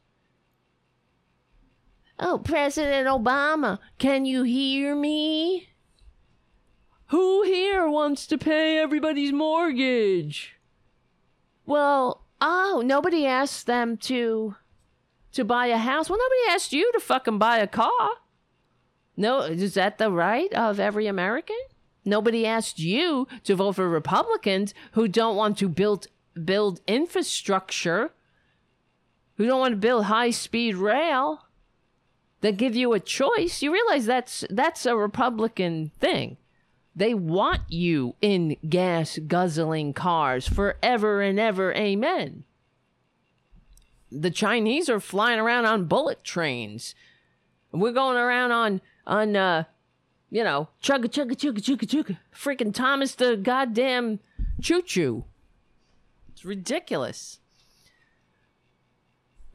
Oh, 2.20 2.38
President 2.38 3.06
Obama, 3.06 3.78
can 3.98 4.24
you 4.24 4.42
hear 4.42 4.94
me? 4.94 5.68
Who 7.06 7.42
here 7.44 7.88
wants 7.88 8.26
to 8.26 8.36
pay 8.36 8.78
everybody's 8.78 9.32
mortgage? 9.32 10.56
Well, 11.64 12.24
oh, 12.40 12.82
nobody 12.84 13.24
asked 13.24 13.66
them 13.66 13.96
to 13.98 14.56
to 15.32 15.44
buy 15.44 15.66
a 15.66 15.78
house. 15.78 16.10
Well, 16.10 16.18
nobody 16.18 16.55
asked 16.55 16.72
you 16.72 16.90
to 16.92 17.00
fucking 17.00 17.38
buy 17.38 17.59
a 17.59 17.66
car. 17.66 18.10
No, 19.16 19.40
is 19.40 19.74
that 19.74 19.98
the 19.98 20.10
right 20.10 20.52
of 20.52 20.80
every 20.80 21.06
American? 21.06 21.56
Nobody 22.05 22.47
asked 22.47 22.79
you 22.79 23.27
to 23.45 23.57
vote 23.57 23.77
for 23.77 23.89
Republicans 23.89 24.73
who 24.93 25.09
don't 25.09 25.37
want 25.37 25.59
to 25.59 25.69
build 25.69 26.07
build 26.45 26.81
infrastructure, 26.87 28.12
who 29.37 29.47
don't 29.47 29.61
want 29.61 29.73
to 29.73 29.79
build 29.79 30.05
high 30.05 30.31
speed 30.31 30.77
rail 30.77 31.45
that 32.41 32.57
give 32.57 32.77
you 32.77 32.93
a 32.93 33.01
choice. 33.01 33.62
You 33.62 33.73
realize 33.73 34.07
that's 34.07 34.45
that's 34.51 34.87
a 34.87 34.97
Republican 34.97 35.91
thing. 35.99 36.37
They 36.95 37.15
want 37.15 37.62
you 37.69 38.16
in 38.20 38.57
gas 38.69 39.19
guzzling 39.27 39.93
cars 39.93 40.49
forever 40.49 41.23
and 41.23 41.39
ever. 41.39 41.73
Amen. 41.75 42.45
The 44.11 44.31
Chinese 44.31 44.89
are 44.89 45.01
flying 45.01 45.39
around 45.39 45.66
on 45.66 45.85
bullet 45.85 46.25
trains. 46.25 46.95
We're 47.70 47.93
going 47.93 48.16
around 48.16 48.53
on 48.53 48.81
on 49.07 49.37
uh 49.37 49.65
you 50.30 50.44
know, 50.44 50.68
chugga 50.82 51.06
chugga 51.06 51.32
chugga 51.32 51.60
chugga 51.60 51.86
chugga. 51.86 52.18
Freaking 52.34 52.74
Thomas 52.74 53.14
the 53.14 53.36
goddamn 53.36 54.20
choo 54.60 54.82
choo. 54.82 55.24
It's 56.30 56.44
ridiculous. 56.44 57.40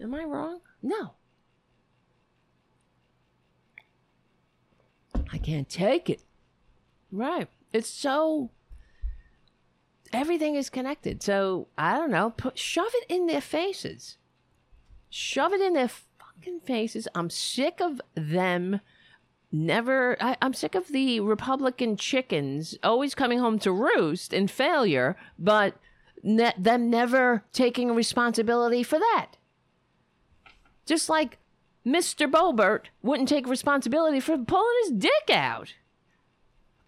Am 0.01 0.13
I 0.13 0.23
wrong? 0.23 0.59
No. 0.81 1.13
I 5.31 5.37
can't 5.37 5.69
take 5.69 6.09
it. 6.09 6.21
Right. 7.11 7.47
It's 7.71 7.89
so 7.89 8.49
everything 10.11 10.55
is 10.55 10.69
connected. 10.69 11.23
So 11.23 11.67
I 11.77 11.97
don't 11.97 12.11
know. 12.11 12.31
Put 12.31 12.57
shove 12.57 12.91
it 12.93 13.05
in 13.09 13.27
their 13.27 13.41
faces. 13.41 14.17
Shove 15.09 15.53
it 15.53 15.61
in 15.61 15.73
their 15.73 15.89
fucking 15.89 16.61
faces. 16.61 17.07
I'm 17.15 17.29
sick 17.29 17.79
of 17.79 18.01
them. 18.15 18.81
Never. 19.55 20.17
I, 20.19 20.35
I'm 20.41 20.55
sick 20.55 20.73
of 20.73 20.87
the 20.87 21.19
Republican 21.19 21.95
chickens 21.95 22.75
always 22.83 23.13
coming 23.13 23.37
home 23.37 23.59
to 23.59 23.71
roost 23.71 24.33
in 24.33 24.47
failure, 24.47 25.15
but 25.37 25.75
ne- 26.23 26.55
them 26.57 26.89
never 26.89 27.43
taking 27.53 27.93
responsibility 27.93 28.81
for 28.81 28.97
that. 28.97 29.33
Just 30.87 31.07
like 31.07 31.37
Mr. 31.85 32.29
Boebert 32.29 32.85
wouldn't 33.03 33.29
take 33.29 33.47
responsibility 33.47 34.19
for 34.19 34.39
pulling 34.39 34.75
his 34.85 34.91
dick 34.93 35.29
out. 35.29 35.75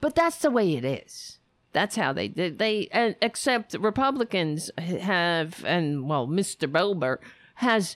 But 0.01 0.15
that's 0.15 0.39
the 0.39 0.49
way 0.49 0.75
it 0.75 0.83
is. 0.83 1.37
That's 1.71 1.95
how 1.95 2.13
they 2.13 2.27
did. 2.29 2.57
They 2.57 2.87
uh, 2.91 3.13
except 3.21 3.75
Republicans 3.75 4.71
have, 4.79 5.63
and 5.65 6.09
well, 6.09 6.27
Mr. 6.27 6.67
Boebert 6.67 7.19
has 7.55 7.95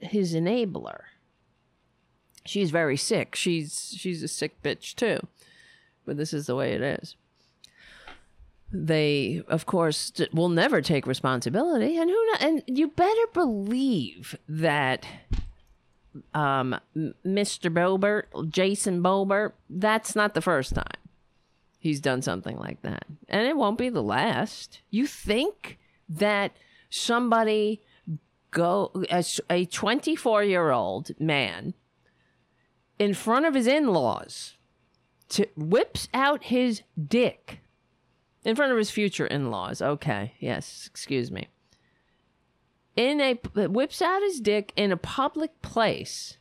his 0.00 0.34
enabler. 0.34 1.00
She's 2.44 2.70
very 2.70 2.96
sick. 2.96 3.34
She's 3.34 3.94
she's 3.96 4.22
a 4.22 4.28
sick 4.28 4.62
bitch 4.62 4.94
too. 4.94 5.18
But 6.06 6.16
this 6.16 6.32
is 6.32 6.46
the 6.46 6.56
way 6.56 6.72
it 6.72 6.80
is. 6.80 7.14
They, 8.72 9.42
of 9.48 9.66
course, 9.66 10.12
will 10.32 10.48
never 10.48 10.80
take 10.80 11.06
responsibility, 11.06 11.96
and 11.96 12.08
who? 12.08 12.26
kno- 12.26 12.38
And 12.46 12.62
you 12.66 12.88
better 12.88 13.26
believe 13.34 14.38
that 14.48 15.04
um, 16.34 16.76
Mr. 16.96 17.68
Boebert, 17.72 18.48
Jason 18.48 19.02
Boebert, 19.02 19.52
that's 19.68 20.14
not 20.14 20.34
the 20.34 20.40
first 20.40 20.74
time 20.74 20.84
he's 21.80 22.00
done 22.00 22.20
something 22.22 22.58
like 22.58 22.82
that. 22.82 23.04
And 23.28 23.46
it 23.48 23.56
won't 23.56 23.78
be 23.78 23.88
the 23.88 24.02
last. 24.02 24.82
You 24.90 25.06
think 25.06 25.78
that 26.10 26.52
somebody 26.90 27.80
go 28.50 28.92
as 29.10 29.40
a 29.48 29.64
24 29.64 30.44
year 30.44 30.70
old 30.70 31.10
man 31.18 31.72
in 33.00 33.14
front 33.14 33.46
of 33.46 33.54
his 33.54 33.66
in-laws 33.66 34.58
to 35.30 35.48
whips 35.56 36.06
out 36.12 36.44
his 36.44 36.82
dick. 37.08 37.60
In 38.44 38.54
front 38.54 38.72
of 38.72 38.78
his 38.78 38.90
future 38.90 39.26
in-laws. 39.26 39.80
Okay. 39.80 40.34
Yes. 40.38 40.86
Excuse 40.86 41.30
me. 41.30 41.48
In 42.96 43.20
a 43.20 43.34
whips 43.68 44.02
out 44.02 44.22
his 44.22 44.40
dick 44.40 44.72
in 44.76 44.92
a 44.92 44.98
public 44.98 45.62
place. 45.62 46.36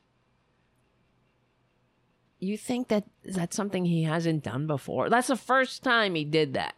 You 2.40 2.58
think 2.58 2.90
that 2.90 3.06
that's 3.24 3.56
something 3.56 3.86
he 3.86 4.04
hasn't 4.04 4.44
done 4.44 4.68
before? 4.68 5.10
That's 5.10 5.28
the 5.28 5.38
first 5.38 5.82
time 5.82 6.16
he 6.16 6.26
did 6.26 6.54
that. 6.54 6.76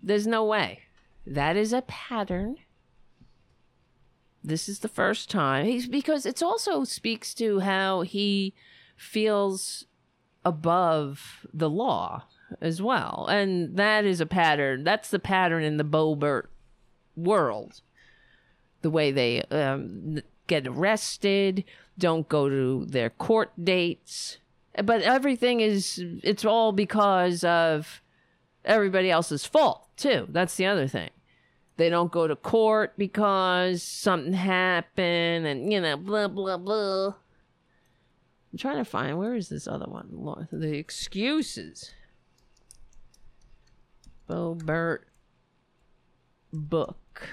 There's 0.00 0.26
no 0.26 0.44
way. 0.44 0.80
That 1.26 1.56
is 1.56 1.72
a 1.72 1.82
pattern 1.82 2.58
this 4.44 4.68
is 4.68 4.80
the 4.80 4.88
first 4.88 5.30
time. 5.30 5.66
He's 5.66 5.86
because 5.86 6.26
it 6.26 6.42
also 6.42 6.84
speaks 6.84 7.34
to 7.34 7.60
how 7.60 8.02
he 8.02 8.54
feels 8.96 9.86
above 10.44 11.46
the 11.52 11.70
law 11.70 12.24
as 12.60 12.82
well. 12.82 13.26
And 13.30 13.76
that 13.76 14.04
is 14.04 14.20
a 14.20 14.26
pattern. 14.26 14.84
That's 14.84 15.10
the 15.10 15.18
pattern 15.18 15.62
in 15.62 15.76
the 15.76 15.84
boebert 15.84 16.46
world. 17.16 17.80
The 18.82 18.90
way 18.90 19.12
they 19.12 19.42
um, 19.42 20.20
get 20.48 20.66
arrested 20.66 21.64
don't 21.98 22.28
go 22.28 22.48
to 22.48 22.84
their 22.86 23.10
court 23.10 23.52
dates. 23.62 24.38
But 24.82 25.02
everything 25.02 25.60
is 25.60 26.02
it's 26.22 26.44
all 26.44 26.72
because 26.72 27.44
of 27.44 28.02
everybody 28.64 29.10
else's 29.10 29.44
fault 29.44 29.86
too. 29.96 30.26
That's 30.30 30.56
the 30.56 30.66
other 30.66 30.88
thing 30.88 31.10
they 31.76 31.88
don't 31.88 32.12
go 32.12 32.26
to 32.26 32.36
court 32.36 32.94
because 32.96 33.82
something 33.82 34.32
happened 34.32 35.46
and 35.46 35.72
you 35.72 35.80
know 35.80 35.96
blah 35.96 36.28
blah 36.28 36.56
blah. 36.56 37.06
I'm 38.52 38.58
trying 38.58 38.76
to 38.76 38.84
find 38.84 39.18
where 39.18 39.34
is 39.34 39.48
this 39.48 39.66
other 39.66 39.86
one? 39.86 40.46
The 40.52 40.76
excuses. 40.76 41.92
Boebert 44.28 45.00
book. 46.52 47.28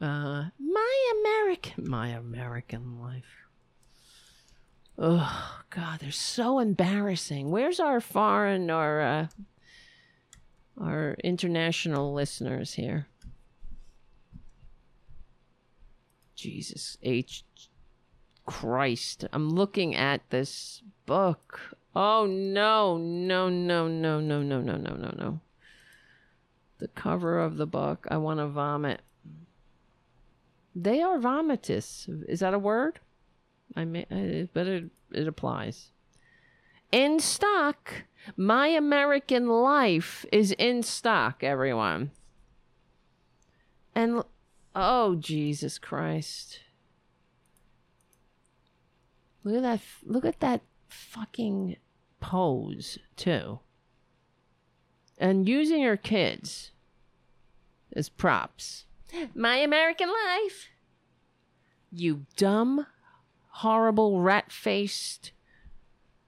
Uh 0.00 0.46
my 0.58 1.12
american 1.20 1.88
my 1.88 2.08
american 2.08 3.00
life. 3.00 3.46
Oh 4.98 5.60
god 5.70 6.00
they're 6.00 6.10
so 6.10 6.58
embarrassing. 6.58 7.50
Where's 7.50 7.78
our 7.78 8.00
foreign 8.00 8.70
or 8.70 9.00
uh 9.00 9.26
our 10.80 11.16
international 11.24 12.12
listeners 12.12 12.74
here 12.74 13.06
Jesus 16.38 16.96
H 17.02 17.44
Christ. 18.46 19.24
I'm 19.32 19.50
looking 19.50 19.94
at 19.96 20.22
this 20.30 20.82
book. 21.04 21.76
Oh 21.96 22.26
no, 22.26 22.96
no, 22.96 23.48
no, 23.48 23.88
no, 23.88 24.20
no, 24.20 24.40
no, 24.40 24.60
no, 24.60 24.76
no, 24.76 24.94
no, 24.94 25.14
no. 25.18 25.40
The 26.78 26.88
cover 26.88 27.40
of 27.40 27.56
the 27.56 27.66
book. 27.66 28.06
I 28.08 28.18
want 28.18 28.38
to 28.38 28.46
vomit. 28.46 29.02
They 30.76 31.02
are 31.02 31.18
vomitous. 31.18 32.08
Is 32.28 32.38
that 32.38 32.54
a 32.54 32.58
word? 32.58 33.00
I 33.74 33.84
may, 33.84 34.06
I, 34.08 34.48
but 34.54 34.68
it, 34.68 34.84
it 35.12 35.26
applies. 35.26 35.90
In 36.92 37.18
stock. 37.18 38.04
My 38.36 38.68
American 38.68 39.48
Life 39.48 40.24
is 40.30 40.52
in 40.52 40.84
stock, 40.84 41.42
everyone. 41.42 42.12
And 43.94 44.22
Oh, 44.80 45.16
Jesus 45.16 45.76
Christ. 45.76 46.60
Look 49.42 49.56
at 49.56 49.62
that 49.62 49.80
look 50.04 50.24
at 50.24 50.38
that 50.38 50.60
fucking 50.88 51.78
pose, 52.20 52.96
too. 53.16 53.58
And 55.18 55.48
using 55.48 55.82
her 55.82 55.96
kids 55.96 56.70
as 57.92 58.08
props. 58.08 58.84
My 59.34 59.56
American 59.56 60.10
life. 60.10 60.68
You 61.90 62.26
dumb, 62.36 62.86
horrible, 63.48 64.20
rat 64.20 64.52
faced, 64.52 65.32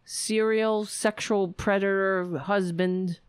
serial 0.04 0.86
sexual 0.86 1.52
predator 1.52 2.38
husband, 2.38 3.20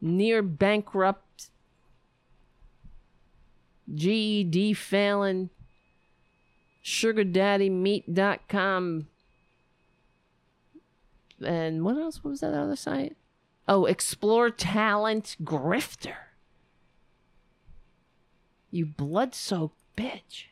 near 0.00 0.40
bankrupt 0.40 1.29
GED 3.94 4.74
Fallon, 4.74 5.50
SugarDaddyMeat.com, 6.84 9.06
and 11.44 11.84
what 11.84 11.96
else 11.96 12.22
what 12.22 12.30
was 12.30 12.40
that 12.40 12.54
other 12.54 12.76
site? 12.76 13.16
Oh, 13.66 13.86
Explore 13.86 14.50
Talent 14.50 15.36
Grifter. 15.42 16.14
You 18.70 18.86
blood 18.86 19.34
soaked 19.34 19.80
bitch. 19.96 20.44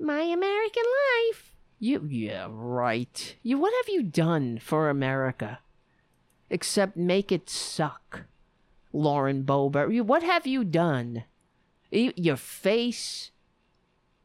My 0.00 0.22
American 0.22 0.84
life. 1.30 1.54
You, 1.80 2.06
yeah, 2.08 2.48
right. 2.50 3.36
You, 3.42 3.58
what 3.58 3.74
have 3.82 3.92
you 3.92 4.02
done 4.02 4.58
for 4.58 4.88
America? 4.88 5.58
Except 6.50 6.96
make 6.96 7.30
it 7.30 7.50
suck. 7.50 8.22
Lauren 8.92 9.44
Boebert. 9.44 10.02
What 10.02 10.22
have 10.22 10.46
you 10.46 10.64
done? 10.64 11.24
Your 11.90 12.36
face, 12.36 13.30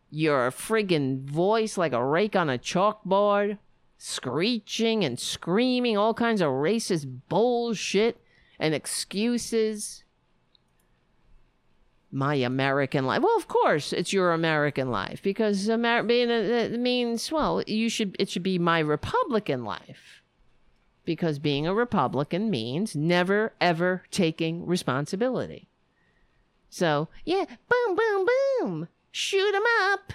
your 0.09 0.51
friggin' 0.51 1.23
voice 1.25 1.77
like 1.77 1.93
a 1.93 2.03
rake 2.03 2.35
on 2.35 2.49
a 2.49 2.57
chalkboard, 2.57 3.57
screeching 3.97 5.03
and 5.03 5.19
screaming 5.19 5.97
all 5.97 6.13
kinds 6.13 6.41
of 6.41 6.49
racist 6.49 7.21
bullshit 7.29 8.21
and 8.59 8.73
excuses. 8.73 10.03
My 12.11 12.35
American 12.35 13.05
life. 13.07 13.23
Well, 13.23 13.35
of 13.37 13.47
course, 13.47 13.91
it's 13.91 14.13
your 14.13 14.33
American 14.33 14.91
life 14.91 15.23
because 15.23 15.67
Amer- 15.67 16.03
being 16.03 16.29
a, 16.29 16.33
it 16.33 16.79
means 16.79 17.31
well, 17.31 17.63
you 17.65 17.89
should 17.89 18.15
it 18.19 18.29
should 18.29 18.43
be 18.43 18.59
my 18.59 18.77
Republican 18.79 19.63
life 19.63 20.22
because 21.05 21.39
being 21.39 21.67
a 21.67 21.73
Republican 21.73 22.49
means 22.49 22.95
never 22.95 23.53
ever 23.59 24.03
taking 24.11 24.65
responsibility. 24.65 25.67
So, 26.69 27.09
yeah, 27.25 27.45
boom, 27.69 27.95
boom, 27.95 28.27
boom, 28.59 28.87
shoot 29.11 29.53
'em 29.53 29.63
up. 29.91 30.13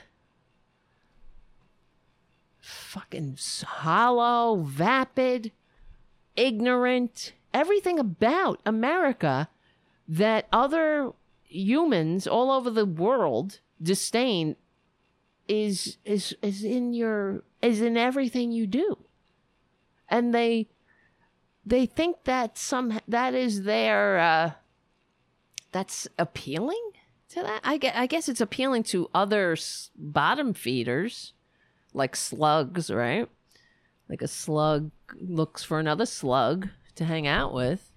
Fucking 2.60 3.38
hollow, 3.64 4.56
vapid, 4.56 5.52
ignorant, 6.36 7.32
everything 7.52 7.98
about 7.98 8.60
America 8.66 9.48
that 10.06 10.48
other 10.52 11.12
humans 11.44 12.26
all 12.26 12.50
over 12.50 12.70
the 12.70 12.86
world 12.86 13.60
disdain 13.80 14.56
is 15.46 15.96
is 16.04 16.36
is 16.42 16.62
in 16.62 16.92
your 16.92 17.42
is 17.62 17.80
in 17.80 17.96
everything 17.96 18.52
you 18.52 18.66
do 18.66 18.98
and 20.08 20.34
they 20.34 20.68
they 21.68 21.86
think 21.86 22.24
that 22.24 22.56
some 22.56 22.98
that 23.06 23.34
is 23.34 23.64
their 23.64 24.18
uh 24.18 24.52
that's 25.70 26.08
appealing 26.18 26.92
to 27.30 27.42
that? 27.42 27.60
I 27.62 27.76
guess, 27.76 27.94
I 27.94 28.06
guess 28.06 28.28
it's 28.28 28.40
appealing 28.40 28.84
to 28.84 29.10
other 29.14 29.56
bottom 29.96 30.54
feeders 30.54 31.34
like 31.92 32.16
slugs 32.16 32.90
right? 32.90 33.28
Like 34.08 34.22
a 34.22 34.28
slug 34.28 34.90
looks 35.20 35.62
for 35.62 35.78
another 35.78 36.06
slug 36.06 36.68
to 36.94 37.04
hang 37.04 37.26
out 37.26 37.52
with. 37.52 37.92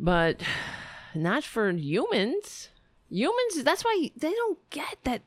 But 0.00 0.42
not 1.14 1.44
for 1.44 1.70
humans. 1.70 2.70
Humans 3.08 3.62
that's 3.62 3.84
why 3.84 4.10
they 4.16 4.32
don't 4.32 4.58
get 4.70 4.98
that 5.04 5.22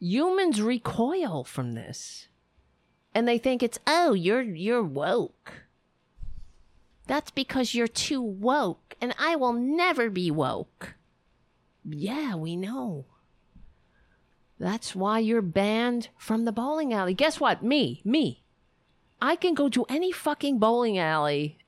humans 0.00 0.60
recoil 0.60 1.44
from 1.44 1.74
this 1.74 2.28
and 3.14 3.28
they 3.28 3.38
think 3.38 3.62
it's 3.62 3.78
oh 3.86 4.12
you're 4.12 4.42
you're 4.42 4.82
woke. 4.82 5.52
That's 7.06 7.30
because 7.30 7.74
you're 7.74 7.86
too 7.86 8.22
woke. 8.22 8.96
And 9.00 9.14
i 9.18 9.36
will 9.36 9.52
never 9.52 10.10
be 10.10 10.30
woke. 10.30 10.94
Yeah 11.84 12.34
we 12.34 12.56
know. 12.56 13.06
That's 14.58 14.94
why 14.94 15.18
you're 15.18 15.42
banned 15.42 16.08
from 16.16 16.44
the 16.44 16.52
bowling 16.52 16.92
alley. 16.92 17.14
Guess 17.14 17.38
what? 17.38 17.62
Me 17.62 18.02
me. 18.04 18.42
I 19.22 19.36
can 19.36 19.54
go 19.54 19.68
to 19.68 19.84
any 19.88 20.10
fucking 20.12 20.58
bowling 20.58 20.98
alley 20.98 21.58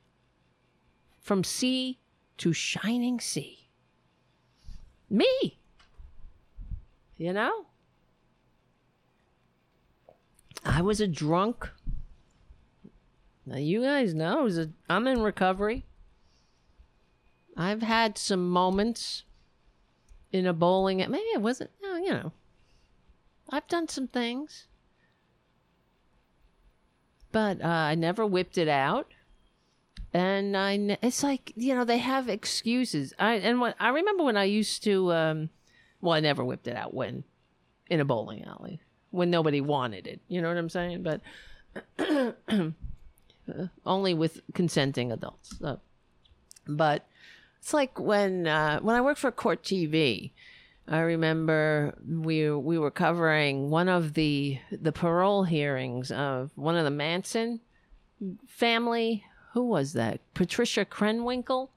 from 1.21 1.45
sea 1.45 2.01
to 2.39 2.53
shining 2.53 3.21
sea. 3.21 3.69
Me. 5.09 5.59
You 7.17 7.33
know 7.33 7.66
I 10.67 10.83
was 10.83 11.01
a 11.01 11.07
drunk. 11.07 11.71
Now 13.47 13.57
you 13.57 13.83
guys 13.83 14.13
know 14.15 14.41
I 14.41 14.43
was 14.43 14.59
a, 14.59 14.71
I'm 14.89 15.07
in 15.07 15.23
recovery. 15.23 15.87
I've 17.57 17.83
had 17.83 18.19
some 18.19 18.51
moments 18.51 19.23
in 20.33 20.47
a 20.47 20.53
bowling. 20.53 20.99
Maybe 20.99 21.19
it 21.19 21.41
wasn't. 21.41 21.71
You 21.83 22.11
know. 22.11 22.33
I've 23.49 23.69
done 23.69 23.89
some 23.89 24.09
things, 24.09 24.67
but 27.31 27.63
uh, 27.63 27.67
I 27.67 27.95
never 27.95 28.27
whipped 28.27 28.59
it 28.59 28.69
out. 28.69 29.07
And 30.13 30.57
I, 30.57 30.99
it's 31.01 31.23
like 31.23 31.53
you 31.57 31.75
know 31.75 31.85
they 31.85 31.99
have 31.99 32.29
excuses. 32.29 33.15
I 33.19 33.35
and 33.35 33.61
what 33.61 33.77
I 33.79 33.91
remember 33.91 34.25
when 34.25 34.37
I 34.37 34.45
used 34.45 34.83
to, 34.85 35.13
um, 35.13 35.51
well, 36.01 36.15
I 36.15 36.21
never 36.21 36.45
whipped 36.45 36.67
it 36.67 36.77
out 36.77 36.93
when 36.93 37.25
in 37.89 38.01
a 38.01 38.05
bowling 38.05 38.45
alley 38.45 38.81
when 39.17 39.31
nobody 39.31 39.61
wanted 39.61 40.07
it. 40.07 40.21
You 40.29 40.43
know 40.43 40.49
what 40.49 40.59
I'm 40.59 40.69
saying? 40.69 41.03
But 41.03 41.21
only 43.87 44.15
with 44.15 44.41
consenting 44.55 45.11
adults. 45.11 45.59
So. 45.59 45.81
But 46.69 47.07
it's 47.59 47.73
like 47.73 47.99
when 47.99 48.47
uh, 48.47 48.81
when 48.81 48.95
I 48.95 49.01
worked 49.01 49.21
for 49.21 49.33
Court 49.33 49.63
TV. 49.63 50.33
I 50.89 51.01
remember 51.01 51.99
we 52.09 52.49
we 52.51 52.79
were 52.79 52.93
covering 52.93 53.71
one 53.71 53.89
of 53.89 54.15
the 54.15 54.61
the 54.71 54.93
parole 54.93 55.43
hearings 55.43 56.13
of 56.13 56.53
one 56.55 56.77
of 56.77 56.85
the 56.85 56.93
Manson 56.93 57.61
family. 58.47 59.25
Who 59.55 59.65
was 59.65 59.95
that? 59.95 60.21
Patricia 60.35 60.85
Krenwinkel. 60.85 61.71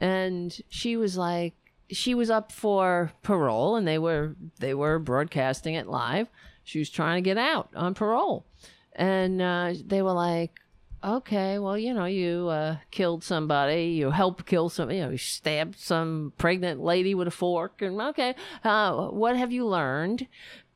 And 0.00 0.60
she 0.68 0.96
was 0.96 1.16
like, 1.16 1.54
she 1.90 2.14
was 2.14 2.30
up 2.30 2.50
for 2.50 3.12
parole 3.22 3.76
and 3.76 3.86
they 3.86 3.98
were 3.98 4.36
they 4.58 4.74
were 4.74 4.98
broadcasting 4.98 5.74
it 5.74 5.86
live. 5.86 6.28
She 6.62 6.78
was 6.78 6.90
trying 6.90 7.22
to 7.22 7.28
get 7.28 7.38
out 7.38 7.68
on 7.74 7.94
parole. 7.94 8.46
And 8.92 9.42
uh, 9.42 9.74
they 9.84 10.02
were 10.02 10.12
like 10.12 10.60
okay 11.02 11.58
well 11.58 11.76
you 11.76 11.92
know 11.92 12.06
you 12.06 12.48
uh, 12.48 12.76
killed 12.90 13.22
somebody 13.22 13.88
you 13.88 14.10
helped 14.10 14.46
kill 14.46 14.70
some 14.70 14.90
you 14.90 15.02
know 15.02 15.10
you 15.10 15.18
stabbed 15.18 15.78
some 15.78 16.32
pregnant 16.38 16.80
lady 16.80 17.14
with 17.14 17.28
a 17.28 17.30
fork 17.30 17.82
and 17.82 18.00
okay 18.00 18.34
uh, 18.64 19.08
what 19.08 19.36
have 19.36 19.52
you 19.52 19.66
learned? 19.66 20.26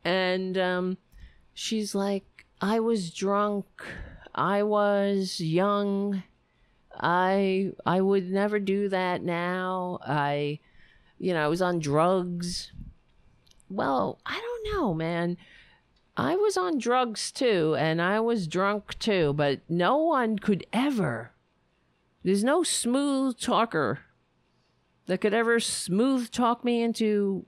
And 0.04 0.56
um, 0.58 0.98
she's 1.54 1.94
like 1.94 2.24
i 2.60 2.80
was 2.80 3.10
drunk. 3.10 3.66
I 4.34 4.62
was 4.62 5.40
young. 5.40 6.22
I 6.92 7.72
i 7.86 8.00
would 8.00 8.30
never 8.30 8.58
do 8.58 8.88
that 8.88 9.22
now. 9.22 9.98
I 10.02 10.58
you 11.18 11.34
know, 11.34 11.44
I 11.44 11.48
was 11.48 11.62
on 11.62 11.78
drugs. 11.78 12.72
Well, 13.68 14.20
I 14.24 14.40
don't 14.40 14.74
know, 14.74 14.94
man. 14.94 15.36
I 16.16 16.36
was 16.36 16.56
on 16.56 16.78
drugs 16.78 17.30
too, 17.30 17.76
and 17.78 18.02
I 18.02 18.20
was 18.20 18.48
drunk 18.48 18.98
too, 18.98 19.32
but 19.34 19.60
no 19.68 19.98
one 19.98 20.38
could 20.38 20.66
ever. 20.72 21.32
There's 22.24 22.42
no 22.42 22.62
smooth 22.62 23.38
talker 23.38 24.00
that 25.06 25.20
could 25.20 25.34
ever 25.34 25.60
smooth 25.60 26.30
talk 26.30 26.64
me 26.64 26.82
into 26.82 27.46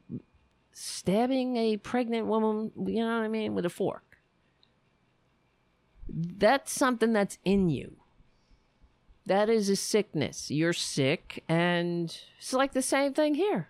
stabbing 0.73 1.57
a 1.57 1.77
pregnant 1.77 2.27
woman, 2.27 2.71
you 2.87 3.03
know 3.05 3.19
what 3.19 3.25
I 3.25 3.29
mean, 3.29 3.55
with 3.55 3.67
a 3.67 3.71
fork. 3.71 4.19
That's 6.09 6.73
something 6.73 7.13
that's 7.13 7.39
in 7.45 7.69
you. 7.69 8.00
That 9.31 9.49
is 9.49 9.69
a 9.69 9.77
sickness. 9.77 10.51
You're 10.51 10.73
sick, 10.73 11.45
and 11.49 12.13
it's 12.37 12.53
like 12.53 12.73
the 12.73 12.83
same 12.83 13.15
thing 13.15 13.37
here. 13.37 13.69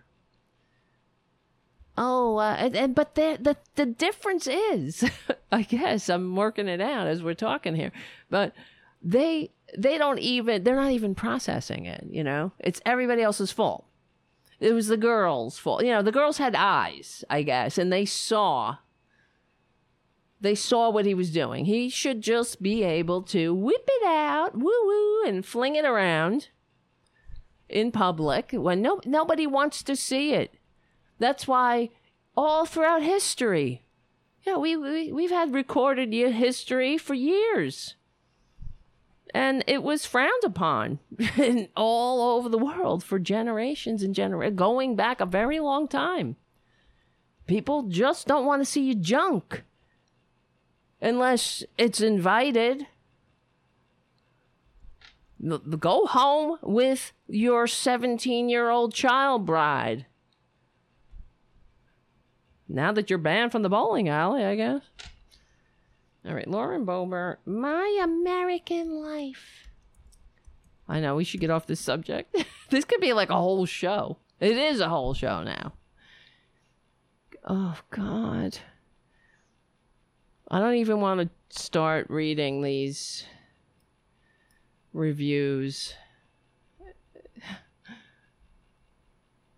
Oh, 1.95 2.37
uh, 2.37 2.55
and, 2.57 2.75
and 2.75 2.95
but 2.95 3.13
the 3.13 3.37
the 3.39 3.55
the 3.75 3.85
difference 3.85 4.47
is, 4.47 5.07
I 5.51 5.61
guess 5.61 6.09
I'm 6.09 6.35
working 6.35 6.67
it 6.67 6.81
out 6.81 7.05
as 7.05 7.21
we're 7.21 7.35
talking 7.35 7.75
here, 7.75 7.91
but 8.31 8.55
they 9.03 9.51
they 9.77 9.99
don't 9.99 10.17
even 10.17 10.63
they're 10.63 10.75
not 10.75 10.93
even 10.93 11.13
processing 11.13 11.85
it. 11.85 12.07
You 12.09 12.23
know, 12.23 12.53
it's 12.57 12.81
everybody 12.83 13.21
else's 13.21 13.51
fault. 13.51 13.85
It 14.59 14.73
was 14.73 14.87
the 14.87 14.97
girls' 14.97 15.59
fault. 15.59 15.83
You 15.83 15.91
know, 15.91 16.01
the 16.01 16.11
girls 16.11 16.39
had 16.39 16.55
eyes, 16.55 17.23
I 17.29 17.43
guess, 17.43 17.77
and 17.77 17.93
they 17.93 18.05
saw 18.05 18.77
they 20.41 20.55
saw 20.55 20.89
what 20.89 21.05
he 21.05 21.13
was 21.13 21.31
doing. 21.31 21.65
He 21.65 21.87
should 21.87 22.21
just 22.21 22.61
be 22.61 22.83
able 22.83 23.21
to 23.23 23.53
whip 23.53 23.87
it 23.87 24.07
out, 24.07 24.57
woo 24.57 24.71
woo, 24.85 25.23
and 25.25 25.45
fling 25.45 25.75
it 25.75 25.85
around 25.85 26.49
in 27.69 27.91
public 27.91 28.51
when 28.51 28.81
no, 28.81 28.99
nobody 29.05 29.45
wants 29.45 29.83
to 29.83 29.95
see 29.95 30.33
it. 30.33 30.55
That's 31.19 31.47
why 31.47 31.89
all 32.35 32.65
throughout 32.65 33.03
history, 33.03 33.85
yeah, 34.43 34.57
we, 34.57 34.75
we 34.75 35.11
we've 35.11 35.29
had 35.29 35.53
recorded 35.53 36.11
history 36.11 36.97
for 36.97 37.13
years, 37.13 37.95
and 39.35 39.63
it 39.67 39.83
was 39.83 40.07
frowned 40.07 40.43
upon 40.43 40.97
in 41.37 41.69
all 41.77 42.35
over 42.35 42.49
the 42.49 42.57
world 42.57 43.03
for 43.03 43.19
generations 43.19 44.01
and 44.01 44.15
generations, 44.15 44.57
going 44.57 44.95
back 44.95 45.21
a 45.21 45.25
very 45.27 45.59
long 45.59 45.87
time. 45.87 46.35
People 47.45 47.83
just 47.83 48.25
don't 48.25 48.45
want 48.45 48.61
to 48.61 48.65
see 48.65 48.81
you 48.81 48.95
junk 48.95 49.63
unless 51.01 51.63
it's 51.77 52.01
invited. 52.01 52.87
Go 55.79 56.05
home 56.05 56.57
with 56.61 57.13
your 57.27 57.65
17 57.65 58.49
year 58.49 58.69
old 58.69 58.93
child 58.93 59.45
bride. 59.45 60.05
Now 62.69 62.91
that 62.93 63.09
you're 63.09 63.19
banned 63.19 63.51
from 63.51 63.63
the 63.63 63.69
bowling 63.69 64.07
alley, 64.07 64.45
I 64.45 64.55
guess. 64.55 64.83
All 66.25 66.35
right, 66.35 66.47
Lauren 66.47 66.85
Boebert, 66.85 67.37
My 67.45 67.99
American 68.03 69.01
Life. 69.01 69.67
I 70.87 70.99
know 70.99 71.15
we 71.15 71.23
should 71.23 71.39
get 71.39 71.49
off 71.49 71.65
this 71.65 71.79
subject. 71.79 72.35
this 72.69 72.85
could 72.85 73.01
be 73.01 73.13
like 73.13 73.29
a 73.29 73.35
whole 73.35 73.65
show. 73.65 74.17
It 74.39 74.57
is 74.57 74.79
a 74.79 74.89
whole 74.89 75.13
show 75.13 75.43
now. 75.43 75.73
Oh, 77.43 77.77
God. 77.89 78.59
I 80.53 80.59
don't 80.59 80.75
even 80.75 80.99
want 80.99 81.21
to 81.21 81.57
start 81.57 82.07
reading 82.09 82.61
these 82.61 83.25
reviews. 84.93 85.95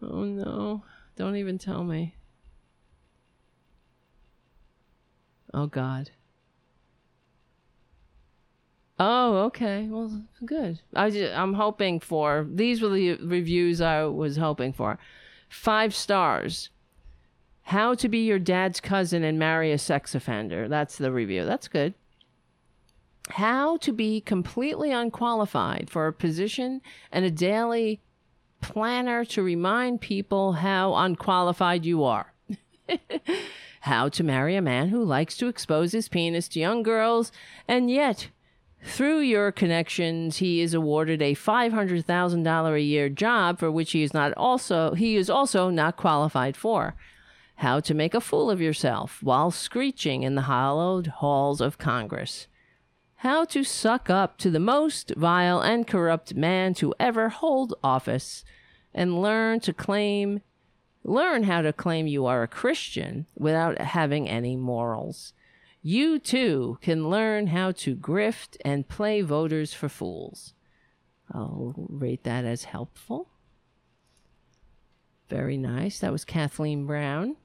Oh 0.05 0.25
no, 0.25 0.83
don't 1.15 1.37
even 1.37 1.57
tell 1.57 1.81
me. 1.81 2.17
Oh 5.53 5.65
god. 5.65 6.11
Oh, 8.99 9.37
okay. 9.45 9.87
Well, 9.89 10.23
good. 10.45 10.81
I 10.93 11.09
just, 11.09 11.33
I'm 11.33 11.53
hoping 11.53 12.01
for 12.01 12.45
these 12.51 12.81
were 12.81 12.89
the 12.89 13.13
reviews 13.15 13.79
I 13.79 14.03
was 14.03 14.35
hoping 14.35 14.73
for. 14.73 14.99
5 15.47 15.95
stars. 15.95 16.69
How 17.63 17.95
to 17.95 18.09
be 18.09 18.19
your 18.19 18.39
dad's 18.39 18.79
cousin 18.79 19.23
and 19.23 19.39
marry 19.39 19.71
a 19.71 19.77
sex 19.77 20.13
offender. 20.13 20.67
That's 20.67 20.97
the 20.97 21.11
review. 21.11 21.45
That's 21.45 21.67
good. 21.67 21.93
How 23.29 23.77
to 23.77 23.93
be 23.93 24.19
completely 24.19 24.91
unqualified 24.91 25.89
for 25.89 26.07
a 26.07 26.13
position 26.13 26.81
and 27.11 27.23
a 27.23 27.31
daily 27.31 28.01
planner 28.61 29.23
to 29.25 29.41
remind 29.41 30.01
people 30.01 30.53
how 30.53 30.93
unqualified 30.95 31.85
you 31.85 32.03
are. 32.03 32.33
how 33.81 34.09
to 34.09 34.23
marry 34.23 34.55
a 34.55 34.61
man 34.61 34.89
who 34.89 35.03
likes 35.03 35.37
to 35.37 35.47
expose 35.47 35.91
his 35.91 36.09
penis 36.09 36.47
to 36.49 36.59
young 36.59 36.83
girls, 36.83 37.31
and 37.67 37.89
yet, 37.89 38.29
through 38.81 39.19
your 39.19 39.51
connections, 39.51 40.37
he 40.37 40.61
is 40.61 40.73
awarded 40.73 41.21
a 41.21 41.35
$500,000 41.35 42.75
a 42.75 42.81
year 42.81 43.09
job 43.09 43.59
for 43.59 43.71
which 43.71 43.91
he 43.91 44.03
is 44.03 44.13
not 44.13 44.33
also 44.33 44.93
he 44.93 45.15
is 45.15 45.29
also 45.29 45.69
not 45.69 45.95
qualified 45.95 46.57
for. 46.57 46.95
How 47.63 47.79
to 47.79 47.93
make 47.93 48.13
a 48.13 48.19
fool 48.19 48.51
of 48.51 48.59
yourself 48.59 49.23
while 49.23 49.49
screeching 49.49 50.23
in 50.23 50.35
the 50.35 50.41
hallowed 50.41 51.07
halls 51.07 51.61
of 51.61 51.77
Congress. 51.77 52.47
How 53.15 53.45
to 53.45 53.63
suck 53.63 54.09
up 54.09 54.37
to 54.39 54.51
the 54.51 54.59
most 54.59 55.13
vile 55.15 55.61
and 55.61 55.87
corrupt 55.87 56.35
man 56.35 56.73
to 56.73 56.93
ever 56.99 57.29
hold 57.29 57.73
office 57.81 58.43
and 58.93 59.21
learn 59.21 59.61
to 59.61 59.71
claim 59.71 60.41
learn 61.05 61.43
how 61.43 61.61
to 61.61 61.71
claim 61.71 62.05
you 62.05 62.25
are 62.25 62.43
a 62.43 62.49
Christian 62.49 63.27
without 63.33 63.79
having 63.79 64.27
any 64.27 64.57
morals. 64.57 65.31
You 65.81 66.19
too 66.19 66.79
can 66.81 67.09
learn 67.09 67.47
how 67.47 67.71
to 67.71 67.95
grift 67.95 68.57
and 68.65 68.89
play 68.89 69.21
voters 69.21 69.73
for 69.73 69.87
fools. 69.87 70.53
I'll 71.31 71.73
rate 71.77 72.25
that 72.25 72.43
as 72.43 72.65
helpful. 72.65 73.29
Very 75.29 75.55
nice. 75.55 75.99
That 75.99 76.11
was 76.11 76.25
Kathleen 76.25 76.85
Brown. 76.85 77.37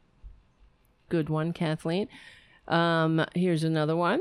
Good 1.08 1.28
one, 1.28 1.52
Kathleen. 1.52 2.08
Um, 2.66 3.24
here's 3.34 3.64
another 3.64 3.96
one. 3.96 4.20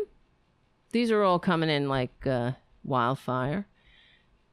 These 0.91 1.11
are 1.11 1.23
all 1.23 1.39
coming 1.39 1.69
in 1.69 1.89
like 1.89 2.25
uh, 2.25 2.53
wildfire. 2.83 3.67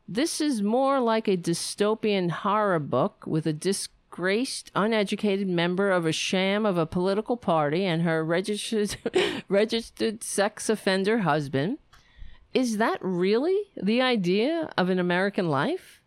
This 0.06 0.40
is 0.40 0.62
more 0.62 1.01
like 1.01 1.28
a 1.28 1.36
dystopian 1.36 2.31
horror 2.31 2.81
book 2.81 3.24
with 3.27 3.47
a 3.47 3.52
disgraced, 3.52 4.70
uneducated 4.74 5.48
member 5.48 5.90
of 5.90 6.05
a 6.05 6.12
sham 6.12 6.66
of 6.66 6.77
a 6.77 6.86
political 6.86 7.36
party 7.36 7.85
and 7.86 8.02
her 8.02 8.23
registered, 8.24 8.97
registered 9.48 10.23
sex 10.23 10.69
offender 10.69 11.19
husband. 11.20 11.78
Is 12.52 12.77
that 12.77 12.98
really 13.01 13.59
the 13.81 14.02
idea 14.02 14.70
of 14.77 14.90
an 14.90 14.98
American 14.98 15.48
life? 15.48 16.01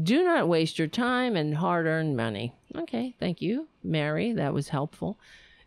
Do 0.00 0.22
not 0.22 0.48
waste 0.48 0.78
your 0.78 0.86
time 0.86 1.34
and 1.34 1.56
hard 1.56 1.86
earned 1.86 2.16
money. 2.16 2.54
Okay, 2.76 3.16
thank 3.18 3.42
you, 3.42 3.68
Mary. 3.82 4.32
That 4.32 4.54
was 4.54 4.68
helpful. 4.68 5.18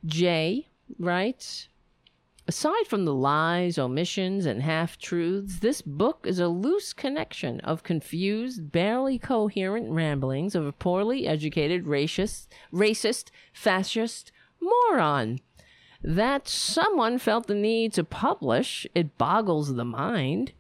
Jay 0.06 0.68
writes 0.98 1.68
Aside 2.48 2.88
from 2.88 3.06
the 3.06 3.14
lies, 3.14 3.78
omissions, 3.78 4.46
and 4.46 4.62
half 4.64 4.98
truths, 4.98 5.60
this 5.60 5.82
book 5.82 6.26
is 6.28 6.40
a 6.40 6.48
loose 6.48 6.92
connection 6.92 7.60
of 7.62 7.84
confused, 7.84 8.72
barely 8.72 9.20
coherent 9.20 9.92
ramblings 9.92 10.56
of 10.56 10.66
a 10.66 10.72
poorly 10.72 11.28
educated, 11.28 11.86
racist, 11.86 12.48
racist, 12.74 13.30
fascist 13.54 14.32
moron. 14.60 15.40
That 16.04 16.48
someone 16.48 17.20
felt 17.20 17.46
the 17.46 17.54
need 17.54 17.94
to 17.94 18.04
publish, 18.04 18.88
it 18.96 19.18
boggles 19.20 19.76
the 19.76 19.86
mind. 19.86 20.52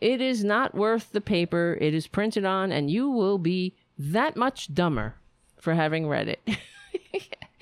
It 0.00 0.20
is 0.20 0.44
not 0.44 0.74
worth 0.74 1.10
the 1.12 1.22
paper 1.22 1.78
it 1.80 1.94
is 1.94 2.06
printed 2.06 2.44
on, 2.44 2.70
and 2.70 2.90
you 2.90 3.08
will 3.08 3.38
be 3.38 3.74
that 3.98 4.36
much 4.36 4.74
dumber 4.74 5.16
for 5.56 5.74
having 5.74 6.06
read 6.06 6.28
it. 6.28 6.58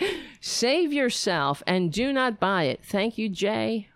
Save 0.40 0.92
yourself 0.92 1.62
and 1.66 1.92
do 1.92 2.12
not 2.12 2.40
buy 2.40 2.64
it. 2.64 2.80
Thank 2.82 3.18
you, 3.18 3.28
Jay. 3.28 3.88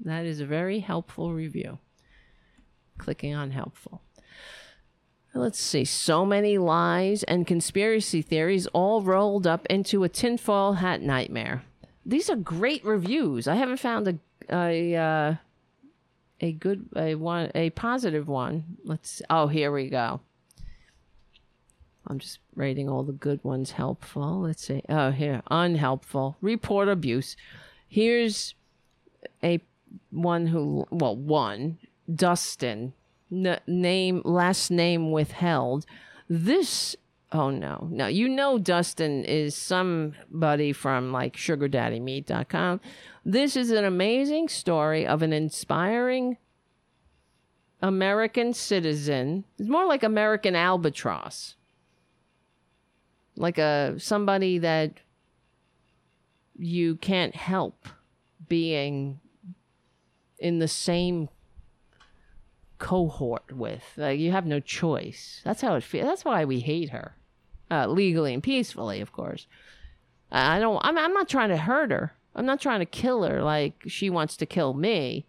That 0.00 0.24
is 0.24 0.40
a 0.40 0.46
very 0.46 0.80
helpful 0.80 1.32
review. 1.32 1.78
Clicking 2.98 3.34
on 3.34 3.50
helpful. 3.50 4.02
Let's 5.34 5.60
see. 5.60 5.84
So 5.84 6.24
many 6.24 6.56
lies 6.56 7.22
and 7.24 7.46
conspiracy 7.46 8.22
theories 8.22 8.66
all 8.68 9.02
rolled 9.02 9.46
up 9.46 9.66
into 9.66 10.02
a 10.02 10.08
tinfoil 10.08 10.74
hat 10.74 11.02
nightmare. 11.02 11.62
These 12.06 12.30
are 12.30 12.36
great 12.36 12.84
reviews. 12.84 13.46
I 13.46 13.56
haven't 13.56 13.78
found 13.78 14.08
a 14.08 14.18
a 14.48 14.94
uh, 14.96 15.34
a 16.40 16.52
good 16.52 16.88
a 16.96 17.16
one 17.16 17.50
a 17.54 17.70
positive 17.70 18.28
one. 18.28 18.78
Let's. 18.84 19.20
Oh, 19.28 19.48
here 19.48 19.72
we 19.72 19.90
go. 19.90 20.20
I'm 22.06 22.18
just 22.18 22.38
rating 22.54 22.88
all 22.88 23.02
the 23.02 23.12
good 23.12 23.42
ones 23.42 23.72
helpful. 23.72 24.42
Let's 24.42 24.64
see. 24.66 24.82
Oh, 24.88 25.10
here, 25.10 25.42
unhelpful. 25.50 26.36
Report 26.40 26.88
abuse. 26.88 27.36
Here's 27.88 28.54
a 29.42 29.60
one 30.10 30.46
who, 30.46 30.86
well, 30.90 31.16
one, 31.16 31.78
Dustin, 32.12 32.92
N- 33.30 33.60
name, 33.66 34.22
last 34.24 34.70
name 34.70 35.10
withheld. 35.10 35.84
This, 36.28 36.94
oh 37.32 37.50
no, 37.50 37.88
no, 37.90 38.06
you 38.06 38.28
know 38.28 38.58
Dustin 38.58 39.24
is 39.24 39.56
somebody 39.56 40.72
from 40.72 41.12
like 41.12 41.36
sugardaddymeet.com. 41.36 42.80
This 43.24 43.56
is 43.56 43.70
an 43.70 43.84
amazing 43.84 44.48
story 44.48 45.04
of 45.06 45.22
an 45.22 45.32
inspiring 45.32 46.36
American 47.82 48.52
citizen. 48.52 49.44
It's 49.58 49.68
more 49.68 49.86
like 49.86 50.04
American 50.04 50.54
albatross 50.54 51.56
like 53.36 53.58
a 53.58 53.94
somebody 53.98 54.58
that 54.58 54.94
you 56.58 56.96
can't 56.96 57.34
help 57.34 57.88
being 58.48 59.20
in 60.38 60.58
the 60.58 60.68
same 60.68 61.28
cohort 62.78 63.52
with. 63.52 63.84
Like 63.96 64.18
you 64.18 64.32
have 64.32 64.46
no 64.46 64.60
choice. 64.60 65.40
That's 65.44 65.60
how 65.60 65.74
it 65.74 65.82
feels. 65.82 66.06
That's 66.06 66.24
why 66.24 66.44
we 66.44 66.60
hate 66.60 66.90
her, 66.90 67.16
uh, 67.70 67.86
legally 67.86 68.34
and 68.34 68.42
peacefully, 68.42 69.00
of 69.00 69.12
course. 69.12 69.46
I 70.30 70.58
don't. 70.58 70.80
I'm. 70.82 70.98
I'm 70.98 71.12
not 71.12 71.28
trying 71.28 71.50
to 71.50 71.56
hurt 71.56 71.90
her. 71.90 72.12
I'm 72.34 72.46
not 72.46 72.60
trying 72.60 72.80
to 72.80 72.86
kill 72.86 73.22
her 73.22 73.42
like 73.42 73.82
she 73.86 74.10
wants 74.10 74.36
to 74.38 74.46
kill 74.46 74.74
me 74.74 75.26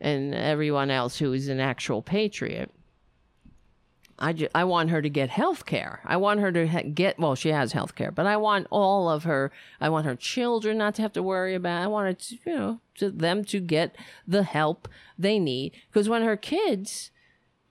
and 0.00 0.34
everyone 0.34 0.90
else 0.90 1.18
who 1.18 1.32
is 1.32 1.48
an 1.48 1.60
actual 1.60 2.02
patriot. 2.02 2.72
I, 4.20 4.34
ju- 4.34 4.48
I 4.54 4.64
want 4.64 4.90
her 4.90 5.00
to 5.00 5.08
get 5.08 5.30
health 5.30 5.64
care. 5.64 6.00
I 6.04 6.18
want 6.18 6.40
her 6.40 6.52
to 6.52 6.68
ha- 6.68 6.82
get, 6.92 7.18
well, 7.18 7.34
she 7.34 7.48
has 7.48 7.72
health 7.72 7.94
care, 7.94 8.10
but 8.10 8.26
I 8.26 8.36
want 8.36 8.66
all 8.70 9.08
of 9.08 9.24
her, 9.24 9.50
I 9.80 9.88
want 9.88 10.04
her 10.06 10.14
children 10.14 10.76
not 10.76 10.94
to 10.96 11.02
have 11.02 11.14
to 11.14 11.22
worry 11.22 11.54
about, 11.54 11.82
I 11.82 11.86
want 11.86 12.18
to, 12.18 12.34
you 12.44 12.54
know, 12.54 12.80
to 12.96 13.10
them 13.10 13.44
to 13.46 13.60
get 13.60 13.96
the 14.28 14.42
help 14.42 14.88
they 15.18 15.38
need. 15.38 15.72
Because 15.90 16.08
when 16.08 16.22
her 16.22 16.36
kids, 16.36 17.10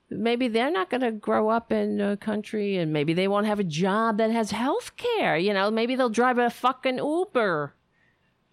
maybe 0.10 0.48
they're 0.48 0.72
not 0.72 0.90
going 0.90 1.02
to 1.02 1.12
grow 1.12 1.50
up 1.50 1.72
in 1.72 2.02
a 2.02 2.18
country 2.18 2.78
and 2.78 2.92
maybe 2.92 3.14
they 3.14 3.28
won't 3.28 3.46
have 3.46 3.60
a 3.60 3.64
job 3.64 4.18
that 4.18 4.32
has 4.32 4.50
health 4.50 4.98
care. 4.98 5.38
You 5.38 5.54
know, 5.54 5.70
maybe 5.70 5.96
they'll 5.96 6.10
drive 6.10 6.40
a 6.40 6.50
fucking 6.50 6.98
Uber. 6.98 7.76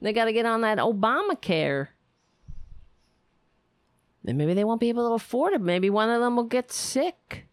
They 0.02 0.12
got 0.12 0.26
to 0.26 0.34
get 0.34 0.44
on 0.44 0.60
that 0.60 0.76
Obamacare. 0.76 1.88
And 4.26 4.36
maybe 4.36 4.52
they 4.52 4.64
won't 4.64 4.80
be 4.80 4.90
able 4.90 5.08
to 5.08 5.14
afford 5.14 5.54
it. 5.54 5.62
Maybe 5.62 5.88
one 5.88 6.10
of 6.10 6.20
them 6.20 6.36
will 6.36 6.44
get 6.44 6.70
sick 6.70 7.45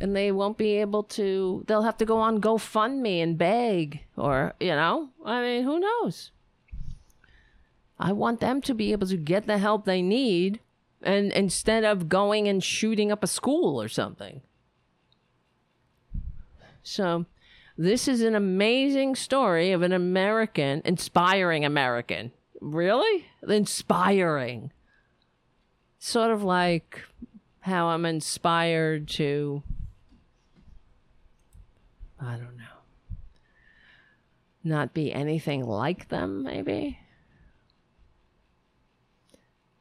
and 0.00 0.14
they 0.14 0.32
won't 0.32 0.58
be 0.58 0.76
able 0.80 1.02
to 1.02 1.64
they'll 1.66 1.82
have 1.82 1.96
to 1.98 2.04
go 2.04 2.18
on 2.18 2.40
gofundme 2.40 3.22
and 3.22 3.38
beg 3.38 4.04
or 4.16 4.54
you 4.60 4.68
know? 4.68 5.10
I 5.24 5.40
mean 5.42 5.64
who 5.64 5.78
knows? 5.78 6.30
I 7.98 8.12
want 8.12 8.40
them 8.40 8.60
to 8.62 8.74
be 8.74 8.92
able 8.92 9.06
to 9.06 9.16
get 9.16 9.46
the 9.46 9.58
help 9.58 9.84
they 9.84 10.02
need 10.02 10.60
and 11.02 11.32
instead 11.32 11.84
of 11.84 12.08
going 12.08 12.48
and 12.48 12.62
shooting 12.62 13.12
up 13.12 13.22
a 13.22 13.28
school 13.28 13.80
or 13.80 13.88
something. 13.88 14.40
So 16.82 17.26
this 17.78 18.08
is 18.08 18.20
an 18.20 18.34
amazing 18.34 19.14
story 19.14 19.72
of 19.72 19.82
an 19.82 19.92
american 19.92 20.82
inspiring 20.84 21.64
american. 21.64 22.32
Really? 22.60 23.26
Inspiring. 23.46 24.72
Sort 25.98 26.30
of 26.30 26.42
like 26.42 27.02
how 27.60 27.86
i'm 27.86 28.04
inspired 28.04 29.08
to 29.08 29.62
I 32.24 32.36
don't 32.36 32.56
know. 32.56 32.64
Not 34.62 34.94
be 34.94 35.12
anything 35.12 35.66
like 35.66 36.08
them, 36.08 36.42
maybe? 36.42 36.98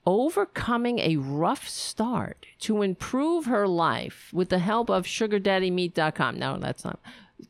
Overcoming 0.06 1.00
a 1.00 1.16
rough 1.16 1.68
start 1.70 2.46
to 2.60 2.82
improve 2.82 3.46
her 3.46 3.66
life 3.66 4.30
with 4.34 4.50
the 4.50 4.60
help 4.60 4.90
of 4.90 5.06
sugardaddymeet.com. 5.06 6.38
No, 6.38 6.58
that's 6.58 6.84
not. 6.84 7.00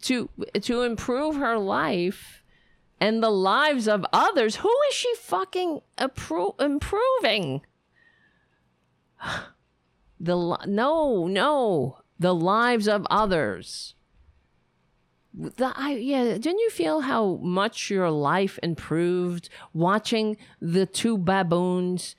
To 0.03 0.29
to 0.61 0.83
improve 0.83 1.35
her 1.37 1.57
life 1.57 2.43
and 2.99 3.23
the 3.23 3.31
lives 3.31 3.87
of 3.87 4.05
others. 4.13 4.57
Who 4.57 4.71
is 4.89 4.95
she 4.95 5.13
fucking 5.15 5.81
appro- 5.97 6.59
improving? 6.61 7.61
The 10.19 10.57
no, 10.67 11.27
no, 11.27 11.97
the 12.17 12.33
lives 12.33 12.87
of 12.87 13.05
others 13.09 13.93
the 15.33 15.73
I 15.75 15.93
yeah, 15.93 16.23
didn't 16.37 16.59
you 16.59 16.69
feel 16.69 17.01
how 17.01 17.35
much 17.41 17.89
your 17.89 18.09
life 18.11 18.59
improved 18.61 19.49
watching 19.73 20.37
the 20.61 20.85
two 20.85 21.17
baboons 21.17 22.15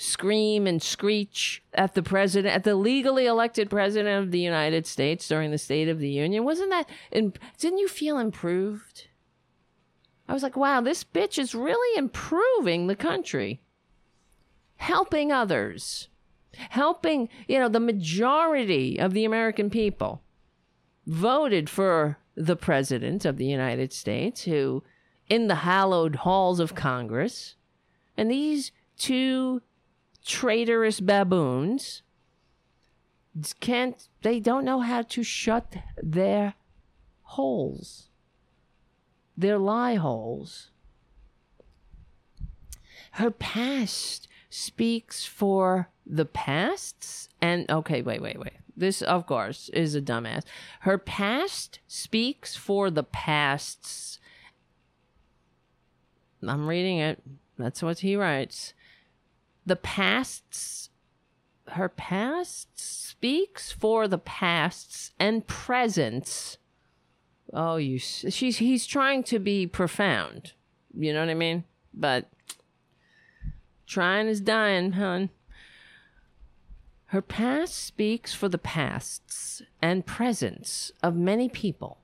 scream 0.00 0.66
and 0.66 0.82
screech 0.82 1.62
at 1.74 1.94
the 1.94 2.02
president, 2.02 2.54
at 2.54 2.64
the 2.64 2.74
legally 2.74 3.26
elected 3.26 3.68
president 3.68 4.22
of 4.22 4.30
the 4.30 4.40
United 4.40 4.86
States 4.86 5.28
during 5.28 5.50
the 5.50 5.58
State 5.58 5.88
of 5.88 5.98
the 5.98 6.08
Union. 6.08 6.42
Wasn't 6.42 6.70
that, 6.70 6.88
in, 7.12 7.34
didn't 7.58 7.78
you 7.78 7.88
feel 7.88 8.18
improved? 8.18 9.08
I 10.26 10.32
was 10.32 10.42
like, 10.42 10.56
wow, 10.56 10.80
this 10.80 11.04
bitch 11.04 11.38
is 11.38 11.54
really 11.54 11.98
improving 11.98 12.86
the 12.86 12.96
country, 12.96 13.60
helping 14.76 15.30
others, 15.32 16.08
helping, 16.54 17.28
you 17.46 17.58
know, 17.58 17.68
the 17.68 17.78
majority 17.78 18.98
of 18.98 19.12
the 19.12 19.26
American 19.26 19.68
people 19.68 20.22
voted 21.06 21.68
for 21.68 22.16
the 22.44 22.56
president 22.56 23.24
of 23.24 23.36
the 23.36 23.46
United 23.46 23.92
States 23.92 24.42
who, 24.42 24.82
in 25.28 25.46
the 25.46 25.56
hallowed 25.56 26.16
halls 26.16 26.60
of 26.60 26.74
Congress, 26.74 27.56
and 28.16 28.30
these 28.30 28.72
two 28.98 29.62
traitorous 30.24 31.00
baboons 31.00 32.02
can't 33.60 34.08
they 34.22 34.38
don't 34.38 34.64
know 34.64 34.80
how 34.80 35.00
to 35.00 35.22
shut 35.22 35.76
their 36.02 36.54
holes 37.22 38.10
their 39.40 39.58
lie 39.58 39.94
holes. 39.94 40.70
Her 43.12 43.30
past 43.30 44.28
speaks 44.50 45.24
for 45.24 45.88
the 46.06 46.24
pasts 46.24 47.28
and 47.40 47.70
okay 47.70 48.02
wait 48.02 48.20
wait 48.20 48.38
wait 48.38 48.52
this 48.80 49.02
of 49.02 49.26
course 49.26 49.68
is 49.72 49.94
a 49.94 50.02
dumbass. 50.02 50.42
Her 50.80 50.98
past 50.98 51.78
speaks 51.86 52.56
for 52.56 52.90
the 52.90 53.04
pasts. 53.04 54.18
I'm 56.46 56.66
reading 56.66 56.98
it. 56.98 57.22
That's 57.58 57.82
what 57.82 58.00
he 58.00 58.16
writes. 58.16 58.72
The 59.66 59.76
pasts 59.76 60.88
her 61.68 61.88
past 61.88 62.68
speaks 62.74 63.70
for 63.70 64.08
the 64.08 64.18
pasts 64.18 65.12
and 65.20 65.46
presents. 65.46 66.58
Oh 67.52 67.76
you 67.76 67.98
she's 67.98 68.58
he's 68.58 68.86
trying 68.86 69.22
to 69.24 69.38
be 69.38 69.66
profound. 69.66 70.54
You 70.96 71.12
know 71.12 71.20
what 71.20 71.28
i 71.28 71.34
mean? 71.34 71.64
But 71.94 72.28
trying 73.86 74.26
is 74.26 74.40
dying 74.40 74.92
hun 74.92 75.30
her 77.10 77.22
past 77.22 77.74
speaks 77.74 78.32
for 78.32 78.48
the 78.48 78.58
pasts 78.58 79.62
and 79.82 80.06
presents 80.06 80.92
of 81.02 81.16
many 81.16 81.48
people 81.48 82.00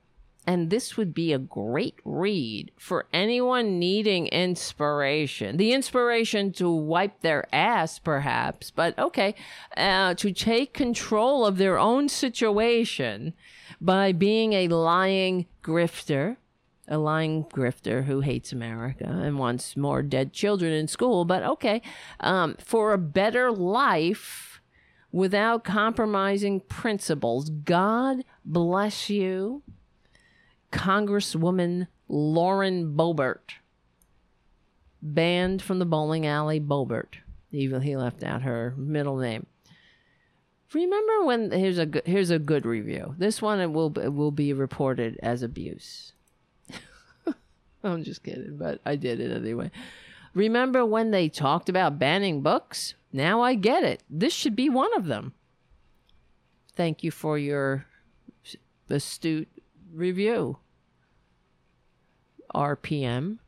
and 0.46 0.70
this 0.70 0.96
would 0.96 1.12
be 1.12 1.32
a 1.32 1.38
great 1.38 1.98
read 2.04 2.70
for 2.78 3.06
anyone 3.12 3.78
needing 3.80 4.28
inspiration. 4.28 5.56
The 5.56 5.72
inspiration 5.72 6.52
to 6.52 6.70
wipe 6.70 7.20
their 7.20 7.46
ass, 7.52 7.98
perhaps, 7.98 8.70
but 8.70 8.96
okay, 8.96 9.34
uh, 9.76 10.14
to 10.14 10.32
take 10.32 10.72
control 10.72 11.44
of 11.44 11.58
their 11.58 11.78
own 11.78 12.08
situation 12.08 13.34
by 13.80 14.12
being 14.12 14.52
a 14.52 14.68
lying 14.68 15.46
grifter. 15.62 16.36
A 16.88 16.98
lying 16.98 17.42
grifter 17.46 18.04
who 18.04 18.20
hates 18.20 18.52
America 18.52 19.06
and 19.08 19.40
wants 19.40 19.76
more 19.76 20.02
dead 20.02 20.32
children 20.32 20.72
in 20.72 20.86
school, 20.86 21.24
but 21.24 21.42
okay, 21.42 21.82
um, 22.20 22.54
for 22.60 22.92
a 22.92 22.98
better 22.98 23.50
life 23.50 24.45
without 25.16 25.64
compromising 25.64 26.60
principles. 26.60 27.48
God 27.48 28.22
bless 28.44 29.08
you 29.08 29.62
Congresswoman 30.70 31.86
Lauren 32.06 32.94
Boebert, 32.94 33.54
banned 35.00 35.62
from 35.62 35.78
the 35.78 35.86
bowling 35.86 36.26
alley 36.26 36.60
Boebert. 36.60 37.14
Even 37.50 37.80
he 37.80 37.96
left 37.96 38.22
out 38.22 38.42
her 38.42 38.74
middle 38.76 39.16
name. 39.16 39.46
Remember 40.74 41.24
when 41.24 41.50
here's 41.50 41.78
a 41.78 41.86
good, 41.86 42.02
here's 42.04 42.28
a 42.28 42.38
good 42.38 42.66
review. 42.66 43.14
This 43.16 43.40
one 43.40 43.58
it 43.60 43.72
will 43.72 43.98
it 43.98 44.12
will 44.12 44.32
be 44.32 44.52
reported 44.52 45.18
as 45.22 45.42
abuse. 45.42 46.12
I'm 47.82 48.04
just 48.04 48.22
kidding, 48.22 48.58
but 48.58 48.82
I 48.84 48.96
did 48.96 49.20
it 49.20 49.34
anyway. 49.34 49.70
Remember 50.34 50.84
when 50.84 51.10
they 51.10 51.30
talked 51.30 51.70
about 51.70 51.98
banning 51.98 52.42
books? 52.42 52.92
Now 53.16 53.40
I 53.40 53.54
get 53.54 53.82
it. 53.82 54.02
This 54.10 54.34
should 54.34 54.54
be 54.54 54.68
one 54.68 54.94
of 54.94 55.06
them. 55.06 55.32
Thank 56.74 57.02
you 57.02 57.10
for 57.10 57.38
your 57.38 57.86
astute 58.90 59.48
review. 59.90 60.58
RPM. 62.54 63.38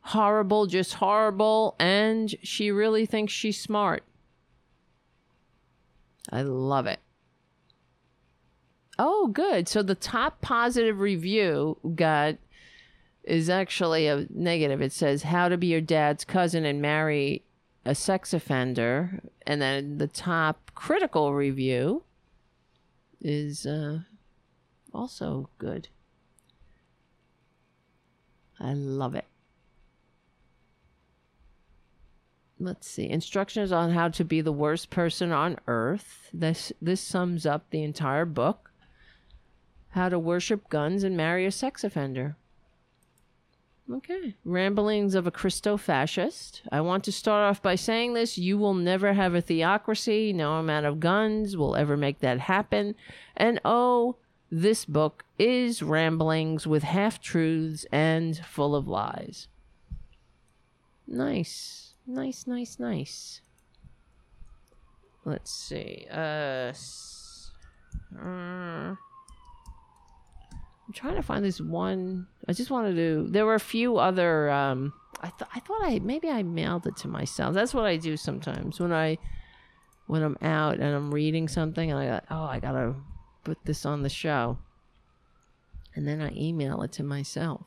Horrible, 0.00 0.64
just 0.64 0.94
horrible, 0.94 1.76
and 1.78 2.34
she 2.42 2.70
really 2.70 3.04
thinks 3.04 3.34
she's 3.34 3.60
smart. 3.60 4.04
I 6.32 6.40
love 6.40 6.86
it. 6.86 7.00
Oh, 8.98 9.26
good. 9.26 9.68
So 9.68 9.82
the 9.82 9.94
top 9.94 10.40
positive 10.40 10.98
review 10.98 11.76
got 11.94 12.36
is 13.24 13.50
actually 13.50 14.06
a 14.06 14.26
negative. 14.30 14.80
It 14.80 14.92
says 14.92 15.24
how 15.24 15.50
to 15.50 15.58
be 15.58 15.66
your 15.66 15.82
dad's 15.82 16.24
cousin 16.24 16.64
and 16.64 16.80
marry 16.80 17.44
a 17.84 17.94
sex 17.94 18.32
offender, 18.34 19.20
and 19.46 19.60
then 19.60 19.98
the 19.98 20.06
top 20.06 20.70
critical 20.74 21.34
review 21.34 22.02
is 23.20 23.66
uh, 23.66 24.00
also 24.92 25.48
good. 25.58 25.88
I 28.58 28.74
love 28.74 29.14
it. 29.14 29.24
Let's 32.58 32.86
see. 32.86 33.08
Instructions 33.08 33.72
on 33.72 33.92
how 33.92 34.08
to 34.10 34.24
be 34.24 34.42
the 34.42 34.52
worst 34.52 34.90
person 34.90 35.32
on 35.32 35.56
earth. 35.66 36.28
This 36.32 36.72
this 36.82 37.00
sums 37.00 37.46
up 37.46 37.70
the 37.70 37.82
entire 37.82 38.26
book. 38.26 38.70
How 39.90 40.10
to 40.10 40.18
worship 40.18 40.68
guns 40.68 41.02
and 41.02 41.16
marry 41.16 41.46
a 41.46 41.50
sex 41.50 41.82
offender. 41.84 42.36
Okay. 43.92 44.34
Ramblings 44.44 45.14
of 45.14 45.26
a 45.26 45.30
Christo 45.30 45.76
fascist. 45.76 46.62
I 46.70 46.80
want 46.80 47.02
to 47.04 47.12
start 47.12 47.42
off 47.42 47.60
by 47.60 47.74
saying 47.74 48.14
this 48.14 48.38
you 48.38 48.56
will 48.56 48.74
never 48.74 49.12
have 49.12 49.34
a 49.34 49.40
theocracy. 49.40 50.32
No 50.32 50.54
amount 50.54 50.86
of 50.86 51.00
guns 51.00 51.56
will 51.56 51.74
ever 51.74 51.96
make 51.96 52.20
that 52.20 52.40
happen. 52.40 52.94
And 53.36 53.60
oh, 53.64 54.16
this 54.50 54.84
book 54.84 55.24
is 55.38 55.82
ramblings 55.82 56.66
with 56.66 56.84
half 56.84 57.20
truths 57.20 57.84
and 57.90 58.36
full 58.38 58.76
of 58.76 58.86
lies. 58.86 59.48
Nice. 61.08 61.94
Nice, 62.06 62.46
nice, 62.46 62.78
nice. 62.78 63.40
Let's 65.24 65.52
see. 65.52 66.06
Uh, 66.10 66.72
uh 68.20 68.94
I'm 70.90 70.94
trying 70.94 71.14
to 71.14 71.22
find 71.22 71.44
this 71.44 71.60
one. 71.60 72.26
I 72.48 72.52
just 72.52 72.68
wanted 72.68 72.96
to. 72.96 73.28
There 73.30 73.46
were 73.46 73.54
a 73.54 73.60
few 73.60 73.98
other. 73.98 74.50
Um, 74.50 74.92
I 75.20 75.28
thought 75.28 75.48
I 75.54 75.60
thought 75.60 75.82
I 75.84 76.00
maybe 76.00 76.28
I 76.28 76.42
mailed 76.42 76.84
it 76.84 76.96
to 76.96 77.08
myself. 77.08 77.54
That's 77.54 77.72
what 77.72 77.84
I 77.84 77.96
do 77.96 78.16
sometimes 78.16 78.80
when 78.80 78.92
I 78.92 79.18
when 80.08 80.24
I'm 80.24 80.36
out 80.42 80.80
and 80.80 80.92
I'm 80.92 81.14
reading 81.14 81.46
something 81.46 81.92
and 81.92 82.00
I 82.00 82.06
got 82.08 82.24
oh 82.28 82.42
I 82.42 82.58
gotta 82.58 82.96
put 83.44 83.58
this 83.64 83.86
on 83.86 84.02
the 84.02 84.08
show. 84.08 84.58
And 85.94 86.08
then 86.08 86.20
I 86.20 86.32
email 86.32 86.82
it 86.82 86.90
to 86.94 87.04
myself. 87.04 87.62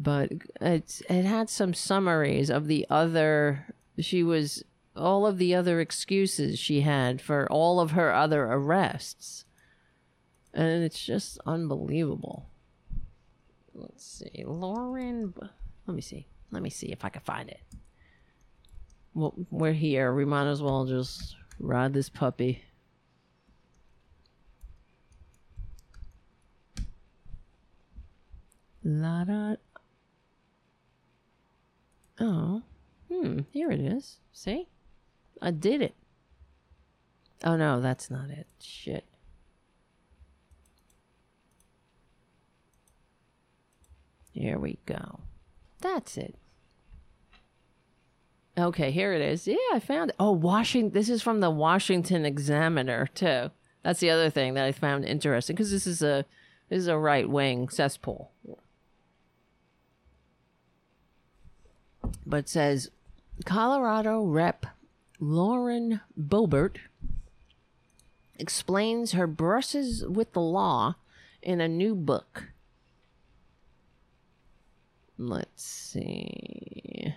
But 0.00 0.32
it's 0.62 1.02
it 1.10 1.26
had 1.26 1.50
some 1.50 1.74
summaries 1.74 2.48
of 2.48 2.68
the 2.68 2.86
other 2.88 3.66
she 3.98 4.22
was 4.22 4.64
all 4.96 5.26
of 5.26 5.36
the 5.36 5.54
other 5.54 5.78
excuses 5.78 6.58
she 6.58 6.80
had 6.80 7.20
for 7.20 7.46
all 7.52 7.80
of 7.80 7.90
her 7.90 8.14
other 8.14 8.44
arrests. 8.44 9.44
And 10.56 10.82
it's 10.82 11.04
just 11.04 11.38
unbelievable. 11.46 12.48
Let's 13.74 14.04
see. 14.04 14.42
Lauren 14.44 15.32
let 15.86 15.94
me 15.94 16.00
see. 16.00 16.26
Let 16.50 16.62
me 16.62 16.70
see 16.70 16.88
if 16.88 17.04
I 17.04 17.10
can 17.10 17.22
find 17.22 17.48
it. 17.48 17.60
Well, 19.14 19.34
we're 19.50 19.72
here. 19.72 20.12
We 20.12 20.24
might 20.24 20.50
as 20.50 20.60
well 20.60 20.84
just 20.84 21.36
Ride 21.58 21.94
this 21.94 22.08
puppy. 22.08 22.62
La 28.84 29.24
da. 29.24 29.56
Oh. 32.20 32.62
Hmm. 33.10 33.40
Here 33.50 33.70
it 33.70 33.80
is. 33.80 34.18
See? 34.32 34.68
I 35.40 35.50
did 35.50 35.80
it. 35.80 35.94
Oh 37.42 37.56
no, 37.56 37.80
that's 37.80 38.10
not 38.10 38.30
it. 38.30 38.46
Shit. 38.60 39.04
Here 44.36 44.58
we 44.58 44.78
go. 44.84 45.20
That's 45.80 46.18
it. 46.18 46.34
Okay, 48.58 48.90
here 48.90 49.14
it 49.14 49.22
is. 49.22 49.48
Yeah, 49.48 49.56
I 49.72 49.80
found 49.80 50.10
it. 50.10 50.16
Oh, 50.20 50.32
Washington. 50.32 50.92
This 50.92 51.08
is 51.08 51.22
from 51.22 51.40
the 51.40 51.50
Washington 51.50 52.26
Examiner 52.26 53.06
too. 53.14 53.50
That's 53.82 54.00
the 54.00 54.10
other 54.10 54.28
thing 54.28 54.52
that 54.54 54.64
I 54.64 54.72
found 54.72 55.06
interesting 55.06 55.56
because 55.56 55.70
this 55.70 55.86
is 55.86 56.02
a 56.02 56.26
this 56.68 56.80
is 56.80 56.86
a 56.86 56.98
right 56.98 57.28
wing 57.28 57.70
cesspool. 57.70 58.30
But 62.26 62.48
says 62.48 62.90
Colorado 63.46 64.22
Rep. 64.22 64.66
Lauren 65.18 66.02
Boebert 66.20 66.76
explains 68.38 69.12
her 69.12 69.26
brushes 69.26 70.04
with 70.06 70.34
the 70.34 70.42
law 70.42 70.96
in 71.40 71.62
a 71.62 71.68
new 71.68 71.94
book. 71.94 72.48
Let's 75.18 75.62
see. 75.62 77.14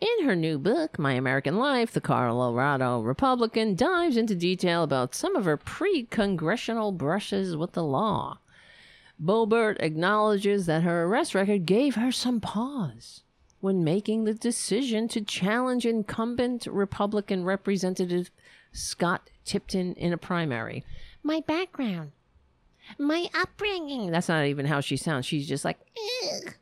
In 0.00 0.24
her 0.24 0.34
new 0.34 0.58
book, 0.58 0.98
My 0.98 1.12
American 1.12 1.58
Life, 1.58 1.92
the 1.92 2.00
Colorado 2.00 3.00
Republican 3.00 3.74
dives 3.74 4.16
into 4.16 4.34
detail 4.34 4.82
about 4.82 5.14
some 5.14 5.36
of 5.36 5.44
her 5.44 5.56
pre 5.56 6.04
congressional 6.04 6.90
brushes 6.90 7.56
with 7.56 7.72
the 7.72 7.84
law. 7.84 8.38
Boebert 9.22 9.76
acknowledges 9.80 10.64
that 10.66 10.82
her 10.82 11.04
arrest 11.04 11.34
record 11.34 11.66
gave 11.66 11.96
her 11.96 12.10
some 12.10 12.40
pause 12.40 13.22
when 13.60 13.84
making 13.84 14.24
the 14.24 14.32
decision 14.32 15.06
to 15.08 15.20
challenge 15.20 15.84
incumbent 15.84 16.66
Republican 16.66 17.44
Representative 17.44 18.30
Scott 18.72 19.28
Tipton 19.44 19.92
in 19.94 20.14
a 20.14 20.16
primary. 20.16 20.82
My 21.22 21.42
background, 21.46 22.12
my 22.98 23.28
upbringing. 23.34 24.10
That's 24.10 24.28
not 24.28 24.46
even 24.46 24.64
how 24.64 24.80
she 24.80 24.96
sounds. 24.96 25.26
She's 25.26 25.46
just 25.46 25.66
like, 25.66 25.78
Ugh. 26.24 26.54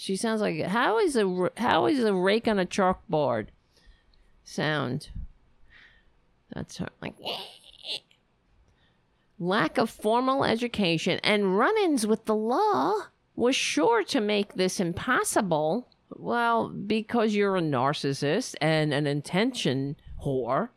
She 0.00 0.16
sounds 0.16 0.40
like 0.40 0.62
how 0.62 0.98
is 0.98 1.14
a 1.14 1.50
how 1.58 1.84
is 1.84 2.02
a 2.02 2.14
rake 2.14 2.48
on 2.48 2.58
a 2.58 2.64
chalkboard 2.64 3.48
sound? 4.44 5.10
That's 6.54 6.78
her 6.78 6.88
like 7.02 7.16
lack 9.38 9.76
of 9.76 9.90
formal 9.90 10.42
education 10.42 11.20
and 11.22 11.58
run-ins 11.58 12.06
with 12.06 12.24
the 12.24 12.34
law 12.34 12.94
was 13.36 13.54
sure 13.54 14.02
to 14.04 14.22
make 14.22 14.54
this 14.54 14.80
impossible. 14.80 15.86
Well, 16.08 16.70
because 16.70 17.34
you're 17.34 17.58
a 17.58 17.60
narcissist 17.60 18.54
and 18.58 18.94
an 18.94 19.06
intention 19.06 19.96
whore. 20.24 20.70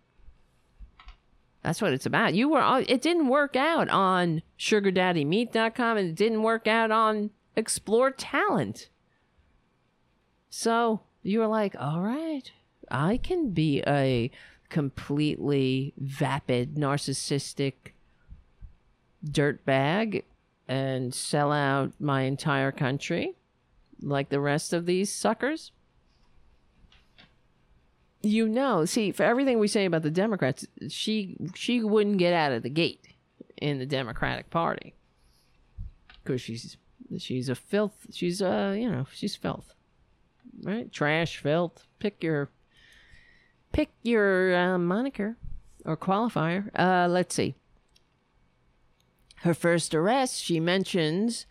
That's 1.61 1.81
what 1.81 1.93
it's 1.93 2.05
about. 2.05 2.33
You 2.33 2.49
were 2.49 2.83
it 2.85 3.01
didn't 3.01 3.29
work 3.29 3.55
out 3.55 3.87
on 3.87 4.41
sugardaddymeet.com 4.59 5.97
and 5.97 6.09
it 6.09 6.15
didn't 6.15 6.43
work 6.43 6.67
out 6.67 6.91
on 6.91 7.29
explore 7.55 8.11
talent. 8.11 8.89
So 10.55 10.99
you 11.23 11.39
were 11.39 11.47
like, 11.47 11.75
all 11.79 12.01
right, 12.01 12.43
I 12.91 13.17
can 13.17 13.53
be 13.53 13.81
a 13.87 14.29
completely 14.69 15.95
vapid, 15.97 16.75
narcissistic 16.75 17.73
dirtbag 19.25 20.21
and 20.67 21.11
sell 21.11 21.51
out 21.51 21.93
my 21.99 22.21
entire 22.21 22.71
country 22.71 23.33
like 23.99 24.29
the 24.29 24.39
rest 24.39 24.73
of 24.73 24.85
these 24.85 25.11
suckers. 25.11 25.71
You 28.21 28.47
know, 28.47 28.85
see, 28.85 29.11
for 29.11 29.23
everything 29.23 29.57
we 29.57 29.67
say 29.67 29.85
about 29.85 30.03
the 30.03 30.11
Democrats, 30.11 30.67
she 30.87 31.35
she 31.55 31.81
wouldn't 31.81 32.19
get 32.19 32.31
out 32.31 32.51
of 32.51 32.61
the 32.61 32.69
gate 32.69 33.07
in 33.57 33.79
the 33.79 33.87
Democratic 33.87 34.51
Party 34.51 34.93
because 36.23 36.41
she's 36.41 36.77
she's 37.17 37.49
a 37.49 37.55
filth. 37.55 38.05
She's 38.11 38.39
a 38.39 38.77
you 38.79 38.87
know 38.87 39.07
she's 39.11 39.35
filth 39.35 39.73
right? 40.61 40.91
Trash, 40.91 41.37
filth. 41.37 41.85
Pick 41.99 42.23
your 42.23 42.49
pick 43.71 43.89
your 44.03 44.55
uh, 44.55 44.77
moniker 44.77 45.37
or 45.85 45.97
qualifier. 45.97 46.69
Uh, 46.77 47.07
let's 47.09 47.35
see. 47.35 47.55
Her 49.37 49.53
first 49.53 49.93
arrest, 49.93 50.41
she 50.41 50.59
mentions, 50.59 51.45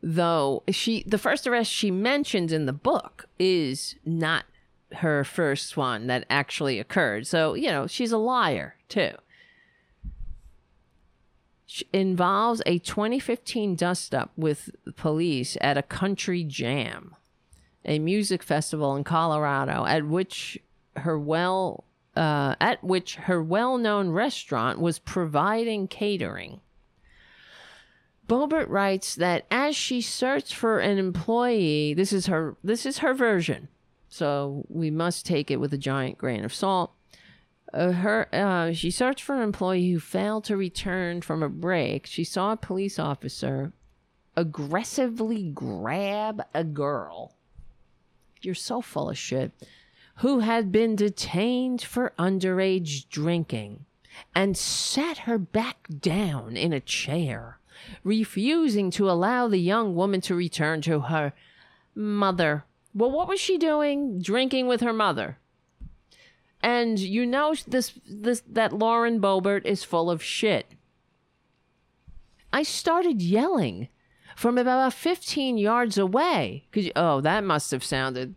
though 0.00 0.62
she 0.70 1.02
the 1.06 1.18
first 1.18 1.46
arrest 1.46 1.72
she 1.72 1.90
mentions 1.90 2.52
in 2.52 2.66
the 2.66 2.72
book 2.72 3.26
is 3.38 3.96
not 4.04 4.44
her 4.96 5.24
first 5.24 5.76
one 5.76 6.06
that 6.06 6.24
actually 6.30 6.78
occurred. 6.78 7.26
So 7.26 7.54
you 7.54 7.68
know 7.68 7.86
she's 7.86 8.12
a 8.12 8.18
liar 8.18 8.76
too. 8.88 9.12
She 11.66 11.86
involves 11.92 12.60
a 12.66 12.78
2015 12.78 13.76
dust 13.76 14.14
up 14.14 14.30
with 14.36 14.70
police 14.96 15.56
at 15.62 15.78
a 15.78 15.82
country 15.82 16.44
jam 16.44 17.16
a 17.84 17.98
music 17.98 18.42
festival 18.42 18.96
in 18.96 19.04
Colorado 19.04 19.84
at 19.84 20.06
which 20.06 20.58
her 20.96 21.18
well 21.18 21.84
uh, 22.16 22.54
at 22.60 22.82
which 22.84 23.16
her 23.16 23.42
well-known 23.42 24.10
restaurant 24.10 24.78
was 24.78 24.98
providing 24.98 25.88
catering. 25.88 26.60
Boebert 28.28 28.68
writes 28.68 29.14
that 29.14 29.46
as 29.50 29.74
she 29.74 30.00
searched 30.00 30.54
for 30.54 30.78
an 30.78 30.98
employee, 30.98 31.94
this 31.94 32.12
is 32.12 32.26
her 32.26 32.56
this 32.62 32.86
is 32.86 32.98
her 32.98 33.14
version, 33.14 33.68
so 34.08 34.64
we 34.68 34.90
must 34.90 35.26
take 35.26 35.50
it 35.50 35.60
with 35.60 35.72
a 35.72 35.78
giant 35.78 36.18
grain 36.18 36.44
of 36.44 36.54
salt. 36.54 36.92
Uh, 37.72 37.92
her 37.92 38.28
uh, 38.32 38.72
she 38.72 38.90
searched 38.90 39.22
for 39.22 39.34
an 39.34 39.42
employee 39.42 39.90
who 39.90 39.98
failed 39.98 40.44
to 40.44 40.56
return 40.56 41.22
from 41.22 41.42
a 41.42 41.48
break. 41.48 42.06
She 42.06 42.24
saw 42.24 42.52
a 42.52 42.56
police 42.56 42.98
officer 42.98 43.72
aggressively 44.36 45.50
grab 45.50 46.42
a 46.54 46.64
girl 46.64 47.34
you're 48.44 48.54
so 48.54 48.80
full 48.80 49.10
of 49.10 49.18
shit. 49.18 49.52
Who 50.16 50.40
had 50.40 50.70
been 50.70 50.94
detained 50.96 51.82
for 51.82 52.12
underage 52.18 53.08
drinking 53.08 53.86
and 54.34 54.56
sat 54.56 55.18
her 55.18 55.38
back 55.38 55.88
down 56.00 56.56
in 56.56 56.72
a 56.72 56.80
chair, 56.80 57.58
refusing 58.04 58.90
to 58.92 59.10
allow 59.10 59.48
the 59.48 59.58
young 59.58 59.94
woman 59.94 60.20
to 60.22 60.34
return 60.34 60.80
to 60.82 61.00
her 61.00 61.32
mother. 61.94 62.64
Well, 62.94 63.10
what 63.10 63.28
was 63.28 63.40
she 63.40 63.58
doing? 63.58 64.20
Drinking 64.20 64.66
with 64.66 64.80
her 64.80 64.92
mother. 64.92 65.38
And 66.62 66.98
you 66.98 67.26
know 67.26 67.54
this 67.66 67.92
this 68.08 68.42
that 68.46 68.72
Lauren 68.72 69.20
Boebert 69.20 69.66
is 69.66 69.82
full 69.82 70.10
of 70.10 70.22
shit. 70.22 70.66
I 72.52 72.62
started 72.62 73.20
yelling 73.20 73.88
from 74.36 74.58
about 74.58 74.92
15 74.92 75.58
yards 75.58 75.98
away. 75.98 76.66
Cause, 76.72 76.90
oh, 76.96 77.20
that 77.20 77.44
must 77.44 77.70
have 77.70 77.84
sounded 77.84 78.34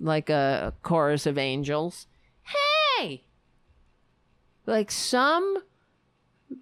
like 0.00 0.30
a 0.30 0.74
chorus 0.82 1.26
of 1.26 1.38
angels. 1.38 2.06
Hey! 2.98 3.24
Like 4.66 4.90
some 4.90 5.58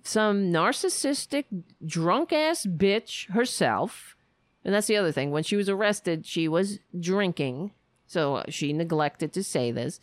some 0.03 0.51
narcissistic 0.51 1.45
drunk 1.85 2.33
ass 2.33 2.67
bitch 2.67 3.31
herself. 3.31 4.17
And 4.65 4.75
that's 4.75 4.87
the 4.87 4.97
other 4.97 5.13
thing. 5.13 5.31
When 5.31 5.43
she 5.43 5.57
was 5.57 5.69
arrested, 5.69 6.25
she 6.25 6.49
was 6.49 6.79
drinking. 6.99 7.73
So 8.07 8.45
she 8.49 8.73
neglected 8.73 9.33
to 9.35 9.43
say 9.43 9.73
this. 9.73 10.01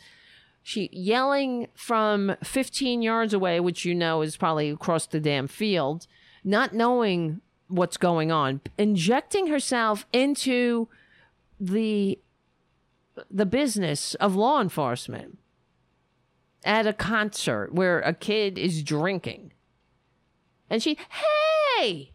She 0.62 0.90
yelling 0.92 1.68
from 1.74 2.36
15 2.44 3.00
yards 3.00 3.32
away, 3.32 3.60
which 3.60 3.84
you 3.84 3.94
know 3.94 4.20
is 4.20 4.36
probably 4.36 4.70
across 4.70 5.06
the 5.06 5.20
damn 5.20 5.48
field, 5.48 6.06
not 6.44 6.74
knowing 6.74 7.40
what's 7.70 7.96
going 7.96 8.30
on, 8.30 8.60
injecting 8.76 9.46
herself 9.46 10.06
into 10.12 10.88
the 11.58 12.18
the 13.30 13.46
business 13.46 14.14
of 14.14 14.34
law 14.34 14.60
enforcement 14.60 15.38
at 16.64 16.86
a 16.86 16.92
concert 16.92 17.72
where 17.72 18.00
a 18.00 18.14
kid 18.14 18.58
is 18.58 18.82
drinking. 18.82 19.52
And 20.68 20.82
she, 20.82 20.96
hey! 21.78 22.12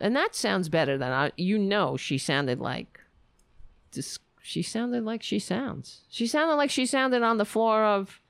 And 0.00 0.14
that 0.16 0.34
sounds 0.34 0.68
better 0.68 0.98
than 0.98 1.12
I, 1.12 1.32
you 1.36 1.58
know, 1.58 1.96
she 1.96 2.18
sounded 2.18 2.60
like, 2.60 3.00
she 4.42 4.62
sounded 4.62 5.04
like 5.04 5.22
she 5.22 5.38
sounds. 5.38 6.02
She 6.08 6.26
sounded 6.26 6.54
like 6.54 6.70
she 6.70 6.86
sounded 6.86 7.22
on 7.22 7.38
the 7.38 7.44
floor 7.44 7.84
of 7.84 8.20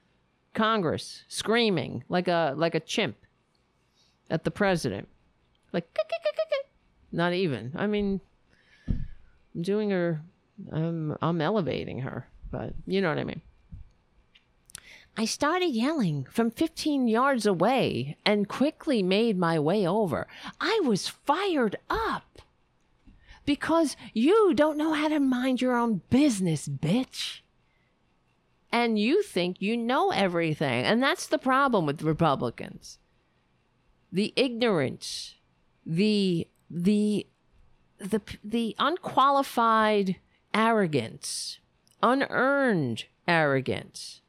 Congress, 0.55 1.25
screaming 1.29 2.05
like 2.09 2.29
a, 2.29 2.55
like 2.57 2.75
a 2.75 2.81
chimp 2.81 3.17
at 4.31 4.45
the 4.45 4.51
president. 4.51 5.09
Like, 5.77 5.95
not 7.13 7.35
even. 7.35 7.73
I 7.77 7.87
mean, 7.87 8.23
I'm 8.89 9.61
doing 9.61 9.91
her, 9.91 10.23
I'm, 10.73 11.19
I'm 11.21 11.43
elevating 11.43 11.99
her, 11.99 12.29
but 12.51 12.73
you 12.87 13.03
know 13.03 13.11
what 13.11 13.19
I 13.19 13.25
mean. 13.25 13.43
I 15.19 15.27
started 15.27 15.67
yelling 15.67 16.27
from 16.31 16.51
15 16.51 17.09
yards 17.09 17.45
away 17.45 18.17
and 18.25 18.49
quickly 18.49 19.03
made 19.03 19.37
my 19.37 19.59
way 19.59 19.87
over. 19.87 20.27
I 20.63 20.81
was 20.83 21.09
fired 21.09 21.77
up 21.91 22.41
because 23.45 23.99
you 24.15 24.55
don't 24.55 24.79
know 24.79 24.95
how 24.95 25.09
to 25.09 25.21
mind 25.21 25.61
your 25.61 25.77
own 25.77 26.01
business, 26.09 26.69
bitch. 26.69 27.41
And 28.73 28.99
you 28.99 29.23
think 29.23 29.61
you 29.61 29.77
know 29.77 30.11
everything. 30.11 30.87
And 30.87 31.03
that's 31.03 31.27
the 31.27 31.39
problem 31.39 31.85
with 31.85 32.01
Republicans 32.01 32.99
the 34.13 34.33
ignorance 34.37 35.36
the 35.87 36.49
the 36.69 37.27
the 37.99 38.21
the 38.43 38.75
unqualified 38.79 40.17
arrogance, 40.53 41.61
unearned 42.03 43.05
arrogance, 43.29 44.21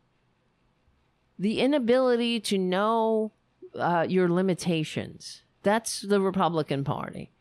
the 1.40 1.60
inability 1.60 2.40
to 2.42 2.58
know 2.58 3.34
uh, 3.78 4.06
your 4.08 4.30
limitations. 4.30 5.42
That's 5.64 6.02
the 6.02 6.22
Republican 6.22 6.84
Party, 6.84 7.32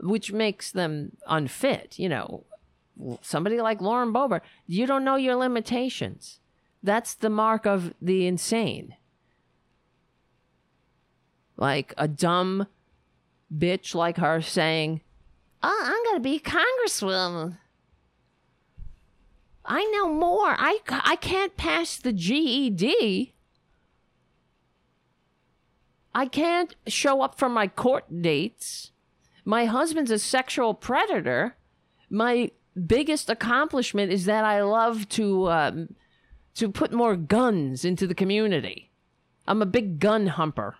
which 0.00 0.32
makes 0.32 0.72
them 0.72 1.16
unfit. 1.26 1.98
You 1.98 2.08
know, 2.08 2.44
somebody 3.22 3.60
like 3.60 3.80
Lauren 3.80 4.12
Boebert, 4.12 4.42
you 4.66 4.86
don't 4.86 5.04
know 5.04 5.16
your 5.16 5.36
limitations. 5.36 6.40
That's 6.82 7.14
the 7.14 7.30
mark 7.30 7.64
of 7.64 7.94
the 8.02 8.26
insane. 8.26 8.96
Like 11.56 11.94
a 11.96 12.08
dumb 12.08 12.66
bitch 13.56 13.94
like 13.94 14.16
her 14.16 14.40
saying, 14.40 15.00
oh, 15.62 15.82
I'm 15.84 16.04
going 16.04 16.16
to 16.16 16.20
be 16.20 16.36
a 16.36 16.40
congresswoman. 16.40 17.58
I 19.64 19.84
know 19.94 20.08
more. 20.12 20.56
I, 20.58 20.78
I 20.88 21.16
can't 21.16 21.56
pass 21.56 21.96
the 21.96 22.12
GED. 22.12 23.34
I 26.14 26.26
can't 26.26 26.74
show 26.86 27.22
up 27.22 27.38
for 27.38 27.48
my 27.48 27.68
court 27.68 28.04
dates. 28.22 28.90
My 29.44 29.64
husband's 29.64 30.10
a 30.10 30.18
sexual 30.18 30.74
predator. 30.74 31.56
My 32.10 32.50
biggest 32.86 33.30
accomplishment 33.30 34.12
is 34.12 34.24
that 34.26 34.44
I 34.44 34.62
love 34.62 35.08
to 35.10 35.50
um, 35.50 35.94
to 36.54 36.68
put 36.70 36.92
more 36.92 37.16
guns 37.16 37.84
into 37.84 38.06
the 38.06 38.14
community. 38.14 38.90
I'm 39.46 39.62
a 39.62 39.66
big 39.66 39.98
gun 39.98 40.26
humper. 40.28 40.76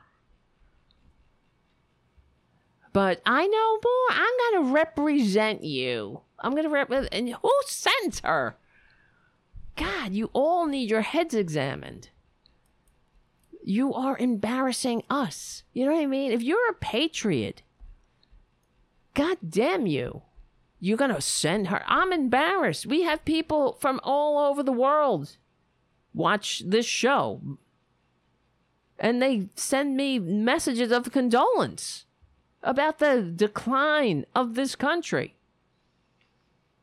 But 2.93 3.23
I 3.24 3.47
know 3.47 3.78
more. 3.82 4.10
I'm 4.10 4.66
to 4.66 4.73
represent 4.73 5.64
you. 5.64 6.20
I'm 6.39 6.55
to 6.55 6.69
represent. 6.69 7.12
And 7.12 7.28
who 7.31 7.52
sent 7.66 8.20
her? 8.24 8.56
God, 9.77 10.12
you 10.12 10.31
all 10.32 10.66
need 10.66 10.90
your 10.90 11.01
heads 11.01 11.35
examined. 11.35 12.10
You 13.64 13.94
are 13.94 14.19
embarrassing 14.19 15.05
us. 15.09 15.62
You 15.73 15.86
know 15.86 15.93
what 15.93 16.02
I 16.02 16.06
mean? 16.06 16.32
If 16.32 16.43
you're 16.43 16.69
a 16.69 16.74
patriot, 16.74 17.62
God 19.14 19.39
damn 19.48 19.86
you. 19.86 20.23
You're 20.81 20.98
going 20.98 21.14
to 21.14 21.20
send 21.20 21.69
her. 21.69 21.85
I'm 21.86 22.12
embarrassed. 22.12 22.86
We 22.86 23.02
have 23.02 23.24
people 23.24 23.78
from 23.81 24.01
all 24.02 24.51
over 24.51 24.62
the 24.62 24.73
world 24.73 25.36
watch 26.12 26.62
this 26.66 26.86
show. 26.86 27.40
And 28.98 29.23
they 29.23 29.48
send 29.55 29.97
me 29.97 30.19
messages 30.19 30.93
of 30.93 31.10
condolence 31.12 32.05
about 32.63 32.99
the 32.99 33.23
decline 33.23 34.25
of 34.35 34.55
this 34.55 34.77
country. 34.77 35.37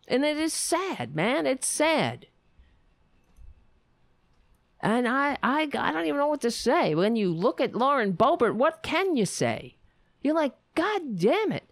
And 0.08 0.26
it 0.26 0.38
is 0.38 0.54
sad, 0.54 1.16
man. 1.16 1.46
It's 1.46 1.68
sad. 1.68 2.28
And 4.82 5.08
I, 5.08 5.38
I, 5.44 5.70
I 5.78 5.92
don't 5.92 6.06
even 6.06 6.18
know 6.18 6.28
what 6.28 6.42
to 6.42 6.52
say. 6.52 6.96
When 6.96 7.16
you 7.16 7.32
look 7.32 7.60
at 7.60 7.76
Lauren 7.76 8.14
Boebert, 8.14 8.56
what 8.56 8.82
can 8.82 9.16
you 9.16 9.26
say? 9.26 9.76
You're 10.22 10.36
like, 10.36 10.54
God 10.76 11.18
damn 11.20 11.52
it. 11.52 11.66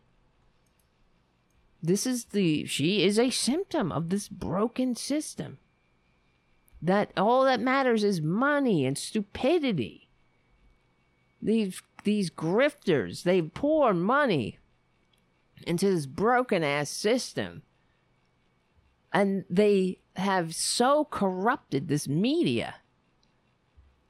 This 1.82 2.06
is 2.06 2.26
the, 2.26 2.66
she 2.66 3.04
is 3.04 3.18
a 3.18 3.30
symptom 3.30 3.92
of 3.92 4.10
this 4.10 4.28
broken 4.28 4.96
system. 4.96 5.58
That 6.82 7.12
all 7.18 7.44
that 7.46 7.60
matters 7.60 8.04
is 8.04 8.22
money 8.22 8.86
and 8.86 8.98
stupidity. 8.98 10.10
These, 11.42 11.82
these 12.08 12.30
grifters, 12.30 13.24
they 13.24 13.42
pour 13.42 13.94
money 13.94 14.60
into 15.66 15.92
this 15.92 16.06
broken 16.06 16.64
ass 16.64 16.90
system. 16.90 17.64
And 19.12 19.44
they 19.50 20.00
have 20.16 20.56
so 20.56 21.04
corrupted 21.04 21.90
this 21.90 22.08
media 22.08 22.76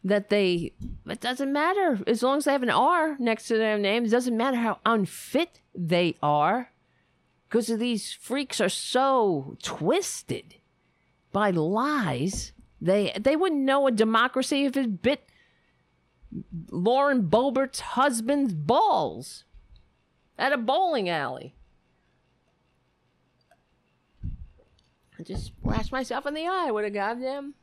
that 0.04 0.30
they 0.30 0.74
it 1.08 1.22
doesn't 1.22 1.52
matter 1.52 2.00
as 2.06 2.22
long 2.22 2.38
as 2.38 2.46
they 2.46 2.52
have 2.52 2.62
an 2.62 2.70
R 2.70 3.18
next 3.18 3.48
to 3.48 3.58
their 3.58 3.80
name. 3.80 4.06
It 4.06 4.12
doesn't 4.12 4.38
matter 4.38 4.58
how 4.58 4.78
unfit 4.86 5.62
they 5.74 6.16
are, 6.22 6.72
because 7.50 7.68
these 7.68 8.14
freaks 8.14 8.62
are 8.62 8.70
so 8.70 9.58
twisted 9.64 10.58
by 11.32 11.50
lies. 11.50 12.54
They 12.80 13.12
they 13.20 13.36
wouldn't 13.36 13.62
know 13.62 13.88
a 13.88 13.92
democracy 13.92 14.66
if 14.66 14.78
it 14.78 15.02
bit 15.02 15.27
Lauren 16.72 17.24
Boebert's 17.24 17.80
husband's 17.80 18.54
balls 18.54 19.46
at 20.38 20.54
a 20.54 20.58
bowling 20.58 21.10
alley. 21.10 21.56
I 25.20 25.24
just 25.24 25.46
splashed 25.46 25.92
myself 25.92 26.26
in 26.26 26.34
the 26.34 26.48
eye 26.48 26.70
with 26.72 26.86
a 26.86 26.92
goddamn 26.92 27.56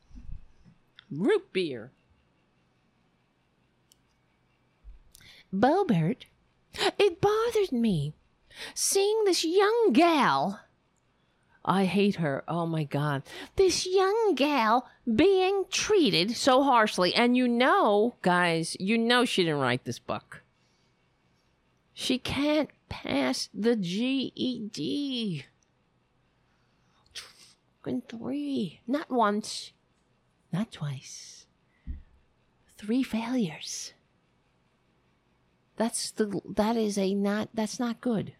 root 1.09 1.53
beer. 1.53 1.91
Boebert, 5.53 6.25
it 6.99 7.21
bothered 7.21 7.71
me 7.71 8.13
seeing 8.73 9.23
this 9.23 9.45
young 9.45 9.91
gal. 9.93 10.59
I 11.63 11.85
hate 11.85 12.15
her. 12.15 12.43
Oh 12.47 12.65
my 12.65 12.83
God. 12.83 13.23
This 13.55 13.85
young 13.87 14.35
gal 14.35 14.87
being 15.13 15.65
treated 15.69 16.35
so 16.35 16.63
harshly. 16.63 17.13
And 17.13 17.37
you 17.37 17.47
know, 17.47 18.15
guys, 18.21 18.75
you 18.79 18.97
know 18.97 19.25
she 19.25 19.43
didn't 19.43 19.59
write 19.59 19.85
this 19.85 19.99
book. 19.99 20.43
She 21.93 22.17
can't 22.17 22.69
pass 22.89 23.49
the 23.53 23.75
GED. 23.75 25.45
Fucking 27.85 28.03
three. 28.09 28.81
Not 28.87 29.11
once, 29.11 29.71
not 30.51 30.71
twice. 30.71 31.45
Three 32.77 33.03
failures. 33.03 33.93
That's 35.77 36.11
the 36.11 36.41
that 36.55 36.77
is 36.77 36.97
a 36.97 37.13
not 37.13 37.49
that's 37.53 37.79
not 37.79 38.01
good. 38.01 38.33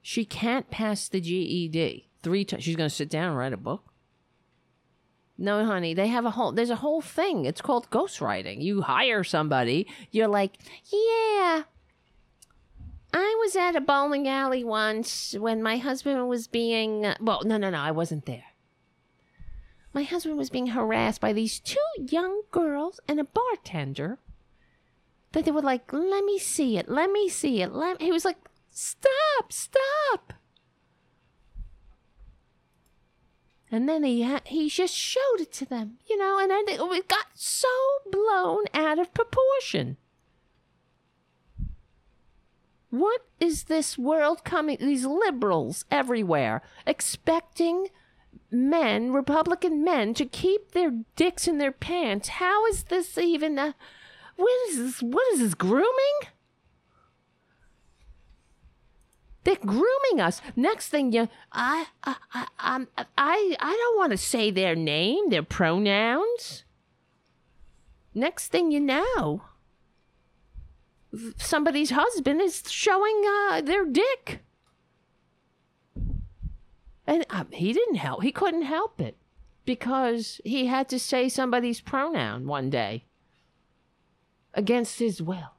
She 0.00 0.24
can't 0.24 0.70
pass 0.70 1.08
the 1.08 1.20
GED 1.20 2.08
three 2.22 2.44
times. 2.44 2.64
She's 2.64 2.76
going 2.76 2.88
to 2.88 2.94
sit 2.94 3.10
down 3.10 3.28
and 3.28 3.36
write 3.36 3.52
a 3.52 3.58
book. 3.58 3.89
No, 5.40 5.64
honey, 5.64 5.94
they 5.94 6.08
have 6.08 6.26
a 6.26 6.32
whole 6.32 6.52
there's 6.52 6.68
a 6.68 6.76
whole 6.76 7.00
thing. 7.00 7.46
It's 7.46 7.62
called 7.62 7.88
ghostwriting. 7.88 8.62
You 8.62 8.82
hire 8.82 9.24
somebody, 9.24 9.86
you're 10.10 10.28
like, 10.28 10.58
"Yeah, 10.92 11.62
I 13.14 13.36
was 13.42 13.56
at 13.56 13.74
a 13.74 13.80
bowling 13.80 14.28
alley 14.28 14.62
once 14.62 15.34
when 15.34 15.62
my 15.62 15.78
husband 15.78 16.28
was 16.28 16.46
being 16.46 17.14
well, 17.20 17.40
no, 17.44 17.56
no, 17.56 17.70
no, 17.70 17.78
I 17.78 17.90
wasn't 17.90 18.26
there. 18.26 18.44
My 19.94 20.02
husband 20.02 20.36
was 20.36 20.50
being 20.50 20.68
harassed 20.68 21.22
by 21.22 21.32
these 21.32 21.58
two 21.58 21.78
young 21.96 22.42
girls 22.50 23.00
and 23.08 23.18
a 23.18 23.24
bartender 23.24 24.18
that 25.32 25.46
they 25.46 25.50
were 25.50 25.62
like, 25.62 25.90
"Let 25.90 26.22
me 26.22 26.38
see 26.38 26.76
it. 26.76 26.90
Let 26.90 27.10
me 27.10 27.30
see 27.30 27.62
it." 27.62 27.72
Let 27.72 28.02
he 28.02 28.12
was 28.12 28.26
like, 28.26 28.36
"Stop! 28.70 29.54
Stop!" 29.54 30.34
And 33.70 33.88
then 33.88 34.02
he 34.02 34.22
ha- 34.22 34.40
he 34.44 34.68
just 34.68 34.94
showed 34.94 35.40
it 35.40 35.52
to 35.54 35.64
them, 35.64 35.98
you 36.08 36.16
know, 36.18 36.38
and 36.38 36.50
then 36.50 36.64
it, 36.68 37.08
got 37.08 37.26
so 37.34 37.68
blown 38.10 38.64
out 38.74 38.98
of 38.98 39.14
proportion. 39.14 39.96
What 42.90 43.20
is 43.38 43.64
this 43.64 43.96
world 43.96 44.42
coming? 44.42 44.76
These 44.80 45.06
liberals 45.06 45.84
everywhere 45.90 46.62
expecting 46.84 47.88
men, 48.50 49.12
Republican 49.12 49.84
men, 49.84 50.14
to 50.14 50.26
keep 50.26 50.72
their 50.72 50.90
dicks 51.14 51.46
in 51.46 51.58
their 51.58 51.70
pants. 51.70 52.28
How 52.28 52.66
is 52.66 52.84
this 52.84 53.16
even 53.16 53.58
a 53.58 53.76
what 54.34 54.70
is 54.70 54.78
this? 54.78 55.02
What 55.02 55.32
is 55.34 55.40
this 55.40 55.54
grooming? 55.54 56.18
They're 59.50 59.58
grooming 59.66 60.20
us. 60.20 60.40
Next 60.54 60.90
thing 60.90 61.10
you, 61.12 61.28
I, 61.50 61.86
I, 62.04 62.14
I, 62.32 62.46
I'm- 62.60 62.88
I, 62.96 63.56
I 63.58 63.72
don't 63.76 63.98
want 63.98 64.12
to 64.12 64.16
say 64.16 64.52
their 64.52 64.76
name, 64.76 65.28
their 65.28 65.42
pronouns. 65.42 66.62
Next 68.14 68.46
thing 68.52 68.70
you 68.70 68.78
know, 68.78 69.42
somebody's 71.36 71.90
husband 71.90 72.40
is 72.40 72.62
showing 72.70 73.24
uh, 73.26 73.60
their 73.62 73.84
dick, 73.86 74.44
and 77.04 77.26
um, 77.30 77.48
he 77.50 77.72
didn't 77.72 77.96
help. 77.96 78.22
He 78.22 78.30
couldn't 78.30 78.62
help 78.62 79.00
it 79.00 79.16
because 79.64 80.40
he 80.44 80.66
had 80.66 80.88
to 80.90 80.98
say 81.00 81.28
somebody's 81.28 81.80
pronoun 81.80 82.46
one 82.46 82.70
day 82.70 83.04
against 84.54 85.00
his 85.00 85.20
will. 85.20 85.54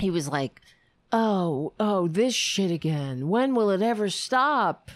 He 0.00 0.10
was 0.10 0.28
like, 0.28 0.60
"Oh, 1.12 1.72
oh, 1.78 2.08
this 2.08 2.34
shit 2.34 2.70
again. 2.70 3.28
When 3.28 3.54
will 3.54 3.70
it 3.70 3.82
ever 3.82 4.08
stop? 4.08 4.90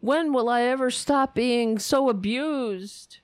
When 0.00 0.32
will 0.32 0.48
I 0.48 0.62
ever 0.62 0.90
stop 0.90 1.34
being 1.34 1.78
so 1.78 2.08
abused? 2.08 3.18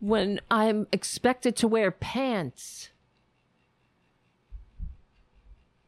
When 0.00 0.40
I'm 0.50 0.86
expected 0.92 1.56
to 1.56 1.68
wear 1.68 1.90
pants?" 1.90 2.90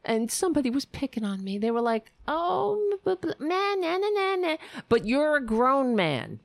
And 0.03 0.31
somebody 0.31 0.69
was 0.69 0.85
picking 0.85 1.23
on 1.23 1.43
me. 1.43 1.57
They 1.57 1.71
were 1.71 1.81
like, 1.81 2.11
"Oh, 2.27 2.99
man, 3.39 3.81
na 3.81 3.97
na 3.97 4.09
na 4.09 4.35
na," 4.35 4.57
but 4.89 5.05
you're 5.05 5.37
a 5.37 5.45
grown 5.45 5.95
man. 5.95 6.39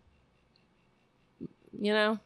You 1.79 1.93
know, 1.93 2.21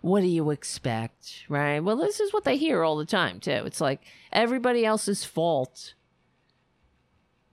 what 0.00 0.20
do 0.20 0.26
you 0.26 0.50
expect, 0.50 1.44
right? 1.48 1.80
Well, 1.80 1.96
this 1.96 2.20
is 2.20 2.32
what 2.32 2.44
they 2.44 2.56
hear 2.56 2.84
all 2.84 2.96
the 2.96 3.04
time, 3.04 3.40
too. 3.40 3.62
It's 3.66 3.80
like 3.80 4.02
everybody 4.32 4.84
else's 4.84 5.24
fault 5.24 5.94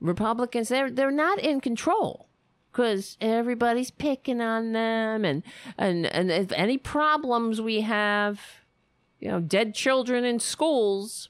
Republicans, 0.05 0.69
they're 0.69 0.91
they're 0.91 1.11
not 1.11 1.39
in 1.39 1.59
control 1.59 2.27
because 2.71 3.17
everybody's 3.21 3.91
picking 3.91 4.41
on 4.41 4.73
them, 4.73 5.25
and 5.25 5.43
and 5.77 6.05
and 6.05 6.31
if 6.31 6.51
any 6.51 6.77
problems 6.77 7.61
we 7.61 7.81
have, 7.81 8.39
you 9.19 9.29
know, 9.29 9.39
dead 9.39 9.73
children 9.73 10.23
in 10.23 10.39
schools 10.39 11.29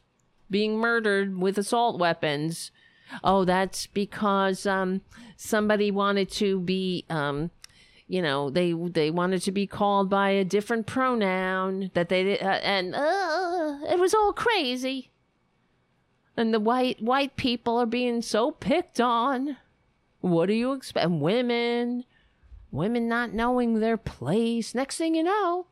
being 0.49 0.77
murdered 0.77 1.37
with 1.37 1.57
assault 1.57 1.99
weapons. 1.99 2.71
Oh, 3.23 3.45
that's 3.45 3.85
because 3.85 4.65
um, 4.65 5.01
somebody 5.37 5.91
wanted 5.91 6.29
to 6.31 6.59
be, 6.59 7.05
um, 7.07 7.51
you 8.07 8.21
know, 8.21 8.49
they 8.49 8.73
they 8.73 9.09
wanted 9.09 9.41
to 9.43 9.51
be 9.51 9.67
called 9.67 10.09
by 10.09 10.29
a 10.29 10.45
different 10.45 10.85
pronoun 10.85 11.91
that 11.93 12.09
they 12.09 12.39
uh, 12.39 12.47
and 12.47 12.95
uh, 12.95 13.77
it 13.89 13.99
was 13.99 14.13
all 14.13 14.33
crazy. 14.33 15.11
And 16.37 16.53
the 16.53 16.59
white 16.59 17.01
white 17.01 17.35
people 17.35 17.77
are 17.77 17.85
being 17.85 18.21
so 18.21 18.51
picked 18.51 18.99
on. 18.99 19.57
What 20.21 20.47
do 20.47 20.53
you 20.53 20.73
expect? 20.73 21.09
Women, 21.09 22.05
women 22.71 23.07
not 23.07 23.33
knowing 23.33 23.79
their 23.79 23.97
place. 23.97 24.75
Next 24.75 24.97
thing 24.97 25.15
you 25.15 25.23
know, 25.23 25.67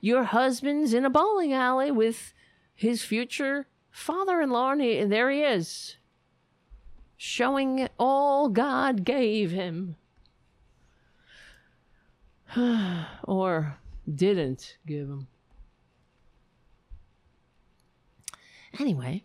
your 0.00 0.24
husband's 0.24 0.94
in 0.94 1.04
a 1.04 1.10
bowling 1.10 1.52
alley 1.52 1.90
with 1.90 2.32
his 2.74 3.02
future 3.04 3.66
father-in-law, 3.90 4.72
and, 4.72 4.80
he, 4.80 4.98
and 4.98 5.12
there 5.12 5.30
he 5.30 5.42
is, 5.42 5.96
showing 7.16 7.88
all 7.98 8.48
God 8.48 9.04
gave 9.04 9.50
him, 9.50 9.96
or 13.24 13.78
didn't 14.12 14.78
give 14.86 15.08
him. 15.08 15.28
Anyway, 18.78 19.24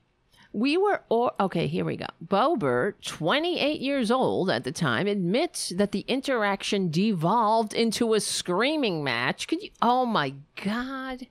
we 0.53 0.77
were 0.77 1.03
all 1.09 1.33
okay. 1.39 1.67
Here 1.67 1.85
we 1.85 1.97
go. 1.97 2.07
Boebert, 2.25 2.95
28 3.03 3.81
years 3.81 4.09
old 4.09 4.49
at 4.49 4.63
the 4.63 4.71
time, 4.71 5.07
admits 5.07 5.69
that 5.69 5.91
the 5.91 6.05
interaction 6.07 6.89
devolved 6.89 7.73
into 7.73 8.13
a 8.13 8.19
screaming 8.19 9.03
match. 9.03 9.47
Could 9.47 9.61
you? 9.61 9.69
Oh 9.81 10.05
my 10.05 10.33
God! 10.63 11.27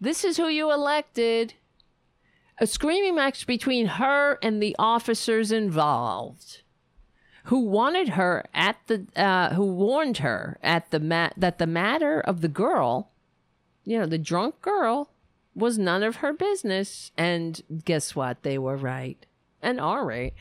This 0.00 0.24
is 0.24 0.36
who 0.36 0.48
you 0.48 0.72
elected. 0.72 1.54
A 2.60 2.66
screaming 2.66 3.14
match 3.14 3.46
between 3.46 3.86
her 3.86 4.38
and 4.42 4.60
the 4.60 4.74
officers 4.78 5.52
involved, 5.52 6.62
who 7.48 7.60
wanted 7.60 8.10
her 8.10 8.44
at 8.52 8.76
the, 8.88 9.06
uh, 9.16 9.54
who 9.54 9.64
warned 9.64 10.18
her 10.18 10.58
at 10.62 10.90
the 10.90 11.00
mat 11.00 11.32
that 11.34 11.56
the 11.56 11.66
matter 11.66 12.20
of 12.20 12.42
the 12.42 12.48
girl, 12.48 13.10
you 13.84 13.98
know, 13.98 14.04
the 14.04 14.18
drunk 14.18 14.60
girl, 14.60 15.10
was 15.54 15.78
none 15.78 16.02
of 16.02 16.16
her 16.16 16.34
business. 16.34 17.10
And 17.16 17.62
guess 17.86 18.14
what? 18.14 18.42
They 18.42 18.58
were 18.58 18.76
right. 18.76 19.24
And 19.62 19.80
are 19.80 20.04
right. 20.04 20.34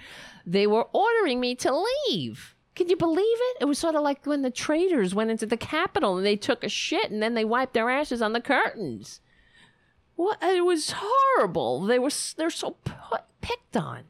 They 0.46 0.68
were 0.68 0.88
ordering 0.92 1.40
me 1.40 1.56
to 1.56 1.86
leave. 2.10 2.56
Can 2.76 2.90
you 2.90 2.98
believe 2.98 3.26
it? 3.26 3.58
It 3.62 3.66
was 3.66 3.80
sort 3.80 3.96
of 3.96 4.04
like 4.04 4.26
when 4.26 4.42
the 4.42 4.52
traitors 4.52 5.16
went 5.16 5.32
into 5.32 5.46
the 5.46 5.56
Capitol 5.56 6.18
and 6.18 6.26
they 6.26 6.36
took 6.36 6.62
a 6.62 6.70
shit 6.70 7.10
and 7.10 7.24
then 7.24 7.36
they 7.36 7.46
wiped 7.46 7.74
their 7.74 7.90
ashes 7.90 8.22
on 8.22 8.34
the 8.34 8.42
curtains. 8.42 9.22
What? 10.18 10.44
It 10.44 10.66
was 10.66 10.94
horrible. 10.98 11.86
They 11.86 12.00
were 12.00 12.12
they're 12.36 12.50
so 12.50 12.72
put, 12.84 13.22
picked 13.40 13.78
on. 13.78 14.04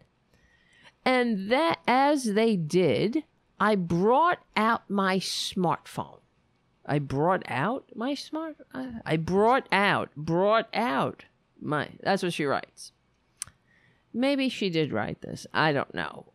And 1.07 1.49
that 1.51 1.79
as 1.88 2.34
they 2.34 2.57
did, 2.57 3.23
I 3.61 3.75
brought 3.75 4.39
out 4.57 4.89
my 4.89 5.19
smartphone. 5.19 6.19
I 6.85 6.99
brought 6.99 7.43
out 7.47 7.85
my 7.95 8.13
smart. 8.13 8.57
Uh, 8.73 8.88
I 9.05 9.15
brought 9.15 9.69
out, 9.71 10.09
brought 10.17 10.67
out 10.73 11.23
my. 11.61 11.91
That's 12.03 12.23
what 12.23 12.34
she 12.34 12.43
writes. 12.43 12.91
Maybe 14.13 14.49
she 14.49 14.69
did 14.69 14.91
write 14.91 15.21
this. 15.21 15.47
I 15.53 15.71
don't 15.71 15.93
know. 15.93 16.34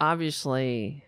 Obviously, 0.00 1.02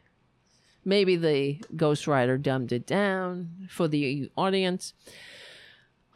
maybe 0.84 1.14
the 1.14 1.60
ghostwriter 1.76 2.42
dumbed 2.42 2.72
it 2.72 2.88
down 2.88 3.68
for 3.70 3.86
the 3.86 4.32
audience. 4.36 4.94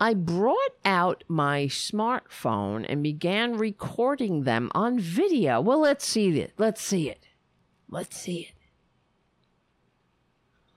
I 0.01 0.15
brought 0.15 0.75
out 0.85 1.23
my 1.29 1.67
smartphone 1.67 2.85
and 2.89 3.03
began 3.03 3.57
recording 3.57 4.43
them 4.43 4.71
on 4.75 4.99
video. 4.99 5.61
Well, 5.61 5.81
let's 5.81 6.07
see 6.07 6.41
it. 6.41 6.53
Let's 6.59 6.83
see 6.83 7.09
it. 7.09 7.29
Let's 7.89 8.17
see 8.17 8.41
it 8.41 8.55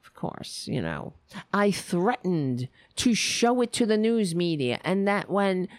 Of 0.04 0.14
course, 0.14 0.68
you 0.68 0.82
know. 0.82 1.14
I 1.54 1.72
threatened 1.72 2.68
to 2.98 3.14
show 3.14 3.62
it 3.62 3.72
to 3.74 3.86
the 3.86 3.98
news 3.98 4.36
media, 4.36 4.80
and 4.84 5.08
that 5.08 5.30
when, 5.30 5.70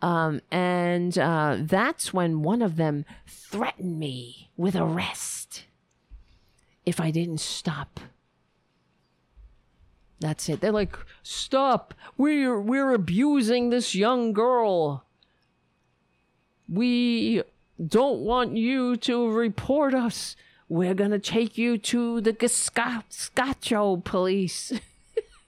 um, 0.00 0.40
and 0.50 1.18
uh, 1.18 1.58
that's 1.60 2.14
when 2.14 2.42
one 2.42 2.62
of 2.62 2.76
them 2.76 3.04
threatened 3.26 3.98
me 3.98 4.50
with 4.56 4.76
arrest 4.76 5.64
if 6.84 7.00
I 7.00 7.10
didn't 7.10 7.40
stop. 7.40 8.00
That's 10.20 10.48
it. 10.48 10.60
They're 10.60 10.72
like, 10.72 10.96
stop. 11.22 11.94
We're 12.16 12.60
we're 12.60 12.92
abusing 12.92 13.70
this 13.70 13.94
young 13.94 14.32
girl. 14.32 15.04
We 16.68 17.42
don't 17.84 18.20
want 18.20 18.56
you 18.56 18.96
to 18.96 19.30
report 19.30 19.94
us. 19.94 20.36
We're 20.68 20.94
to 20.94 21.18
take 21.18 21.56
you 21.56 21.78
to 21.78 22.20
the 22.20 22.32
Gestapo 22.32 23.98
police, 23.98 24.72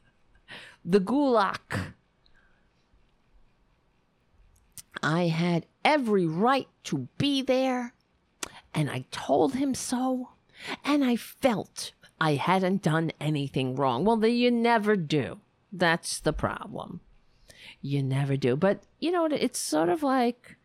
the 0.84 1.00
Gulag. 1.00 1.94
I 5.02 5.28
had 5.28 5.66
every 5.84 6.26
right 6.26 6.68
to 6.84 7.08
be 7.18 7.42
there, 7.42 7.94
and 8.74 8.90
I 8.90 9.06
told 9.10 9.54
him 9.54 9.74
so, 9.74 10.30
and 10.84 11.04
I 11.04 11.16
felt 11.16 11.92
I 12.20 12.34
hadn't 12.34 12.82
done 12.82 13.12
anything 13.20 13.76
wrong. 13.76 14.04
Well, 14.04 14.24
you 14.26 14.50
never 14.50 14.96
do. 14.96 15.38
That's 15.72 16.20
the 16.20 16.32
problem. 16.32 17.00
You 17.80 18.02
never 18.02 18.36
do. 18.36 18.56
But, 18.56 18.82
you 18.98 19.10
know, 19.12 19.26
it's 19.26 19.58
sort 19.58 19.88
of 19.88 20.02
like 20.02 20.56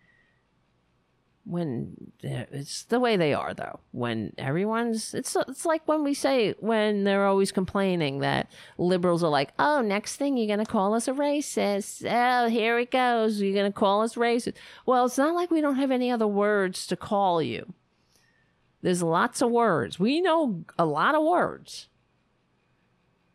when 1.46 2.12
it's 2.22 2.84
the 2.84 3.00
way 3.00 3.18
they 3.18 3.34
are 3.34 3.54
though 3.54 3.80
when 3.92 4.32
everyone's 4.38 5.14
it's 5.14 5.36
it's 5.36 5.66
like 5.66 5.86
when 5.88 6.02
we 6.02 6.14
say 6.14 6.56
when 6.60 7.04
they're 7.04 7.26
always 7.26 7.52
complaining 7.52 8.20
that 8.20 8.50
liberals 8.78 9.24
are 9.24 9.30
like 9.30 9.52
oh 9.60 9.82
next 9.82 10.16
thing 10.16 10.38
you're 10.38 10.48
gonna 10.48 10.66
call 10.66 10.94
us 10.94 11.06
a 11.08 11.12
racist 11.12 12.06
oh 12.10 12.48
here 12.48 12.80
it 12.80 12.92
goes 12.92 13.42
you're 13.42 13.56
gonna 13.56 13.74
call 13.74 14.02
us 14.02 14.16
racist 14.16 14.54
well 14.86 15.06
it's 15.06 15.18
not 15.18 15.36
like 15.36 15.52
we 15.52 15.60
don't 15.60 15.76
have 15.76 15.92
any 15.92 16.10
other 16.10 16.28
words 16.28 16.88
to 16.88 16.96
call 16.96 17.42
you 17.42 17.74
there's 18.84 19.02
lots 19.02 19.42
of 19.42 19.50
words 19.50 19.98
we 19.98 20.22
know 20.22 20.64
a 20.78 20.86
lot 20.86 21.16
of 21.16 21.24
words 21.24 21.88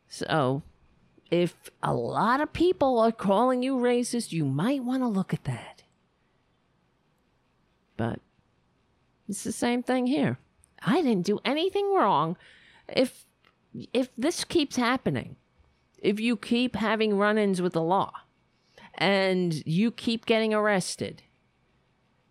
so 0.07 0.63
if 1.31 1.57
a 1.83 1.93
lot 1.93 2.41
of 2.41 2.53
people 2.53 3.01
are 3.01 3.11
calling 3.11 3.65
you 3.65 3.77
racist 3.77 4.31
you 4.31 4.45
might 4.45 4.85
want 4.85 5.03
to 5.03 5.09
look 5.09 5.35
at 5.35 5.43
that 5.43 5.83
but 7.97 8.21
it's 9.29 9.45
the 9.45 9.53
same 9.53 9.83
thing 9.83 10.07
here. 10.07 10.39
I 10.83 11.03
didn't 11.03 11.27
do 11.27 11.41
anything 11.45 11.93
wrong. 11.95 12.37
If 12.89 13.27
if 13.93 14.09
this 14.17 14.45
keeps 14.45 14.77
happening, 14.77 15.37
if 15.99 16.19
you 16.19 16.37
keep 16.37 16.75
having 16.75 17.19
run-ins 17.19 17.61
with 17.61 17.75
the 17.75 17.83
law 17.83 18.13
and 18.95 19.55
you 19.67 19.91
keep 19.91 20.25
getting 20.25 20.55
arrested, 20.55 21.23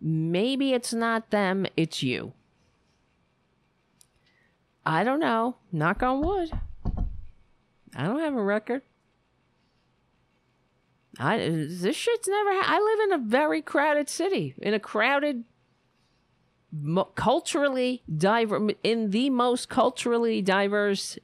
maybe 0.00 0.72
it's 0.72 0.92
not 0.92 1.30
them, 1.30 1.66
it's 1.76 2.02
you. 2.02 2.32
I 4.84 5.04
don't 5.04 5.20
know. 5.20 5.56
Knock 5.72 6.02
on 6.02 6.20
wood. 6.20 6.50
I 7.96 8.04
don't 8.04 8.20
have 8.20 8.34
a 8.34 8.42
record. 8.42 8.82
I 11.18 11.38
this 11.38 11.96
shit's 11.96 12.28
never. 12.28 12.50
Ha- 12.52 12.76
I 12.76 12.80
live 12.80 13.08
in 13.08 13.20
a 13.20 13.28
very 13.28 13.60
crowded 13.60 14.08
city, 14.08 14.54
in 14.58 14.72
a 14.72 14.78
crowded 14.78 15.44
mo- 16.72 17.10
culturally 17.14 18.02
diverse 18.14 18.72
in 18.82 19.10
the 19.10 19.30
most 19.30 19.68
culturally 19.68 20.42
diverse 20.42 21.18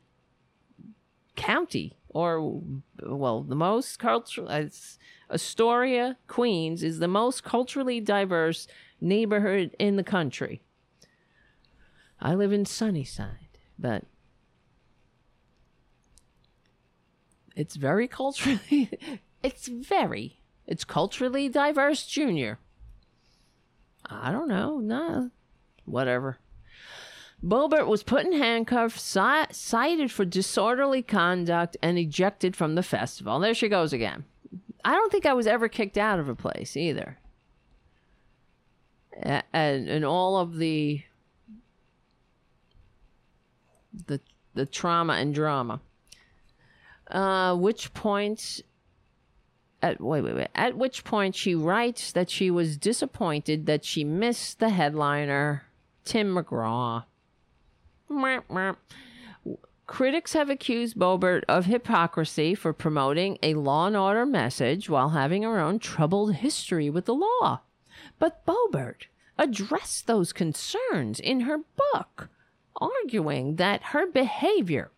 county 1.36 1.96
or 2.08 2.62
well 3.02 3.42
the 3.42 3.56
most 3.56 3.98
cultural 3.98 4.48
astoria 5.30 6.16
queens 6.28 6.82
is 6.82 6.98
the 6.98 7.08
most 7.08 7.42
culturally 7.42 8.00
diverse 8.00 8.66
neighborhood 9.00 9.74
in 9.78 9.96
the 9.96 10.04
country 10.04 10.62
i 12.20 12.32
live 12.32 12.52
in 12.52 12.64
sunnyside 12.64 13.43
but 13.78 14.04
it's 17.56 17.76
very 17.76 18.08
culturally 18.08 18.90
it's 19.42 19.68
very 19.68 20.40
it's 20.66 20.84
culturally 20.84 21.48
diverse 21.48 22.06
junior 22.06 22.58
I 24.06 24.32
don't 24.32 24.48
know. 24.48 24.78
Nah, 24.78 25.28
whatever. 25.84 26.38
Boebert 27.42 27.86
was 27.86 28.02
put 28.02 28.24
in 28.24 28.32
handcuffs, 28.32 29.02
cited 29.02 30.10
for 30.10 30.24
disorderly 30.24 31.02
conduct, 31.02 31.76
and 31.82 31.98
ejected 31.98 32.56
from 32.56 32.74
the 32.74 32.82
festival. 32.82 33.38
There 33.38 33.54
she 33.54 33.68
goes 33.68 33.92
again. 33.92 34.24
I 34.84 34.92
don't 34.92 35.12
think 35.12 35.26
I 35.26 35.34
was 35.34 35.46
ever 35.46 35.68
kicked 35.68 35.98
out 35.98 36.18
of 36.18 36.28
a 36.28 36.34
place 36.34 36.76
either. 36.76 37.18
And 39.20 39.88
and 39.88 40.04
all 40.04 40.36
of 40.36 40.56
the 40.56 41.02
the 44.06 44.20
the 44.54 44.66
trauma 44.66 45.14
and 45.14 45.34
drama. 45.34 45.80
Uh, 47.10 47.54
which 47.54 47.92
point 47.92 48.62
at 49.82 50.00
wait 50.00 50.22
wait 50.22 50.34
wait 50.34 50.48
at 50.54 50.76
which 50.76 51.04
point 51.04 51.34
she 51.34 51.54
writes 51.54 52.12
that 52.12 52.30
she 52.30 52.50
was 52.50 52.78
disappointed 52.78 53.66
that 53.66 53.84
she 53.84 54.04
missed 54.04 54.58
the 54.58 54.70
headliner 54.70 55.64
Tim 56.04 56.34
McGraw. 56.34 57.04
Critics 59.86 60.32
have 60.32 60.48
accused 60.48 60.96
Boebert 60.96 61.42
of 61.46 61.66
hypocrisy 61.66 62.54
for 62.54 62.72
promoting 62.72 63.38
a 63.42 63.52
law 63.54 63.86
and 63.86 63.96
order 63.96 64.24
message 64.24 64.88
while 64.88 65.10
having 65.10 65.42
her 65.42 65.60
own 65.60 65.78
troubled 65.78 66.36
history 66.36 66.88
with 66.88 67.04
the 67.04 67.14
law. 67.14 67.60
But 68.18 68.46
Boebert 68.46 69.08
addressed 69.36 70.06
those 70.06 70.32
concerns 70.32 71.20
in 71.20 71.40
her 71.40 71.58
book, 71.92 72.30
arguing 72.76 73.56
that 73.56 73.82
her 73.84 74.06
behavior 74.06 74.90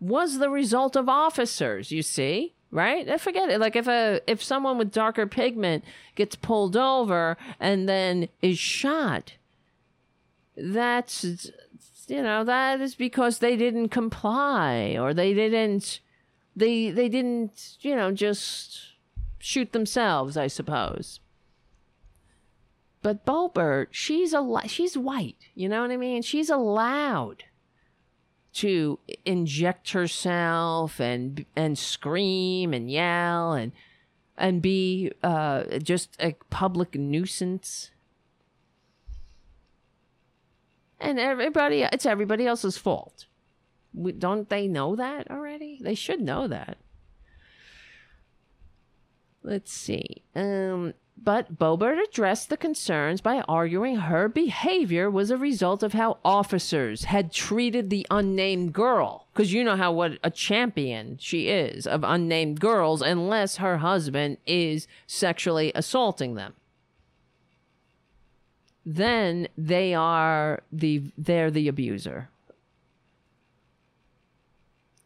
was 0.00 0.38
the 0.38 0.50
result 0.50 0.96
of 0.96 1.08
officers, 1.08 1.90
you 1.90 2.02
see? 2.02 2.54
Right? 2.70 3.08
I 3.08 3.16
forget 3.16 3.48
it. 3.48 3.60
Like 3.60 3.76
if 3.76 3.88
a 3.88 4.20
if 4.26 4.42
someone 4.42 4.76
with 4.76 4.92
darker 4.92 5.26
pigment 5.26 5.84
gets 6.14 6.36
pulled 6.36 6.76
over 6.76 7.38
and 7.58 7.88
then 7.88 8.28
is 8.42 8.58
shot, 8.58 9.34
that's 10.56 11.50
you 12.08 12.22
know, 12.22 12.44
that 12.44 12.80
is 12.80 12.94
because 12.94 13.38
they 13.38 13.56
didn't 13.56 13.88
comply 13.88 14.96
or 14.98 15.14
they 15.14 15.32
didn't 15.32 16.00
they 16.56 16.90
they 16.90 17.08
didn't, 17.08 17.78
you 17.80 17.96
know, 17.96 18.12
just 18.12 18.80
shoot 19.38 19.72
themselves, 19.72 20.36
I 20.36 20.48
suppose. 20.48 21.20
But 23.00 23.24
Boebert, 23.24 23.88
she's 23.90 24.32
a 24.32 24.60
she's 24.66 24.96
white, 24.96 25.48
you 25.54 25.68
know 25.68 25.82
what 25.82 25.90
I 25.90 25.96
mean? 25.96 26.22
She's 26.22 26.50
allowed 26.50 27.44
to 28.54 28.98
inject 29.24 29.92
herself 29.92 31.00
and 31.00 31.44
and 31.54 31.78
scream 31.78 32.74
and 32.74 32.90
yell 32.90 33.52
and 33.52 33.72
and 34.36 34.62
be 34.62 35.12
uh, 35.22 35.78
just 35.78 36.16
a 36.20 36.34
public 36.48 36.94
nuisance. 36.94 37.90
And 41.00 41.18
everybody, 41.18 41.82
it's 41.82 42.06
everybody 42.06 42.46
else's 42.46 42.76
fault. 42.76 43.26
We, 43.94 44.12
don't 44.12 44.48
they 44.48 44.68
know 44.68 44.96
that 44.96 45.30
already? 45.30 45.78
They 45.82 45.94
should 45.94 46.20
know 46.20 46.48
that. 46.48 46.78
Let's 49.42 49.72
see. 49.72 50.22
Um, 50.34 50.94
but 51.24 51.58
Boebert 51.58 52.02
addressed 52.02 52.48
the 52.48 52.56
concerns 52.56 53.20
by 53.20 53.40
arguing 53.42 53.96
her 53.96 54.28
behavior 54.28 55.10
was 55.10 55.30
a 55.30 55.36
result 55.36 55.82
of 55.82 55.92
how 55.92 56.18
officers 56.24 57.04
had 57.04 57.32
treated 57.32 57.90
the 57.90 58.06
unnamed 58.10 58.72
girl. 58.72 59.26
Because 59.32 59.52
you 59.52 59.64
know 59.64 59.76
how 59.76 59.92
what 59.92 60.18
a 60.22 60.30
champion 60.30 61.18
she 61.20 61.48
is 61.48 61.86
of 61.86 62.04
unnamed 62.04 62.60
girls, 62.60 63.02
unless 63.02 63.56
her 63.56 63.78
husband 63.78 64.38
is 64.46 64.86
sexually 65.06 65.72
assaulting 65.74 66.34
them. 66.34 66.54
Then 68.86 69.48
they 69.58 69.94
are 69.94 70.62
the 70.72 71.02
they're 71.18 71.50
the 71.50 71.68
abuser. 71.68 72.30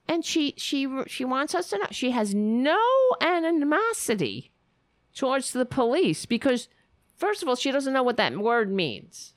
And 0.06 0.24
she 0.24 0.54
she 0.56 0.86
she 1.06 1.24
wants 1.24 1.54
us 1.54 1.70
to 1.70 1.78
know 1.78 1.86
she 1.90 2.10
has 2.10 2.34
no 2.34 2.78
animosity 3.20 4.51
towards 5.14 5.52
the 5.52 5.66
police 5.66 6.26
because 6.26 6.68
first 7.16 7.42
of 7.42 7.48
all 7.48 7.56
she 7.56 7.70
doesn't 7.70 7.92
know 7.92 8.02
what 8.02 8.16
that 8.16 8.36
word 8.36 8.72
means. 8.72 9.34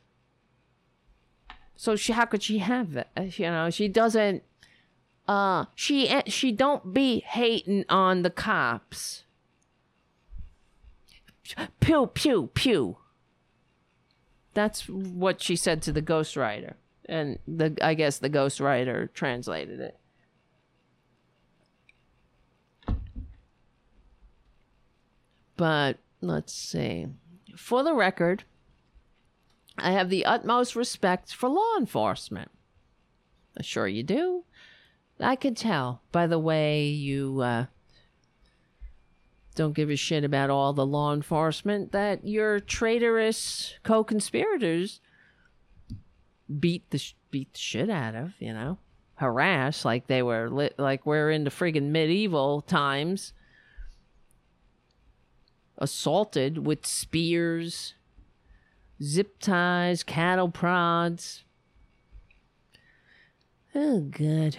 So 1.75 1.95
she 1.95 2.13
how 2.13 2.25
could 2.25 2.43
she 2.43 2.59
have 2.59 2.93
that? 2.93 3.39
you 3.39 3.45
know 3.45 3.69
she 3.69 3.87
doesn't 3.87 4.43
uh 5.27 5.65
she 5.75 6.21
she 6.27 6.51
don't 6.51 6.93
be 6.93 7.19
hating 7.19 7.85
on 7.89 8.21
the 8.21 8.29
cops. 8.29 9.23
Pew 11.79 12.07
pew 12.07 12.49
pew. 12.53 12.97
That's 14.53 14.87
what 14.87 15.41
she 15.41 15.55
said 15.55 15.81
to 15.83 15.91
the 15.91 16.01
ghostwriter. 16.01 16.75
And 17.07 17.37
the 17.47 17.77
i 17.81 17.93
guess 17.93 18.17
the 18.17 18.29
ghostwriter 18.29 19.13
translated 19.13 19.79
it 19.79 19.99
But 25.57 25.97
let's 26.21 26.53
see. 26.53 27.07
For 27.55 27.83
the 27.83 27.93
record, 27.93 28.43
I 29.77 29.91
have 29.91 30.09
the 30.09 30.25
utmost 30.25 30.75
respect 30.75 31.33
for 31.33 31.49
law 31.49 31.77
enforcement. 31.77 32.51
Sure, 33.61 33.87
you 33.87 34.03
do. 34.03 34.43
I 35.19 35.35
can 35.37 35.55
tell 35.55 36.01
by 36.11 36.27
the 36.27 36.39
way 36.39 36.87
you 36.87 37.39
uh, 37.39 37.65
don't 39.55 39.73
give 39.73 39.89
a 39.89 39.95
shit 39.95 40.25
about 40.25 40.49
all 40.49 40.73
the 40.73 40.85
law 40.85 41.13
enforcement 41.13 41.93
that 41.93 42.27
your 42.27 42.59
traitorous 42.59 43.75
co-conspirators 43.83 44.99
beat 46.59 46.89
the 46.89 46.97
sh- 46.97 47.15
beat 47.31 47.53
the 47.53 47.59
shit 47.59 47.89
out 47.89 48.15
of. 48.15 48.33
You 48.39 48.53
know, 48.53 48.77
harass 49.15 49.85
like 49.85 50.07
they 50.07 50.21
were 50.21 50.49
li- 50.49 50.71
like 50.77 51.05
we're 51.05 51.31
in 51.31 51.45
the 51.45 51.49
friggin' 51.49 51.91
medieval 51.91 52.61
times 52.61 53.31
assaulted 55.77 56.65
with 56.65 56.85
spears, 56.85 57.93
zip 59.01 59.39
ties, 59.39 60.03
cattle 60.03 60.49
prods. 60.49 61.43
Oh, 63.73 63.99
good. 63.99 64.57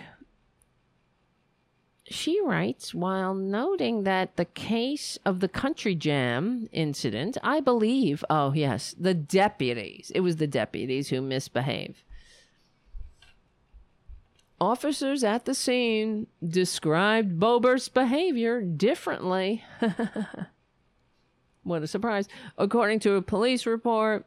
She 2.09 2.40
writes 2.40 2.94
while 2.94 3.34
noting 3.34 4.05
that 4.05 4.36
the 4.36 4.44
case 4.44 5.18
of 5.24 5.40
the 5.40 5.48
Country 5.48 5.97
Jam 5.97 6.68
incident, 6.70 7.36
I 7.43 7.60
believe, 7.60 8.24
oh, 8.30 8.52
yes, 8.52 8.94
the 8.98 9.14
deputies, 9.14 10.12
it 10.14 10.20
was 10.20 10.36
the 10.36 10.47
deputies 10.47 11.09
who 11.09 11.20
misbehave. 11.20 12.05
Officers 14.60 15.24
at 15.24 15.47
the 15.47 15.55
scene 15.55 16.28
described 16.47 17.40
Boebert's 17.40 17.88
behavior 17.88 18.62
differently. 18.62 19.64
What 21.66 21.82
a 21.82 21.88
surprise. 21.88 22.28
According 22.56 23.01
to 23.01 23.14
a 23.14 23.22
police 23.22 23.66
report 23.66 24.24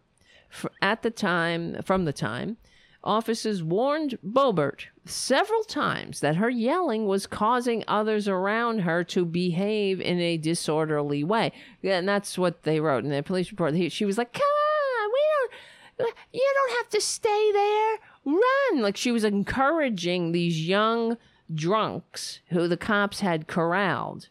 at 0.82 1.03
the 1.03 1.10
time, 1.10 1.82
from 1.84 2.03
the 2.03 2.11
time, 2.11 2.57
officers 3.02 3.64
warned 3.64 4.18
Boebert 4.22 4.88
several 5.06 5.64
times 5.64 6.20
that 6.20 6.36
her 6.36 6.49
yelling 6.49 7.06
was 7.06 7.26
causing 7.28 7.86
others 7.88 8.28
around 8.28 8.80
her 8.80 9.06
to 9.06 9.24
behave 9.24 10.02
in 10.02 10.20
a 10.20 10.36
disorderly 10.36 11.24
way. 11.24 11.53
And 11.82 12.10
that's 12.10 12.38
what 12.38 12.64
they 12.64 12.82
wrote 12.82 13.06
in 13.06 13.10
the 13.10 13.24
police 13.24 13.52
report. 13.52 13.74
She 13.90 14.03
was 14.03 14.18
like, 14.18 14.34
come 14.34 14.44
on, 14.44 15.10
we 15.14 16.03
don't, 16.03 16.16
you 16.34 16.53
don't 16.56 16.78
have 16.78 16.90
to 16.90 16.99
stay 16.99 17.52
there. 17.53 17.99
Run. 18.26 18.82
Like 18.82 18.98
she 18.98 19.14
was 19.14 19.24
encouraging 19.24 20.34
these 20.34 20.68
young 20.68 21.18
drunks 21.56 22.41
who 22.49 22.68
the 22.68 22.76
cops 22.76 23.22
had 23.22 23.48
corralled 23.48 24.28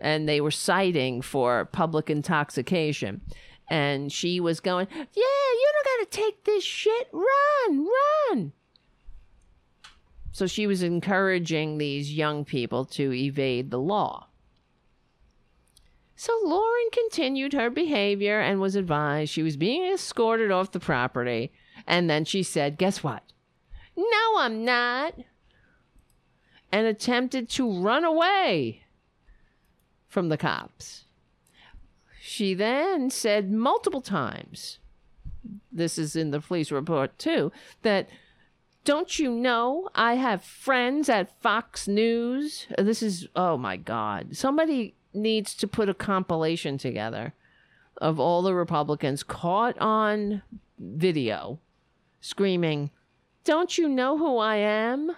and 0.00 0.28
they 0.28 0.40
were 0.40 0.50
citing 0.50 1.22
for 1.22 1.66
public 1.66 2.10
intoxication. 2.10 3.20
And 3.68 4.10
she 4.12 4.40
was 4.40 4.60
going, 4.60 4.88
Yeah, 4.90 5.04
you 5.14 5.72
don't 5.72 5.98
got 5.98 6.10
to 6.10 6.18
take 6.18 6.44
this 6.44 6.64
shit. 6.64 7.08
Run, 7.12 7.86
run. 7.86 8.52
So 10.32 10.46
she 10.46 10.66
was 10.66 10.82
encouraging 10.82 11.78
these 11.78 12.12
young 12.12 12.44
people 12.44 12.84
to 12.86 13.12
evade 13.12 13.70
the 13.70 13.80
law. 13.80 14.28
So 16.16 16.38
Lauren 16.44 16.88
continued 16.92 17.52
her 17.54 17.70
behavior 17.70 18.40
and 18.40 18.60
was 18.60 18.76
advised 18.76 19.32
she 19.32 19.42
was 19.42 19.56
being 19.56 19.84
escorted 19.84 20.50
off 20.50 20.72
the 20.72 20.80
property. 20.80 21.52
And 21.86 22.10
then 22.10 22.24
she 22.24 22.42
said, 22.42 22.78
Guess 22.78 23.02
what? 23.02 23.22
No, 23.96 24.38
I'm 24.38 24.64
not. 24.64 25.14
And 26.72 26.86
attempted 26.86 27.48
to 27.50 27.82
run 27.82 28.04
away 28.04 28.82
from 30.10 30.28
the 30.28 30.36
cops. 30.36 31.04
She 32.20 32.52
then 32.52 33.08
said 33.08 33.50
multiple 33.50 34.02
times, 34.02 34.78
this 35.72 35.96
is 35.96 36.14
in 36.14 36.32
the 36.32 36.40
police 36.40 36.70
report 36.70 37.18
too, 37.18 37.50
that 37.80 38.10
don't 38.84 39.18
you 39.18 39.30
know 39.30 39.88
I 39.94 40.14
have 40.14 40.44
friends 40.44 41.08
at 41.08 41.40
Fox 41.40 41.88
News? 41.88 42.66
This 42.76 43.02
is, 43.02 43.28
oh 43.34 43.56
my 43.56 43.76
God. 43.78 44.36
Somebody 44.36 44.94
needs 45.14 45.54
to 45.54 45.66
put 45.66 45.88
a 45.88 45.94
compilation 45.94 46.76
together 46.76 47.32
of 47.96 48.18
all 48.18 48.42
the 48.42 48.54
Republicans 48.54 49.22
caught 49.22 49.78
on 49.78 50.42
video 50.78 51.58
screaming, 52.20 52.90
Don't 53.44 53.78
you 53.78 53.88
know 53.88 54.18
who 54.18 54.38
I 54.38 54.56
am? 54.56 55.12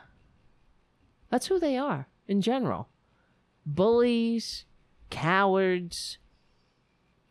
That's 1.31 1.47
who 1.47 1.59
they 1.59 1.77
are 1.77 2.09
in 2.29 2.43
general. 2.43 2.89
Bullies, 3.65 4.65
cowards, 5.13 6.19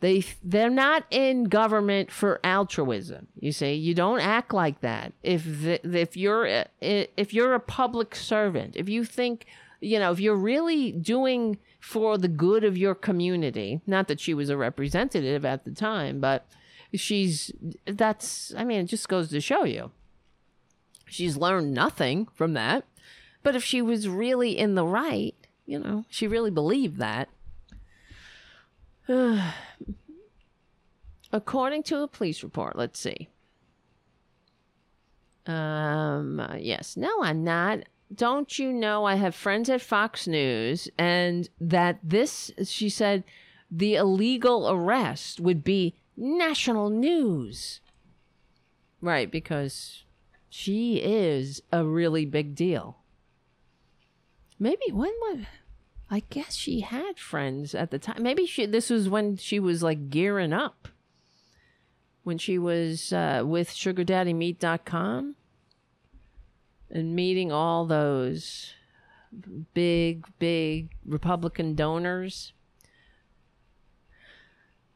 They 0.02 0.24
they're 0.44 0.78
not 0.88 1.04
in 1.12 1.46
government 1.46 2.12
for 2.12 2.40
altruism. 2.44 3.28
You 3.40 3.52
see, 3.52 3.74
you 3.74 3.94
don't 3.94 4.20
act 4.20 4.54
like 4.54 4.82
that. 4.82 5.14
If 5.22 5.44
the, 5.44 5.80
if 5.98 6.16
you're 6.18 6.48
uh, 6.48 6.66
a, 6.82 7.08
if 7.18 7.34
you're 7.34 7.54
a 7.54 7.60
public 7.60 8.16
servant, 8.16 8.76
if 8.76 8.88
you 8.90 9.06
think 9.06 9.46
you 9.80 10.00
know, 10.00 10.12
if 10.12 10.20
you're 10.20 10.36
really 10.54 10.92
doing 10.92 11.58
for 11.80 12.18
the 12.18 12.28
good 12.28 12.64
of 12.64 12.78
your 12.78 12.96
community, 12.96 13.82
not 13.88 14.08
that 14.08 14.20
she 14.20 14.34
was 14.34 14.50
a 14.50 14.58
representative 14.58 15.44
at 15.44 15.66
the 15.66 15.72
time, 15.72 16.20
but 16.20 16.46
she's 16.94 17.52
that's 17.86 18.54
I 18.58 18.64
mean, 18.64 18.80
it 18.82 18.90
just 18.90 19.08
goes 19.08 19.30
to 19.30 19.42
show 19.42 19.66
you. 19.66 19.92
She's 21.08 21.36
learned 21.38 21.74
nothing 21.74 22.28
from 22.34 22.54
that. 22.54 22.86
But 23.44 23.56
if 23.56 23.64
she 23.64 23.82
was 23.82 24.08
really 24.08 24.58
in 24.58 24.76
the 24.76 24.86
right, 24.86 25.36
you 25.66 25.80
know, 25.80 26.06
she 26.10 26.28
really 26.28 26.52
believed 26.52 26.98
that. 27.00 27.28
According 31.32 31.84
to 31.84 32.02
a 32.02 32.08
police 32.08 32.44
report, 32.44 32.76
let's 32.76 33.00
see. 33.00 33.30
Um, 35.46 36.46
yes, 36.60 36.96
no, 36.98 37.24
I'm 37.24 37.44
not. 37.44 37.80
Don't 38.14 38.60
you 38.60 38.74
know 38.74 39.06
I 39.06 39.16
have 39.16 39.34
friends 39.34 39.70
at 39.70 39.82
Fox 39.82 40.28
News 40.28 40.90
and 40.98 41.50
that 41.60 42.00
this, 42.04 42.52
she 42.66 42.90
said, 42.90 43.24
the 43.70 43.96
illegal 43.96 44.70
arrest 44.70 45.40
would 45.40 45.64
be 45.64 45.96
national 46.18 46.90
news. 46.90 47.80
Right, 49.00 49.32
because 49.32 50.04
she 50.50 50.98
is 50.98 51.64
a 51.72 51.86
really 51.86 52.26
big 52.26 52.54
deal. 52.54 52.98
Maybe 54.60 54.92
when 54.92 55.14
was 55.22 55.46
I 56.14 56.24
guess 56.30 56.56
she 56.56 56.82
had 56.82 57.18
friends 57.18 57.74
at 57.74 57.90
the 57.90 57.98
time. 57.98 58.22
Maybe 58.22 58.46
she 58.46 58.66
this 58.66 58.90
was 58.90 59.08
when 59.08 59.38
she 59.38 59.62
was 59.62 59.82
like 59.82 60.10
gearing 60.10 60.52
up. 60.52 60.90
When 62.24 62.38
she 62.38 62.60
was 62.60 63.14
uh, 63.14 63.44
with 63.46 63.70
sugardaddymeet.com 63.70 65.36
and 66.92 67.16
meeting 67.16 67.52
all 67.52 67.86
those 67.86 68.74
big, 69.74 70.28
big 70.38 70.90
Republican 71.06 71.74
donors 71.74 72.54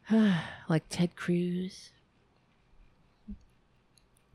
like 0.12 0.84
Ted 0.90 1.16
Cruz. 1.16 1.92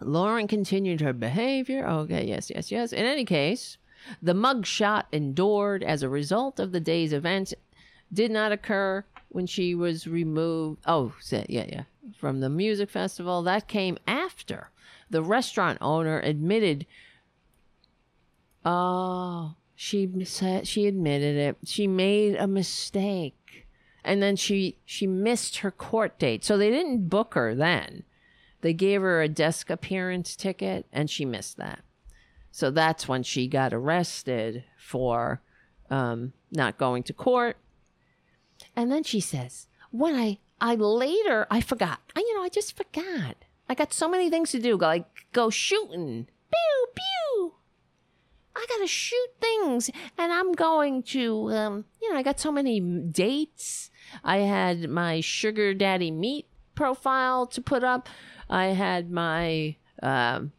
Lauren 0.01 0.49
continued 0.49 1.01
her 1.03 1.13
behavior. 1.13 1.87
Okay, 1.87 2.27
yes, 2.27 2.51
yes, 2.51 2.73
yes. 2.73 2.93
In 2.93 3.05
any 3.05 3.25
case, 3.25 3.77
the 4.23 4.35
mugshot 4.35 5.05
endured 5.13 5.83
as 5.83 6.03
a 6.03 6.09
result 6.09 6.59
of 6.59 6.73
the 6.73 6.81
day's 6.81 7.13
events 7.13 7.55
did 8.13 8.31
not 8.31 8.53
occur 8.53 9.05
when 9.29 9.47
she 9.47 9.75
was 9.75 10.07
removed. 10.07 10.83
Oh, 10.87 11.13
yeah, 11.31 11.67
yeah, 11.69 11.83
from 12.17 12.41
the 12.41 12.49
music 12.49 12.91
festival. 12.91 13.43
That 13.43 13.69
came 13.69 13.99
after 14.07 14.71
the 15.09 15.23
restaurant 15.23 15.79
owner 15.81 16.21
admitted. 16.21 16.87
Oh, 18.65 19.55
she 19.75 20.09
said 20.25 20.67
she 20.67 20.87
admitted 20.87 21.37
it. 21.37 21.57
She 21.65 21.87
made 21.87 22.37
a 22.37 22.47
mistake, 22.47 23.67
and 24.05 24.23
then 24.23 24.37
she 24.37 24.79
she 24.85 25.07
missed 25.07 25.59
her 25.59 25.71
court 25.71 26.19
date. 26.19 26.45
So 26.45 26.59
they 26.59 26.71
didn't 26.71 27.09
book 27.09 27.35
her 27.35 27.55
then. 27.55 28.05
They 28.61 28.75
gave 28.75 29.01
her 29.01 29.23
a 29.23 29.29
desk 29.29 29.71
appearance 29.71 30.37
ticket, 30.37 30.87
and 30.93 31.09
she 31.09 31.25
missed 31.25 31.57
that. 31.57 31.81
So 32.51 32.71
that's 32.71 33.09
when 33.09 33.23
she 33.23 33.47
got 33.47 33.73
arrested 33.73 34.65
for 34.77 35.41
um, 35.89 36.33
not 36.51 36.79
going 36.79 37.03
to 37.05 37.13
court. 37.13 37.57
And 38.77 38.91
then 38.91 39.03
she 39.03 39.21
says, 39.21 39.67
when 39.91 40.15
I, 40.15 40.39
I 40.61 40.75
later, 40.75 41.47
I 41.51 41.61
forgot. 41.61 42.01
I, 42.15 42.21
you 42.21 42.37
know, 42.37 42.43
I 42.43 42.49
just 42.49 42.77
forgot. 42.77 43.37
I 43.69 43.75
got 43.75 43.93
so 43.93 44.09
many 44.09 44.31
things 44.31 44.51
to 44.51 44.61
do, 44.61 44.77
like 44.77 45.07
go 45.33 45.51
shooting. 45.51 46.27
Pew, 46.51 46.87
pew. 46.95 47.55
I 48.57 48.67
got 48.69 48.79
to 48.79 48.87
shoot 48.87 49.29
things. 49.41 49.91
And 50.19 50.33
I'm 50.33 50.53
going 50.53 51.03
to, 51.05 51.51
um, 51.53 51.85
you 52.03 52.13
know, 52.13 52.19
I 52.19 52.23
got 52.23 52.41
so 52.41 52.53
many 52.53 52.81
dates. 52.81 53.91
I 54.25 54.39
had 54.39 54.91
my 54.91 55.21
sugar 55.21 55.73
daddy 55.73 56.11
meat 56.11 56.47
profile 56.75 57.47
to 57.47 57.61
put 57.61 57.85
up. 57.85 58.09
I 58.49 58.67
had 58.67 59.11
my, 59.11 59.77
um, 60.03 60.53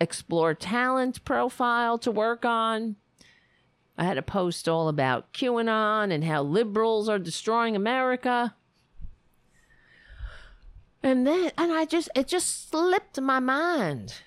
explore 0.00 0.54
talent 0.54 1.24
profile 1.24 1.98
to 1.98 2.10
work 2.10 2.44
on. 2.44 2.96
I 3.96 4.04
had 4.04 4.18
a 4.18 4.22
post 4.22 4.68
all 4.68 4.88
about 4.88 5.32
QAnon 5.32 6.12
and 6.12 6.24
how 6.24 6.42
liberals 6.42 7.08
are 7.08 7.18
destroying 7.18 7.74
America. 7.74 8.54
And 11.02 11.26
then 11.26 11.50
and 11.58 11.72
I 11.72 11.84
just 11.84 12.08
it 12.14 12.28
just 12.28 12.70
slipped 12.70 13.20
my 13.20 13.40
mind. 13.40 14.22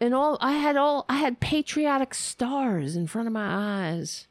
And 0.00 0.14
all 0.14 0.38
I 0.40 0.52
had 0.52 0.76
all 0.76 1.04
I 1.08 1.16
had 1.16 1.40
patriotic 1.40 2.14
stars 2.14 2.96
in 2.96 3.06
front 3.06 3.28
of 3.28 3.32
my 3.32 3.90
eyes. 3.92 4.26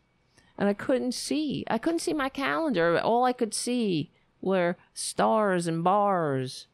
And 0.58 0.70
I 0.70 0.74
couldn't 0.74 1.14
see. 1.14 1.66
I 1.70 1.78
couldn't 1.78 2.00
see 2.00 2.14
my 2.14 2.30
calendar. 2.30 3.00
All 3.00 3.26
I 3.26 3.34
could 3.34 3.54
see 3.54 4.12
were 4.42 4.78
stars 4.94 5.68
and 5.68 5.84
bars. 5.84 6.68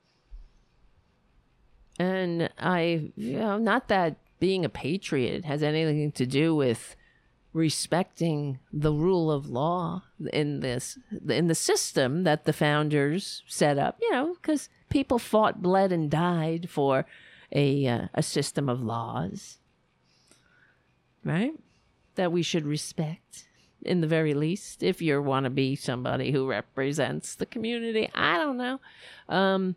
And 2.02 2.50
I, 2.58 3.12
you 3.16 3.38
know, 3.38 3.60
not 3.60 3.88
that 3.90 4.16
being 4.40 4.66
a 4.66 4.70
patriot 4.70 5.46
has 5.46 5.62
anything 5.62 6.12
to 6.14 6.26
do 6.26 6.56
with 6.56 6.96
respecting 7.54 8.58
the 8.74 8.92
rule 8.92 9.30
of 9.30 9.48
law 9.48 10.02
in 10.34 10.62
this 10.62 10.98
in 11.30 11.48
the 11.48 11.54
system 11.54 12.24
that 12.24 12.46
the 12.46 12.54
founders 12.54 13.44
set 13.46 13.78
up 13.78 13.98
you 14.02 14.10
know 14.10 14.34
because 14.36 14.70
people 14.90 15.20
fought 15.20 15.62
bled 15.62 15.92
and 15.92 16.10
died 16.10 16.70
for 16.70 17.06
a 17.52 17.86
uh, 17.86 18.08
a 18.14 18.24
system 18.24 18.70
of 18.70 18.82
laws 18.82 19.58
right 21.26 21.52
that 22.16 22.32
we 22.32 22.42
should 22.42 22.66
respect 22.66 23.48
in 23.82 24.00
the 24.00 24.08
very 24.08 24.34
least. 24.34 24.84
If 24.84 25.02
you 25.02 25.22
want 25.22 25.44
to 25.46 25.50
be 25.50 25.76
somebody 25.76 26.32
who 26.32 26.48
represents 26.48 27.36
the 27.36 27.46
community 27.46 28.10
i 28.16 28.38
don't 28.38 28.58
know. 28.58 28.80
Um 29.28 29.76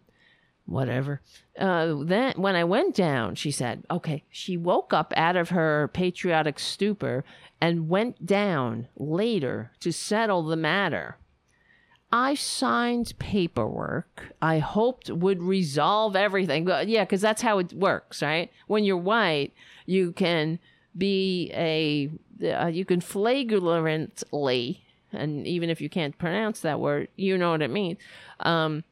whatever. 0.66 1.20
Uh, 1.58 1.96
then 2.02 2.34
when 2.36 2.56
I 2.56 2.64
went 2.64 2.94
down, 2.94 3.34
she 3.34 3.50
said, 3.50 3.84
okay, 3.90 4.24
she 4.30 4.56
woke 4.56 4.92
up 4.92 5.12
out 5.16 5.36
of 5.36 5.50
her 5.50 5.88
patriotic 5.92 6.58
stupor 6.58 7.24
and 7.60 7.88
went 7.88 8.24
down 8.24 8.88
later 8.96 9.72
to 9.80 9.92
settle 9.92 10.42
the 10.42 10.56
matter. 10.56 11.18
I 12.12 12.34
signed 12.34 13.14
paperwork 13.18 14.34
I 14.40 14.58
hoped 14.58 15.10
would 15.10 15.42
resolve 15.42 16.14
everything. 16.14 16.68
Yeah, 16.86 17.04
because 17.04 17.20
that's 17.20 17.42
how 17.42 17.58
it 17.58 17.72
works, 17.72 18.22
right? 18.22 18.52
When 18.68 18.84
you're 18.84 18.96
white, 18.96 19.52
you 19.84 20.12
can 20.12 20.60
be 20.96 21.50
a, 21.52 22.10
uh, 22.46 22.68
you 22.68 22.84
can 22.84 23.00
flagrantly, 23.00 24.84
and 25.12 25.46
even 25.46 25.70
if 25.70 25.80
you 25.80 25.88
can't 25.88 26.16
pronounce 26.16 26.60
that 26.60 26.78
word, 26.78 27.08
you 27.16 27.36
know 27.36 27.50
what 27.50 27.62
it 27.62 27.70
means, 27.70 27.98
um, 28.40 28.84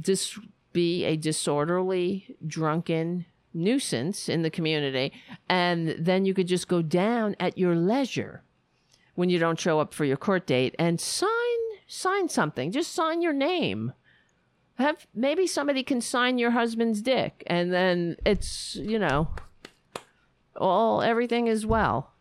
dis- 0.00 0.38
be 0.78 1.04
a 1.04 1.16
disorderly, 1.16 2.36
drunken 2.46 3.26
nuisance 3.52 4.28
in 4.28 4.42
the 4.42 4.50
community. 4.50 5.12
And 5.48 5.96
then 5.98 6.24
you 6.24 6.34
could 6.34 6.46
just 6.46 6.68
go 6.68 6.82
down 6.82 7.34
at 7.40 7.58
your 7.58 7.74
leisure 7.74 8.44
when 9.16 9.28
you 9.28 9.40
don't 9.40 9.58
show 9.58 9.80
up 9.80 9.92
for 9.92 10.04
your 10.04 10.16
court 10.16 10.46
date 10.46 10.76
and 10.78 11.00
sign 11.00 11.30
sign 11.88 12.28
something. 12.28 12.70
Just 12.70 12.92
sign 12.92 13.22
your 13.22 13.32
name. 13.32 13.92
Have 14.76 15.08
maybe 15.12 15.48
somebody 15.48 15.82
can 15.82 16.00
sign 16.00 16.38
your 16.38 16.52
husband's 16.52 17.02
dick 17.02 17.42
and 17.48 17.72
then 17.72 18.16
it's, 18.24 18.76
you 18.76 19.00
know, 19.00 19.30
all 20.54 21.02
everything 21.02 21.48
is 21.48 21.66
well. 21.66 22.12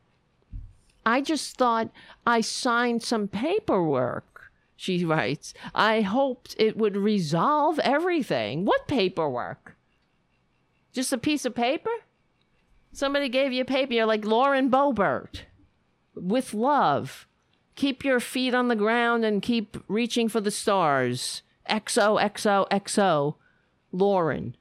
I 1.05 1.21
just 1.21 1.57
thought 1.57 1.91
I 2.25 2.41
signed 2.41 3.03
some 3.03 3.27
paperwork 3.27 4.36
she 4.77 5.03
writes, 5.03 5.53
I 5.75 6.01
hoped 6.01 6.55
it 6.57 6.77
would 6.77 6.95
resolve 6.95 7.79
everything. 7.79 8.63
What 8.63 8.87
paperwork? 8.87 9.75
Just 10.93 11.11
a 11.11 11.17
piece 11.17 11.43
of 11.43 11.55
paper? 11.55 11.89
Somebody 12.93 13.27
gave 13.27 13.51
you 13.51 13.63
a 13.63 13.65
paper, 13.65 13.93
you're 13.93 14.05
like 14.05 14.23
Lauren 14.23 14.69
Boebert. 14.69 15.41
With 16.15 16.53
love. 16.53 17.27
Keep 17.75 18.05
your 18.05 18.19
feet 18.19 18.53
on 18.53 18.69
the 18.69 18.75
ground 18.75 19.25
and 19.25 19.41
keep 19.41 19.77
reaching 19.87 20.29
for 20.29 20.39
the 20.39 20.51
stars. 20.51 21.41
XOXOXO. 21.69 23.35
Lauren. 23.91 24.55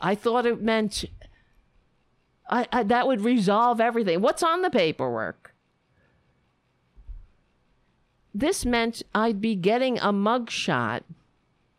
I 0.00 0.14
thought 0.14 0.46
it 0.46 0.62
meant 0.62 1.04
I, 2.48 2.66
I, 2.72 2.82
that 2.84 3.08
would 3.08 3.22
resolve 3.22 3.80
everything. 3.80 4.20
What's 4.20 4.42
on 4.42 4.62
the 4.62 4.70
paperwork? 4.70 5.55
This 8.38 8.64
meant 8.64 9.02
I'd 9.14 9.40
be 9.40 9.54
getting 9.54 9.98
a 9.98 10.12
mugshot. 10.12 11.02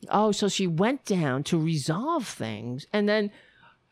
Oh, 0.10 0.32
so 0.32 0.48
she 0.48 0.68
went 0.68 1.06
down 1.06 1.44
to 1.44 1.60
resolve 1.60 2.28
things. 2.28 2.88
And 2.92 3.08
then 3.08 3.32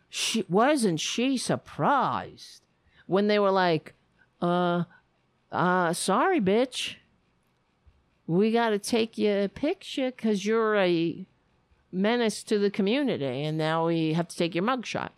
she 0.09 0.45
wasn't 0.49 0.99
she 0.99 1.37
surprised 1.37 2.61
when 3.07 3.27
they 3.27 3.39
were 3.39 3.51
like, 3.51 3.93
uh, 4.41 4.83
uh, 5.51 5.93
sorry, 5.93 6.41
bitch. 6.41 6.95
we 8.27 8.51
got 8.51 8.69
to 8.69 8.79
take 8.79 9.17
your 9.17 9.47
picture 9.47 10.11
because 10.11 10.45
you're 10.45 10.75
a 10.75 11.25
menace 11.91 12.43
to 12.43 12.59
the 12.59 12.71
community, 12.71 13.43
and 13.43 13.57
now 13.57 13.87
we 13.87 14.13
have 14.13 14.27
to 14.27 14.35
take 14.35 14.55
your 14.55 14.63
mugshot. 14.63 15.09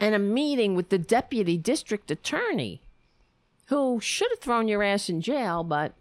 And 0.00 0.14
a 0.14 0.18
meeting 0.18 0.74
with 0.74 0.90
the 0.90 0.98
deputy 0.98 1.56
district 1.56 2.10
attorney, 2.10 2.80
who 3.68 4.00
should 4.00 4.30
have 4.30 4.40
thrown 4.40 4.68
your 4.68 4.82
ass 4.82 5.08
in 5.08 5.20
jail, 5.20 5.62
but 5.62 5.92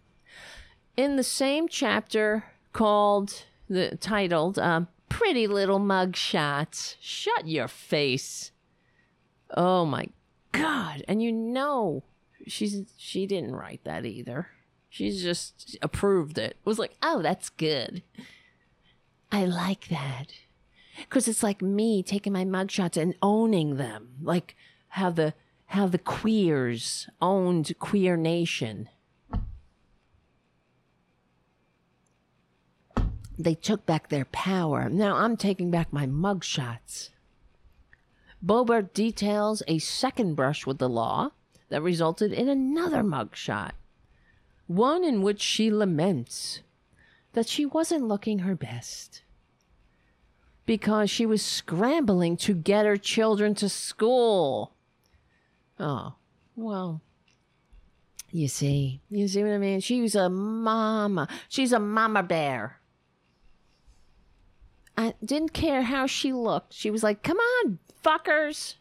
in 0.96 1.16
the 1.16 1.24
same 1.24 1.68
chapter 1.68 2.46
called 2.74 3.44
the 3.70 3.98
titled 3.98 4.58
um, 4.58 4.88
"Pretty 5.10 5.48
Little 5.48 5.80
Mugshots," 5.80 6.96
shut 7.00 7.48
your 7.48 7.68
face. 7.68 8.52
Oh 9.56 9.86
my 9.86 10.08
god! 10.52 11.04
And 11.08 11.22
you 11.22 11.32
know, 11.32 12.04
she's 12.48 12.84
she 12.98 13.26
didn't 13.26 13.56
write 13.56 13.84
that 13.84 14.06
either. 14.06 14.48
She's 14.90 15.22
just 15.22 15.78
approved 15.82 16.38
it. 16.38 16.58
Was 16.64 16.80
like, 16.80 16.96
oh, 17.04 17.22
that's 17.22 17.50
good. 17.50 18.02
I 19.32 19.46
like 19.46 19.90
that. 19.90 20.34
Cause 21.10 21.28
it's 21.28 21.44
like 21.44 21.62
me 21.62 22.02
taking 22.02 22.34
my 22.34 22.46
mugshots 22.46 23.00
and 23.00 23.14
owning 23.22 23.76
them. 23.76 24.16
Like 24.22 24.56
how 24.88 25.12
the 25.12 25.36
how 25.68 25.88
the 25.88 25.98
queers 25.98 27.10
owned 27.22 27.74
Queer 27.80 28.18
Nation. 28.18 28.90
They 33.38 33.54
took 33.54 33.86
back 33.86 34.10
their 34.10 34.26
power. 34.26 34.90
Now 34.90 35.18
I'm 35.18 35.38
taking 35.38 35.70
back 35.70 35.94
my 35.94 36.08
mugshots. 36.08 37.10
Boebert 38.44 38.94
details 38.94 39.62
a 39.68 39.80
second 39.80 40.36
brush 40.36 40.66
with 40.66 40.78
the 40.78 40.90
law 40.90 41.32
that 41.70 41.82
resulted 41.82 42.32
in 42.32 42.48
another 42.50 43.04
mugshot. 43.04 43.72
One 44.68 45.04
in 45.04 45.22
which 45.22 45.42
she 45.42 45.70
laments 45.70 46.62
that 47.34 47.48
she 47.48 47.66
wasn't 47.66 48.08
looking 48.08 48.40
her 48.40 48.56
best 48.56 49.22
because 50.66 51.10
she 51.10 51.26
was 51.26 51.42
scrambling 51.42 52.38
to 52.38 52.54
get 52.54 52.86
her 52.86 52.98
children 52.98 53.56
to 53.56 53.70
school. 53.70 54.74
Oh, 55.80 56.16
well, 56.56 57.02
you 58.32 58.48
see, 58.48 59.02
you 59.10 59.28
see 59.28 59.44
what 59.44 59.54
I 59.54 59.58
mean? 59.58 59.80
She 59.80 60.02
was 60.02 60.16
a 60.16 60.30
mama. 60.30 61.28
She's 61.48 61.72
a 61.72 61.80
mama 61.80 62.24
bear. 62.24 62.80
I 64.98 65.14
didn't 65.24 65.54
care 65.54 65.84
how 65.84 66.08
she 66.08 66.34
looked. 66.34 66.74
She 66.74 66.90
was 66.90 67.04
like, 67.04 67.22
come 67.22 67.38
on, 67.38 67.80
fuckers. 68.04 68.76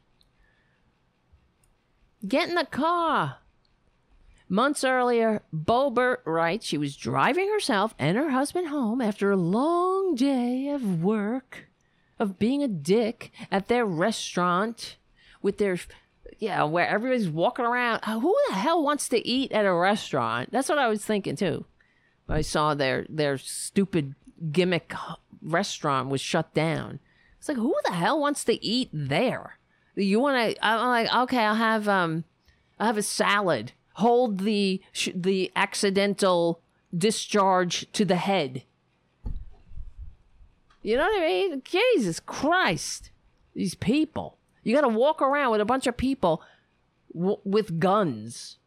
Get 2.27 2.49
in 2.49 2.55
the 2.55 2.65
car. 2.65 3.37
Months 4.49 4.85
earlier, 4.85 5.43
Boebert 5.53 6.19
writes 6.25 6.65
she 6.67 6.79
was 6.79 6.97
driving 6.97 7.51
herself 7.51 7.95
and 7.99 8.17
her 8.17 8.31
husband 8.31 8.69
home 8.69 9.01
after 9.01 9.31
a 9.31 9.37
long 9.37 10.15
day 10.15 10.69
of 10.69 11.03
work, 11.03 11.69
of 12.19 12.39
being 12.39 12.63
a 12.63 12.69
dick 12.69 13.31
at 13.51 13.69
their 13.69 13.85
restaurant 13.85 14.97
with 15.43 15.59
their, 15.59 15.79
yeah, 16.39 16.65
where 16.65 16.87
everybody's 16.87 17.29
walking 17.29 17.65
around. 17.65 18.01
Uh, 18.03 18.21
Who 18.21 18.37
the 18.49 18.55
hell 18.55 18.83
wants 18.83 19.09
to 19.09 19.27
eat 19.27 19.53
at 19.53 19.65
a 19.65 19.73
restaurant? 19.73 20.51
That's 20.53 20.69
what 20.69 20.79
I 20.79 20.89
was 20.89 21.05
thinking 21.05 21.37
too. 21.37 21.65
I 22.29 22.41
saw 22.41 22.75
their 22.75 23.07
their 23.09 23.39
stupid 23.39 24.15
gimmick 24.51 24.93
restaurant 25.43 26.09
was 26.09 26.21
shut 26.21 26.53
down. 26.55 26.99
It's 27.39 27.49
like 27.49 27.57
who 27.57 27.75
the 27.85 27.93
hell 27.93 28.21
wants 28.21 28.45
to 28.45 28.65
eat 28.65 28.91
there? 28.93 29.59
You 29.95 30.21
want 30.21 30.57
to? 30.57 30.67
I'm 30.67 30.89
like, 30.89 31.15
okay, 31.23 31.45
I'll 31.45 31.55
have 31.55 31.89
um, 31.89 32.25
I'll 32.79 32.89
have 32.89 32.99
a 32.99 33.03
salad. 33.03 33.73
Hold 33.95 34.41
the 34.41 34.83
sh- 34.93 35.09
the 35.15 35.51
accidental 35.57 36.61
discharge 36.97 37.91
to 37.93 38.05
the 38.05 38.17
head. 38.17 38.65
You 40.83 40.97
know 40.97 41.05
what 41.05 41.23
I 41.23 41.27
mean? 41.27 41.63
Jesus 41.65 42.21
Christ, 42.21 43.11
these 43.55 43.75
people. 43.75 44.36
You 44.67 44.75
got 44.75 44.81
to 44.81 44.89
walk 44.89 45.23
around 45.23 45.53
with 45.53 45.61
a 45.61 45.65
bunch 45.65 45.87
of 45.87 45.97
people 45.97 46.43
w- 47.15 47.39
with 47.45 47.79
guns. 47.79 48.59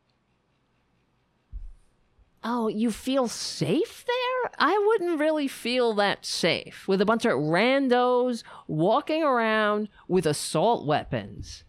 Oh, 2.42 2.70
you 2.70 2.90
feel 2.90 3.28
safe 3.28 4.06
there? 4.08 4.52
I 4.58 4.82
wouldn't 4.88 5.20
really 5.20 5.50
feel 5.50 5.94
that 5.96 6.26
safe 6.26 6.88
with 6.88 7.02
a 7.02 7.06
bunch 7.06 7.26
of 7.26 7.34
randos 7.34 8.44
walking 8.66 9.24
around 9.24 9.90
with 10.08 10.26
assault 10.26 10.88
weapons. 10.88 11.66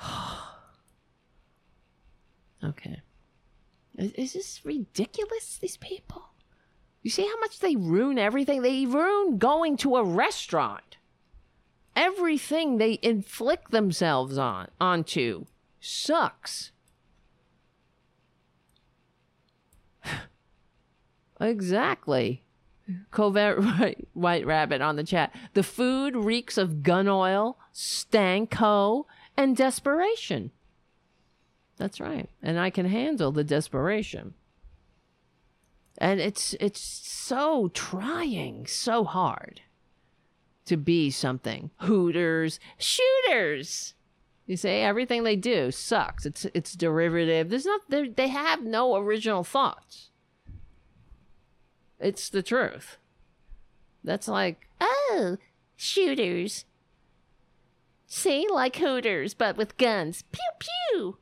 okay. 2.64 3.02
Is, 3.98 4.12
is 4.12 4.32
this 4.32 4.64
ridiculous, 4.64 5.58
these 5.58 5.76
people? 5.76 6.22
You 7.02 7.10
see 7.10 7.26
how 7.26 7.38
much 7.40 7.58
they 7.58 7.76
ruin 7.76 8.18
everything? 8.18 8.62
They 8.62 8.86
ruin 8.86 9.36
going 9.36 9.76
to 9.78 9.96
a 9.96 10.02
restaurant. 10.02 10.95
Everything 11.96 12.76
they 12.76 12.98
inflict 13.02 13.70
themselves 13.70 14.36
on 14.36 14.68
onto 14.78 15.46
sucks. 15.80 16.70
Exactly. 21.38 22.42
Covert 23.10 23.62
White, 23.62 24.08
White 24.14 24.46
Rabbit 24.46 24.80
on 24.80 24.96
the 24.96 25.04
chat. 25.04 25.34
The 25.52 25.62
food 25.62 26.16
reeks 26.16 26.56
of 26.56 26.82
gun 26.82 27.08
oil, 27.08 27.58
stank 27.72 28.52
stanko, 28.52 29.04
and 29.36 29.54
desperation. 29.54 30.50
That's 31.76 32.00
right. 32.00 32.30
And 32.42 32.58
I 32.58 32.70
can 32.70 32.86
handle 32.86 33.32
the 33.32 33.44
desperation. 33.44 34.32
And 35.98 36.20
it's 36.20 36.54
it's 36.58 36.80
so 36.80 37.68
trying, 37.74 38.66
so 38.66 39.04
hard 39.04 39.60
to 40.66 40.76
be 40.76 41.10
something. 41.10 41.70
Hooters, 41.78 42.60
shooters. 42.78 43.94
You 44.46 44.56
say 44.56 44.82
everything 44.82 45.24
they 45.24 45.36
do 45.36 45.70
sucks. 45.70 46.24
It's 46.24 46.44
it's 46.54 46.74
derivative. 46.74 47.50
There's 47.50 47.66
not 47.66 47.80
they 47.88 48.08
they 48.08 48.28
have 48.28 48.62
no 48.62 48.96
original 48.96 49.42
thoughts. 49.42 50.10
It's 51.98 52.28
the 52.28 52.42
truth. 52.42 52.98
That's 54.04 54.28
like, 54.28 54.68
oh, 54.80 55.36
shooters. 55.74 56.64
See, 58.06 58.46
like 58.52 58.76
Hooters, 58.76 59.34
but 59.34 59.56
with 59.56 59.76
guns. 59.78 60.22
Pew 60.30 60.40
pew. 60.60 61.18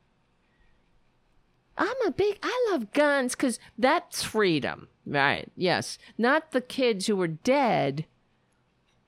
I'm 1.77 1.97
a 2.07 2.11
big, 2.11 2.39
I 2.43 2.69
love 2.71 2.93
guns 2.93 3.35
because 3.35 3.59
that's 3.79 4.23
freedom. 4.23 4.89
Right. 5.07 5.51
Yes. 5.57 5.99
Not 6.19 6.53
the 6.53 6.61
kids 6.61 7.07
who 7.07 7.17
were 7.17 7.27
dead. 7.27 8.07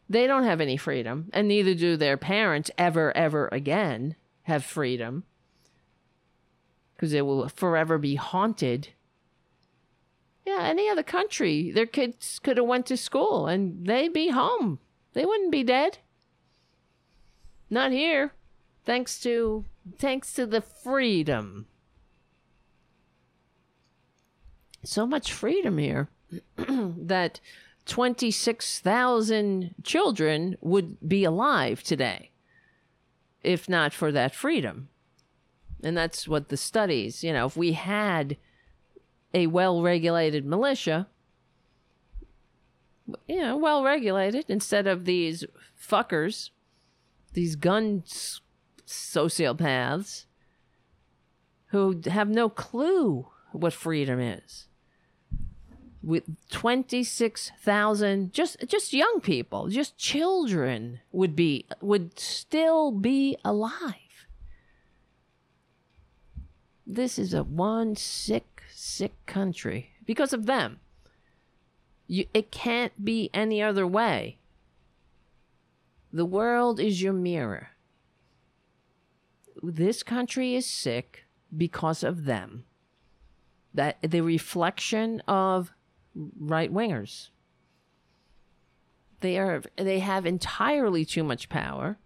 They 0.09 0.27
don't 0.27 0.45
have 0.45 0.61
any 0.61 0.77
freedom, 0.77 1.31
and 1.33 1.49
neither 1.49 1.75
do 1.75 1.97
their 1.97 2.17
parents 2.17 2.71
ever, 2.79 3.17
ever 3.17 3.49
again 3.51 4.15
have 4.45 4.65
freedom 4.65 5.25
because 6.95 7.11
they 7.11 7.23
will 7.23 7.49
forever 7.49 7.99
be 7.99 8.15
haunted 8.15 8.91
yeah, 10.47 10.61
any 10.63 10.89
other 10.89 11.03
country, 11.03 11.73
their 11.73 11.87
kids 11.87 12.39
could 12.39 12.57
have 12.57 12.67
went 12.67 12.87
to 12.87 12.97
school 12.97 13.49
and 13.49 13.85
they'd 13.85 14.13
be 14.13 14.29
home. 14.29 14.79
They 15.13 15.27
wouldn't 15.27 15.51
be 15.51 15.65
dead. 15.65 15.99
Not 17.69 17.91
here. 17.91 18.33
Thanks 18.85 19.19
to 19.23 19.65
thanks 19.99 20.33
to 20.35 20.47
the 20.47 20.61
freedom. 20.61 21.67
So 24.85 25.05
much 25.05 25.33
freedom 25.33 25.79
here 25.79 26.09
that 26.57 27.41
26,000 27.87 29.75
children 29.83 30.57
would 30.61 30.97
be 31.09 31.25
alive 31.25 31.83
today 31.83 32.31
if 33.47 33.69
not 33.69 33.95
for 33.95 34.11
that 34.13 34.35
freedom. 34.35 34.89
And 35.83 35.97
that's 35.97 36.27
what 36.27 36.49
the 36.49 36.57
studies, 36.57 37.23
you 37.23 37.33
know, 37.33 37.47
if 37.47 37.57
we 37.57 37.73
had 37.73 38.37
a 39.33 39.47
well 39.47 39.83
regulated 39.83 40.45
militia, 40.45 41.07
you 43.29 43.41
know, 43.41 43.57
well 43.57 43.85
regulated 43.85 44.47
instead 44.49 44.89
of 44.89 45.05
these 45.05 45.45
fuckers, 45.81 46.51
these 47.35 47.55
gun 47.55 48.03
sociopaths 48.87 50.25
who 51.67 52.01
have 52.07 52.29
no 52.29 52.49
clue 52.49 53.29
what 53.53 53.73
freedom 53.73 54.19
is. 54.19 54.67
With 56.07 56.25
26,000 56.51 58.33
just 58.33 58.59
just 58.69 58.95
young 58.95 59.21
people, 59.23 59.69
just 59.69 59.99
children 59.99 61.01
would 61.13 61.37
be 61.37 61.67
would 61.83 62.19
still 62.21 62.93
be 62.93 63.37
alive. 63.45 64.29
This 66.87 67.19
is 67.19 67.35
a 67.35 67.43
one 67.45 67.97
sick 67.97 68.63
sick 68.73 69.15
country 69.27 69.91
because 70.07 70.33
of 70.33 70.47
them. 70.47 70.81
You, 72.09 72.27
it 72.35 72.53
can't 72.53 73.05
be 73.05 73.31
any 73.35 73.63
other 73.63 73.87
way. 73.87 74.39
The 76.13 76.27
world 76.27 76.81
is 76.81 77.03
your 77.03 77.15
mirror. 77.15 77.71
This 79.63 80.05
country 80.05 80.55
is 80.55 80.67
sick 80.67 81.27
because 81.57 82.05
of 82.05 82.27
them. 82.27 82.65
that 83.75 83.99
the 84.03 84.23
reflection 84.23 85.23
of 85.29 85.73
right 86.39 86.73
wingers. 86.73 87.29
They 89.21 89.39
are 89.39 89.63
they 89.77 90.01
have 90.01 90.27
entirely 90.27 91.05
too 91.05 91.25
much 91.25 91.49
power, 91.49 91.99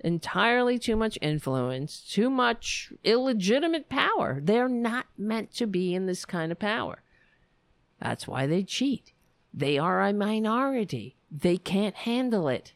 entirely 0.00 0.78
too 0.78 0.96
much 0.96 1.18
influence, 1.20 2.00
too 2.00 2.30
much 2.30 2.92
illegitimate 3.04 3.88
power. 3.88 4.40
They're 4.42 4.68
not 4.68 5.06
meant 5.16 5.52
to 5.54 5.66
be 5.66 5.94
in 5.94 6.06
this 6.06 6.24
kind 6.24 6.52
of 6.52 6.58
power. 6.58 7.02
That's 8.00 8.28
why 8.28 8.46
they 8.46 8.62
cheat. 8.62 9.12
They 9.52 9.78
are 9.78 10.02
a 10.02 10.12
minority. 10.12 11.16
They 11.30 11.56
can't 11.56 11.96
handle 11.96 12.48
it. 12.48 12.74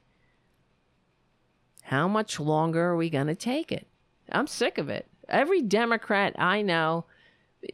How 1.83 2.09
much 2.09 2.41
longer 2.41 2.87
are 2.87 2.97
we 2.97 3.11
going 3.11 3.27
to 3.27 3.35
take 3.35 3.71
it? 3.71 3.87
I'm 4.31 4.47
sick 4.47 4.79
of 4.79 4.89
it. 4.89 5.07
Every 5.29 5.63
Democrat 5.63 6.35
I 6.39 6.63
know 6.63 7.05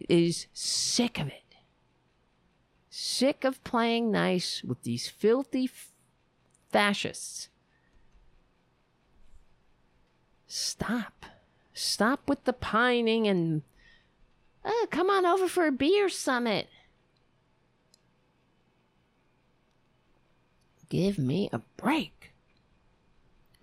is 0.09 0.47
sick 0.53 1.19
of 1.19 1.29
it. 1.29 1.48
Sick 3.01 3.45
of 3.45 3.63
playing 3.63 4.11
nice 4.11 4.65
with 4.65 4.83
these 4.83 5.09
filthy 5.09 5.67
f- 5.67 5.93
fascists. 6.73 7.49
Stop. 10.49 11.25
Stop 11.73 12.29
with 12.29 12.43
the 12.43 12.53
pining 12.53 13.29
and 13.29 13.63
oh, 14.65 14.89
come 14.91 15.11
on 15.11 15.25
over 15.25 15.47
for 15.47 15.69
a 15.69 15.71
beer 15.71 16.09
summit. 16.09 16.67
Give 20.89 21.21
me 21.21 21.49
a 21.53 21.61
break. 21.77 22.33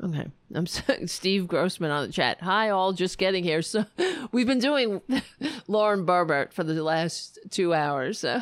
Okay. 0.02 0.28
I'm 0.54 0.66
Steve 1.08 1.50
Grossman 1.50 1.92
on 1.92 2.08
the 2.08 2.14
chat. 2.14 2.40
Hi, 2.40 2.70
all. 2.70 2.94
Just 2.94 3.18
getting 3.18 3.44
here. 3.44 3.62
So 3.62 3.86
we've 4.32 4.48
been 4.48 4.60
doing 4.60 5.02
Lauren 5.68 6.06
Boebert 6.06 6.54
for 6.54 6.64
the 6.64 6.82
last 6.82 7.38
two 7.50 7.74
hours. 7.74 8.20
So 8.20 8.42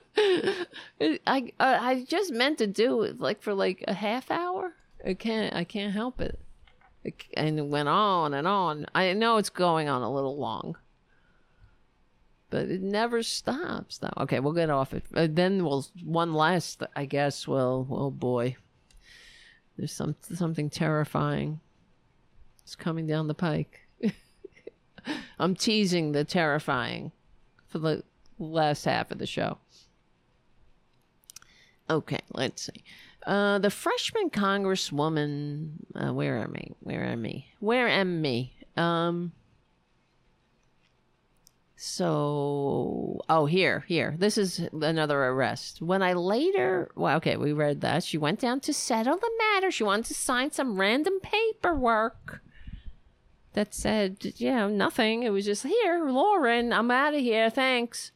I 0.16 1.52
I 1.58 2.04
just 2.08 2.32
meant 2.32 2.58
to 2.58 2.66
do 2.66 3.02
it 3.02 3.20
like 3.20 3.42
for 3.42 3.54
like 3.54 3.84
a 3.86 3.94
half 3.94 4.30
hour. 4.30 4.74
I 5.04 5.14
can't 5.14 5.54
I 5.54 5.64
can't 5.64 5.92
help 5.92 6.20
it. 6.20 6.38
And 7.34 7.58
it 7.58 7.66
went 7.66 7.88
on 7.88 8.32
and 8.32 8.46
on. 8.46 8.86
I 8.94 9.12
know 9.12 9.36
it's 9.38 9.50
going 9.50 9.88
on 9.88 10.02
a 10.02 10.12
little 10.12 10.38
long, 10.38 10.76
but 12.48 12.68
it 12.68 12.80
never 12.80 13.22
stops. 13.22 13.98
Though. 13.98 14.12
Okay, 14.18 14.38
we'll 14.38 14.52
get 14.52 14.70
off 14.70 14.94
it. 14.94 15.04
Uh, 15.12 15.26
then 15.28 15.64
we'll 15.64 15.84
one 16.04 16.32
last. 16.32 16.82
I 16.94 17.06
guess. 17.06 17.48
Well, 17.48 17.86
oh 17.90 18.10
boy. 18.10 18.56
There's 19.76 19.92
some 19.92 20.14
something 20.32 20.70
terrifying. 20.70 21.60
It's 22.62 22.76
coming 22.76 23.06
down 23.06 23.26
the 23.26 23.34
pike. 23.34 23.80
I'm 25.38 25.56
teasing 25.56 26.12
the 26.12 26.24
terrifying 26.24 27.10
for 27.66 27.78
the 27.78 28.04
last 28.38 28.84
half 28.84 29.10
of 29.10 29.18
the 29.18 29.26
show. 29.26 29.58
Okay, 31.92 32.20
let's 32.32 32.62
see. 32.62 32.84
Uh, 33.26 33.58
the 33.58 33.70
freshman 33.70 34.30
congresswoman, 34.30 35.72
uh, 35.94 36.12
where 36.12 36.38
am 36.38 36.54
I? 36.56 36.68
Where 36.80 37.04
am 37.04 37.26
I? 37.26 37.44
Where 37.60 37.86
am 37.86 38.22
me? 38.22 38.54
Um, 38.78 39.32
so, 41.76 43.20
oh, 43.28 43.44
here, 43.44 43.84
here. 43.86 44.14
This 44.18 44.38
is 44.38 44.60
another 44.72 45.22
arrest. 45.24 45.82
When 45.82 46.02
I 46.02 46.14
later, 46.14 46.90
well, 46.96 47.18
okay, 47.18 47.36
we 47.36 47.52
read 47.52 47.82
that. 47.82 48.04
She 48.04 48.16
went 48.16 48.40
down 48.40 48.60
to 48.60 48.72
settle 48.72 49.18
the 49.18 49.30
matter. 49.38 49.70
She 49.70 49.84
wanted 49.84 50.06
to 50.06 50.14
sign 50.14 50.50
some 50.50 50.80
random 50.80 51.20
paperwork 51.20 52.40
that 53.52 53.74
said, 53.74 54.16
you 54.36 54.50
know, 54.50 54.68
nothing. 54.68 55.24
It 55.24 55.30
was 55.30 55.44
just, 55.44 55.64
here, 55.64 56.08
Lauren, 56.08 56.72
I'm 56.72 56.90
out 56.90 57.14
of 57.14 57.20
here. 57.20 57.50
Thanks. 57.50 58.12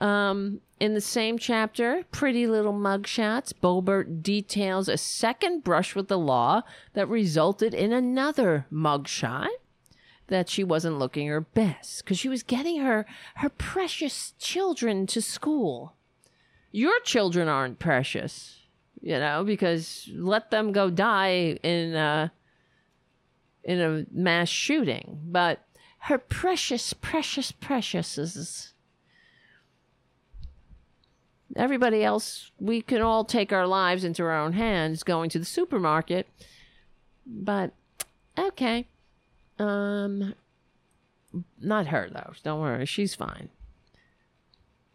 Um, 0.00 0.60
in 0.78 0.94
the 0.94 1.00
same 1.00 1.38
chapter, 1.38 2.04
Pretty 2.12 2.46
Little 2.46 2.72
Mugshots, 2.72 3.52
Boebert 3.52 4.22
details 4.22 4.88
a 4.88 4.96
second 4.96 5.64
brush 5.64 5.94
with 5.94 6.08
the 6.08 6.18
law 6.18 6.62
that 6.92 7.08
resulted 7.08 7.74
in 7.74 7.92
another 7.92 8.66
mugshot 8.72 9.48
that 10.28 10.48
she 10.48 10.62
wasn't 10.62 10.98
looking 10.98 11.26
her 11.26 11.40
best 11.40 12.04
because 12.04 12.18
she 12.18 12.28
was 12.28 12.42
getting 12.42 12.80
her 12.80 13.06
her 13.36 13.48
precious 13.48 14.34
children 14.38 15.06
to 15.06 15.20
school. 15.20 15.94
Your 16.70 17.00
children 17.00 17.48
aren't 17.48 17.78
precious, 17.78 18.60
you 19.00 19.18
know, 19.18 19.42
because 19.42 20.08
let 20.12 20.50
them 20.50 20.72
go 20.72 20.90
die 20.90 21.58
in 21.62 21.94
a, 21.94 22.30
in 23.64 23.80
a 23.80 24.04
mass 24.12 24.50
shooting. 24.50 25.18
But 25.24 25.64
her 26.00 26.18
precious, 26.18 26.92
precious, 26.92 27.50
precious 27.50 28.18
is 28.18 28.74
everybody 31.58 32.02
else, 32.04 32.50
we 32.58 32.80
can 32.80 33.02
all 33.02 33.24
take 33.24 33.52
our 33.52 33.66
lives 33.66 34.04
into 34.04 34.22
our 34.22 34.38
own 34.38 34.54
hands 34.54 35.02
going 35.02 35.28
to 35.30 35.38
the 35.38 35.44
supermarket. 35.44 36.26
But 37.26 37.72
okay. 38.38 38.86
Um 39.58 40.34
not 41.60 41.88
her 41.88 42.08
though. 42.10 42.32
Don't 42.42 42.60
worry, 42.60 42.86
she's 42.86 43.14
fine. 43.14 43.50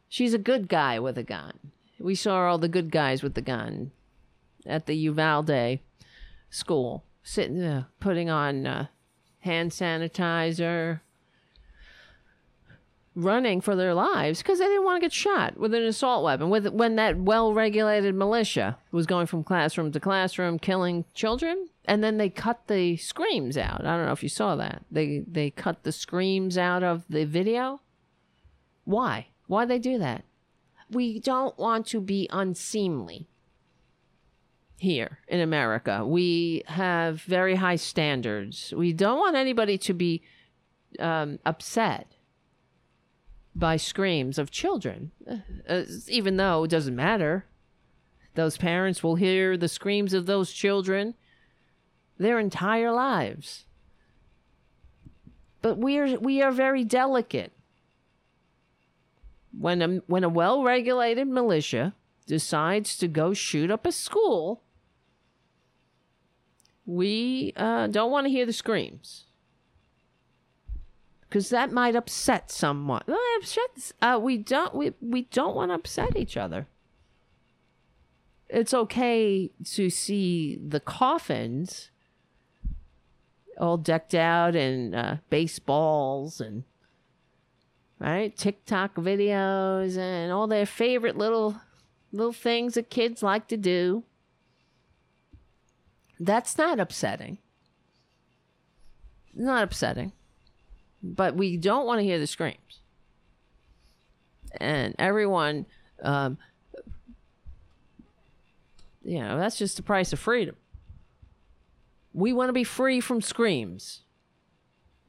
She's 0.09 0.33
a 0.33 0.40
good 0.40 0.67
guy 0.67 1.00
with 1.00 1.17
a 1.17 1.24
gun. 1.24 1.53
We 2.00 2.16
saw 2.16 2.48
all 2.48 2.58
the 2.58 2.67
good 2.67 2.92
guys 2.92 3.24
with 3.24 3.33
the 3.33 3.42
gun 3.42 3.92
at 4.66 4.85
the 4.85 4.95
Uvalde 4.95 5.80
school, 6.50 7.03
sitting 7.24 7.64
uh, 7.64 7.85
putting 8.00 8.30
on 8.30 8.66
uh, 8.67 8.88
hand 9.40 9.72
sanitizer, 9.72 11.01
running 13.16 13.61
for 13.61 13.75
their 13.75 13.93
lives 13.93 14.40
because 14.40 14.59
they 14.59 14.66
didn't 14.66 14.85
want 14.85 15.01
to 15.01 15.06
get 15.06 15.14
shot 15.14 15.58
with 15.58 15.74
an 15.74 15.83
assault 15.83 16.24
weapon. 16.24 16.50
With 16.50 16.67
when 16.67 16.95
that 16.95 17.17
well-regulated 17.17 18.16
militia 18.16 18.77
was 18.92 19.06
going 19.06 19.27
from 19.27 19.43
classroom 19.43 19.92
to 19.92 20.00
classroom, 20.00 20.59
killing 20.59 21.06
children, 21.14 21.69
and 21.85 22.03
then 22.03 22.17
they 22.17 22.30
cut 22.30 22.67
the 22.67 22.98
screams 22.98 23.58
out. 23.58 23.82
I 23.85 23.98
don't 23.98 24.06
know 24.06 24.11
if 24.11 24.24
you 24.24 24.30
saw 24.30 24.56
that. 24.56 24.83
They 24.92 25.24
they 25.27 25.51
cut 25.51 25.83
the 25.83 25.92
screams 25.92 26.58
out 26.58 26.83
of 26.83 27.03
the 27.09 27.25
video. 27.25 27.82
Why? 28.85 29.27
Why 29.48 29.66
they 29.66 29.80
do 29.80 29.98
that? 30.00 30.24
We 30.90 31.19
don't 31.19 31.58
want 31.58 31.88
to 31.88 32.01
be 32.01 32.27
unseemly. 32.32 33.27
Here 34.77 35.19
in 35.30 35.40
America, 35.40 36.06
we 36.06 36.64
have 36.66 37.22
very 37.22 37.56
high 37.56 37.77
standards. 37.77 38.74
We 38.75 38.92
don't 38.92 39.17
want 39.17 39.38
anybody 39.38 39.77
to 39.77 39.93
be 39.93 40.24
um, 41.00 41.40
upset 41.45 42.08
by 43.56 43.77
screams 43.77 44.38
of 44.38 44.51
children, 44.51 45.11
uh, 45.67 45.83
even 46.07 46.38
though 46.38 46.64
it 46.64 46.72
doesn't 46.72 46.95
matter. 46.95 47.45
Those 48.35 48.57
parents 48.57 49.03
will 49.03 49.15
hear 49.15 49.57
the 49.57 49.67
screams 49.67 50.14
of 50.14 50.25
those 50.25 50.51
children 50.51 51.14
their 52.17 52.40
entire 52.40 52.91
lives. 52.91 53.65
But 55.61 55.77
we 55.77 55.98
are 55.98 56.17
we 56.19 56.41
are 56.41 56.51
very 56.51 56.83
delicate. 56.83 57.51
When 59.57 59.82
a 59.82 59.88
when 60.07 60.23
a 60.23 60.30
well-regulated 60.30 61.27
militia 61.27 61.93
decides 62.25 62.98
to 62.98 63.07
go 63.07 63.33
shoot 63.33 63.69
up 63.69 63.85
a 63.85 63.91
school, 63.91 64.64
we 66.85 67.53
uh, 67.56 67.88
don't 67.88 68.11
want 68.11 68.25
to 68.25 68.32
hear 68.32 68.45
the 68.45 68.53
screams 68.53 69.25
because 71.34 71.50
that 71.50 71.72
might 71.72 71.95
upset 71.95 72.52
someone. 72.52 73.02
Uh, 74.03 74.20
we 74.22 74.38
don't 74.38 74.76
we, 74.76 74.94
we 75.02 75.24
don't 75.24 75.56
want 75.56 75.72
to 75.72 75.76
upset 75.76 76.16
each 76.16 76.38
other. 76.38 76.68
It's 78.50 78.72
okay 78.72 79.50
to 79.72 79.90
see 79.90 80.60
the 80.64 80.80
coffins 80.80 81.90
all 83.60 83.78
decked 83.78 84.14
out 84.14 84.56
in 84.56 84.94
uh, 84.94 85.18
baseballs 85.32 86.40
and 86.40 86.66
right 87.98 88.38
TikTok 88.38 88.94
videos 88.94 89.98
and 89.98 90.32
all 90.32 90.45
their 90.45 90.68
favorite 90.68 91.18
little 91.18 91.60
little 92.12 92.32
things 92.32 92.76
that 92.76 92.92
kids 92.92 93.24
like 93.24 93.48
to 93.48 93.58
do. 93.58 94.03
That's 96.20 96.60
not 96.60 96.80
upsetting. 96.80 97.40
Not 99.34 99.64
upsetting 99.64 100.12
but 101.03 101.35
we 101.35 101.57
don't 101.57 101.85
want 101.85 101.99
to 101.99 102.03
hear 102.03 102.17
the 102.17 102.25
screams. 102.25 102.80
And 104.59 104.95
everyone, 104.98 105.65
um, 106.01 106.38
you 109.03 109.19
know, 109.19 109.38
that's 109.38 109.57
just 109.57 109.75
the 109.75 109.83
price 109.83 110.14
of 110.14 110.19
freedom. 110.19 110.56
We 112.14 112.32
want 112.32 112.49
to 112.49 112.53
be 112.53 112.64
free 112.64 113.01
from 113.01 113.22
screams, 113.22 114.01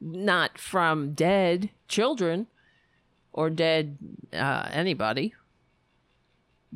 not 0.01 0.57
from 0.57 1.13
dead 1.13 1.69
children 1.87 2.47
or 3.31 3.49
dead 3.49 3.97
uh, 4.33 4.67
anybody. 4.71 5.33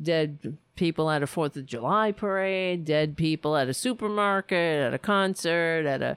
Dead 0.00 0.56
people 0.76 1.10
at 1.10 1.22
a 1.22 1.26
Fourth 1.26 1.56
of 1.56 1.66
July 1.66 2.10
parade, 2.10 2.86
dead 2.86 3.16
people 3.16 3.54
at 3.54 3.68
a 3.68 3.74
supermarket, 3.74 4.80
at 4.80 4.94
a 4.94 4.98
concert, 4.98 5.84
at 5.84 6.00
a 6.00 6.16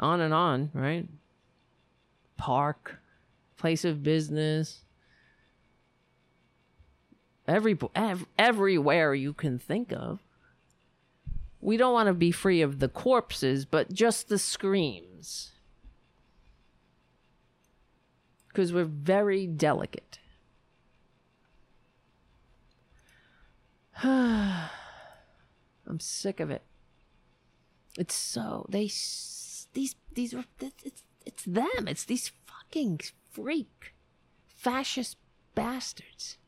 on 0.00 0.20
and 0.20 0.34
on, 0.34 0.70
right? 0.74 1.06
Park. 2.36 2.98
place 3.56 3.84
of 3.84 4.02
business, 4.02 4.80
every 7.46 7.78
ev- 7.94 8.26
everywhere 8.38 9.14
you 9.14 9.34
can 9.34 9.58
think 9.58 9.92
of. 9.92 10.20
We 11.60 11.76
don't 11.76 11.92
want 11.92 12.06
to 12.06 12.14
be 12.14 12.30
free 12.30 12.62
of 12.62 12.78
the 12.78 12.88
corpses, 12.88 13.66
but 13.66 13.92
just 13.92 14.30
the 14.30 14.38
screams. 14.38 15.50
Because 18.48 18.72
we're 18.72 18.84
very 18.84 19.46
delicate. 19.46 20.18
I'm 24.02 24.70
sick 25.98 26.40
of 26.40 26.50
it. 26.50 26.62
It's 27.98 28.14
so 28.14 28.64
they 28.70 28.88
these 29.72 29.94
these 30.14 30.34
are 30.34 30.44
it's 30.60 31.02
it's 31.24 31.44
them. 31.44 31.86
It's 31.86 32.04
these 32.04 32.32
fucking 32.46 33.00
freak 33.30 33.94
fascist 34.46 35.16
bastards. 35.54 36.38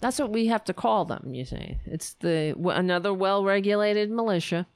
That's 0.00 0.18
what 0.18 0.32
we 0.32 0.46
have 0.46 0.64
to 0.64 0.74
call 0.74 1.04
them. 1.04 1.32
You 1.32 1.44
see, 1.44 1.78
it's 1.84 2.14
the 2.14 2.56
another 2.58 3.14
well-regulated 3.14 4.10
militia 4.10 4.66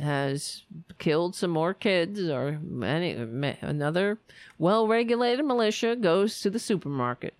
has 0.00 0.64
killed 0.98 1.34
some 1.34 1.50
more 1.50 1.74
kids, 1.74 2.20
or 2.28 2.58
many 2.62 3.14
ma- 3.14 3.54
another 3.62 4.20
well-regulated 4.58 5.44
militia 5.44 5.96
goes 5.96 6.40
to 6.40 6.50
the 6.50 6.58
supermarket. 6.58 7.34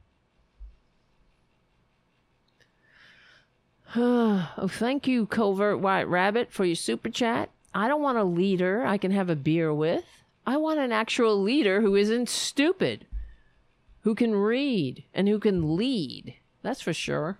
oh, 3.97 4.69
thank 4.69 5.07
you, 5.07 5.27
Covert 5.27 5.81
White 5.81 6.09
Rabbit, 6.09 6.51
for 6.51 6.65
your 6.65 6.77
super 6.77 7.11
chat. 7.11 7.51
I 7.75 7.89
don't 7.89 8.03
want 8.03 8.19
a 8.19 8.25
leader 8.25 8.85
I 8.87 8.97
can 8.97 9.11
have 9.11 9.29
a 9.29 9.37
beer 9.37 9.73
with. 9.73 10.05
I 10.47 10.57
want 10.57 10.81
an 10.81 10.93
actual 10.93 11.41
leader 11.41 11.81
who 11.81 11.95
isn't 11.95 12.29
stupid, 12.29 13.07
who 14.01 14.15
can 14.15 14.35
read 14.35 15.05
and 15.13 15.29
who 15.29 15.39
can 15.39 15.77
lead. 15.77 16.35
That's 16.63 16.81
for 16.81 16.93
sure. 16.93 17.39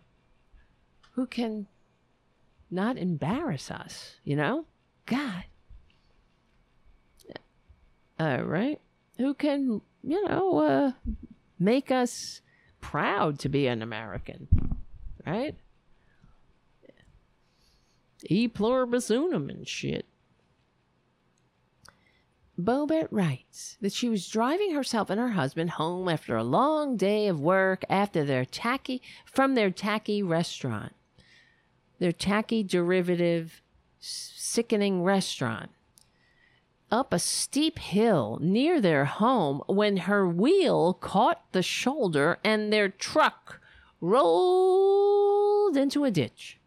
Who 1.13 1.27
can 1.27 1.67
not 2.71 2.97
embarrass 2.97 3.71
us, 3.71 4.17
you 4.25 4.37
know? 4.37 4.67
God. 5.07 5.45
All 8.21 8.43
right. 8.43 8.81
Who 9.19 9.35
can, 9.35 9.81
you 10.05 10.29
know, 10.29 10.59
uh, 10.59 10.93
make 11.59 11.91
us 11.91 12.41
proud 12.81 13.39
to 13.41 13.49
be 13.49 13.67
an 13.67 13.83
American, 13.83 14.49
right? 15.27 15.57
E 18.29 18.49
pluribus 18.49 19.11
unum 19.11 19.49
and 19.49 19.67
shit. 19.67 20.07
Boebert 22.59 23.09
writes 23.11 23.79
that 23.81 23.93
she 23.93 24.09
was 24.09 24.29
driving 24.29 24.75
herself 24.75 25.11
and 25.11 25.19
her 25.19 25.31
husband 25.31 25.71
home 25.71 26.09
after 26.09 26.37
a 26.37 26.45
long 26.45 26.97
day 26.97 27.27
of 27.27 27.41
work 27.41 27.85
after 27.89 28.25
their 28.25 28.45
tacky 28.45 29.03
from 29.25 29.55
their 29.55 29.71
tacky 29.71 30.23
restaurant. 30.23 30.95
Their 31.99 32.13
tacky 32.13 32.63
derivative 32.63 33.63
sickening 33.99 35.03
restaurant. 35.03 35.71
Up 36.91 37.13
a 37.15 37.19
steep 37.19 37.79
hill 37.79 38.39
near 38.43 38.81
their 38.81 39.07
home 39.07 39.63
when 39.67 39.97
her 39.97 40.29
wheel 40.29 40.93
caught 40.93 41.43
the 41.53 41.63
shoulder 41.63 42.39
and 42.45 42.71
their 42.71 42.91
truck 42.91 43.61
rolled 44.01 45.77
into 45.77 46.05
a 46.05 46.11
ditch. 46.11 46.59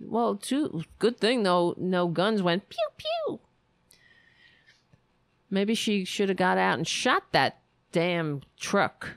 Well, 0.00 0.36
too 0.36 0.84
good 0.98 1.18
thing 1.18 1.42
though, 1.42 1.74
no 1.76 2.08
guns 2.08 2.42
went 2.42 2.68
pew 2.68 2.88
pew. 2.96 3.40
Maybe 5.50 5.74
she 5.74 6.04
should 6.04 6.28
have 6.28 6.38
got 6.38 6.58
out 6.58 6.78
and 6.78 6.86
shot 6.86 7.32
that 7.32 7.60
damn 7.90 8.42
truck. 8.58 9.16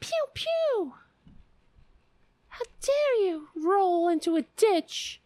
Pew 0.00 0.26
pew. 0.34 0.94
How 2.48 2.64
dare 2.80 3.26
you 3.26 3.48
roll 3.56 4.08
into 4.08 4.36
a 4.36 4.42
ditch? 4.56 5.20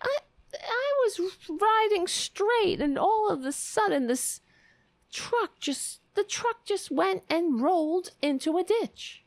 I 0.00 0.18
I 0.54 0.92
was 1.04 1.20
riding 1.48 2.06
straight 2.06 2.80
and 2.80 2.98
all 2.98 3.28
of 3.28 3.44
a 3.44 3.52
sudden 3.52 4.06
this 4.06 4.40
truck 5.12 5.58
just 5.58 6.00
the 6.14 6.24
truck 6.24 6.64
just 6.64 6.90
went 6.90 7.24
and 7.28 7.60
rolled 7.60 8.12
into 8.22 8.56
a 8.56 8.64
ditch. 8.64 9.24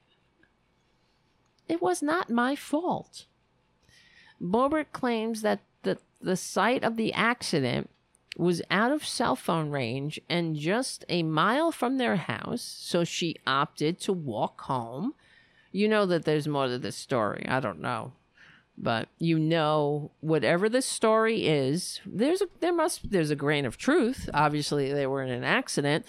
It 1.67 1.81
was 1.81 2.01
not 2.01 2.31
my 2.31 2.55
fault. 2.55 3.25
Boebert 4.41 4.91
claims 4.91 5.41
that 5.41 5.59
the, 5.83 5.97
the 6.21 6.35
site 6.35 6.83
of 6.83 6.97
the 6.97 7.13
accident 7.13 7.89
was 8.37 8.61
out 8.71 8.91
of 8.91 9.05
cell 9.05 9.35
phone 9.35 9.69
range 9.69 10.19
and 10.29 10.55
just 10.55 11.03
a 11.09 11.23
mile 11.23 11.71
from 11.71 11.97
their 11.97 12.15
house, 12.15 12.61
so 12.61 13.03
she 13.03 13.35
opted 13.45 13.99
to 13.99 14.13
walk 14.13 14.61
home. 14.61 15.13
You 15.71 15.87
know 15.87 16.05
that 16.05 16.25
there's 16.25 16.47
more 16.47 16.67
to 16.67 16.77
this 16.77 16.95
story. 16.95 17.45
I 17.47 17.59
don't 17.59 17.81
know. 17.81 18.13
But 18.77 19.09
you 19.17 19.37
know 19.37 20.11
whatever 20.21 20.69
the 20.69 20.81
story 20.81 21.45
is, 21.45 21.99
there's 22.05 22.41
a 22.41 22.47
there 22.61 22.73
must 22.73 23.11
there's 23.11 23.29
a 23.29 23.35
grain 23.35 23.65
of 23.65 23.77
truth. 23.77 24.29
Obviously 24.33 24.93
they 24.93 25.05
were 25.05 25.21
in 25.21 25.29
an 25.29 25.43
accident. 25.43 26.05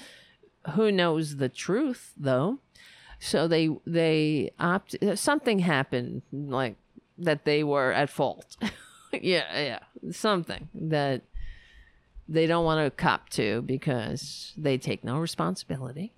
Who 0.74 0.92
knows 0.92 1.36
the 1.36 1.48
truth 1.48 2.12
though? 2.16 2.58
So 3.18 3.48
they 3.48 3.70
they 3.84 4.52
opt 4.60 4.96
something 5.16 5.58
happened 5.58 6.22
like 6.32 6.76
that 7.20 7.44
they 7.44 7.62
were 7.62 7.92
at 7.92 8.10
fault. 8.10 8.56
yeah, 9.12 9.60
yeah, 9.60 9.78
something 10.10 10.68
that 10.74 11.22
they 12.28 12.46
don't 12.46 12.64
want 12.64 12.84
to 12.84 12.90
cop 12.90 13.28
to 13.30 13.62
because 13.62 14.52
they 14.56 14.78
take 14.78 15.04
no 15.04 15.18
responsibility. 15.18 16.12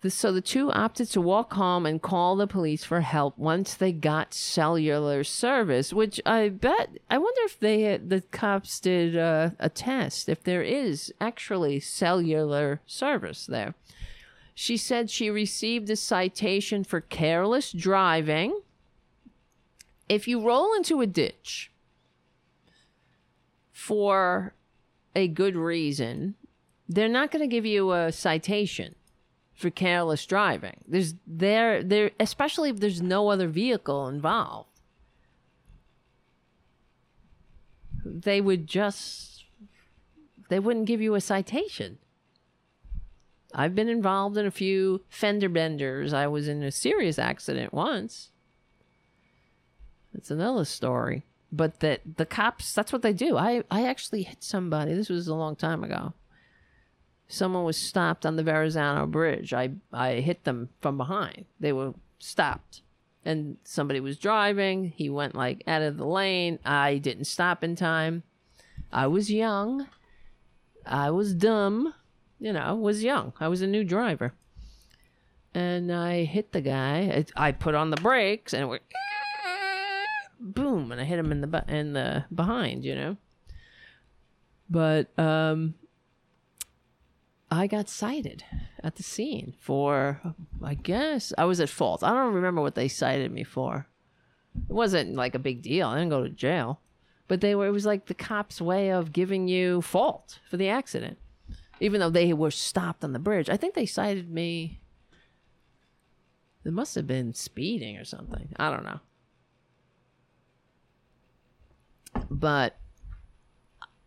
The, 0.00 0.10
so 0.10 0.30
the 0.30 0.40
two 0.40 0.70
opted 0.70 1.08
to 1.10 1.20
walk 1.20 1.54
home 1.54 1.84
and 1.84 2.00
call 2.00 2.36
the 2.36 2.46
police 2.46 2.84
for 2.84 3.00
help 3.00 3.36
once 3.36 3.74
they 3.74 3.90
got 3.90 4.32
cellular 4.32 5.24
service, 5.24 5.92
which 5.92 6.20
I 6.24 6.50
bet 6.50 6.90
I 7.10 7.18
wonder 7.18 7.40
if 7.42 7.58
they 7.58 7.96
the 7.96 8.20
cops 8.30 8.78
did 8.78 9.16
uh, 9.16 9.50
a 9.58 9.68
test 9.68 10.28
if 10.28 10.44
there 10.44 10.62
is 10.62 11.12
actually 11.20 11.80
cellular 11.80 12.80
service 12.86 13.44
there. 13.46 13.74
She 14.54 14.76
said 14.76 15.10
she 15.10 15.30
received 15.30 15.90
a 15.90 15.96
citation 15.96 16.84
for 16.84 17.00
careless 17.00 17.72
driving. 17.72 18.60
If 20.08 20.26
you 20.26 20.40
roll 20.40 20.74
into 20.74 21.00
a 21.00 21.06
ditch 21.06 21.70
for 23.72 24.54
a 25.14 25.28
good 25.28 25.56
reason, 25.56 26.34
they're 26.88 27.08
not 27.08 27.30
going 27.30 27.42
to 27.42 27.54
give 27.54 27.66
you 27.66 27.92
a 27.92 28.10
citation 28.10 28.94
for 29.54 29.70
careless 29.70 30.24
driving. 30.24 30.84
There's 30.86 31.14
there 31.26 31.82
there 31.82 32.12
especially 32.20 32.70
if 32.70 32.78
there's 32.78 33.02
no 33.02 33.28
other 33.28 33.48
vehicle 33.48 34.06
involved. 34.06 34.70
They 38.04 38.40
would 38.40 38.66
just 38.66 39.44
they 40.48 40.58
wouldn't 40.60 40.86
give 40.86 41.00
you 41.00 41.14
a 41.14 41.20
citation. 41.20 41.98
I've 43.54 43.74
been 43.74 43.88
involved 43.88 44.36
in 44.36 44.46
a 44.46 44.50
few 44.50 45.02
fender 45.08 45.48
benders. 45.48 46.12
I 46.12 46.26
was 46.26 46.48
in 46.48 46.62
a 46.62 46.70
serious 46.70 47.18
accident 47.18 47.72
once. 47.72 48.30
That's 50.12 50.30
another 50.30 50.64
story. 50.64 51.24
But 51.50 51.80
that 51.80 52.00
the 52.16 52.26
cops 52.26 52.74
that's 52.74 52.92
what 52.92 53.02
they 53.02 53.12
do. 53.12 53.36
I 53.36 53.64
I 53.70 53.86
actually 53.86 54.24
hit 54.24 54.42
somebody. 54.42 54.94
This 54.94 55.08
was 55.08 55.28
a 55.28 55.34
long 55.34 55.56
time 55.56 55.82
ago 55.82 56.12
someone 57.28 57.64
was 57.64 57.76
stopped 57.76 58.26
on 58.26 58.36
the 58.36 58.42
Verrazano 58.42 59.06
Bridge. 59.06 59.52
I 59.52 59.70
I 59.92 60.14
hit 60.14 60.44
them 60.44 60.70
from 60.80 60.96
behind. 60.96 61.44
They 61.60 61.72
were 61.72 61.94
stopped. 62.18 62.82
And 63.24 63.58
somebody 63.64 64.00
was 64.00 64.18
driving. 64.18 64.92
He 64.96 65.10
went 65.10 65.34
like 65.34 65.62
out 65.66 65.82
of 65.82 65.98
the 65.98 66.06
lane. 66.06 66.58
I 66.64 66.96
didn't 66.96 67.26
stop 67.26 67.62
in 67.62 67.76
time. 67.76 68.22
I 68.90 69.06
was 69.06 69.30
young. 69.30 69.86
I 70.86 71.10
was 71.10 71.34
dumb. 71.34 71.92
You 72.40 72.52
know, 72.52 72.74
was 72.76 73.04
young. 73.04 73.34
I 73.38 73.48
was 73.48 73.60
a 73.60 73.66
new 73.66 73.84
driver. 73.84 74.32
And 75.52 75.92
I 75.92 76.24
hit 76.24 76.52
the 76.52 76.60
guy. 76.60 77.24
I, 77.36 77.48
I 77.48 77.52
put 77.52 77.74
on 77.74 77.90
the 77.90 77.96
brakes 77.96 78.54
and 78.54 78.62
it 78.62 78.66
went 78.66 78.82
boom 80.40 80.92
and 80.92 81.00
I 81.00 81.04
hit 81.04 81.18
him 81.18 81.32
in 81.32 81.40
the 81.40 81.46
bu- 81.46 81.72
in 81.72 81.92
the 81.92 82.24
behind, 82.34 82.84
you 82.84 82.94
know. 82.94 83.16
But 84.70 85.18
um 85.18 85.74
I 87.50 87.66
got 87.66 87.88
cited 87.88 88.44
at 88.82 88.96
the 88.96 89.02
scene 89.02 89.54
for, 89.58 90.20
I 90.62 90.74
guess, 90.74 91.32
I 91.38 91.44
was 91.46 91.60
at 91.60 91.70
fault. 91.70 92.04
I 92.04 92.12
don't 92.12 92.34
remember 92.34 92.60
what 92.60 92.74
they 92.74 92.88
cited 92.88 93.32
me 93.32 93.42
for. 93.42 93.86
It 94.68 94.72
wasn't 94.72 95.14
like 95.14 95.34
a 95.34 95.38
big 95.38 95.62
deal. 95.62 95.88
I 95.88 95.96
didn't 95.96 96.10
go 96.10 96.22
to 96.22 96.28
jail. 96.28 96.80
But 97.26 97.40
they 97.40 97.54
were, 97.54 97.66
it 97.66 97.72
was 97.72 97.86
like 97.86 98.06
the 98.06 98.14
cops' 98.14 98.60
way 98.60 98.90
of 98.90 99.12
giving 99.12 99.48
you 99.48 99.80
fault 99.80 100.40
for 100.48 100.56
the 100.56 100.68
accident. 100.68 101.18
Even 101.80 102.00
though 102.00 102.10
they 102.10 102.32
were 102.32 102.50
stopped 102.50 103.04
on 103.04 103.12
the 103.12 103.18
bridge. 103.18 103.48
I 103.48 103.56
think 103.56 103.74
they 103.74 103.86
cited 103.86 104.30
me. 104.30 104.80
It 106.64 106.72
must 106.72 106.94
have 106.96 107.06
been 107.06 107.32
speeding 107.32 107.96
or 107.96 108.04
something. 108.04 108.48
I 108.56 108.70
don't 108.70 108.84
know. 108.84 109.00
But 112.30 112.76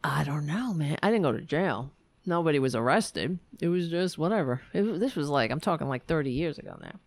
I 0.04 0.24
don't 0.24 0.46
know, 0.46 0.74
man. 0.74 0.98
I 1.04 1.10
didn't 1.12 1.24
go 1.24 1.32
to 1.32 1.42
jail. 1.42 1.92
Nobody 2.26 2.60
was 2.60 2.76
arrested. 2.76 3.40
It 3.60 3.68
was 3.68 3.90
just 3.90 4.18
whatever. 4.18 4.62
It, 4.74 5.00
this 5.00 5.16
was 5.16 5.30
like 5.30 5.52
I'm 5.52 5.60
talking 5.60 5.88
like 5.88 6.06
30 6.06 6.32
years 6.32 6.58
ago 6.60 6.78
now. 6.82 7.00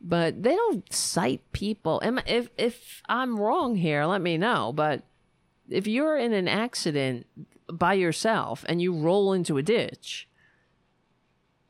But 0.00 0.42
they 0.42 0.54
don't 0.54 0.90
cite 0.92 1.40
people. 1.52 2.00
I- 2.02 2.22
If 2.26 2.48
if 2.58 3.02
I'm 3.08 3.38
wrong 3.38 3.76
here, 3.76 4.04
let 4.04 4.20
me 4.20 4.36
know. 4.38 4.72
But 4.72 5.02
if 5.68 5.86
you're 5.86 6.18
in 6.18 6.32
an 6.32 6.48
accident 6.48 7.26
by 7.72 7.94
yourself 7.94 8.64
and 8.68 8.80
you 8.82 8.94
roll 8.94 9.32
into 9.32 9.56
a 9.56 9.62
ditch, 9.62 10.28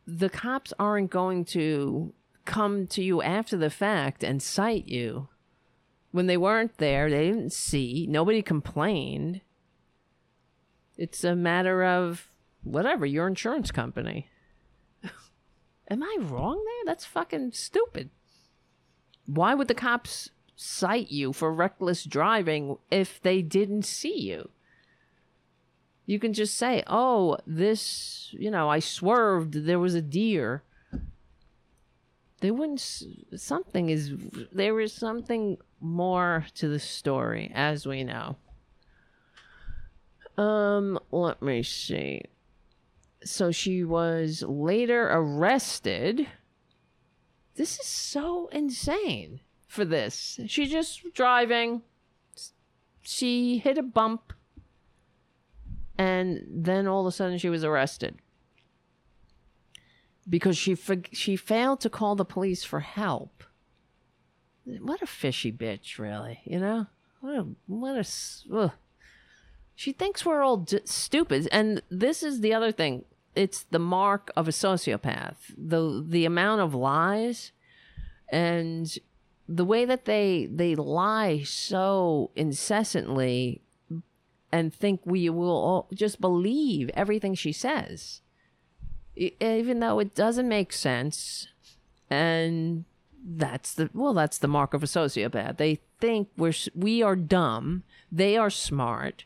the 0.07 0.29
cops 0.29 0.73
aren't 0.79 1.11
going 1.11 1.45
to 1.47 2.13
come 2.45 2.87
to 2.89 3.03
you 3.03 3.23
after 3.23 3.57
the 3.57 3.71
fact 3.71 4.23
and 4.25 4.43
cite 4.43 4.87
you. 4.89 5.29
When 6.15 6.29
they 6.29 6.37
weren't 6.37 6.79
there, 6.79 7.11
they 7.11 7.27
didn't 7.27 7.53
see, 7.53 8.07
nobody 8.09 8.41
complained. 8.41 9.41
It's 10.97 11.25
a 11.25 11.35
matter 11.35 11.83
of 11.83 12.31
whatever, 12.63 13.05
your 13.05 13.27
insurance 13.27 13.73
company. 13.73 14.29
Am 15.91 16.05
I 16.05 16.17
wrong 16.21 16.65
there? 16.65 16.85
That's 16.87 17.05
fucking 17.05 17.51
stupid. 17.51 18.11
Why 19.27 19.55
would 19.55 19.67
the 19.67 19.75
cops 19.75 20.31
cite 20.55 21.11
you 21.11 21.33
for 21.33 21.53
reckless 21.53 22.05
driving 22.05 22.77
if 22.93 23.21
they 23.21 23.43
didn't 23.43 23.83
see 23.83 24.17
you? 24.17 24.51
You 26.07 26.21
can 26.21 26.33
just 26.33 26.57
say, 26.57 26.85
oh, 26.87 27.39
this, 27.45 28.29
you 28.31 28.53
know, 28.53 28.69
I 28.71 28.79
swerved, 28.79 29.67
there 29.67 29.81
was 29.81 29.97
a 29.97 30.01
deer. 30.01 30.63
They 32.39 32.53
wouldn't, 32.53 33.03
something 33.35 33.89
is, 33.89 34.13
there 34.53 34.79
is 34.79 34.93
something 34.93 35.59
more 35.85 36.47
to 36.55 36.69
the 36.69 36.79
story, 36.79 37.53
as 37.55 37.87
we 37.87 38.03
know. 38.05 38.37
Um, 40.37 40.99
let 41.11 41.43
me 41.43 41.63
see. 41.63 42.23
So 43.25 43.53
she 43.53 43.85
was 43.85 44.43
later 44.43 45.09
arrested. 45.11 46.27
This 47.55 47.79
is 47.79 47.87
so 47.87 48.49
insane 48.49 49.41
for 49.69 49.85
this. 49.85 50.41
She 50.47 50.67
just 50.67 51.03
driving. 51.15 51.83
She 53.03 53.59
hit 53.59 53.79
a 53.79 53.83
bump 53.83 54.33
and 55.97 56.45
then 56.49 56.87
all 56.87 57.03
of 57.03 57.07
a 57.07 57.13
sudden 57.13 57.39
she 57.39 57.49
was 57.49 57.65
arrested 57.65 58.17
because 60.29 60.57
she 60.57 60.77
she 61.13 61.37
failed 61.37 61.81
to 61.81 61.91
call 61.91 62.17
the 62.17 62.25
police 62.25 62.65
for 62.65 62.81
help. 62.81 63.45
What 64.65 65.03
a 65.03 65.07
fishy 65.07 65.53
bitch, 65.53 65.99
really. 65.99 66.41
You 66.45 66.61
know 66.61 66.87
what 67.21 67.37
a 67.37 67.47
what 67.67 67.97
a. 67.97 68.07
Ugh. 68.55 68.73
She 69.75 69.93
thinks 69.93 70.25
we're 70.25 70.43
all 70.43 70.59
d- 70.59 70.81
stupid, 70.85 71.49
and 71.51 71.83
this 71.91 72.23
is 72.23 72.41
the 72.41 72.55
other 72.55 72.73
thing. 72.73 73.05
It's 73.35 73.65
the 73.65 73.79
mark 73.79 74.31
of 74.37 74.47
a 74.47 74.53
sociopath. 74.53 75.37
the 75.57 76.05
The 76.07 76.25
amount 76.25 76.61
of 76.61 76.75
lies, 76.75 77.53
and 78.29 78.97
the 79.49 79.65
way 79.65 79.85
that 79.85 80.05
they 80.05 80.47
they 80.51 80.75
lie 80.75 81.43
so 81.43 82.31
incessantly 82.37 83.61
and 84.53 84.73
think 84.73 85.01
we 85.05 85.29
will 85.29 85.51
all 85.51 85.89
just 85.93 86.21
believe 86.21 86.89
everything 86.95 87.35
she 87.35 87.53
says, 87.53 88.21
even 89.17 89.81
though 89.81 89.99
it 89.99 90.15
doesn't 90.15 90.49
make 90.49 90.73
sense. 90.73 91.49
And 92.09 92.85
that's 93.25 93.75
the 93.75 93.91
well, 93.95 94.15
that's 94.15 94.39
the 94.39 94.49
mark 94.49 94.75
of 94.75 94.83
a 94.83 94.87
sociopath. 94.87 95.57
They 95.57 95.81
think 96.01 96.29
we're 96.37 96.53
we 96.75 97.03
are 97.03 97.17
dumb, 97.17 97.83
they 98.13 98.37
are 98.37 98.51
smart, 98.51 99.25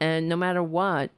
and 0.00 0.28
no 0.28 0.36
matter 0.36 0.62
what, 0.62 1.10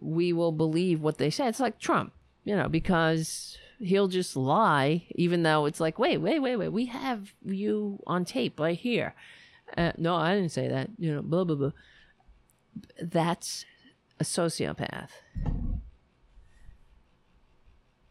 we 0.00 0.32
will 0.32 0.52
believe 0.52 1.00
what 1.00 1.18
they 1.18 1.30
say. 1.30 1.46
It's 1.46 1.60
like 1.60 1.78
Trump, 1.78 2.12
you 2.44 2.56
know, 2.56 2.68
because 2.68 3.56
he'll 3.78 4.08
just 4.08 4.36
lie, 4.36 5.06
even 5.14 5.44
though 5.44 5.66
it's 5.66 5.80
like, 5.80 5.98
wait, 5.98 6.18
wait, 6.18 6.40
wait, 6.40 6.56
wait, 6.56 6.68
we 6.68 6.86
have 6.86 7.32
you 7.44 8.02
on 8.06 8.24
tape 8.24 8.58
right 8.58 8.78
here. 8.78 9.14
Uh, 9.76 9.92
no, 9.96 10.16
I 10.16 10.34
didn't 10.34 10.52
say 10.52 10.66
that. 10.66 10.90
You 10.98 11.14
know, 11.14 11.22
blah 11.22 11.44
blah 11.44 11.56
blah 11.56 11.70
that's 13.00 13.64
a 14.20 14.24
sociopath. 14.24 15.10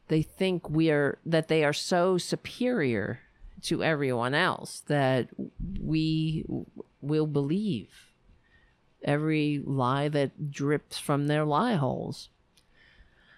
They 0.07 0.21
think 0.21 0.69
we 0.69 0.89
are 0.89 1.19
that 1.25 1.47
they 1.47 1.65
are 1.65 1.73
so 1.73 2.17
superior 2.17 3.19
to 3.63 3.83
everyone 3.83 4.33
else 4.33 4.81
that 4.87 5.29
we 5.81 6.45
will 7.01 7.27
believe 7.27 7.89
every 9.03 9.61
lie 9.65 10.09
that 10.09 10.51
drips 10.51 10.97
from 10.97 11.27
their 11.27 11.45
lie 11.45 11.75
holes. 11.75 12.29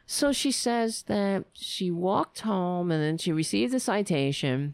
So 0.06 0.31
she 0.31 0.51
says 0.51 1.03
that 1.03 1.45
she 1.53 1.91
walked 1.91 2.41
home 2.41 2.91
and 2.91 3.03
then 3.03 3.17
she 3.17 3.31
received 3.31 3.73
a 3.75 3.80
citation, 3.80 4.73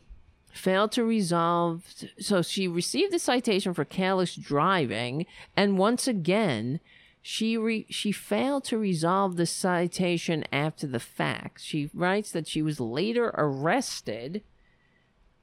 failed 0.54 0.94
to 0.94 1.04
resolve. 1.04 1.84
So 2.20 2.42
she 2.42 2.68
received 2.68 3.14
a 3.14 3.20
citation 3.20 3.74
for 3.74 3.84
careless 3.84 4.36
driving, 4.36 5.26
and 5.58 5.78
once 5.78 6.08
again, 6.08 6.80
she 7.22 7.58
re, 7.58 7.86
she 7.90 8.12
failed 8.12 8.64
to 8.66 8.78
resolve 8.78 9.36
the 9.36 9.48
citation 9.48 10.46
after 10.54 10.88
the 10.88 11.00
fact. 11.00 11.60
She 11.62 11.90
writes 11.94 12.32
that 12.32 12.48
she 12.48 12.62
was 12.62 12.80
later 12.80 13.34
arrested 13.36 14.44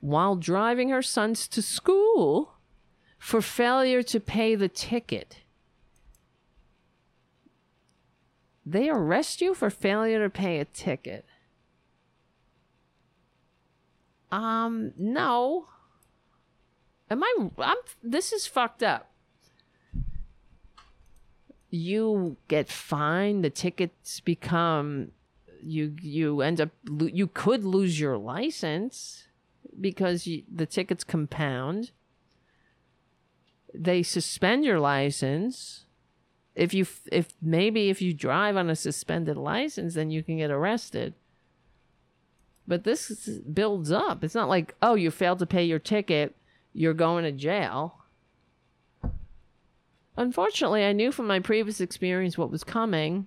while 0.02 0.34
driving 0.34 0.88
her 0.88 1.00
sons 1.00 1.46
to 1.46 1.62
school 1.62 2.54
for 3.18 3.40
failure 3.40 4.02
to 4.02 4.18
pay 4.18 4.56
the 4.56 4.68
ticket. 4.68 5.38
They 8.66 8.88
arrest 8.88 9.40
you 9.40 9.54
for 9.54 9.70
failure 9.70 10.20
to 10.24 10.28
pay 10.28 10.58
a 10.58 10.64
ticket. 10.64 11.24
Um, 14.32 14.92
no. 14.98 15.68
Am 17.08 17.22
I 17.22 17.34
I'm 17.58 17.76
this 18.02 18.32
is 18.32 18.44
fucked 18.44 18.82
up. 18.82 19.12
You 21.70 22.38
get 22.48 22.68
fined, 22.68 23.44
the 23.44 23.50
tickets 23.50 24.18
become 24.18 25.12
you 25.62 25.94
you 26.02 26.40
end 26.40 26.60
up 26.60 26.70
you 26.88 27.28
could 27.28 27.64
lose 27.64 28.00
your 28.00 28.18
license 28.18 29.28
because 29.80 30.26
you, 30.26 30.42
the 30.52 30.66
tickets 30.66 31.04
compound. 31.04 31.92
They 33.74 34.02
suspend 34.02 34.64
your 34.64 34.80
license. 34.80 35.86
If 36.54 36.74
you 36.74 36.86
if 37.10 37.32
maybe 37.40 37.88
if 37.88 38.02
you 38.02 38.12
drive 38.12 38.56
on 38.56 38.68
a 38.68 38.76
suspended 38.76 39.38
license 39.38 39.94
then 39.94 40.10
you 40.10 40.22
can 40.22 40.36
get 40.36 40.50
arrested. 40.50 41.14
But 42.68 42.84
this 42.84 43.10
is- 43.10 43.40
builds 43.40 43.90
up. 43.90 44.22
It's 44.22 44.34
not 44.34 44.48
like, 44.48 44.74
oh, 44.82 44.94
you 44.94 45.10
failed 45.10 45.38
to 45.40 45.46
pay 45.46 45.64
your 45.64 45.78
ticket, 45.78 46.36
you're 46.72 46.94
going 46.94 47.24
to 47.24 47.32
jail. 47.32 47.98
Unfortunately, 50.16 50.84
I 50.84 50.92
knew 50.92 51.10
from 51.10 51.26
my 51.26 51.40
previous 51.40 51.80
experience 51.80 52.36
what 52.36 52.50
was 52.50 52.64
coming. 52.64 53.26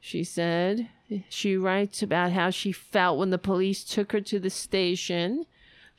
She 0.00 0.24
said 0.24 0.88
she 1.28 1.56
writes 1.56 2.02
about 2.02 2.32
how 2.32 2.50
she 2.50 2.72
felt 2.72 3.18
when 3.18 3.30
the 3.30 3.38
police 3.38 3.84
took 3.84 4.12
her 4.12 4.20
to 4.22 4.38
the 4.38 4.50
station. 4.50 5.44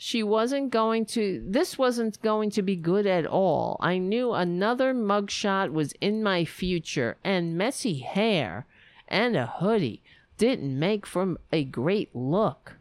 She 0.02 0.24
wasn't 0.24 0.70
going 0.70 1.06
to, 1.08 1.44
this 1.46 1.78
wasn't 1.78 2.22
going 2.22 2.52
to 2.52 2.62
be 2.62 2.78
good 2.78 3.06
at 3.06 3.26
all. 3.26 3.76
I 3.82 3.98
knew 3.98 4.32
another 4.32 4.94
mugshot 4.94 5.74
was 5.74 5.92
in 6.00 6.24
my 6.24 6.46
future, 6.46 7.18
and 7.22 7.58
messy 7.58 8.00
hair 8.00 8.66
and 9.10 9.36
a 9.36 9.46
hoodie 9.46 10.02
didn't 10.38 10.80
make 10.80 11.06
for 11.06 11.36
a 11.52 11.66
great 11.66 12.16
look. 12.16 12.78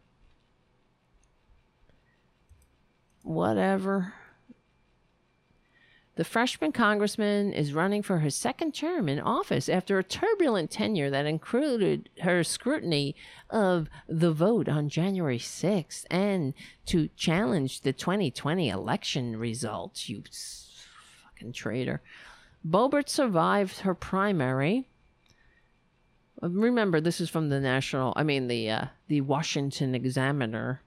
Whatever. 3.24 4.14
The 6.18 6.24
freshman 6.24 6.72
congressman 6.72 7.52
is 7.52 7.72
running 7.72 8.02
for 8.02 8.18
her 8.18 8.28
second 8.28 8.74
term 8.74 9.08
in 9.08 9.20
office 9.20 9.68
after 9.68 10.00
a 10.00 10.02
turbulent 10.02 10.68
tenure 10.68 11.10
that 11.10 11.26
included 11.26 12.08
her 12.22 12.42
scrutiny 12.42 13.14
of 13.50 13.88
the 14.08 14.32
vote 14.32 14.68
on 14.68 14.88
January 14.88 15.38
6th 15.38 16.06
and 16.10 16.54
to 16.86 17.08
challenge 17.16 17.82
the 17.82 17.92
2020 17.92 18.68
election 18.68 19.36
results. 19.36 20.08
You 20.08 20.24
fucking 21.22 21.52
traitor. 21.52 22.02
Boebert 22.68 23.08
survived 23.08 23.78
her 23.80 23.94
primary. 23.94 24.88
Remember, 26.42 27.00
this 27.00 27.20
is 27.20 27.30
from 27.30 27.48
the 27.48 27.60
national, 27.60 28.12
I 28.16 28.24
mean, 28.24 28.48
the, 28.48 28.68
uh, 28.68 28.84
the 29.06 29.20
Washington 29.20 29.94
Examiner 29.94 30.82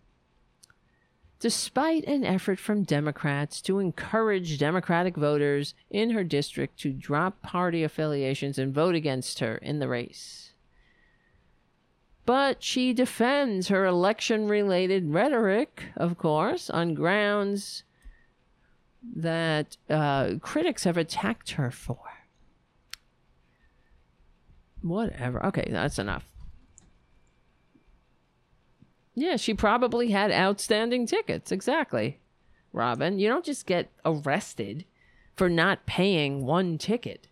despite 1.42 2.06
an 2.06 2.24
effort 2.24 2.60
from 2.60 2.84
Democrats 2.84 3.62
to 3.64 3.80
encourage 3.80 4.60
Democratic 4.60 5.18
voters 5.18 5.74
in 5.90 6.12
her 6.12 6.24
district 6.24 6.80
to 6.80 6.94
drop 6.94 7.42
party 7.42 7.84
affiliations 7.84 8.60
and 8.60 8.74
vote 8.74 8.94
against 8.94 9.40
her 9.40 9.56
in 9.58 9.80
the 9.80 9.88
race. 9.88 10.54
But 12.28 12.62
she 12.64 12.94
defends 12.94 13.70
her 13.70 13.86
election 13.86 14.48
related 14.48 15.12
rhetoric, 15.12 15.86
of 15.98 16.18
course, 16.20 16.70
on 16.70 16.94
grounds 16.94 17.84
that 19.16 19.78
uh, 19.90 20.36
critics 20.42 20.84
have 20.84 20.96
attacked 20.96 21.52
her 21.52 21.72
for. 21.72 21.98
Whatever. 24.84 25.44
Okay, 25.48 25.68
that's 25.72 25.98
enough. 25.98 26.31
Yeah, 29.16 29.36
she 29.36 29.54
probably 29.54 30.12
had 30.12 30.32
outstanding 30.32 31.06
tickets. 31.06 31.52
Exactly. 31.52 32.20
Robin, 32.74 33.20
you 33.20 33.28
don't 33.28 33.46
just 33.46 33.66
get 33.66 33.92
arrested 34.06 34.86
for 35.36 35.50
not 35.50 35.86
paying 35.86 36.46
one 36.46 36.78
ticket. 36.78 37.28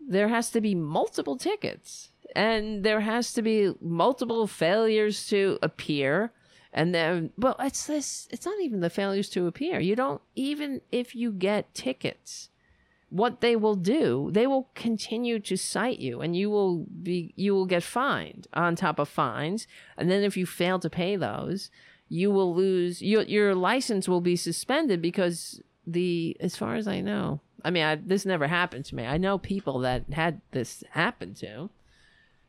There 0.00 0.28
has 0.28 0.50
to 0.50 0.60
be 0.60 0.74
multiple 0.74 1.36
tickets 1.36 2.10
and 2.34 2.84
there 2.84 3.00
has 3.00 3.32
to 3.34 3.42
be 3.42 3.72
multiple 3.80 4.46
failures 4.46 5.26
to 5.28 5.58
appear 5.62 6.32
and 6.72 6.94
then 6.94 7.30
well 7.36 7.56
it's 7.60 7.86
this 7.86 8.26
it's 8.30 8.46
not 8.46 8.60
even 8.60 8.80
the 8.80 8.90
failures 8.90 9.28
to 9.28 9.46
appear 9.46 9.78
you 9.78 9.94
don't 9.94 10.22
even 10.34 10.80
if 10.90 11.14
you 11.14 11.30
get 11.30 11.72
tickets 11.74 12.48
what 13.12 13.42
they 13.42 13.54
will 13.54 13.74
do 13.74 14.30
they 14.32 14.46
will 14.46 14.70
continue 14.74 15.38
to 15.38 15.54
cite 15.54 15.98
you 15.98 16.22
and 16.22 16.34
you 16.34 16.48
will 16.48 16.86
be 17.02 17.34
you 17.36 17.54
will 17.54 17.66
get 17.66 17.82
fined 17.82 18.46
on 18.54 18.74
top 18.74 18.98
of 18.98 19.08
fines. 19.08 19.66
And 19.96 20.10
then 20.10 20.22
if 20.22 20.36
you 20.36 20.46
fail 20.46 20.78
to 20.78 20.90
pay 20.90 21.16
those 21.16 21.70
you 22.08 22.30
will 22.30 22.54
lose 22.54 23.02
your 23.02 23.22
your 23.22 23.54
license 23.54 24.08
will 24.08 24.20
be 24.20 24.36
suspended 24.36 25.02
because 25.02 25.60
the 25.86 26.36
as 26.40 26.56
far 26.56 26.74
as 26.74 26.86
i 26.86 27.00
know 27.00 27.40
i 27.64 27.70
mean 27.70 27.82
I, 27.82 27.96
this 27.96 28.24
never 28.24 28.46
happened 28.46 28.84
to 28.86 28.94
me. 28.94 29.04
I 29.04 29.18
know 29.18 29.36
people 29.36 29.80
that 29.80 30.04
had 30.12 30.40
this 30.52 30.84
happen 30.90 31.34
to 31.34 31.70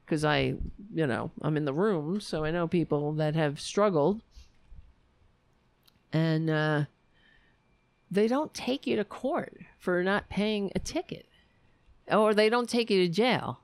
because 0.05 0.25
I, 0.25 0.55
you 0.93 1.07
know, 1.07 1.31
I'm 1.41 1.57
in 1.57 1.65
the 1.65 1.73
room, 1.73 2.19
so 2.19 2.43
I 2.43 2.51
know 2.51 2.67
people 2.67 3.13
that 3.13 3.35
have 3.35 3.59
struggled. 3.59 4.21
And 6.11 6.49
uh, 6.49 6.85
they 8.11 8.27
don't 8.27 8.53
take 8.53 8.85
you 8.85 8.95
to 8.97 9.05
court 9.05 9.57
for 9.83 10.01
not 10.01 10.29
paying 10.29 10.71
a 10.75 10.79
ticket, 10.79 11.27
or 12.09 12.33
they 12.33 12.47
don't 12.49 12.69
take 12.69 12.89
you 12.89 13.05
to 13.05 13.09
jail. 13.11 13.59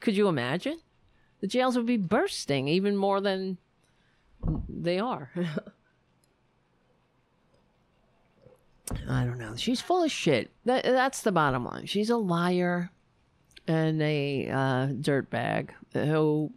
Could 0.00 0.16
you 0.16 0.26
imagine? 0.26 0.80
The 1.40 1.46
jails 1.46 1.76
would 1.76 1.86
be 1.86 1.96
bursting 1.96 2.66
even 2.66 2.96
more 2.96 3.20
than 3.20 3.56
they 4.68 4.98
are. 4.98 5.30
I 9.08 9.24
don't 9.24 9.38
know. 9.38 9.54
She's 9.54 9.80
full 9.80 10.02
of 10.02 10.10
shit. 10.10 10.50
That, 10.64 10.82
that's 10.82 11.22
the 11.22 11.30
bottom 11.30 11.64
line. 11.64 11.86
She's 11.86 12.10
a 12.10 12.16
liar 12.16 12.90
and 13.68 14.02
a 14.02 14.48
uh, 14.48 14.88
dirtbag 14.88 15.68
who 15.92 16.50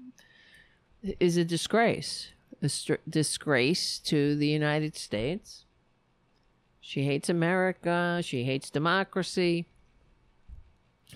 is 1.19 1.37
a 1.37 1.45
disgrace, 1.45 2.29
a 2.63 2.69
st- 2.69 3.07
disgrace 3.07 3.99
to 3.99 4.35
the 4.35 4.47
United 4.47 4.95
States. 4.97 5.65
She 6.85 7.03
hates 7.03 7.29
America. 7.29 8.19
She 8.21 8.43
hates 8.43 8.69
democracy. 8.69 9.67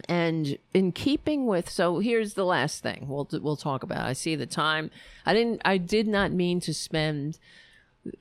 And 0.07 0.57
in 0.73 0.93
keeping 0.93 1.45
with, 1.45 1.69
so 1.69 1.99
here's 1.99 2.35
the 2.35 2.45
last 2.45 2.81
thing 2.81 3.07
we'll 3.09 3.27
we'll 3.33 3.57
talk 3.57 3.83
about. 3.83 4.05
I 4.05 4.13
see 4.13 4.35
the 4.35 4.45
time. 4.45 4.89
I 5.25 5.33
didn't. 5.33 5.61
I 5.65 5.77
did 5.77 6.07
not 6.07 6.31
mean 6.31 6.61
to 6.61 6.73
spend 6.73 7.37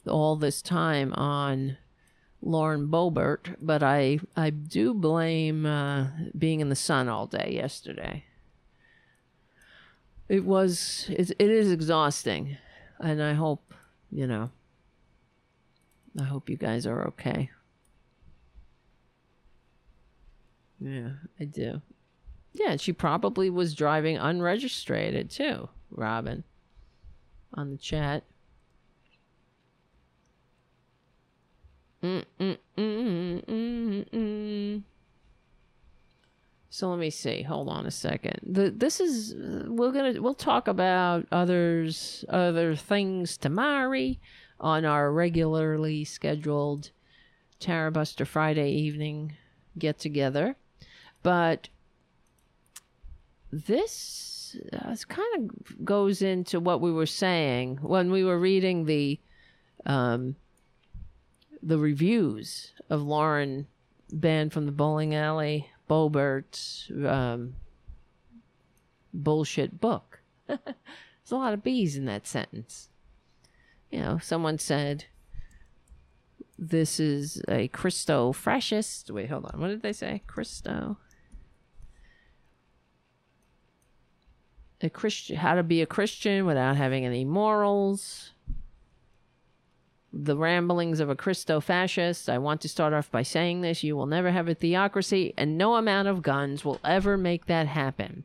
all 0.08 0.34
this 0.34 0.60
time 0.60 1.12
on 1.12 1.76
Lauren 2.42 2.89
Boebert, 2.89 3.55
but 3.62 3.81
I 3.81 4.18
I 4.36 4.50
do 4.50 4.92
blame 4.92 5.66
uh, 5.66 6.08
being 6.36 6.58
in 6.58 6.68
the 6.68 6.75
sun 6.75 7.08
all 7.08 7.28
day 7.28 7.52
yesterday. 7.52 8.25
It 10.28 10.44
was 10.44 11.07
it, 11.10 11.31
it 11.39 11.50
is 11.50 11.70
exhausting, 11.70 12.57
and 12.99 13.23
I 13.23 13.34
hope 13.34 13.73
you 14.10 14.26
know. 14.26 14.50
I 16.19 16.25
hope 16.25 16.49
you 16.49 16.57
guys 16.57 16.86
are 16.86 17.07
okay. 17.09 17.51
Yeah, 20.81 21.11
I 21.41 21.45
do. 21.45 21.83
Yeah, 22.53 22.77
she 22.77 22.93
probably 22.93 23.51
was 23.51 23.75
driving 23.75 24.17
unregistered 24.17 25.31
too, 25.31 25.69
Robin. 25.91 26.45
On 27.55 27.70
the 27.70 27.77
chat. 27.77 28.25
Mm-mm-mm-mm-mm. 32.03 34.83
So 36.69 36.91
let 36.91 36.99
me 36.99 37.11
see. 37.11 37.43
Hold 37.43 37.69
on 37.70 37.86
a 37.86 37.91
second. 37.91 38.41
The, 38.43 38.70
this 38.70 39.01
is 39.01 39.35
we're 39.67 39.93
gonna 39.93 40.20
we'll 40.20 40.35
talk 40.35 40.69
about 40.69 41.27
others 41.33 42.23
other 42.28 42.77
things 42.77 43.39
tomorrow 43.39 44.15
on 44.60 44.85
our 44.85 45.12
regularly 45.12 46.05
scheduled 46.05 46.91
Tara 47.60 47.91
Buster 47.91 48.25
Friday 48.25 48.70
evening 48.70 49.35
get 49.78 49.99
together, 49.99 50.57
but 51.23 51.68
this 53.52 54.57
uh, 54.73 54.94
kind 55.09 55.51
of 55.51 55.85
goes 55.85 56.23
into 56.23 56.60
what 56.60 56.81
we 56.81 56.93
were 56.93 57.07
saying 57.07 57.78
when 57.83 58.10
we 58.10 58.25
were 58.25 58.39
reading 58.39 58.85
the 58.85 59.18
um, 59.85 60.36
the 61.62 61.78
reviews 61.78 62.73
of 62.91 63.02
Lauren 63.02 63.67
banned 64.12 64.52
from 64.52 64.67
the 64.67 64.73
bowling 64.73 65.15
alley, 65.15 65.68
Boebert's 65.89 66.91
um, 67.07 67.55
bullshit 69.12 69.81
book. 69.81 70.20
There's 70.47 71.33
a 71.33 71.36
lot 71.36 71.55
of 71.55 71.62
bees 71.62 71.97
in 71.97 72.05
that 72.07 72.26
sentence. 72.26 72.89
You 73.90 74.00
know, 74.00 74.18
someone 74.18 74.58
said 74.58 75.05
this 76.58 76.98
is 76.98 77.42
a 77.48 77.68
Christo 77.68 78.32
fascist. 78.32 79.10
Wait, 79.10 79.31
hold 79.31 79.47
on. 79.47 79.60
What 79.60 79.68
did 79.68 79.82
they 79.82 79.92
say? 79.92 80.23
Christo. 80.26 80.98
A 84.82 84.90
Christian, 84.90 85.36
how 85.36 85.55
to 85.55 85.62
be 85.62 85.81
a 85.81 85.86
Christian 85.86 86.44
without 86.44 86.76
having 86.76 87.06
any 87.06 87.24
morals 87.24 88.32
the 90.24 90.36
ramblings 90.36 91.00
of 91.00 91.10
a 91.10 91.16
Christo 91.16 91.60
fascist. 91.60 92.28
I 92.28 92.39
want 92.39 92.60
to 92.62 92.68
start 92.68 92.92
off 92.92 93.10
by 93.10 93.23
saying 93.23 93.60
this 93.60 93.84
you 93.84 93.97
will 93.97 94.06
never 94.06 94.31
have 94.31 94.48
a 94.48 94.55
theocracy, 94.55 95.34
and 95.36 95.58
no 95.58 95.76
amount 95.76 96.08
of 96.08 96.23
guns 96.23 96.65
will 96.65 96.81
ever 96.84 97.16
make 97.16 97.47
that 97.47 97.66
happen. 97.66 98.24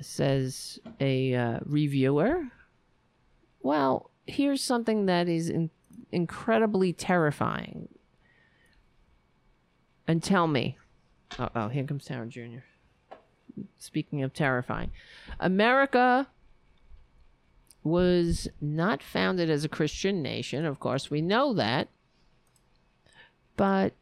Says 0.00 0.80
a 1.00 1.34
uh, 1.34 1.58
reviewer. 1.64 2.44
Well, 3.62 4.10
here's 4.26 4.62
something 4.62 5.06
that 5.06 5.28
is 5.28 5.48
in- 5.48 5.70
incredibly 6.10 6.92
terrifying. 6.92 7.88
And 10.06 10.22
tell 10.22 10.46
me. 10.46 10.76
Oh, 11.38 11.48
oh, 11.54 11.68
here 11.68 11.84
comes 11.84 12.04
Tara 12.04 12.26
Jr. 12.26 12.60
Speaking 13.78 14.22
of 14.22 14.32
terrifying, 14.32 14.90
America 15.38 16.28
was 17.84 18.48
not 18.60 19.02
founded 19.02 19.50
as 19.50 19.64
a 19.64 19.68
Christian 19.68 20.22
nation. 20.22 20.64
Of 20.64 20.80
course, 20.80 21.10
we 21.10 21.20
know 21.20 21.52
that. 21.54 21.88
But 23.56 23.94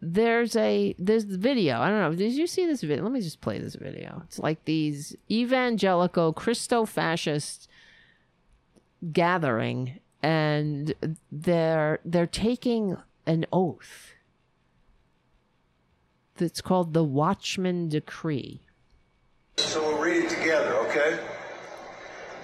there's 0.00 0.56
a 0.56 0.94
there's 0.98 1.26
the 1.26 1.38
video. 1.38 1.80
I 1.80 1.88
don't 1.88 2.00
know. 2.00 2.14
Did 2.14 2.32
you 2.32 2.46
see 2.46 2.66
this 2.66 2.82
video? 2.82 3.02
Let 3.02 3.12
me 3.12 3.20
just 3.20 3.40
play 3.40 3.58
this 3.58 3.74
video. 3.74 4.22
It's 4.24 4.38
like 4.38 4.64
these 4.64 5.16
evangelical 5.30 6.32
Christo 6.32 6.84
fascist 6.84 7.68
gathering 9.12 10.00
and 10.22 10.94
they're 11.30 12.00
they're 12.04 12.26
taking 12.26 12.96
an 13.26 13.44
oath 13.52 14.14
that's 16.36 16.60
called 16.60 16.94
the 16.94 17.04
Watchman 17.04 17.88
Decree. 17.88 18.60
So 19.56 19.82
we'll 19.82 20.02
read 20.02 20.24
it 20.24 20.30
together, 20.30 20.74
okay? 20.88 21.20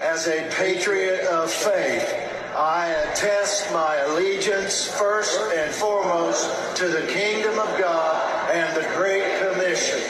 As 0.00 0.28
a 0.28 0.48
patriot 0.54 1.26
of 1.26 1.50
faith, 1.50 2.14
I 2.56 2.86
attest 2.86 3.72
my 3.72 3.96
allegiance 4.08 4.86
first 4.98 5.40
and 5.54 5.72
foremost 5.74 6.76
to 6.76 6.88
the 6.88 7.06
kingdom 7.08 7.58
of 7.58 7.78
God 7.78 8.50
and 8.52 8.76
the 8.76 8.88
Great 8.96 9.24
Commission. 9.40 10.00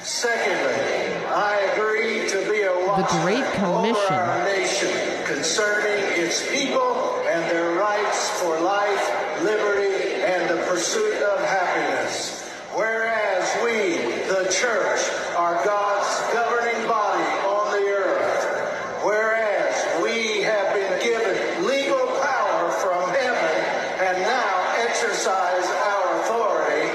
Secondly, 0.00 1.26
I 1.26 1.56
agree 1.74 2.28
to 2.28 2.50
be 2.50 2.62
a 2.62 2.72
the 2.96 3.20
Great 3.22 3.44
Commission 3.54 3.96
over 3.96 4.14
our 4.14 4.44
nation 4.44 5.07
concerning 5.28 6.02
its 6.24 6.50
people 6.50 7.20
and 7.28 7.42
their 7.50 7.74
rights 7.78 8.30
for 8.40 8.58
life, 8.60 9.42
liberty, 9.42 10.14
and 10.24 10.48
the 10.48 10.56
pursuit 10.64 11.22
of 11.22 11.38
happiness. 11.44 12.48
Whereas 12.72 13.44
we, 13.62 13.98
the 14.24 14.48
church, 14.50 15.00
are 15.36 15.62
God's 15.66 16.32
governing 16.32 16.88
body 16.88 17.28
on 17.44 17.72
the 17.72 17.88
earth. 17.88 19.04
Whereas 19.04 20.02
we 20.02 20.40
have 20.44 20.74
been 20.74 20.98
given 21.02 21.66
legal 21.66 22.06
power 22.24 22.70
from 22.70 23.10
heaven 23.10 24.08
and 24.08 24.22
now 24.22 24.74
exercise 24.78 25.66
our 25.92 26.20
authority. 26.22 26.88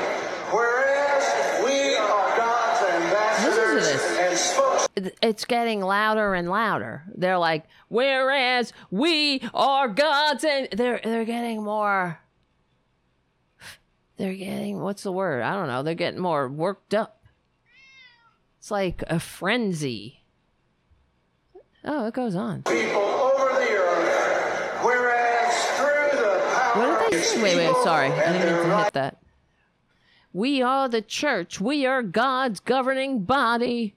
Whereas 0.50 1.64
we 1.64 1.96
are 1.98 2.36
God's 2.36 2.82
ambassadors 2.96 3.84
this. 3.86 4.18
and 4.18 4.36
spokes. 4.36 4.83
It's 4.96 5.46
getting 5.46 5.82
louder 5.82 6.34
and 6.34 6.50
louder. 6.50 7.04
They're 7.16 7.38
like, 7.38 7.66
whereas 7.88 8.74
we 8.92 9.42
are 9.54 9.88
God's, 9.88 10.44
and 10.44 10.68
they're 10.72 11.00
they're 11.04 11.26
getting 11.26 11.64
more. 11.64 12.20
They're 14.18 14.36
getting 14.36 14.80
what's 14.80 15.04
the 15.04 15.12
word? 15.12 15.42
I 15.42 15.54
don't 15.54 15.68
know. 15.68 15.84
They're 15.84 15.96
getting 15.96 16.20
more 16.20 16.48
worked 16.48 16.94
up. 16.94 17.24
It's 18.60 18.72
like 18.72 19.04
a 19.08 19.20
frenzy. 19.20 20.24
Oh, 21.84 22.06
it 22.08 22.14
goes 22.14 22.36
on. 22.36 22.64
people 22.64 23.02
over 23.02 23.60
the 23.60 23.72
earth, 23.72 24.84
whereas 24.84 25.66
through 25.76 26.18
the 26.18 26.42
power 26.74 26.88
What 26.88 27.12
did 27.12 27.24
they? 27.24 27.44
Wait, 27.44 27.56
wait, 27.58 27.76
sorry. 27.84 28.08
I 28.08 28.32
didn't 28.32 28.58
mean 28.58 28.70
to 28.70 28.84
hit 28.84 28.94
that. 28.94 29.18
We 30.32 30.62
are 30.62 30.88
the 30.88 31.02
church. 31.02 31.60
We 31.60 31.86
are 31.86 32.02
God's 32.02 32.60
governing 32.60 33.24
body 33.24 33.96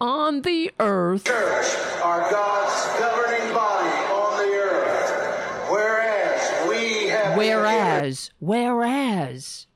on 0.00 0.42
the 0.42 0.70
earth. 0.78 1.24
church 1.24 1.76
are 2.02 2.30
God's 2.30 2.98
governing 2.98 3.52
body 3.54 3.88
on 3.88 4.38
the 4.38 4.54
earth, 4.54 5.70
whereas 5.70 6.68
we 6.68 7.08
have 7.08 7.36
Whereas, 7.36 8.30
whereas, 8.38 9.66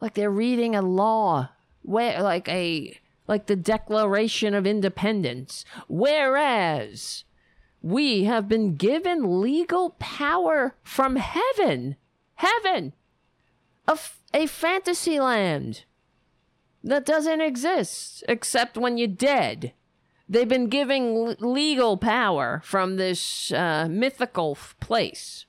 like 0.00 0.14
they're 0.14 0.30
reading 0.30 0.74
a 0.74 0.82
law, 0.82 1.50
where 1.82 2.22
like 2.22 2.48
a 2.48 2.98
like 3.26 3.46
the 3.46 3.56
Declaration 3.56 4.54
of 4.54 4.66
Independence. 4.66 5.64
Whereas 5.88 7.24
we 7.80 8.24
have 8.24 8.48
been 8.48 8.74
given 8.74 9.40
legal 9.40 9.90
power 10.00 10.74
from 10.82 11.16
heaven, 11.16 11.96
heaven, 12.34 12.92
a, 13.86 13.92
f- 13.92 14.20
a 14.34 14.46
fantasy 14.46 15.20
land 15.20 15.84
that 16.84 17.04
doesn't 17.04 17.40
exist 17.40 18.24
except 18.28 18.76
when 18.78 18.96
you're 18.98 19.08
dead. 19.08 19.72
They've 20.28 20.48
been 20.48 20.68
giving 20.68 21.16
l- 21.16 21.36
legal 21.40 21.96
power 21.96 22.60
from 22.64 22.96
this 22.96 23.50
uh, 23.52 23.88
mythical 23.90 24.52
f- 24.56 24.74
place. 24.80 25.46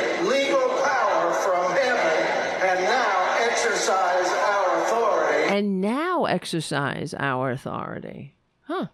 legal 0.00 0.68
power 0.82 1.32
from 1.32 1.70
heaven 1.72 2.68
and 2.68 2.84
now 2.84 3.36
exercise 3.40 4.26
our 4.28 4.82
authority 4.82 5.48
and 5.54 5.80
now 5.80 6.24
exercise 6.24 7.14
our 7.14 7.50
authority. 7.52 8.34
Huh. 8.62 8.86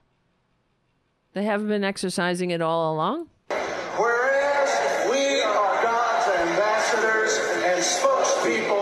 They 1.32 1.44
haven't 1.44 1.68
been 1.68 1.84
exercising 1.84 2.50
it 2.50 2.60
all 2.60 2.92
along? 2.94 3.28
Whereas 3.48 5.10
we 5.10 5.42
are 5.42 5.82
God's 5.82 6.26
ambassadors 6.40 7.38
and 7.64 7.80
spokespeople 7.80 8.08
over 8.40 8.58
the 8.58 8.66
earth, 8.66 8.79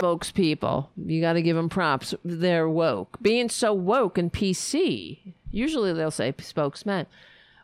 Spokespeople. 0.00 0.88
You 0.96 1.20
got 1.20 1.34
to 1.34 1.42
give 1.42 1.56
them 1.56 1.68
props. 1.68 2.14
They're 2.24 2.68
woke. 2.68 3.18
Being 3.22 3.48
so 3.48 3.72
woke 3.74 4.18
and 4.18 4.32
PC, 4.32 5.34
usually 5.50 5.92
they'll 5.92 6.10
say 6.10 6.34
spokesman. 6.40 7.06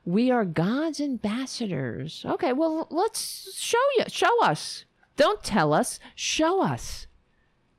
We 0.04 0.30
are 0.30 0.44
God's 0.44 1.00
ambassadors. 1.00 2.24
Okay, 2.26 2.52
well, 2.52 2.86
let's 2.90 3.56
show 3.58 3.78
you. 3.98 4.04
Show 4.08 4.42
us. 4.42 4.84
Don't 5.16 5.42
tell 5.42 5.72
us. 5.72 5.98
Show 6.14 6.62
us. 6.62 7.06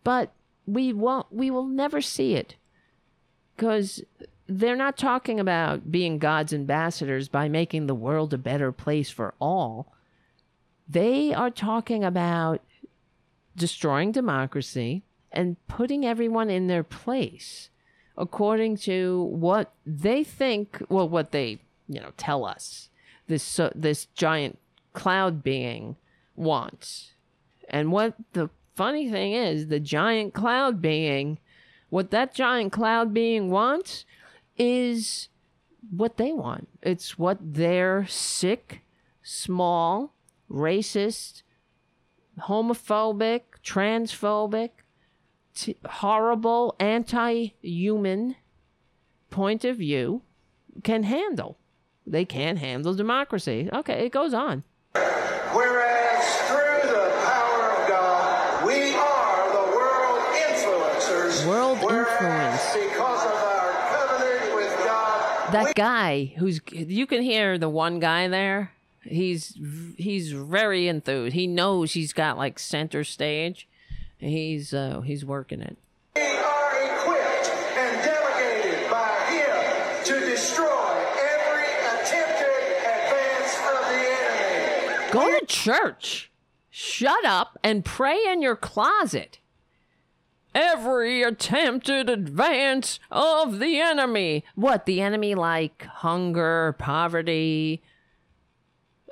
But 0.04 0.34
we 0.66 0.92
won't, 0.94 1.28
we 1.32 1.52
will 1.52 1.68
never 1.68 2.02
see 2.02 2.34
it. 2.36 2.56
because 3.56 4.04
they're 4.48 4.76
not 4.76 4.98
talking 4.98 5.40
about 5.40 5.92
being 5.92 6.20
God's 6.20 6.54
ambassadors 6.54 7.28
by 7.28 7.50
making 7.50 7.88
the 7.88 7.96
world 7.96 8.34
a 8.34 8.38
better 8.38 8.72
place 8.72 9.10
for 9.10 9.34
all. 9.40 9.94
They 10.88 11.34
are 11.34 11.50
talking 11.50 12.04
about 12.04 12.62
destroying 13.58 14.12
democracy 14.12 15.04
and 15.32 15.58
putting 15.68 16.06
everyone 16.06 16.50
in 16.50 16.68
their 16.68 16.84
place 16.84 17.70
according 18.18 18.78
to 18.78 19.24
what 19.32 19.74
they 19.86 20.24
think, 20.24 20.82
well, 20.90 21.08
what 21.08 21.32
they, 21.32 21.60
you 21.88 22.00
know, 22.00 22.12
tell 22.18 22.46
us 22.46 22.90
this 23.28 23.60
this 23.76 24.06
giant 24.16 24.58
cloud 24.94 25.44
being 25.44 25.96
wants. 26.36 27.12
And 27.70 27.92
what 27.92 28.16
the 28.34 28.50
funny 28.76 29.10
thing 29.10 29.34
is, 29.34 29.68
the 29.68 29.80
giant 29.80 30.34
cloud 30.34 30.82
being, 30.82 31.40
what 31.90 32.12
that 32.12 32.34
giant 32.34 32.72
cloud 32.72 33.14
being 33.14 33.50
wants 33.50 34.06
is 34.58 35.30
what 35.92 36.18
they 36.18 36.32
want. 36.32 36.68
It's 36.82 37.18
what 37.18 37.38
their 37.42 38.08
sick, 38.08 38.82
small, 39.22 40.14
racist, 40.50 41.44
homophobic, 42.44 43.42
transphobic, 43.64 44.70
t- 45.56 45.78
horrible, 45.86 46.76
anti 46.80 47.54
human 47.62 48.36
point 49.30 49.66
of 49.66 49.78
view 49.78 50.22
can 50.84 51.04
handle. 51.04 51.58
They 52.06 52.26
can't 52.26 52.60
handle 52.60 52.94
democracy. 52.94 53.70
Okay, 53.74 54.06
it 54.06 54.12
goes 54.12 54.34
on. 54.34 54.64
whereas 54.94 56.26
through 56.48 56.90
the 56.90 57.12
power 57.26 57.72
of 57.72 57.88
God, 57.90 58.66
we 58.66 58.94
are 58.96 59.52
the 59.52 59.76
world 59.76 60.22
influencers. 60.48 61.46
World 61.48 61.80
whereas 61.84 62.08
influence. 62.08 62.88
Because 62.90 63.26
of 63.26 63.34
our 63.34 63.72
covenant 63.92 64.56
with 64.56 64.78
God, 64.86 65.52
That 65.52 65.76
guy 65.76 66.34
who's 66.38 66.62
you 66.72 67.06
can 67.08 67.22
hear 67.22 67.58
the 67.58 67.70
one 67.70 68.00
guy 68.00 68.28
there. 68.30 68.72
He's 69.08 69.58
he's 69.98 70.32
very 70.32 70.88
enthused. 70.88 71.34
He 71.34 71.48
knows 71.48 71.94
he's 71.94 72.14
got 72.14 72.38
like 72.38 72.60
center 72.60 73.04
stage. 73.04 73.68
He's 74.18 74.74
uh 74.74 75.02
he's 75.02 75.24
working 75.24 75.62
it. 75.62 75.78
we 76.16 76.22
are 76.22 76.86
equipped 76.86 77.50
and 77.78 78.04
delegated 78.04 78.90
by 78.90 79.16
Him 79.30 80.06
to 80.06 80.20
destroy 80.26 81.06
every 81.20 81.74
attempted 81.94 82.78
advance 82.80 83.56
of 83.70 83.86
the 83.90 84.98
enemy. 85.00 85.12
Go 85.12 85.40
to 85.40 85.46
church. 85.46 86.32
Shut 86.70 87.26
up 87.26 87.58
and 87.64 87.84
pray 87.86 88.20
in 88.28 88.42
your 88.42 88.56
closet. 88.56 89.40
Every 90.54 91.22
attempted 91.22 92.10
advance 92.10 93.00
of 93.12 93.60
the 93.60 93.80
enemy. 93.80 94.44
What, 94.56 94.86
the 94.86 95.02
enemy 95.02 95.36
like 95.36 95.84
hunger, 95.84 96.76
poverty, 96.80 97.84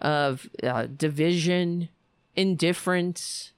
of 0.06 0.48
uh, 0.64 0.88
division, 0.96 1.90
indifference, 2.36 3.52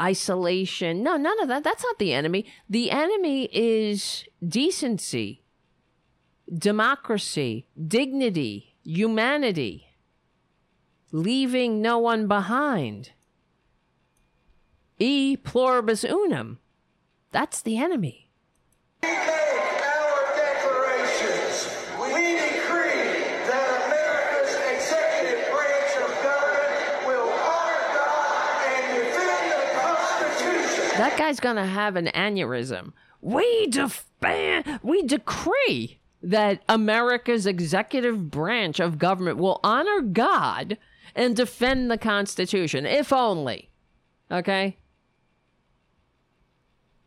isolation. 0.00 1.02
No, 1.02 1.16
none 1.16 1.40
of 1.42 1.48
that. 1.48 1.64
That's 1.64 1.84
not 1.84 1.98
the 1.98 2.14
enemy. 2.14 2.46
The 2.68 2.90
enemy 2.90 3.48
is 3.52 4.24
decency, 4.46 5.42
democracy, 6.48 7.66
dignity, 7.86 8.74
humanity 8.82 9.90
leaving 11.12 11.82
no 11.82 11.98
one 11.98 12.28
behind. 12.28 13.10
E 14.98 15.36
pluribus 15.36 16.04
unum. 16.04 16.58
That's 17.32 17.62
the 17.62 17.78
enemy. 17.78 18.30
That 31.00 31.16
guy's 31.16 31.40
gonna 31.40 31.64
have 31.64 31.96
an 31.96 32.08
aneurysm. 32.08 32.92
We 33.22 33.68
defend, 33.68 34.80
we 34.82 35.02
decree 35.02 35.98
that 36.22 36.62
America's 36.68 37.46
executive 37.46 38.30
branch 38.30 38.80
of 38.80 38.98
government 38.98 39.38
will 39.38 39.60
honor 39.64 40.02
God 40.02 40.76
and 41.14 41.34
defend 41.34 41.90
the 41.90 41.96
Constitution, 41.96 42.84
if 42.84 43.14
only. 43.14 43.70
Okay? 44.30 44.76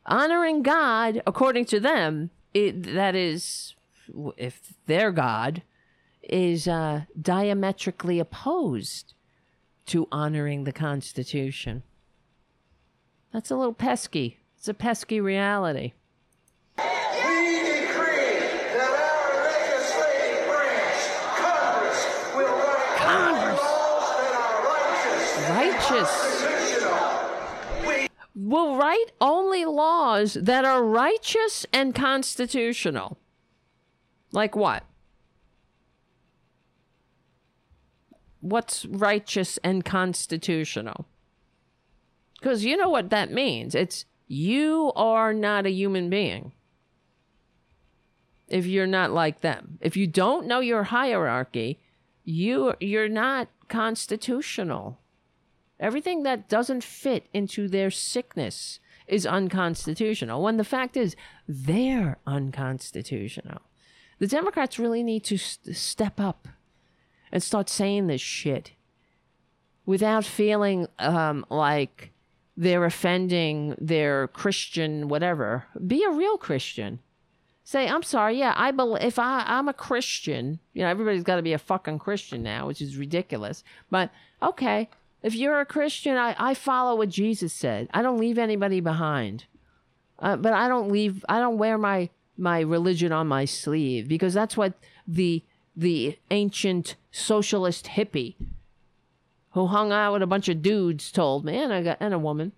Honoring 0.08 0.64
God, 0.64 1.22
according 1.28 1.66
to 1.66 1.80
them, 1.80 2.32
it, 2.52 2.96
that 2.96 3.14
is, 3.14 3.76
if 4.38 4.74
their 4.88 5.12
God, 5.12 5.62
is 6.24 6.68
uh, 6.68 7.04
diametrically 7.22 8.18
opposed 8.18 9.14
to 9.86 10.08
honoring 10.12 10.64
the 10.64 10.74
Constitution. 10.74 11.84
That's 13.34 13.50
a 13.52 13.56
little 13.58 13.74
pesky. 13.74 14.38
It's 14.58 14.68
a 14.68 14.74
pesky 14.74 15.20
reality. 15.20 15.94
We 16.78 16.84
decree 16.84 18.40
that 18.74 18.94
our 19.02 19.44
legislative 19.44 20.46
branch, 20.48 21.02
Congress, 21.40 22.00
will 22.36 22.56
write 22.56 22.98
Congress. 23.00 23.60
that 24.20 24.34
are 24.38 24.58
righteous, 24.70 25.50
Righteous. 25.50 26.12
constitutional. 26.12 27.88
We 27.88 28.08
Will 28.36 28.76
write 28.78 29.12
only 29.20 29.66
laws 29.66 30.34
that 30.36 30.64
are 30.64 30.84
righteous 30.84 31.66
and 31.74 31.94
constitutional. 31.96 33.18
Like 34.32 34.56
what? 34.56 34.84
What's 38.42 38.86
righteous 38.86 39.58
and 39.64 39.86
constitutional? 39.86 41.08
Because 42.44 42.66
you 42.66 42.76
know 42.76 42.90
what 42.90 43.10
that 43.10 43.32
means. 43.32 43.74
It's 43.74 44.04
you 44.28 44.92
are 44.98 45.34
not 45.34 45.66
a 45.66 45.72
human 45.72 46.10
being. 46.10 46.52
If 48.50 48.66
you're 48.66 48.86
not 48.86 49.12
like 49.12 49.40
them. 49.40 49.78
If 49.80 49.96
you 49.96 50.08
don't 50.08 50.46
know 50.46 50.60
your 50.60 50.84
hierarchy, 50.84 51.80
you 52.26 52.74
you're 52.82 53.08
not 53.08 53.48
constitutional. 53.70 55.00
Everything 55.80 56.24
that 56.24 56.50
doesn't 56.50 56.84
fit 56.84 57.28
into 57.34 57.70
their 57.70 57.90
sickness 57.90 58.82
is 59.08 59.26
unconstitutional. 59.26 60.44
When 60.44 60.58
the 60.58 60.66
fact 60.66 60.98
is, 60.98 61.16
they're 61.48 62.18
unconstitutional. 62.28 63.62
The 64.20 64.28
Democrats 64.28 64.78
really 64.78 65.02
need 65.02 65.24
to 65.26 65.38
st- 65.38 65.78
step 65.78 66.20
up 66.20 66.50
and 67.32 67.42
start 67.42 67.70
saying 67.70 68.08
this 68.08 68.22
shit 68.22 68.74
without 69.86 70.26
feeling 70.26 70.88
um, 71.00 71.46
like 71.50 72.13
they're 72.56 72.86
offending 72.86 73.76
their 73.80 74.28
Christian 74.30 75.08
whatever. 75.08 75.66
Be 75.86 76.04
a 76.04 76.12
real 76.12 76.38
Christian. 76.38 77.00
Say, 77.64 77.88
I'm 77.88 78.04
sorry, 78.04 78.38
yeah, 78.40 78.54
I 78.58 78.72
believe 78.72 79.04
if 79.04 79.18
I 79.18 79.44
I'm 79.48 79.70
a 79.70 79.74
Christian, 79.74 80.60
you 80.74 80.82
know, 80.82 80.90
everybody's 80.90 81.24
got 81.24 81.38
to 81.38 81.42
be 81.42 81.54
a 81.54 81.58
fucking 81.58 82.00
Christian 82.00 82.44
now, 82.44 82.68
which 82.68 82.82
is 82.82 82.98
ridiculous. 82.98 83.64
But 83.90 84.12
okay, 84.42 84.90
if 85.22 85.34
you're 85.34 85.62
a 85.62 85.66
Christian, 85.66 86.18
I 86.18 86.36
I 86.38 86.54
follow 86.54 86.98
what 86.98 87.10
Jesus 87.10 87.54
said. 87.54 87.88
I 87.94 88.02
don't 88.02 88.20
leave 88.20 88.38
anybody 88.38 88.82
behind. 88.82 89.46
Uh, 90.20 90.38
but 90.38 90.54
I 90.54 90.68
don't 90.68 90.92
leave. 90.92 91.26
I 91.28 91.40
don't 91.40 91.58
wear 91.58 91.78
my 91.78 92.10
my 92.38 92.60
religion 92.60 93.12
on 93.12 93.28
my 93.28 93.46
sleeve 93.46 94.08
because 94.08 94.34
that's 94.34 94.58
what 94.58 94.74
the 95.08 95.44
the 95.76 96.18
ancient 96.32 96.96
socialist 97.12 97.88
hippie 97.88 98.36
who 99.54 99.68
hung 99.68 99.92
out 99.92 100.14
with 100.14 100.22
a 100.22 100.28
bunch 100.28 100.50
of 100.50 100.62
dudes 100.62 101.12
told 101.12 101.46
me, 101.46 101.58
and 101.58 101.84
got 101.84 101.98
and 102.00 102.14
a 102.14 102.20
woman 102.20 102.52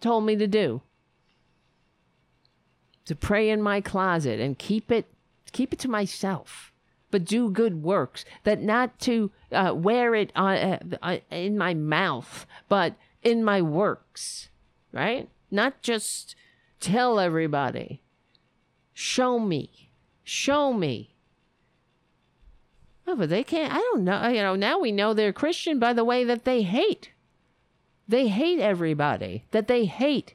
told 0.00 0.24
me 0.24 0.36
to 0.36 0.46
do. 0.46 0.82
To 3.06 3.14
pray 3.14 3.50
in 3.50 3.60
my 3.60 3.80
closet 3.80 4.40
and 4.40 4.58
keep 4.58 4.90
it 4.90 5.06
keep 5.52 5.72
it 5.72 5.78
to 5.80 5.88
myself, 5.88 6.72
but 7.10 7.24
do 7.24 7.50
good 7.50 7.82
works. 7.82 8.24
That 8.44 8.62
not 8.62 8.98
to 9.00 9.30
uh, 9.52 9.74
wear 9.74 10.14
it 10.14 10.32
on, 10.34 10.56
uh, 10.56 10.78
uh, 11.02 11.18
in 11.30 11.58
my 11.58 11.74
mouth, 11.74 12.46
but 12.68 12.94
in 13.22 13.44
my 13.44 13.60
works, 13.60 14.48
right? 14.92 15.28
Not 15.50 15.82
just 15.82 16.34
tell 16.80 17.18
everybody. 17.20 18.02
Show 18.92 19.38
me, 19.38 19.90
show 20.22 20.72
me 20.72 21.13
Oh, 23.06 23.16
but 23.16 23.28
they 23.28 23.44
can't. 23.44 23.72
I 23.72 23.78
don't 23.78 24.04
know. 24.04 24.28
You 24.28 24.42
know, 24.42 24.54
now 24.54 24.78
we 24.78 24.90
know 24.90 25.12
they're 25.12 25.32
Christian 25.32 25.78
by 25.78 25.92
the 25.92 26.04
way 26.04 26.24
that 26.24 26.44
they 26.44 26.62
hate. 26.62 27.10
They 28.08 28.28
hate 28.28 28.60
everybody. 28.60 29.44
That 29.50 29.68
they 29.68 29.84
hate 29.84 30.34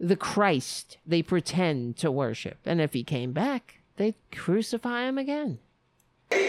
the 0.00 0.16
Christ 0.16 0.98
they 1.06 1.22
pretend 1.22 1.96
to 1.98 2.10
worship. 2.10 2.58
And 2.64 2.80
if 2.80 2.92
he 2.92 3.04
came 3.04 3.32
back, 3.32 3.82
they'd 3.96 4.16
crucify 4.32 5.06
him 5.06 5.18
again. 5.18 5.58
that 6.30 6.40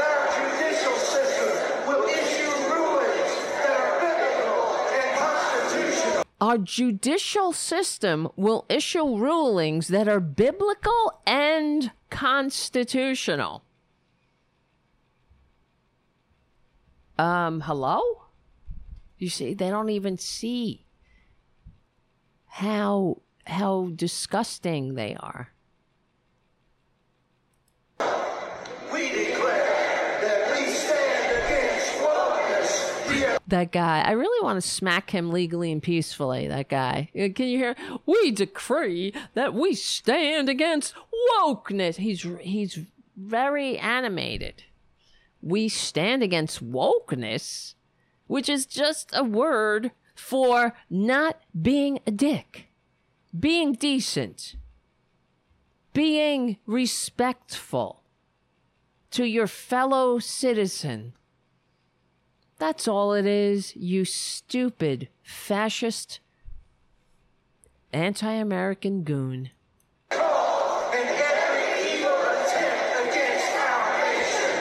our 0.00 0.48
judicial 0.58 0.94
system 0.94 1.88
will 1.88 2.04
issue 2.08 2.76
rulings 2.76 3.48
that 3.48 3.70
are 3.78 3.80
biblical 4.00 4.74
and 4.92 5.12
constitutional. 5.18 6.24
Our 6.40 6.58
judicial 6.58 7.52
system 7.52 8.28
will 8.36 8.66
issue 8.68 9.16
rulings 9.16 9.88
that 9.88 10.08
are 10.08 10.20
biblical 10.20 11.20
and 11.26 11.92
constitutional. 12.10 13.62
Um, 17.22 17.60
hello? 17.60 18.00
You 19.16 19.28
see, 19.28 19.54
they 19.54 19.70
don't 19.70 19.90
even 19.90 20.18
see 20.18 20.86
how 22.46 23.22
how 23.46 23.90
disgusting 23.94 24.94
they 24.94 25.14
are. 25.14 25.52
We 28.92 29.08
declare 29.10 30.18
that 30.20 30.56
we 30.58 30.66
stand 30.66 31.44
against 31.44 31.92
wokeness. 32.00 33.38
That 33.46 33.70
guy, 33.70 34.00
I 34.00 34.10
really 34.10 34.44
want 34.44 34.60
to 34.60 34.68
smack 34.68 35.10
him 35.10 35.30
legally 35.30 35.70
and 35.70 35.80
peacefully. 35.80 36.48
That 36.48 36.68
guy, 36.68 37.08
Uh, 37.14 37.28
can 37.32 37.46
you 37.46 37.58
hear? 37.58 37.76
We 38.04 38.32
decree 38.32 39.14
that 39.34 39.54
we 39.54 39.74
stand 39.76 40.48
against 40.48 40.92
wokeness. 41.38 41.98
He's 41.98 42.26
he's 42.40 42.80
very 43.16 43.78
animated. 43.78 44.64
We 45.42 45.68
stand 45.68 46.22
against 46.22 46.64
wokeness, 46.64 47.74
which 48.26 48.48
is 48.48 48.64
just 48.64 49.10
a 49.12 49.24
word 49.24 49.90
for 50.14 50.74
not 50.88 51.40
being 51.60 51.98
a 52.06 52.10
dick, 52.10 52.68
being 53.38 53.72
decent, 53.74 54.56
being 55.92 56.56
respectful 56.64 58.02
to 59.10 59.24
your 59.26 59.46
fellow 59.46 60.18
citizen. 60.18 61.12
That's 62.58 62.86
all 62.86 63.12
it 63.12 63.26
is, 63.26 63.74
you 63.74 64.04
stupid, 64.04 65.08
fascist, 65.22 66.20
anti 67.92 68.32
American 68.32 69.02
goon. 69.02 69.50
and 70.10 71.08
every 71.08 71.98
evil 71.98 72.12
attempt 72.12 73.10
against 73.10 73.52
our 73.56 73.98
nation. 73.98 74.54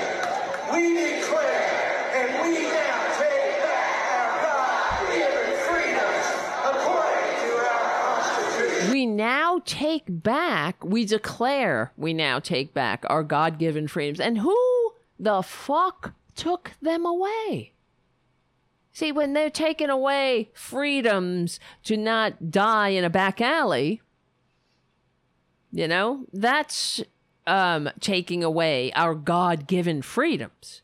We 0.73 0.83
declare 0.95 2.01
and 2.17 2.29
we 2.41 2.63
now 2.63 3.19
take 3.19 3.61
back 3.61 3.93
our 4.17 4.31
God-given 4.41 5.51
freedoms 5.67 6.27
according 6.65 7.31
to 7.43 7.49
our 7.69 7.83
Constitution. 8.01 8.91
We 8.91 9.00
now 9.15 9.61
take 9.65 10.05
back, 10.07 10.83
we 10.83 11.05
declare 11.05 11.91
we 11.97 12.13
now 12.13 12.39
take 12.39 12.73
back 12.73 13.05
our 13.09 13.23
God 13.23 13.57
given 13.57 13.87
freedoms. 13.87 14.19
And 14.19 14.39
who 14.39 14.93
the 15.19 15.41
fuck 15.41 16.13
took 16.35 16.71
them 16.81 17.05
away? 17.05 17.73
See, 18.93 19.11
when 19.11 19.33
they're 19.33 19.49
taking 19.49 19.89
away 19.89 20.49
freedoms 20.53 21.59
to 21.83 21.95
not 21.95 22.51
die 22.51 22.89
in 22.89 23.03
a 23.03 23.09
back 23.09 23.39
alley, 23.39 24.01
you 25.71 25.87
know, 25.87 26.25
that's 26.33 27.01
um, 27.47 27.89
taking 27.99 28.43
away 28.43 28.91
our 28.93 29.15
God 29.15 29.67
given 29.67 30.01
freedoms. 30.01 30.81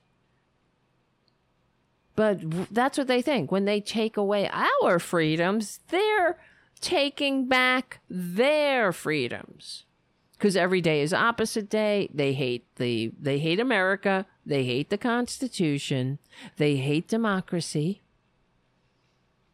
But 2.16 2.74
that's 2.74 2.98
what 2.98 3.08
they 3.08 3.22
think. 3.22 3.52
When 3.52 3.66
they 3.66 3.80
take 3.80 4.18
away 4.18 4.50
our 4.52 4.98
freedoms, 4.98 5.82
they're 5.90 6.40
taking 6.80 7.48
back 7.48 8.00
their 8.10 8.92
freedoms. 8.92 9.86
Because 10.34 10.56
every 10.56 10.82
day 10.82 11.02
is 11.02 11.14
opposite 11.14 11.70
day. 11.70 12.10
They 12.14 12.34
hate 12.34 12.68
the 12.76 13.12
they 13.20 13.40
hate 13.40 13.60
America. 13.60 14.28
They 14.46 14.66
hate 14.66 14.92
the 14.92 14.98
Constitution. 14.98 16.20
They 16.58 16.76
hate 16.76 17.08
democracy. 17.08 18.02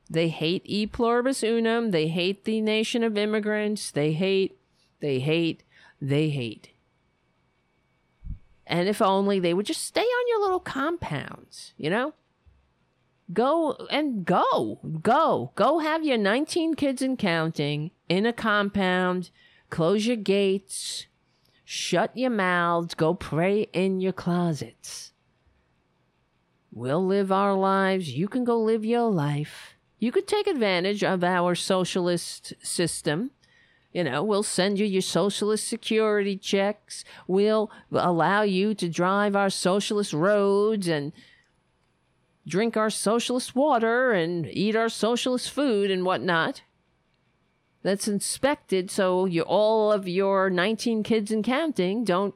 They 0.09 0.27
hate 0.27 0.61
e 0.65 0.85
pluribus 0.85 1.43
unum. 1.43 1.91
They 1.91 2.07
hate 2.07 2.43
the 2.43 2.61
nation 2.61 3.03
of 3.03 3.17
immigrants. 3.17 3.89
They 3.89 4.13
hate, 4.13 4.57
they 4.99 5.19
hate, 5.19 5.63
they 6.01 6.29
hate. 6.29 6.69
And 8.67 8.87
if 8.87 9.01
only 9.01 9.39
they 9.39 9.53
would 9.53 9.65
just 9.65 9.83
stay 9.83 10.01
on 10.01 10.27
your 10.29 10.41
little 10.41 10.59
compounds, 10.59 11.73
you 11.77 11.89
know? 11.89 12.13
Go 13.31 13.73
and 13.89 14.25
go, 14.25 14.79
go, 15.01 15.51
go 15.55 15.79
have 15.79 16.03
your 16.03 16.17
19 16.17 16.73
kids 16.73 17.01
and 17.01 17.17
counting 17.17 17.91
in 18.09 18.25
a 18.25 18.33
compound, 18.33 19.29
close 19.69 20.05
your 20.05 20.17
gates, 20.17 21.07
shut 21.63 22.15
your 22.17 22.29
mouths, 22.29 22.93
go 22.95 23.13
pray 23.13 23.67
in 23.71 24.01
your 24.01 24.11
closets. 24.11 25.13
We'll 26.71 27.05
live 27.05 27.31
our 27.31 27.53
lives. 27.53 28.11
You 28.11 28.27
can 28.27 28.43
go 28.43 28.59
live 28.59 28.83
your 28.83 29.09
life. 29.09 29.75
You 29.99 30.11
could 30.11 30.27
take 30.27 30.47
advantage 30.47 31.03
of 31.03 31.23
our 31.23 31.55
socialist 31.55 32.53
system. 32.61 33.31
You 33.93 34.03
know, 34.03 34.23
we'll 34.23 34.43
send 34.43 34.79
you 34.79 34.85
your 34.85 35.03
socialist 35.03 35.67
security 35.67 36.35
checks. 36.35 37.05
We'll 37.27 37.71
allow 37.91 38.41
you 38.41 38.73
to 38.73 38.89
drive 38.89 39.35
our 39.35 39.51
socialist 39.51 40.13
roads 40.13 40.87
and 40.87 41.13
drink 42.47 42.75
our 42.75 42.89
socialist 42.89 43.55
water 43.55 44.11
and 44.11 44.47
eat 44.47 44.75
our 44.75 44.89
socialist 44.89 45.49
food 45.49 45.89
and 45.89 46.05
whatnot. 46.05 46.61
That's 47.81 48.07
inspected 48.07 48.89
so 48.89 49.25
you 49.25 49.41
all 49.41 49.91
of 49.91 50.07
your 50.07 50.49
19 50.49 51.03
kids 51.03 51.31
and 51.31 51.43
counting 51.43 52.03
don't 52.03 52.35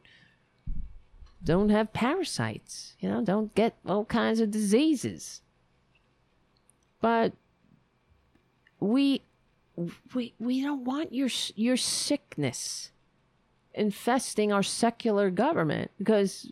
don't 1.43 1.69
have 1.69 1.93
parasites, 1.93 2.95
you 2.99 3.09
know, 3.09 3.23
don't 3.23 3.55
get 3.55 3.77
all 3.85 4.03
kinds 4.03 4.41
of 4.41 4.51
diseases. 4.51 5.41
But 6.99 7.33
we 8.79 9.21
we 10.13 10.33
we 10.39 10.61
don't 10.61 10.83
want 10.83 11.13
your 11.13 11.29
your 11.55 11.77
sickness 11.77 12.91
infesting 13.73 14.51
our 14.51 14.63
secular 14.63 15.29
government 15.29 15.91
because 15.97 16.51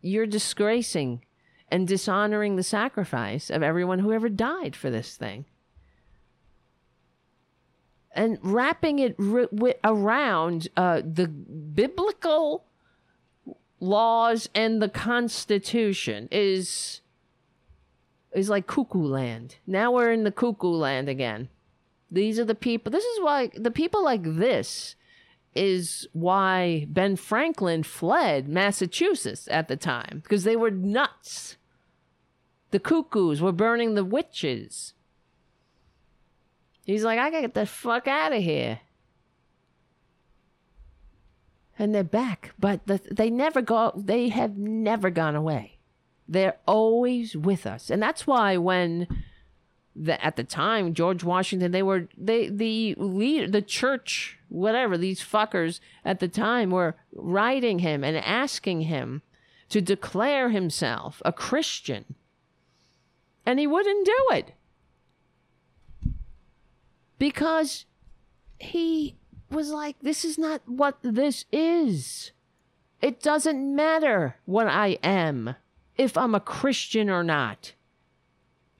you're 0.00 0.26
disgracing 0.26 1.22
and 1.70 1.86
dishonoring 1.86 2.56
the 2.56 2.62
sacrifice 2.62 3.50
of 3.50 3.62
everyone 3.62 3.98
who 3.98 4.12
ever 4.12 4.28
died 4.28 4.74
for 4.74 4.90
this 4.90 5.16
thing 5.16 5.44
and 8.18 8.38
wrapping 8.42 8.98
it 8.98 9.16
around 9.84 10.68
uh, 10.76 11.00
the 11.04 11.28
biblical 11.28 12.64
laws 13.78 14.48
and 14.56 14.82
the 14.82 14.88
constitution 14.88 16.28
is 16.32 17.00
is 18.34 18.50
like 18.50 18.66
cuckoo 18.66 19.02
land. 19.02 19.56
Now 19.66 19.92
we're 19.92 20.12
in 20.12 20.24
the 20.24 20.32
cuckoo 20.32 20.66
land 20.66 21.08
again. 21.08 21.48
These 22.10 22.40
are 22.40 22.44
the 22.44 22.56
people. 22.56 22.90
This 22.90 23.04
is 23.04 23.20
why 23.22 23.50
the 23.54 23.70
people 23.70 24.02
like 24.02 24.22
this 24.24 24.96
is 25.54 26.08
why 26.12 26.86
Ben 26.88 27.14
Franklin 27.14 27.84
fled 27.84 28.48
Massachusetts 28.48 29.46
at 29.48 29.68
the 29.68 29.76
time 29.76 30.20
because 30.24 30.42
they 30.42 30.56
were 30.56 30.72
nuts. 30.72 31.56
The 32.70 32.78
cuckoos 32.78 33.40
were 33.40 33.52
burning 33.52 33.94
the 33.94 34.04
witches. 34.04 34.94
He's 36.84 37.04
like, 37.04 37.18
I 37.18 37.30
gotta 37.30 37.42
get 37.42 37.54
the 37.54 37.66
fuck 37.66 38.08
out 38.08 38.32
of 38.32 38.42
here. 38.42 38.80
And 41.78 41.94
they're 41.94 42.02
back, 42.02 42.54
but 42.58 42.86
the, 42.86 43.00
they 43.10 43.30
never 43.30 43.62
go. 43.62 43.92
They 43.94 44.30
have 44.30 44.58
never 44.58 45.10
gone 45.10 45.36
away. 45.36 45.78
They're 46.26 46.56
always 46.66 47.36
with 47.36 47.66
us, 47.66 47.88
and 47.88 48.02
that's 48.02 48.26
why 48.26 48.56
when 48.56 49.06
the, 49.94 50.22
at 50.24 50.36
the 50.36 50.44
time 50.44 50.94
George 50.94 51.24
Washington, 51.24 51.70
they 51.70 51.82
were 51.82 52.08
they 52.16 52.48
the 52.48 52.94
lead 52.96 53.52
the 53.52 53.62
church 53.62 54.38
whatever 54.48 54.96
these 54.96 55.20
fuckers 55.20 55.80
at 56.04 56.20
the 56.20 56.28
time 56.28 56.70
were 56.70 56.96
writing 57.12 57.80
him 57.80 58.02
and 58.02 58.16
asking 58.16 58.82
him 58.82 59.22
to 59.68 59.80
declare 59.80 60.50
himself 60.50 61.20
a 61.24 61.32
Christian, 61.32 62.14
and 63.48 63.58
he 63.58 63.66
wouldn't 63.66 64.04
do 64.04 64.26
it 64.32 64.52
because 67.18 67.86
he 68.58 69.16
was 69.50 69.70
like, 69.70 69.96
"This 70.00 70.24
is 70.24 70.36
not 70.36 70.60
what 70.66 70.98
this 71.02 71.46
is. 71.50 72.32
It 73.00 73.22
doesn't 73.22 73.74
matter 73.74 74.36
what 74.44 74.66
I 74.66 74.98
am." 75.02 75.56
if 75.98 76.16
I'm 76.16 76.34
a 76.34 76.40
Christian 76.40 77.10
or 77.10 77.24
not. 77.24 77.74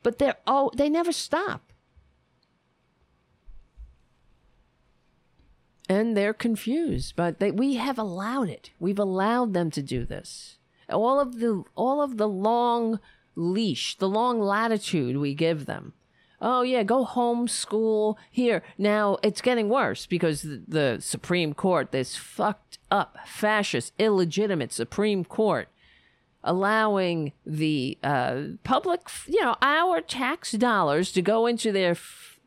But 0.02 0.18
they're 0.18 0.36
oh 0.47 0.70
they 0.74 0.88
never 0.88 1.12
stop. 1.12 1.72
And 5.90 6.16
they're 6.16 6.34
confused, 6.34 7.14
but 7.16 7.40
they, 7.40 7.50
we 7.50 7.76
have 7.76 7.98
allowed 7.98 8.50
it. 8.50 8.70
We've 8.78 8.98
allowed 8.98 9.55
them 9.55 9.70
to 9.70 9.82
do 9.82 10.05
this. 10.05 10.58
All 10.88 11.18
of 11.18 11.40
the 11.40 11.64
all 11.74 12.00
of 12.00 12.16
the 12.16 12.28
long 12.28 13.00
leash, 13.39 13.97
the 13.97 14.08
long 14.08 14.41
latitude 14.41 15.17
we 15.17 15.34
give 15.34 15.67
them. 15.67 15.92
Oh 16.41 16.62
yeah, 16.62 16.83
go 16.83 17.05
homeschool 17.05 18.17
here. 18.31 18.62
Now 18.76 19.18
it's 19.23 19.41
getting 19.41 19.68
worse 19.68 20.07
because 20.07 20.42
the, 20.42 20.62
the 20.68 20.99
Supreme 21.00 21.52
Court, 21.52 21.91
this 21.91 22.17
fucked 22.17 22.78
up, 22.91 23.17
fascist, 23.26 23.92
illegitimate 23.99 24.73
Supreme 24.73 25.25
Court, 25.25 25.68
allowing 26.44 27.33
the 27.44 27.99
uh, 28.05 28.42
public, 28.62 29.00
you 29.26 29.41
know, 29.42 29.57
our 29.62 30.00
tax 30.00 30.52
dollars 30.52 31.10
to 31.12 31.23
go 31.23 31.47
into 31.47 31.73
their 31.73 31.97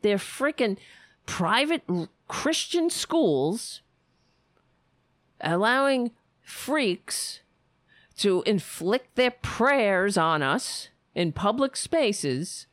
their 0.00 0.16
freaking 0.16 0.78
private 1.26 1.82
Christian 2.28 2.88
schools, 2.88 3.82
allowing 5.40 6.12
freaks 6.40 7.41
to 8.22 8.44
inflict 8.46 9.16
their 9.16 9.32
prayers 9.32 10.16
on 10.16 10.42
us 10.42 10.90
in 11.12 11.32
public 11.32 11.76
spaces. 11.76 12.68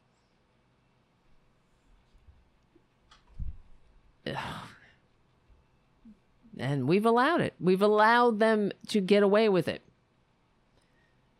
And 6.59 6.87
we've 6.87 7.05
allowed 7.05 7.41
it. 7.41 7.55
We've 7.59 7.81
allowed 7.81 8.39
them 8.39 8.71
to 8.89 9.01
get 9.01 9.23
away 9.23 9.49
with 9.49 9.67
it. 9.67 9.81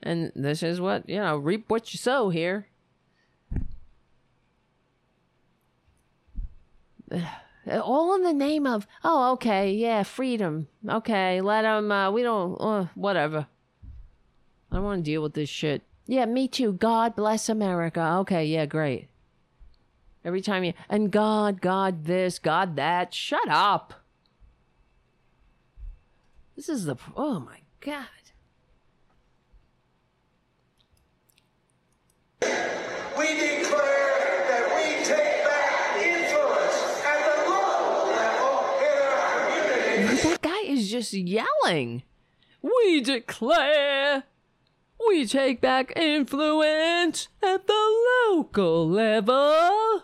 And 0.01 0.31
this 0.35 0.63
is 0.63 0.81
what, 0.81 1.07
you 1.07 1.19
know, 1.19 1.38
reap 1.38 1.65
what 1.69 1.93
you 1.93 1.99
sow 1.99 2.29
here. 2.29 2.65
All 7.71 8.15
in 8.15 8.23
the 8.23 8.33
name 8.33 8.65
of, 8.65 8.88
oh, 9.03 9.33
okay, 9.33 9.71
yeah, 9.71 10.01
freedom. 10.01 10.67
Okay, 10.88 11.41
let 11.41 11.61
them, 11.61 11.91
uh, 11.91 12.09
we 12.09 12.23
don't, 12.23 12.55
uh, 12.59 12.88
whatever. 12.95 13.45
I 14.72 14.75
don't 14.75 14.83
want 14.83 15.03
to 15.03 15.11
deal 15.11 15.22
with 15.23 15.33
this 15.33 15.49
shit. 15.49 15.83
Yeah, 16.06 16.25
me 16.25 16.48
too. 16.48 16.73
God 16.73 17.15
bless 17.15 17.49
America. 17.49 18.17
Okay, 18.22 18.45
yeah, 18.45 18.65
great. 18.65 19.09
Every 20.25 20.41
time 20.41 20.64
you, 20.64 20.73
and 20.89 21.11
God, 21.11 21.61
God 21.61 22.06
this, 22.06 22.39
God 22.39 22.75
that. 22.75 23.14
Shut 23.14 23.48
up. 23.48 23.93
This 26.56 26.67
is 26.67 26.85
the, 26.85 26.98
oh 27.15 27.39
my 27.39 27.59
God. 27.80 28.06
We 32.41 32.48
declare 33.35 34.43
that 34.49 34.65
we 34.75 35.06
take 35.06 35.43
back 35.45 35.98
influence 36.06 37.01
at 37.06 37.19
the 37.25 37.35
local 37.49 38.07
level 38.11 38.56
in 38.80 38.98
our 39.07 39.48
community. 39.48 40.30
That 40.30 40.41
guy 40.41 40.61
is 40.65 40.91
just 40.91 41.14
yelling. 41.14 42.03
We 42.61 43.01
declare 43.01 44.23
we 45.07 45.25
take 45.25 45.61
back 45.61 45.93
influence 45.95 47.29
at 47.41 47.67
the 47.67 48.03
local 48.29 48.87
level. 48.87 50.03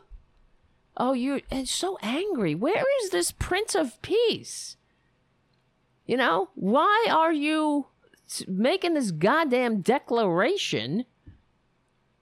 Oh, 0.98 1.14
you're 1.14 1.42
so 1.66 1.98
angry. 2.02 2.56
Where 2.56 2.84
is 3.04 3.10
this 3.10 3.32
Prince 3.32 3.76
of 3.76 4.02
Peace? 4.02 4.78
You 6.06 6.18
know, 6.18 6.50
why 6.56 7.08
are 7.10 7.34
you 7.34 7.88
making 8.48 8.94
this 8.94 9.12
goddamn 9.12 9.82
declaration? 9.82 11.06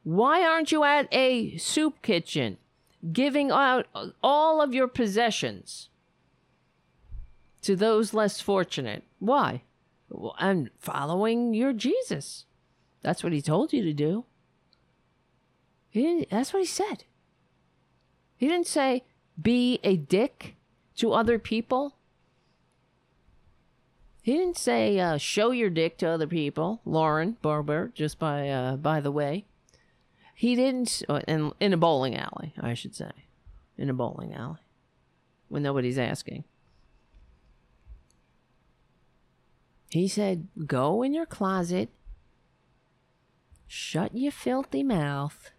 Why 0.04 0.44
aren't 0.44 0.72
you 0.72 0.84
at 0.84 1.08
a 1.14 1.58
soup 1.58 2.02
kitchen 2.02 2.58
giving 3.12 3.52
out 3.52 3.88
all 4.24 4.62
of 4.62 4.74
your 4.74 4.88
possessions 4.88 5.90
to 7.62 7.76
those 7.76 8.14
less 8.14 8.42
fortunate? 8.42 9.04
Why? 9.20 9.62
I'm 10.38 10.70
following 10.80 11.54
your 11.54 11.74
Jesus. 11.74 12.46
That's 13.04 13.24
what 13.24 13.34
he 13.34 13.42
told 13.42 13.74
you 13.74 13.84
to 13.84 13.94
do. 13.94 14.26
He 15.90 16.26
that's 16.32 16.54
what 16.54 16.62
he 16.62 16.66
said. 16.66 17.04
He 18.36 18.48
didn't 18.48 18.68
say 18.68 19.04
be 19.40 19.80
a 19.84 19.98
dick 19.98 20.56
to 20.96 21.14
other 21.14 21.38
people. 21.38 21.98
He 24.22 24.34
didn't 24.34 24.58
say 24.58 25.00
uh, 25.00 25.18
show 25.18 25.52
your 25.52 25.70
dick 25.70 25.98
to 26.00 26.08
other 26.08 26.28
people, 26.28 26.82
Lauren 26.86 27.38
Barber. 27.42 27.92
Just 27.94 28.18
by 28.18 28.50
uh, 28.50 28.78
by 28.78 29.02
the 29.02 29.12
way, 29.12 29.46
he 30.34 30.56
didn't 30.56 31.04
uh, 31.10 31.20
in 31.28 31.52
in 31.60 31.74
a 31.74 31.78
bowling 31.78 32.16
alley, 32.16 32.54
I 32.60 32.74
should 32.74 32.96
say, 32.96 33.12
in 33.78 33.90
a 33.90 33.94
bowling 33.94 34.34
alley, 34.34 34.62
when 35.50 35.62
nobody's 35.62 36.00
asking. 36.00 36.46
He 39.90 40.08
said, 40.08 40.48
"Go 40.66 41.04
in 41.04 41.14
your 41.14 41.28
closet, 41.28 41.90
shut 43.74 44.16
your 44.16 44.32
filthy 44.32 44.84
mouth." 44.84 45.50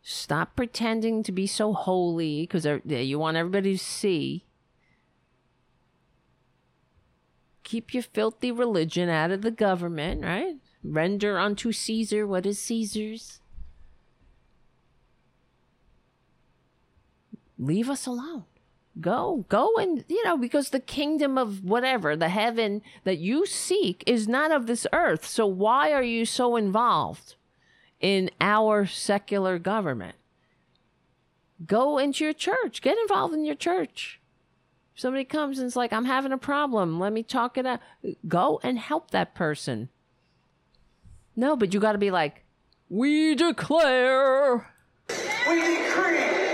Stop 0.00 0.56
pretending 0.56 1.22
to 1.24 1.32
be 1.32 1.46
so 1.46 1.74
holy 1.74 2.42
because 2.42 2.64
er, 2.64 2.80
you 2.86 3.18
want 3.18 3.36
everybody 3.36 3.72
to 3.72 3.78
see. 3.78 4.46
Keep 7.62 7.92
your 7.92 8.02
filthy 8.02 8.50
religion 8.50 9.10
out 9.10 9.30
of 9.30 9.42
the 9.42 9.50
government, 9.50 10.22
right? 10.24 10.56
Render 10.82 11.38
unto 11.38 11.72
Caesar 11.72 12.26
what 12.26 12.46
is 12.46 12.58
Caesar's. 12.60 13.40
Leave 17.58 17.90
us 17.90 18.06
alone. 18.06 18.44
Go, 19.00 19.44
go 19.48 19.76
and, 19.76 20.04
you 20.08 20.24
know, 20.24 20.36
because 20.36 20.70
the 20.70 20.80
kingdom 20.80 21.38
of 21.38 21.62
whatever, 21.62 22.16
the 22.16 22.28
heaven 22.28 22.82
that 23.04 23.18
you 23.18 23.46
seek 23.46 24.02
is 24.06 24.26
not 24.26 24.50
of 24.50 24.66
this 24.66 24.86
earth. 24.92 25.24
So 25.24 25.46
why 25.46 25.92
are 25.92 26.02
you 26.02 26.24
so 26.24 26.56
involved 26.56 27.36
in 28.00 28.30
our 28.40 28.86
secular 28.86 29.58
government? 29.58 30.16
Go 31.64 31.98
into 31.98 32.24
your 32.24 32.32
church, 32.32 32.82
get 32.82 32.98
involved 32.98 33.34
in 33.34 33.44
your 33.44 33.54
church 33.54 34.20
somebody 34.98 35.24
comes 35.24 35.58
and 35.58 35.66
it's 35.66 35.76
like, 35.76 35.92
I'm 35.92 36.04
having 36.04 36.32
a 36.32 36.38
problem. 36.38 36.98
Let 36.98 37.12
me 37.12 37.22
talk 37.22 37.56
it 37.56 37.64
out. 37.64 37.80
Go 38.26 38.60
and 38.62 38.78
help 38.78 39.12
that 39.12 39.34
person. 39.34 39.88
No, 41.36 41.56
but 41.56 41.72
you 41.72 41.80
got 41.80 41.92
to 41.92 41.98
be 41.98 42.10
like, 42.10 42.44
we 42.90 43.34
declare. 43.34 44.68
We 45.08 45.76
decree 45.76 46.47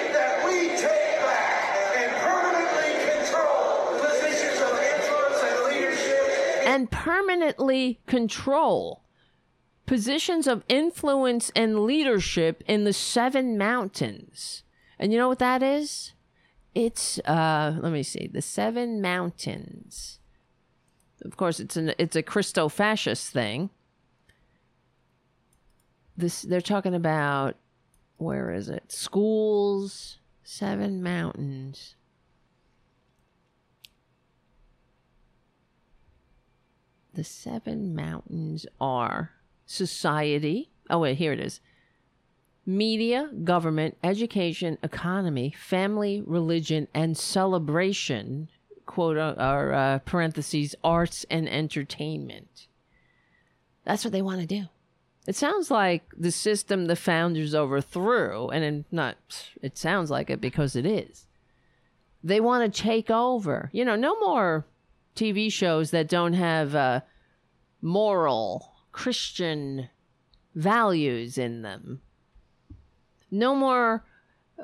And 6.75 6.91
permanently 6.91 8.01
control 8.07 9.05
positions 9.86 10.49
of 10.49 10.65
influence 10.69 11.53
and 11.55 11.85
leadership 11.85 12.65
in 12.67 12.83
the 12.83 12.93
seven 12.93 13.57
mountains. 13.57 14.65
And 14.99 15.12
you 15.12 15.19
know 15.19 15.28
what 15.28 15.39
that 15.39 15.62
is? 15.62 16.15
It's 16.75 17.20
uh 17.20 17.78
let 17.81 17.93
me 17.93 18.03
see, 18.03 18.27
the 18.27 18.43
Seven 18.43 19.01
Mountains. 19.01 20.19
Of 21.25 21.36
course, 21.36 21.61
it's 21.61 21.77
an 21.77 21.94
it's 21.97 22.17
a 22.17 22.23
Christo-fascist 22.23 23.33
thing. 23.33 23.70
this 26.17 26.43
they're 26.43 26.61
talking 26.61 26.94
about 26.94 27.55
where 28.17 28.51
is 28.51 28.69
it? 28.69 28.91
Schools, 28.91 30.19
seven 30.43 31.03
mountains. 31.05 31.94
The 37.15 37.25
seven 37.25 37.94
mountains 37.94 38.67
are 38.81 39.31
society. 39.67 40.70
Oh, 40.91 40.99
wait, 40.99 41.17
here 41.17 41.33
it 41.33 41.41
is 41.41 41.60
media, 42.67 43.31
government, 43.44 43.97
education, 44.02 44.78
economy, 44.83 45.55
family, 45.57 46.23
religion, 46.26 46.89
and 46.94 47.17
celebration, 47.17 48.49
quote, 48.86 49.17
uh, 49.17 49.34
or 49.39 49.73
uh, 49.73 49.99
parentheses, 50.01 50.75
arts 50.83 51.25
and 51.31 51.49
entertainment. 51.49 52.67
That's 53.84 54.05
what 54.05 54.12
they 54.12 54.23
want 54.23 54.41
to 54.41 54.47
do. 54.47 54.65
It 55.26 55.36
sounds 55.36 55.70
like 55.70 56.02
the 56.17 56.33
system 56.33 56.86
the 56.86 56.97
founders 56.97 57.55
overthrew, 57.55 58.49
and 58.49 58.84
not, 58.91 59.17
it 59.62 59.78
sounds 59.78 60.10
like 60.10 60.31
it 60.31 60.41
because 60.41 60.75
it 60.76 60.84
is. 60.84 61.26
They 62.23 62.41
want 62.41 62.73
to 62.73 62.83
take 62.83 63.10
over. 63.10 63.70
You 63.73 63.84
know, 63.84 63.97
no 63.97 64.18
more 64.20 64.67
TV 65.15 65.52
shows 65.52 65.91
that 65.91 66.09
don't 66.09 66.34
have 66.34 66.75
uh, 66.75 67.01
moral, 67.81 68.73
Christian 68.93 69.89
values 70.55 71.39
in 71.39 71.62
them. 71.62 72.01
No 73.31 73.55
more 73.55 74.05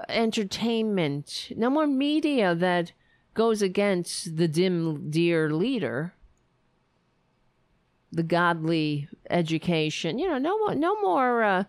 entertainment, 0.09 1.53
no 1.57 1.71
more 1.71 1.87
media 1.87 2.55
that 2.55 2.93
goes 3.35 3.63
against 3.63 4.37
the 4.37 4.49
dim, 4.49 5.11
dear 5.11 5.51
leader 5.51 6.15
the 8.13 8.23
godly 8.23 9.09
education. 9.29 10.19
You 10.19 10.29
know, 10.29 10.39
no 10.39 10.59
more, 10.59 10.75
no 10.75 11.01
more 11.01 11.43
uh, 11.43 11.65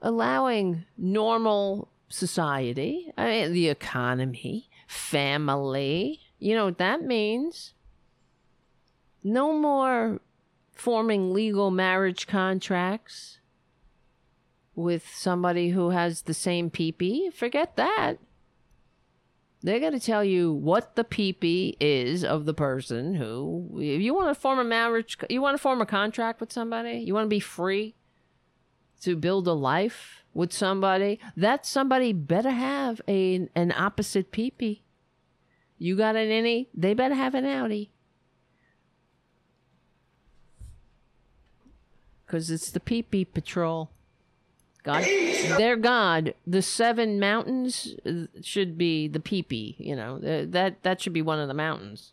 allowing 0.00 0.84
normal 0.96 1.88
society, 2.08 3.12
I 3.16 3.24
mean, 3.26 3.52
the 3.52 3.68
economy, 3.68 4.70
family. 4.86 6.21
You 6.42 6.56
know 6.56 6.64
what 6.64 6.78
that 6.78 7.04
means? 7.04 7.72
No 9.22 9.52
more 9.52 10.20
forming 10.72 11.32
legal 11.32 11.70
marriage 11.70 12.26
contracts 12.26 13.38
with 14.74 15.08
somebody 15.14 15.68
who 15.68 15.90
has 15.90 16.22
the 16.22 16.34
same 16.34 16.68
peepee. 16.68 17.32
Forget 17.32 17.76
that. 17.76 18.14
They're 19.62 19.78
going 19.78 19.92
to 19.92 20.00
tell 20.00 20.24
you 20.24 20.52
what 20.52 20.96
the 20.96 21.04
peepee 21.04 21.76
is 21.78 22.24
of 22.24 22.44
the 22.44 22.54
person 22.54 23.14
who, 23.14 23.78
if 23.80 24.00
you 24.00 24.12
want 24.12 24.34
to 24.34 24.34
form 24.34 24.58
a 24.58 24.64
marriage, 24.64 25.16
you 25.30 25.40
want 25.40 25.56
to 25.56 25.62
form 25.62 25.80
a 25.80 25.86
contract 25.86 26.40
with 26.40 26.52
somebody, 26.52 26.98
you 26.98 27.14
want 27.14 27.26
to 27.26 27.36
be 27.36 27.38
free 27.38 27.94
to 29.02 29.14
build 29.14 29.46
a 29.46 29.52
life 29.52 30.24
with 30.34 30.52
somebody, 30.52 31.20
that 31.36 31.64
somebody 31.64 32.12
better 32.12 32.50
have 32.50 33.00
a, 33.06 33.48
an 33.54 33.72
opposite 33.76 34.32
peepee. 34.32 34.80
You 35.82 35.96
got 35.96 36.14
an 36.14 36.28
innie, 36.28 36.68
they 36.72 36.94
better 36.94 37.16
have 37.16 37.34
an 37.34 37.44
outie. 37.44 37.88
Because 42.24 42.52
it's 42.52 42.70
the 42.70 42.78
peepee 42.78 43.32
patrol. 43.34 43.90
God, 44.84 45.02
their 45.02 45.76
God, 45.76 46.34
the 46.46 46.62
seven 46.62 47.18
mountains 47.18 47.96
uh, 48.06 48.26
should 48.42 48.78
be 48.78 49.08
the 49.08 49.18
peepee. 49.18 49.74
You 49.78 49.96
know 49.96 50.16
uh, 50.16 50.46
that 50.50 50.84
that 50.84 51.00
should 51.00 51.12
be 51.12 51.22
one 51.22 51.40
of 51.40 51.48
the 51.48 51.54
mountains 51.54 52.12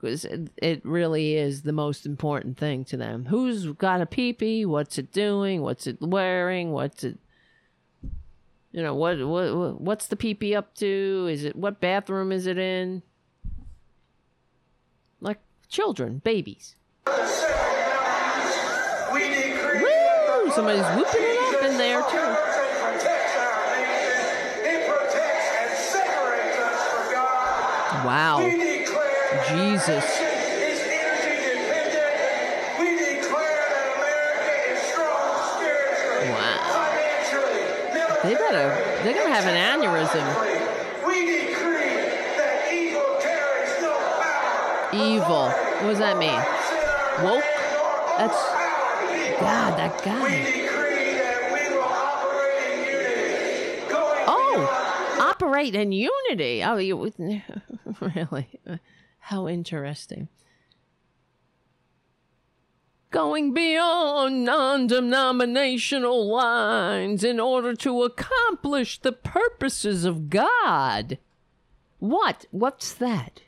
because 0.00 0.26
it 0.56 0.80
really 0.84 1.36
is 1.36 1.62
the 1.62 1.72
most 1.72 2.06
important 2.06 2.56
thing 2.56 2.84
to 2.86 2.96
them. 2.96 3.26
Who's 3.26 3.66
got 3.72 4.00
a 4.00 4.06
peepee? 4.06 4.66
What's 4.66 4.96
it 4.98 5.12
doing? 5.12 5.60
What's 5.60 5.86
it 5.86 6.00
wearing? 6.00 6.72
What's 6.72 7.04
it? 7.04 7.18
You 8.76 8.82
know 8.82 8.94
what 8.94 9.18
what 9.26 9.80
what's 9.80 10.06
the 10.06 10.16
peepee 10.16 10.54
up 10.54 10.74
to? 10.74 11.28
Is 11.30 11.44
it 11.44 11.56
what 11.56 11.80
bathroom 11.80 12.30
is 12.30 12.46
it 12.46 12.58
in? 12.58 13.02
Like 15.18 15.38
children, 15.70 16.18
babies. 16.18 16.76
Woo! 17.06 17.14
Somebody's 20.52 20.84
whooping 20.94 21.22
it 21.22 21.54
up 21.54 21.64
in 21.64 21.78
there 21.78 22.02
too. 22.02 22.18
Wow. 28.04 28.40
our 29.88 30.25
Better. 38.50 39.02
They're 39.02 39.14
gonna 39.14 39.34
have 39.34 39.46
an 39.46 39.56
aneurysm. 39.56 40.24
We 41.06 41.26
decree 41.26 41.98
that 42.36 42.72
evil 42.72 43.16
carries 43.20 43.82
no 43.82 43.98
power. 43.98 44.94
Evil. 44.94 45.48
What 45.50 45.90
does 45.90 45.98
that 45.98 46.16
mean? 46.16 46.38
Woke? 47.24 47.44
That's 48.18 48.40
God. 49.40 49.76
That 49.78 50.00
guy. 50.04 50.44
decree 50.44 51.18
that 51.18 51.50
we 51.52 51.76
will 51.76 51.82
operate 51.82 52.72
in 52.72 52.84
unity. 52.86 53.88
Going 53.88 54.24
Oh, 54.28 55.18
operate 55.20 55.74
in 55.74 55.92
unity. 55.92 56.62
Oh, 56.62 56.76
you 56.76 56.96
really? 58.00 58.48
How 59.18 59.48
interesting. 59.48 60.28
Going 63.10 63.54
beyond 63.54 64.44
non 64.44 64.88
denominational 64.88 66.26
lines 66.26 67.22
in 67.22 67.38
order 67.38 67.74
to 67.74 68.02
accomplish 68.02 68.98
the 68.98 69.12
purposes 69.12 70.04
of 70.04 70.28
God. 70.28 71.18
What? 71.98 72.46
What's 72.50 72.92
that? 72.94 73.42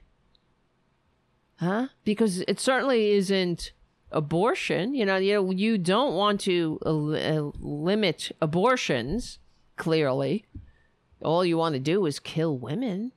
Huh? 1.56 1.88
Because 2.04 2.40
it 2.46 2.60
certainly 2.60 3.10
isn't 3.10 3.72
abortion. 4.12 4.94
You 4.94 5.04
know, 5.04 5.16
you 5.16 5.34
know, 5.34 5.50
you 5.50 5.76
don't 5.76 6.14
want 6.14 6.40
to 6.42 6.78
limit 7.60 8.32
abortions. 8.40 9.38
Clearly, 9.76 10.44
all 11.22 11.44
you 11.44 11.56
want 11.56 11.74
to 11.74 11.80
do 11.80 12.06
is 12.06 12.18
kill 12.18 12.56
women. 12.56 13.12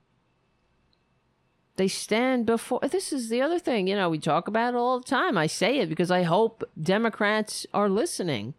They 1.82 1.88
stand 1.88 2.46
before. 2.46 2.80
This 2.92 3.12
is 3.12 3.30
the 3.30 3.42
other 3.42 3.58
thing. 3.58 3.88
You 3.88 3.96
know, 3.96 4.08
we 4.08 4.20
talk 4.20 4.48
about 4.48 4.76
it 4.76 4.78
all 4.78 5.00
the 5.00 5.04
time. 5.04 5.36
I 5.36 5.48
say 5.48 5.80
it 5.80 5.90
because 5.90 6.12
I 6.12 6.22
hope 6.22 6.64
Democrats 6.80 7.66
are 7.74 7.90
listening. 7.90 8.54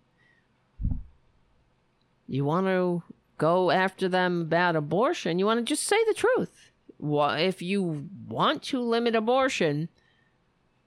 You 2.26 2.44
want 2.44 2.66
to 2.66 3.04
go 3.38 3.70
after 3.70 4.08
them 4.08 4.40
about 4.40 4.74
abortion, 4.74 5.38
you 5.38 5.46
want 5.46 5.60
to 5.60 5.64
just 5.64 5.84
say 5.84 6.02
the 6.04 6.14
truth. 6.14 6.72
If 7.00 7.62
you 7.62 8.08
want 8.26 8.64
to 8.64 8.80
limit 8.80 9.14
abortion, 9.14 9.88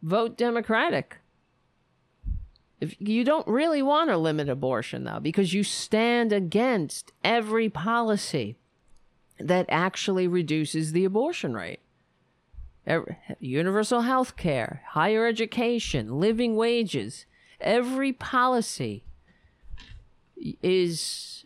vote 0.03 0.37
Democratic. 0.37 1.19
If 2.81 2.97
you 2.99 3.23
don't 3.23 3.47
really 3.47 3.81
want 3.81 4.09
to 4.09 4.17
limit 4.17 4.49
abortion 4.49 5.05
though 5.05 5.21
because 5.21 5.53
you 5.53 5.63
stand 5.63 6.33
against 6.33 7.13
every 7.23 7.69
policy 7.69 8.57
that 9.39 9.67
actually 9.69 10.27
reduces 10.27 10.91
the 10.91 11.05
abortion 11.05 11.53
rate. 11.53 11.79
Universal 13.39 14.01
health 14.01 14.35
care, 14.35 14.81
higher 14.89 15.25
education, 15.25 16.19
living 16.19 16.55
wages, 16.55 17.25
every 17.59 18.13
policy 18.13 19.03
is 20.61 21.45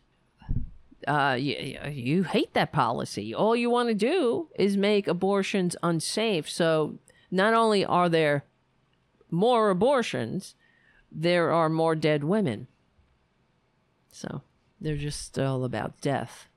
uh, 1.08 1.38
you, 1.40 1.80
you 1.90 2.24
hate 2.24 2.54
that 2.54 2.72
policy. 2.72 3.34
All 3.34 3.56
you 3.56 3.70
want 3.70 3.90
to 3.90 3.96
do 3.96 4.50
is 4.56 4.76
make 4.76 5.08
abortions 5.08 5.76
unsafe. 5.82 6.50
So 6.50 7.00
not 7.32 7.54
only 7.54 7.86
are 7.86 8.10
there 8.10 8.44
more 9.32 9.70
abortions, 9.70 10.56
there 11.12 11.52
are 11.52 11.70
more 11.70 11.96
dead 11.96 12.24
women. 12.24 12.68
So 14.12 14.42
they're 14.82 14.98
just 14.98 15.38
all 15.40 15.64
about 15.64 16.02
death. 16.02 16.48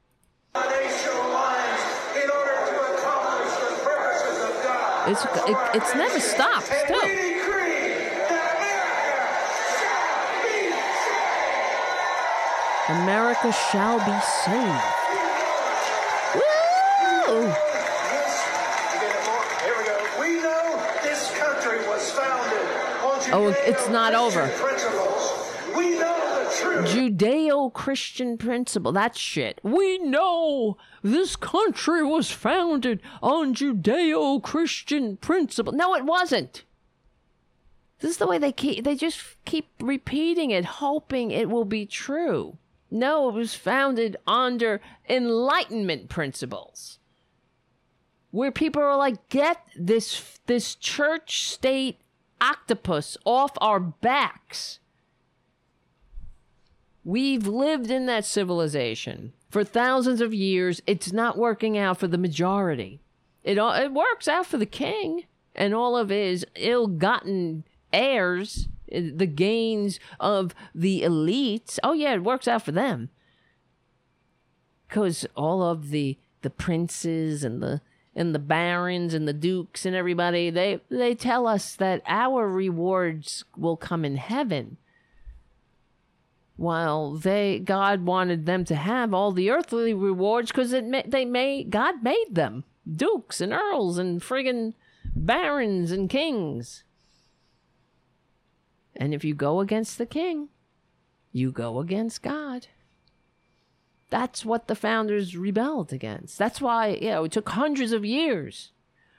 It's 5.05 5.25
it, 5.25 5.57
it's 5.75 5.95
never 5.97 6.21
we 6.21 6.63
Still, 6.63 7.03
America 7.03 7.13
shall 9.83 10.39
be 10.47 10.61
saved. 10.71 11.03
America 12.89 13.53
shall 13.53 13.99
be 13.99 14.19
saved. 14.47 14.85
Woo! 16.37 17.51
Here 19.65 19.75
we 19.77 19.85
go. 19.85 19.97
We 20.21 20.29
know 20.41 20.65
this 21.03 21.31
country 21.37 21.79
was 21.89 22.11
founded 22.13 22.67
on 23.03 23.21
Oh, 23.33 23.49
it's 23.67 23.89
not 23.89 24.15
over. 24.15 24.47
Judeo-Christian 24.47 24.67
principles. 24.69 25.51
We 25.77 25.99
know 25.99 26.19
the 26.37 26.45
truth. 26.45 26.61
Judeo 26.81 27.73
Christian 27.73 28.39
principle. 28.39 28.93
That 28.93 29.17
shit. 29.17 29.61
We 29.63 29.99
know 29.99 30.77
this 31.03 31.37
country 31.37 32.03
was 32.03 32.31
founded 32.31 33.01
on 33.23 33.55
Judeo 33.55 34.43
Christian 34.43 35.17
principle. 35.17 35.73
No, 35.73 35.95
it 35.95 36.05
wasn't. 36.05 36.65
This 38.01 38.13
is 38.13 38.17
the 38.17 38.27
way 38.27 38.39
they 38.39 38.51
keep 38.53 38.85
they 38.85 38.97
just 38.97 39.21
keep 39.45 39.69
repeating 39.81 40.51
it, 40.51 40.65
hoping 40.65 41.31
it 41.31 41.49
will 41.49 41.65
be 41.65 41.87
true. 41.87 42.59
No, 42.91 43.29
it 43.29 43.35
was 43.35 43.55
founded 43.55 44.17
under 44.27 44.81
enlightenment 45.09 46.09
principles. 46.09 46.99
Where 48.33 48.51
people 48.51 48.83
are 48.83 48.97
like, 48.97 49.29
get 49.29 49.65
this 49.77 50.41
this 50.47 50.75
church 50.75 51.49
state 51.49 52.01
octopus 52.41 53.17
off 53.25 53.53
our 53.61 53.79
backs. 53.79 54.81
We've 57.05 57.47
lived 57.47 57.91
in 57.91 58.07
that 58.07 58.25
civilization 58.25 59.33
for 59.51 59.65
thousands 59.65 60.21
of 60.21 60.33
years. 60.33 60.81
It's 60.87 61.13
not 61.13 61.37
working 61.37 61.77
out 61.77 61.99
for 61.99 62.07
the 62.07 62.19
majority. 62.19 63.01
It 63.43 63.59
it 63.59 63.93
works 63.93 64.29
out 64.29 64.47
for 64.47 64.57
the 64.57 64.67
king 64.67 65.25
and 65.55 65.75
all 65.75 65.97
of 65.97 66.11
his 66.11 66.47
ill-gotten 66.55 67.65
heirs, 67.93 68.69
the 68.89 69.27
gains 69.27 69.99
of 70.21 70.55
the 70.75 71.03
elites. 71.03 71.79
Oh 71.83 71.93
yeah, 71.93 72.15
it 72.15 72.25
works 72.25 72.47
out 72.47 72.63
for 72.63 72.73
them. 72.73 73.11
Cuz 74.89 75.27
all 75.35 75.63
of 75.63 75.91
the 75.91 76.19
the 76.43 76.51
princes 76.51 77.43
and 77.43 77.63
the 77.63 77.81
and 78.15 78.35
the 78.35 78.39
barons 78.39 79.15
and 79.15 79.27
the 79.27 79.33
dukes 79.33 79.85
and 79.87 79.97
everybody, 79.97 80.51
they 80.51 80.81
they 80.89 81.15
tell 81.15 81.47
us 81.47 81.75
that 81.75 82.03
our 82.07 82.49
rewards 82.49 83.45
will 83.57 83.77
come 83.77 84.05
in 84.05 84.17
heaven. 84.17 84.77
While 86.63 87.17
they 87.17 87.59
God 87.59 88.07
wanted 88.07 88.47
them 88.47 88.65
to 88.67 88.77
have 88.77 89.13
all 89.13 89.33
the 89.33 89.51
earthly 89.51 89.93
rewards 89.93 90.53
cuz 90.53 90.73
it 90.73 90.85
ma- 90.85 91.03
they 91.05 91.25
made 91.25 91.71
God 91.71 92.05
made 92.05 92.37
them 92.37 92.63
dukes 92.87 93.41
and 93.41 93.53
earls 93.53 93.99
and 93.99 94.21
friggin' 94.23 94.75
barons 95.17 95.91
and 95.91 96.09
kings. 96.09 96.85
And 98.95 99.13
if 99.13 99.25
you 99.25 99.35
go 99.35 99.59
against 99.59 99.99
the 99.99 100.07
king, 100.07 100.51
you 101.33 101.51
go 101.51 101.81
against 101.81 102.23
God. 102.23 102.69
That's 104.09 104.45
what 104.45 104.69
the 104.69 104.77
founders 104.77 105.37
rebelled 105.37 105.93
against. 105.93 106.39
That's 106.39 106.61
why, 106.61 106.91
you 106.91 107.09
know, 107.09 107.25
it 107.25 107.33
took 107.33 107.49
hundreds 107.49 107.91
of 107.91 108.05
years 108.05 108.71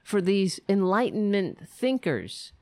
for 0.01 0.21
these 0.21 0.61
enlightenment 0.69 1.67
thinkers. 1.67 2.53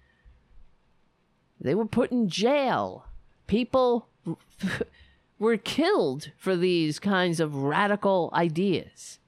They 1.60 1.76
were 1.76 1.86
put 1.86 2.12
in 2.12 2.30
jail. 2.30 3.06
People 3.46 4.08
were 5.40 5.58
killed 5.58 6.32
for 6.38 6.56
these 6.56 7.00
kinds 7.00 7.40
of 7.40 7.56
radical 7.56 8.30
ideas. 8.34 9.20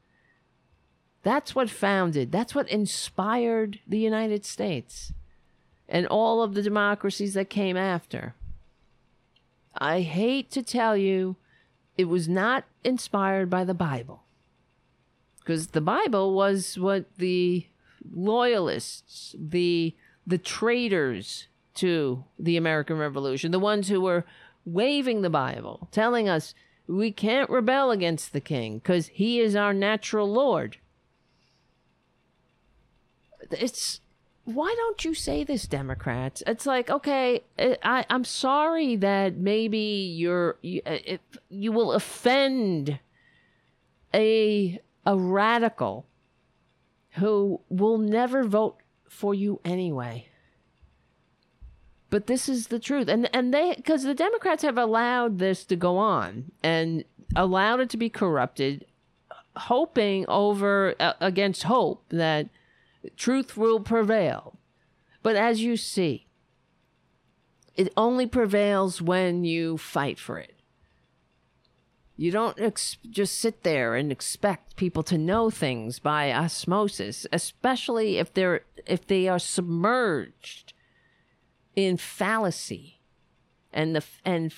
That's 1.24 1.56
what 1.56 1.70
founded, 1.70 2.32
that's 2.32 2.54
what 2.54 2.70
inspired 2.70 3.80
the 3.88 4.00
United 4.00 4.46
States 4.46 5.14
and 5.88 6.06
all 6.08 6.42
of 6.42 6.54
the 6.54 6.62
democracies 6.62 7.34
that 7.34 7.50
came 7.50 7.78
after. 7.78 8.36
I 9.78 10.02
hate 10.02 10.52
to 10.52 10.62
tell 10.62 10.96
you, 10.96 11.36
it 11.98 12.06
was 12.06 12.28
not 12.28 12.66
inspired 12.84 13.50
by 13.50 13.64
the 13.64 13.74
Bible. 13.74 14.24
Because 15.40 15.68
the 15.68 15.82
Bible 15.82 16.34
was 16.34 16.78
what 16.78 17.06
the 17.18 17.68
loyalists, 18.14 19.36
the 19.38 19.96
the 20.26 20.38
traitors 20.38 21.48
to 21.76 22.24
the 22.40 22.56
American 22.56 22.98
Revolution, 22.98 23.52
the 23.52 23.60
ones 23.60 23.90
who 23.90 24.00
were 24.00 24.26
waving 24.66 25.22
the 25.22 25.30
Bible, 25.30 25.88
telling 25.92 26.30
us 26.30 26.54
we 26.88 27.12
can't 27.12 27.50
rebel 27.50 27.92
against 27.92 28.34
the 28.34 28.42
king 28.42 28.78
because 28.78 29.08
he 29.08 29.40
is 29.40 29.56
our 29.56 29.74
natural 29.74 30.32
lord. 30.32 30.78
It's 33.52 34.02
why 34.46 34.74
don't 34.76 35.06
you 35.06 35.14
say 35.14 35.44
this, 35.44 35.68
Democrats? 35.68 36.44
It's 36.46 36.66
like, 36.66 36.90
okay, 36.90 37.44
eh, 37.58 37.76
I, 37.82 38.06
I'm 38.10 38.26
sorry 38.26 38.98
that 38.98 39.38
maybe 39.38 40.14
you're 40.18 40.58
you, 40.62 40.82
eh, 40.86 41.00
if 41.06 41.22
you 41.50 41.72
will 41.72 41.94
offend 41.94 43.00
a 44.14 44.82
a 45.06 45.18
radical 45.18 46.06
who 47.12 47.62
will 47.70 47.98
never 47.98 48.44
vote 48.44 48.78
for 49.08 49.34
you 49.34 49.60
anyway. 49.64 50.28
But 52.14 52.28
this 52.28 52.48
is 52.48 52.68
the 52.68 52.78
truth, 52.78 53.08
and 53.08 53.28
and 53.34 53.52
they 53.52 53.74
because 53.76 54.04
the 54.04 54.14
Democrats 54.14 54.62
have 54.62 54.78
allowed 54.78 55.40
this 55.40 55.66
to 55.66 55.76
go 55.76 55.98
on 55.98 56.52
and 56.62 57.06
allowed 57.36 57.80
it 57.80 57.90
to 57.90 57.98
be 57.98 58.08
corrupted, 58.08 58.86
hoping 59.56 60.24
over 60.28 60.94
uh, 61.00 61.14
against 61.20 61.64
hope 61.64 62.04
that 62.10 62.50
truth 63.18 63.58
will 63.58 63.80
prevail. 63.80 64.60
But 65.24 65.36
as 65.36 65.64
you 65.64 65.76
see, 65.76 66.28
it 67.76 67.92
only 67.98 68.28
prevails 68.28 69.02
when 69.02 69.44
you 69.44 69.80
fight 69.80 70.20
for 70.20 70.38
it. 70.38 70.54
You 72.16 72.30
don't 72.30 72.60
ex- 72.60 72.98
just 73.10 73.40
sit 73.40 73.64
there 73.64 73.96
and 73.96 74.12
expect 74.12 74.76
people 74.76 75.02
to 75.02 75.18
know 75.18 75.50
things 75.50 75.98
by 75.98 76.32
osmosis, 76.32 77.26
especially 77.34 78.20
if 78.20 78.32
they're 78.32 78.66
if 78.86 79.08
they 79.08 79.28
are 79.28 79.40
submerged 79.40 80.74
in 81.76 81.98
fallacy 81.98 83.00
and 83.72 83.96
the 83.96 84.04
and 84.24 84.54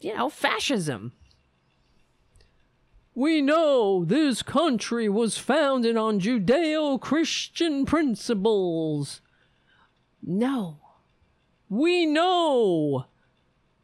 you 0.00 0.14
know 0.16 0.28
fascism. 0.28 1.12
We 3.14 3.42
know 3.42 4.06
this 4.06 4.42
country 4.42 5.06
was 5.08 5.36
founded 5.36 5.98
on 5.98 6.18
Judeo 6.18 6.98
Christian 6.98 7.84
principles. 7.84 9.20
No. 10.22 10.78
We 11.68 12.06
know. 12.06 13.06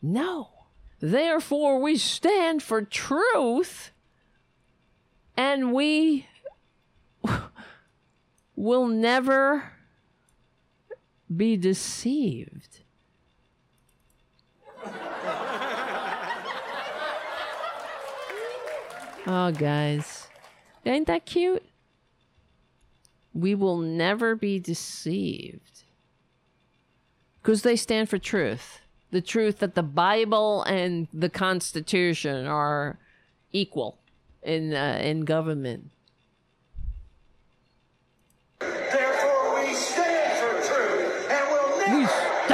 No. 0.01 0.49
Therefore, 1.01 1.79
we 1.79 1.99
stand 1.99 2.63
for 2.63 2.83
truth 2.83 3.91
and 5.37 5.73
we 5.73 6.27
will 8.57 8.87
never 8.87 9.73
be 11.35 11.57
deceived. 11.57 12.81
Oh, 19.31 19.53
guys. 19.53 20.27
Ain't 20.87 21.07
that 21.07 21.27
cute? 21.27 21.63
We 23.35 23.55
will 23.55 23.77
never 23.77 24.35
be 24.35 24.59
deceived. 24.59 25.83
Because 27.43 27.61
they 27.61 27.77
stand 27.77 28.09
for 28.09 28.17
truth. 28.17 28.81
The 29.11 29.21
truth 29.21 29.59
that 29.59 29.75
the 29.75 29.83
Bible 29.83 30.63
and 30.63 31.09
the 31.13 31.29
Constitution 31.29 32.47
are 32.47 32.99
equal 33.53 33.99
in, 34.43 34.73
uh, 34.73 34.99
in 35.03 35.27
government. 35.27 35.91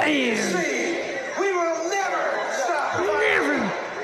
Stand. 0.05 0.36
deceive. 0.36 0.97
We 1.41 1.49
will 1.52 1.89
never 1.89 2.24
stop. 2.52 3.00
Never. 3.00 3.57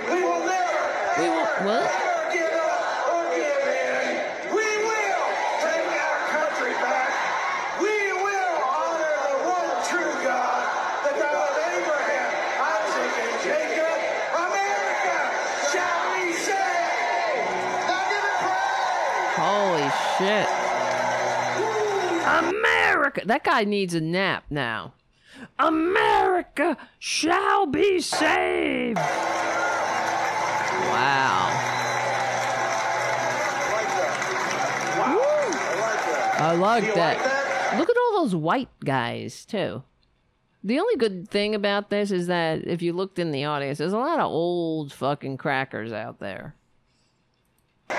We 0.09 0.19
will 0.25 0.45
never. 0.45 0.81
We 1.21 1.27
will, 1.29 1.51
what? 1.69 1.85
Never 1.85 2.33
give 2.33 2.55
up 2.57 3.13
or 3.13 3.23
give 3.37 3.65
in. 3.69 4.05
We 4.49 4.69
will 4.89 5.25
take 5.61 5.89
our 5.93 6.19
country 6.33 6.75
back. 6.81 7.13
We 7.81 8.13
will 8.13 8.55
honor 8.65 9.15
the 9.29 9.37
one 9.45 9.71
true 9.85 10.15
God, 10.25 10.61
the 11.05 11.13
God 11.21 11.37
of 11.37 11.57
Abraham, 11.69 12.29
Isaac, 12.65 13.13
and 13.21 13.37
Jacob. 13.45 13.97
America 14.41 15.17
shall 15.69 16.01
be 16.17 16.33
saved. 16.33 17.45
Now 17.89 18.03
give 18.09 18.25
it 18.25 18.37
praise. 18.41 19.37
Holy 19.37 19.89
shit. 20.17 20.49
America! 22.27 23.21
That 23.27 23.45
guy 23.45 23.65
needs 23.65 23.95
a 23.95 24.01
nap 24.01 24.45
now. 24.51 24.95
America 25.59 26.77
shall 26.99 27.67
be 27.67 28.01
saved! 28.01 28.97
Wow. 30.89 31.49
I 36.43 36.55
like 36.55 36.55
that. 36.55 36.55
I 36.55 36.55
like 36.55 36.95
that. 36.95 37.79
Look 37.79 37.91
at 37.91 37.97
all 37.97 38.23
those 38.23 38.35
white 38.35 38.69
guys, 38.85 39.45
too. 39.45 39.83
The 40.63 40.79
only 40.79 40.97
good 40.97 41.29
thing 41.29 41.55
about 41.55 41.91
this 41.91 42.11
is 42.11 42.27
that 42.27 42.67
if 42.67 42.83
you 42.83 42.93
looked 42.93 43.19
in 43.19 43.31
the 43.31 43.45
audience, 43.45 43.79
there's 43.79 43.93
a 43.93 43.99
lot 43.99 44.19
of 44.19 44.27
old 44.27 44.93
fucking 44.93 45.37
crackers 45.39 45.93
out 45.93 46.19
there. 46.19 46.55
And 47.89 47.99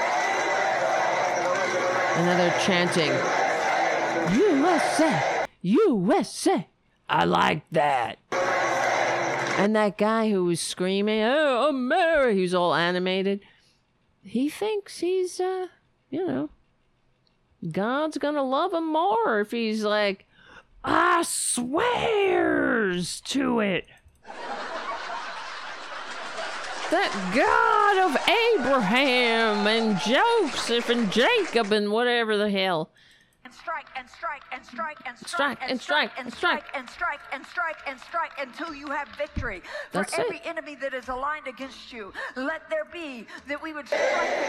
then 2.27 2.37
they're 2.37 2.59
chanting, 2.59 3.09
USA, 4.37 5.45
USA. 5.61 6.67
I 7.11 7.25
like 7.25 7.63
that. 7.71 8.17
And 9.57 9.75
that 9.75 9.97
guy 9.97 10.31
who 10.31 10.45
was 10.45 10.59
screaming, 10.59 11.21
oh, 11.21 11.67
America, 11.69 12.33
he 12.33 12.41
was 12.41 12.53
all 12.53 12.73
animated. 12.73 13.41
He 14.23 14.49
thinks 14.49 14.99
he's, 14.99 15.39
uh, 15.39 15.67
you 16.09 16.25
know, 16.25 16.49
God's 17.71 18.17
gonna 18.17 18.43
love 18.43 18.73
him 18.73 18.91
more 18.91 19.39
if 19.41 19.51
he's 19.51 19.83
like, 19.83 20.25
I 20.83 21.23
swear 21.23 22.31
layers 22.91 23.21
to 23.21 23.59
it. 23.59 23.87
That 26.91 27.31
God 27.33 27.97
of 28.09 28.17
Abraham 28.59 29.65
and 29.65 29.97
Joseph 29.99 30.89
and 30.89 31.11
Jacob 31.11 31.71
and 31.71 31.91
whatever 31.91 32.37
the 32.37 32.49
hell. 32.49 32.91
And 33.51 33.59
strike 33.59 33.85
and 33.97 34.09
strike 34.09 34.43
and 34.53 34.65
strike 34.65 34.97
and 35.05 35.17
Strike 35.17 35.27
strike 35.27 35.59
and 35.61 35.71
and 35.71 35.81
strike 35.81 36.09
strike 36.09 36.11
and 36.17 36.25
and 36.27 36.33
strike 36.33 36.63
strike. 36.63 36.75
and 36.75 36.89
strike 36.89 37.19
and 37.33 37.45
strike 37.45 37.77
and 37.85 37.99
strike 37.99 38.31
until 38.39 38.73
you 38.73 38.87
have 38.87 39.09
victory. 39.17 39.61
For 39.91 40.05
every 40.17 40.39
enemy 40.45 40.75
that 40.75 40.93
is 40.93 41.09
aligned 41.09 41.47
against 41.47 41.91
you, 41.91 42.13
let 42.37 42.69
there 42.69 42.85
be 42.85 43.27
that 43.47 43.61
we 43.61 43.73
would 43.73 43.87
strike 43.87 43.99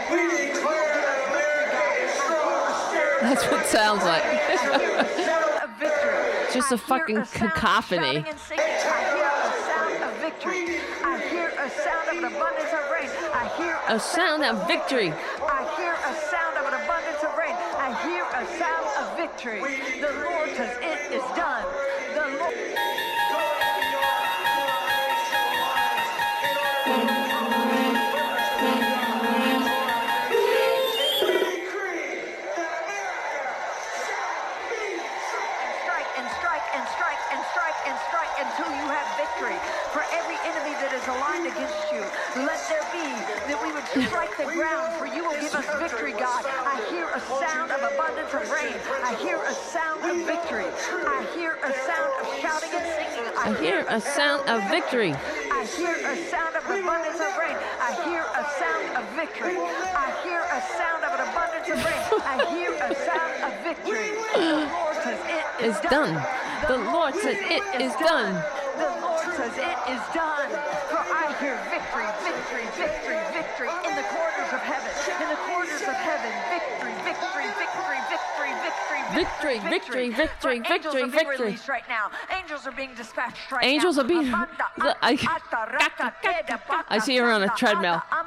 the 0.09 0.15
We 0.15 0.21
declare 0.53 0.87
that 0.95 1.19
America 1.27 1.83
is 2.05 2.11
strong. 2.13 2.43
That's 3.21 3.43
what 3.51 3.61
it 3.61 3.67
sounds 3.67 4.03
like. 4.03 4.23
Sound 4.23 5.53
victory. 5.79 6.53
Just 6.53 6.71
I 6.71 6.75
a 6.75 6.77
hear 6.77 6.87
fucking 6.87 7.17
a 7.17 7.25
sound 7.25 7.45
of 7.45 7.53
cacophony. 7.55 8.13
shouting 8.13 8.27
and. 8.27 8.39
I 13.33 13.51
hear 13.57 13.79
a 13.89 13.99
sound 13.99 14.43
of 14.43 14.67
victory. 14.67 15.13
The 19.43 19.49
Lord 19.49 20.55
says 20.55 20.77
it 20.79 21.11
is 21.11 21.21
done. 21.35 21.65
The 22.15 22.37
Lord. 22.39 22.53
strike 35.83 36.07
and 36.15 36.27
strike 36.39 36.63
and 36.71 36.87
strike 36.95 37.19
and 37.35 37.43
strike 37.51 37.79
and 37.83 37.97
strike 38.07 38.31
until 38.39 38.71
you 38.79 38.87
have 38.87 39.07
victory. 39.19 39.59
For 39.91 40.07
every 40.13 40.39
enemy 40.47 40.71
that 40.79 40.93
is 40.93 41.03
aligned 41.09 41.51
against 41.51 41.91
you, 41.91 41.99
let 42.47 42.63
there 42.69 42.85
be 42.95 43.11
that 43.51 43.59
we 43.59 43.72
would 43.72 43.72
strike 44.07 44.37
the 44.37 44.45
ground, 44.45 44.93
for 44.97 45.07
you 45.07 45.23
will 45.23 45.39
give 45.39 45.53
us 45.53 45.65
victory, 45.79 46.13
God. 46.13 46.45
I 46.45 46.79
hear 46.89 47.07
a 47.09 47.19
sound 47.19 47.71
of 47.71 47.81
abundance 47.81 48.33
of 48.33 48.49
rain. 48.51 48.73
I 49.03 49.15
hear 49.15 49.37
a 49.37 49.53
sound 49.53 50.03
of 50.03 50.17
victory. 50.25 50.65
I 51.05 51.25
hear 51.35 51.57
a 51.63 51.73
sound 51.85 52.11
of 52.21 52.27
shouting 52.39 52.71
and 52.73 52.87
singing. 52.95 53.25
I 53.37 53.53
hear 53.59 53.85
a 53.89 53.99
sound 53.99 54.47
of 54.49 54.63
victory. 54.69 55.13
I 55.51 55.65
hear 55.77 55.95
a 55.95 56.15
sound 56.29 56.55
of 56.55 56.63
abundance 56.65 57.19
of 57.19 57.37
rain. 57.37 57.57
I 57.79 57.91
hear 58.07 58.23
a 58.23 58.43
sound 58.59 58.85
of 58.97 59.03
victory. 59.15 59.57
I 59.57 60.09
hear 60.23 60.41
a 60.41 60.61
sound 60.77 61.03
of 61.03 61.11
an 61.13 61.21
abundance 61.27 61.67
of 61.69 61.79
rain. 61.83 62.03
I 62.23 62.35
hear 62.55 62.71
a 62.73 62.95
sound 62.95 63.33
of 63.43 63.51
victory. 63.63 64.11
The 64.33 64.67
Lord 64.71 64.95
says 65.03 65.19
it 65.27 65.65
is 65.65 65.75
Is 65.75 65.81
done. 65.81 66.13
The 66.67 66.77
Lord 66.91 67.13
says 67.15 67.37
it 67.39 67.63
is 67.81 67.93
done. 67.95 68.33
The 68.77 68.89
Lord 69.01 69.25
says 69.35 69.53
it 69.57 69.77
is 69.91 70.03
done. 70.13 70.49
For 70.89 71.01
I 71.01 71.35
hear 71.39 71.55
victory, 71.69 71.83
victory, 71.83 72.07
victory, 72.23 72.42
Victory, 79.13 79.59
victory, 79.59 80.09
victory, 80.09 80.59
victory, 80.59 81.03
victory. 81.09 81.57
Angels 82.31 82.65
are 82.67 82.71
being 82.71 82.93
dispatched 82.95 83.51
right 83.51 83.63
Angels 83.63 83.97
are 83.97 84.03
being. 84.03 84.33
I, 84.33 85.17
I 86.89 86.99
see 86.99 87.17
her 87.17 87.31
on 87.31 87.43
a 87.43 87.49
treadmill. 87.49 88.01
Ah, 88.11 88.23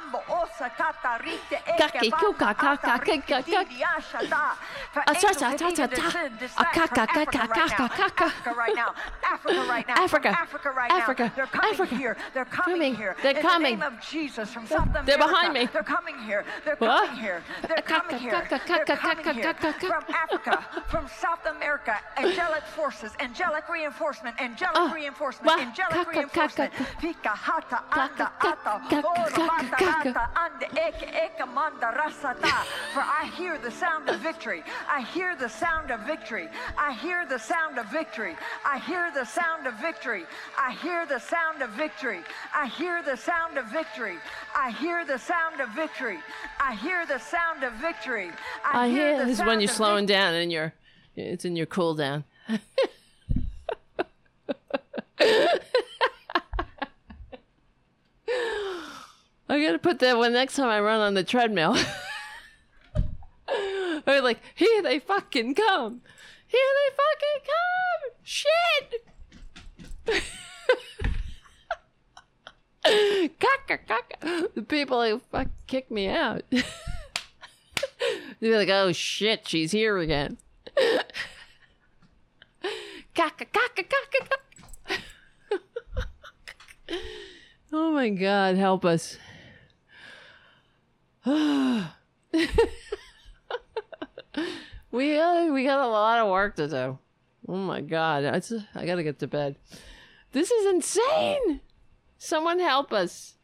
Africa, 9.87 10.29
Africa, 10.29 10.71
right 10.71 10.91
Africa, 10.91 11.23
now. 11.23 11.31
They're 11.35 11.45
coming 11.47 11.73
Africa. 11.73 11.95
here. 11.95 12.17
They're 12.33 12.45
coming 12.45 12.95
here. 12.95 13.15
They're 13.21 13.31
in 13.31 13.41
coming. 13.41 13.73
In 13.73 13.79
the 13.79 13.89
name 13.89 13.97
of 13.97 14.01
Jesus 14.01 14.51
from 14.51 14.67
South 14.67 14.87
America. 14.87 15.05
They're 15.05 15.17
behind 15.17 15.53
me. 15.53 15.67
They're 15.71 15.83
coming 15.83 16.17
here. 16.19 16.45
They're 16.65 16.75
coming 16.75 17.15
here. 17.17 17.43
They're 17.67 17.81
coming 17.81 18.19
here. 18.19 18.31
They're 18.31 18.97
coming 18.97 19.25
here. 19.25 19.43
They're 19.45 19.53
coming 19.53 19.79
here. 19.81 19.89
From 19.89 20.03
Africa 20.13 20.65
from 20.87 21.07
South 21.07 21.45
America, 21.45 21.95
angelic 22.17 22.63
forces, 22.75 23.11
angelic 23.19 23.67
reinforcement, 23.69 24.39
angelic 24.39 24.75
Ah, 24.75 24.91
reinforcement, 24.93 25.47
wah, 25.47 25.61
angelic 25.61 26.07
reinforcement. 26.07 26.73
Pika 27.01 27.29
hata 27.29 27.83
anda 27.91 28.31
ata 28.41 29.03
ora 29.03 29.47
bata 29.47 29.85
rata 29.85 30.29
anda 30.35 30.67
eke 30.87 31.07
eke 31.13 31.45
manda 31.53 31.87
rasata. 31.97 32.65
For 32.93 33.01
I 33.01 33.31
hear 33.35 33.57
the 33.57 33.71
sound 33.71 34.09
of 34.09 34.19
victory. 34.19 34.63
I 34.89 35.01
hear 35.01 35.35
the 35.35 35.49
sound 35.49 35.91
of 35.91 36.01
victory. 36.01 36.49
I 36.77 36.93
hear 36.93 37.25
the 37.25 37.39
sound 37.39 37.77
of 37.77 37.87
victory. 37.87 38.35
I 38.65 38.79
hear 38.79 39.11
the 39.13 39.25
sound 39.25 39.67
of 39.67 39.73
victory. 39.75 40.25
I 40.57 40.71
hear 40.71 41.05
the 41.05 41.19
sound 41.19 41.61
of 41.61 41.69
victory. 41.71 42.23
I 42.55 42.67
hear 42.67 43.01
the 43.03 43.15
sound 43.15 43.57
of 43.57 43.65
victory. 43.65 44.17
I 44.59 44.69
hear 44.71 45.05
the 45.05 45.17
sound 45.17 45.61
of 45.61 45.69
victory. 45.69 46.19
I 46.59 46.75
hear 46.75 47.05
the 47.05 47.19
sound 47.19 47.63
of 47.63 47.73
victory. 47.73 48.31
I 48.65 48.89
hear 48.89 49.17
the 49.17 49.25
this 49.25 49.39
is 49.39 49.45
when 49.45 49.59
you're 49.59 49.67
slowing 49.67 50.05
down 50.05 50.33
and 50.33 50.51
you're 50.51 50.66
it's 51.17 51.45
in 51.45 51.55
your 51.55 51.65
cool 51.65 51.95
down. 51.95 52.23
I 59.49 59.61
gotta 59.61 59.79
put 59.79 59.99
that 59.99 60.17
one 60.17 60.33
next 60.33 60.55
time 60.55 60.69
I 60.69 60.79
run 60.79 60.99
on 61.01 61.13
the 61.13 61.23
treadmill. 61.23 61.75
Or 64.07 64.21
like, 64.21 64.39
here 64.55 64.81
they 64.81 64.99
fucking 64.99 65.53
come. 65.55 66.01
Here 66.47 66.61
they 66.77 66.95
fucking 66.95 67.41
come. 67.45 68.11
Shit. 68.23 69.03
Caca, 73.37 73.79
caca. 73.85 74.53
The 74.55 74.61
people 74.61 75.03
who 75.03 75.19
fuck 75.19 75.47
kick 75.67 75.91
me 75.91 76.07
out. 76.07 76.43
They'd 76.49 76.63
be 78.39 78.55
like, 78.55 78.69
oh 78.69 78.93
shit, 78.93 79.45
she's 79.45 79.71
here 79.73 79.97
again. 79.97 80.37
Caca, 83.13 83.45
caca, 83.45 83.83
caca, 83.83 84.07
caca. 84.13 84.37
oh 87.73 87.91
my 87.91 88.09
god, 88.09 88.57
help 88.57 88.85
us. 88.85 89.17
we 91.25 91.31
uh, 95.19 95.51
we 95.51 95.63
got 95.63 95.79
a 95.79 95.87
lot 95.87 96.19
of 96.19 96.29
work 96.29 96.55
to 96.55 96.67
do. 96.67 96.99
Oh 97.47 97.57
my 97.57 97.81
god, 97.81 98.25
I 98.25 98.39
gotta 98.85 99.03
get 99.03 99.19
to 99.19 99.27
bed. 99.27 99.57
This 100.31 100.49
is 100.51 100.73
insane. 100.73 101.61
Someone 102.17 102.59
help 102.59 102.93
us. 102.93 103.35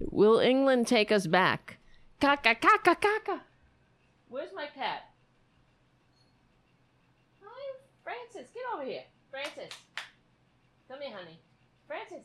Will 0.00 0.38
England 0.38 0.86
take 0.86 1.10
us 1.10 1.26
back? 1.26 1.78
Kaka, 2.20 2.54
kaka, 2.54 2.94
kaka. 2.94 3.42
Where's 4.28 4.52
my 4.54 4.66
cat? 4.66 5.10
Francis. 8.08 8.50
Get 8.54 8.62
over 8.74 8.84
here. 8.84 9.02
Francis. 9.30 9.76
Come 10.88 11.00
here, 11.02 11.14
honey. 11.14 11.38
Francis. 11.86 12.24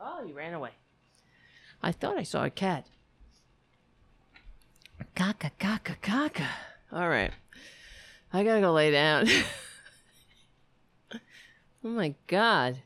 Oh, 0.00 0.24
he 0.24 0.32
ran 0.32 0.54
away. 0.54 0.70
I 1.82 1.92
thought 1.92 2.16
I 2.16 2.22
saw 2.22 2.44
a 2.44 2.50
cat. 2.50 2.86
Caca, 5.14 5.50
caca, 5.60 5.96
caca. 6.00 6.46
All 6.90 7.10
right. 7.10 7.32
I 8.32 8.44
gotta 8.44 8.62
go 8.62 8.72
lay 8.72 8.90
down. 8.92 9.28
oh 11.12 11.18
my 11.82 12.14
god. 12.26 12.78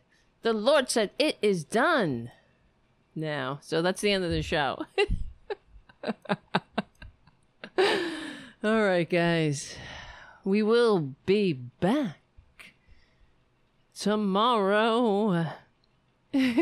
The 0.43 0.53
Lord 0.53 0.91
said, 0.91 1.13
It 1.21 1.39
is 1.41 1.63
done. 1.63 2.33
Now. 3.15 3.61
So 3.63 3.81
that's 3.81 4.01
the 4.01 4.11
end 4.11 4.25
of 4.25 4.33
the 4.33 4.43
show. 4.43 4.85
All 8.65 8.83
right, 8.83 9.09
guys. 9.09 9.77
We 10.49 10.63
will 10.63 11.15
be 11.27 11.53
back 11.53 12.17
tomorrow. 13.95 15.53
I 16.33 16.53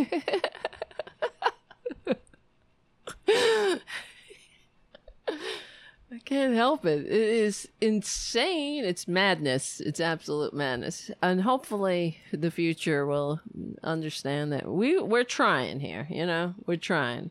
can't 6.24 6.56
help 6.56 6.84
it. 6.84 7.06
It 7.06 7.12
is 7.12 7.68
insane. 7.80 8.84
It's 8.84 9.06
madness. 9.06 9.80
It's 9.80 10.00
absolute 10.00 10.52
madness. 10.52 11.12
And 11.22 11.42
hopefully 11.42 12.18
the 12.32 12.50
future 12.50 13.06
will 13.06 13.40
understand 13.84 14.52
that 14.52 14.66
we 14.66 14.98
we're 14.98 15.22
trying 15.22 15.78
here, 15.78 16.08
you 16.10 16.26
know? 16.26 16.56
We're 16.66 16.76
trying. 16.76 17.30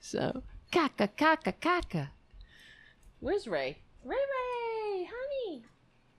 So, 0.00 0.42
kaka 0.72 1.06
kaka 1.06 1.52
kaka. 1.52 2.10
Where's 3.20 3.46
Ray? 3.46 3.78
Ray 4.04 4.16
Ray, 4.16 5.04
honey. 5.04 5.62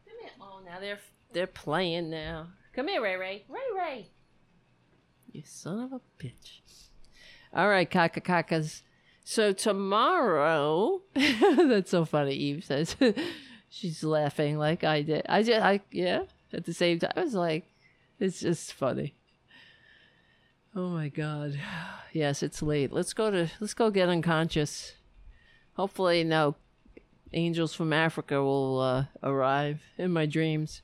Come 0.06 0.16
here. 0.22 0.32
Oh, 0.42 0.62
now 0.78 0.82
they're 0.86 1.00
they're 1.34 1.48
playing 1.48 2.10
now. 2.10 2.48
Come 2.74 2.88
here, 2.88 3.02
Ray 3.02 3.16
Ray. 3.16 3.46
Ray 3.50 3.60
Ray. 3.76 4.10
You 5.32 5.42
son 5.46 5.80
of 5.80 5.94
a 5.94 6.02
bitch. 6.24 6.62
All 7.54 7.68
right, 7.68 7.90
caca 7.90 8.22
cacas. 8.22 8.82
So 9.24 9.54
tomorrow, 9.54 11.02
that's 11.16 11.92
so 11.92 12.06
funny. 12.06 12.34
Eve 12.34 12.64
says 12.64 12.96
she's 13.70 14.04
laughing 14.04 14.58
like 14.58 14.84
I 14.84 15.02
did. 15.02 15.24
I 15.28 15.44
just, 15.44 15.62
I 15.62 15.82
yeah, 15.92 16.24
at 16.54 16.66
the 16.66 16.74
same 16.74 17.00
time. 17.00 17.14
I 17.16 17.22
was 17.22 17.34
like, 17.34 17.66
it's 18.20 18.40
just 18.40 18.74
funny. 18.74 19.16
Oh 20.76 20.90
my 20.90 21.10
god. 21.10 21.60
Yes, 22.14 22.42
it's 22.42 22.64
late. 22.64 22.92
Let's 22.92 23.14
go 23.14 23.30
to 23.30 23.52
let's 23.60 23.76
go 23.76 23.92
get 23.92 24.10
unconscious. 24.10 24.94
Hopefully 25.74 26.24
no 26.24 26.56
angels 27.34 27.74
from 27.74 27.94
Africa 27.94 28.42
will 28.44 28.80
uh, 28.80 29.06
arrive 29.24 29.82
in 29.98 30.12
my 30.12 30.26
dreams. 30.26 30.82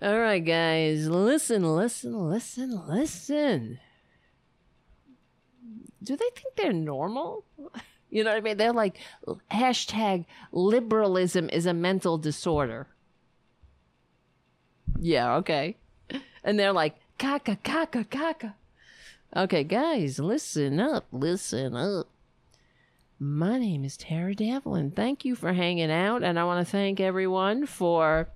All 0.00 0.18
right, 0.18 0.44
guys, 0.44 1.08
listen, 1.08 1.74
listen, 1.74 2.28
listen, 2.28 2.86
listen. 2.86 3.80
Do 6.02 6.16
they 6.16 6.30
think 6.34 6.54
they're 6.56 6.72
normal? 6.72 7.44
You 8.10 8.24
know 8.24 8.30
what 8.30 8.38
I 8.38 8.40
mean? 8.40 8.56
They're 8.56 8.72
like 8.72 8.98
hashtag 9.50 10.24
liberalism 10.50 11.50
is 11.50 11.66
a 11.66 11.74
mental 11.74 12.16
disorder. 12.16 12.86
Yeah, 14.98 15.36
okay. 15.36 15.76
And 16.42 16.58
they're 16.58 16.72
like, 16.72 16.96
caca, 17.18 17.58
caca, 17.58 18.06
caca. 18.06 18.54
Okay, 19.36 19.62
guys, 19.62 20.18
listen 20.18 20.80
up, 20.80 21.06
listen 21.12 21.76
up. 21.76 22.08
My 23.20 23.58
name 23.58 23.84
is 23.84 23.96
Tara 23.96 24.32
Dublin. 24.32 24.92
Thank 24.92 25.24
you 25.24 25.34
for 25.34 25.52
hanging 25.52 25.90
out, 25.90 26.22
and 26.22 26.38
I 26.38 26.44
want 26.44 26.64
to 26.64 26.70
thank 26.70 27.00
everyone 27.00 27.66
for 27.66 28.28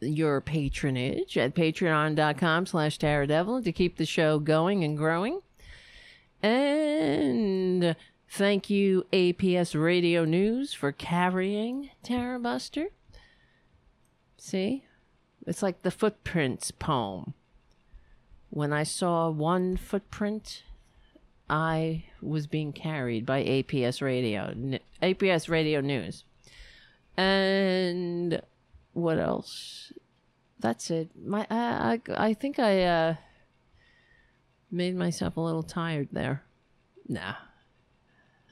your 0.00 0.40
patronage 0.40 1.38
at 1.38 1.54
patreon.com 1.54 2.66
slash 2.66 2.98
Tara 2.98 3.28
Dublin 3.28 3.62
to 3.62 3.70
keep 3.70 3.98
the 3.98 4.04
show 4.04 4.40
going 4.40 4.82
and 4.82 4.96
growing. 4.98 5.40
And 6.42 7.94
thank 8.28 8.68
you, 8.68 9.06
APS 9.12 9.80
Radio 9.80 10.24
News, 10.24 10.74
for 10.74 10.90
carrying 10.90 11.90
Tara 12.02 12.40
Buster. 12.40 12.88
See? 14.36 14.86
It's 15.46 15.62
like 15.62 15.82
the 15.82 15.92
footprints 15.92 16.72
poem. 16.72 17.34
When 18.50 18.72
I 18.72 18.82
saw 18.82 19.30
one 19.30 19.76
footprint, 19.76 20.64
I 21.48 22.04
was 22.22 22.46
being 22.46 22.72
carried 22.72 23.26
by 23.26 23.44
APS 23.44 24.00
Radio, 24.00 24.54
APS 25.02 25.48
Radio 25.48 25.80
News. 25.80 26.24
And 27.16 28.40
what 28.92 29.18
else? 29.18 29.92
That's 30.58 30.90
it. 30.90 31.10
My 31.22 31.46
I 31.50 32.00
I, 32.08 32.28
I 32.28 32.34
think 32.34 32.58
I 32.58 32.82
uh 32.82 33.14
made 34.70 34.96
myself 34.96 35.36
a 35.36 35.40
little 35.40 35.62
tired 35.62 36.08
there. 36.12 36.42
Nah. 37.08 37.34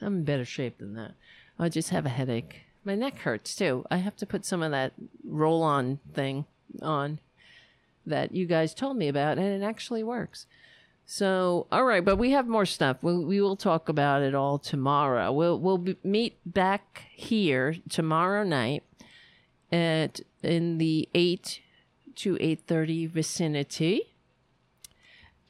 I'm 0.01 0.17
in 0.17 0.23
better 0.23 0.45
shape 0.45 0.77
than 0.77 0.93
that. 0.95 1.13
I 1.57 1.69
just 1.69 1.89
have 1.89 2.05
a 2.05 2.09
headache. 2.09 2.61
My 2.83 2.95
neck 2.95 3.19
hurts 3.19 3.55
too. 3.55 3.85
I 3.89 3.97
have 3.97 4.15
to 4.17 4.25
put 4.25 4.45
some 4.45 4.61
of 4.61 4.71
that 4.71 4.93
roll 5.23 5.63
on 5.63 5.99
thing 6.13 6.45
on 6.81 7.19
that 8.05 8.33
you 8.33 8.45
guys 8.45 8.73
told 8.73 8.97
me 8.97 9.07
about, 9.07 9.37
and 9.37 9.63
it 9.63 9.65
actually 9.65 10.03
works. 10.03 10.45
So, 11.05 11.67
all 11.71 11.83
right, 11.83 12.03
but 12.03 12.15
we 12.15 12.31
have 12.31 12.47
more 12.47 12.65
stuff. 12.65 12.97
We, 13.01 13.17
we 13.17 13.41
will 13.41 13.55
talk 13.57 13.89
about 13.89 14.21
it 14.21 14.33
all 14.33 14.57
tomorrow. 14.57 15.31
We'll 15.31 15.59
we'll 15.59 15.77
be, 15.77 15.97
meet 16.03 16.39
back 16.45 17.03
here 17.11 17.75
tomorrow 17.89 18.43
night 18.43 18.83
at 19.71 20.21
in 20.41 20.77
the 20.77 21.09
eight 21.13 21.61
to 22.15 22.37
eight 22.39 22.61
thirty 22.67 23.05
vicinity, 23.05 24.15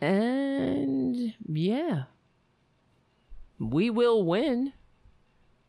and 0.02 1.34
yeah, 1.48 2.04
we 3.60 3.90
will 3.90 4.24
win. 4.24 4.74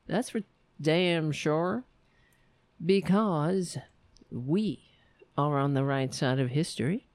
That's 0.06 0.30
for 0.30 0.40
damn 0.80 1.30
sure. 1.30 1.84
Because 2.84 3.78
we 4.30 4.80
are 5.38 5.58
on 5.58 5.74
the 5.74 5.84
right 5.84 6.12
side 6.12 6.40
of 6.40 6.50
history. 6.50 7.06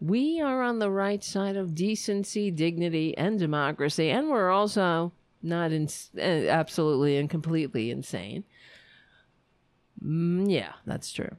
We 0.00 0.40
are 0.40 0.62
on 0.62 0.78
the 0.78 0.90
right 0.90 1.22
side 1.22 1.56
of 1.56 1.74
decency, 1.74 2.50
dignity, 2.50 3.16
and 3.16 3.38
democracy. 3.38 4.10
And 4.10 4.28
we're 4.28 4.50
also 4.50 5.12
not 5.42 5.72
in, 5.72 5.88
uh, 6.16 6.20
absolutely 6.20 7.16
and 7.16 7.28
completely 7.28 7.90
insane. 7.90 8.44
Mm, 10.04 10.50
yeah, 10.50 10.74
that's 10.86 11.12
true. 11.12 11.36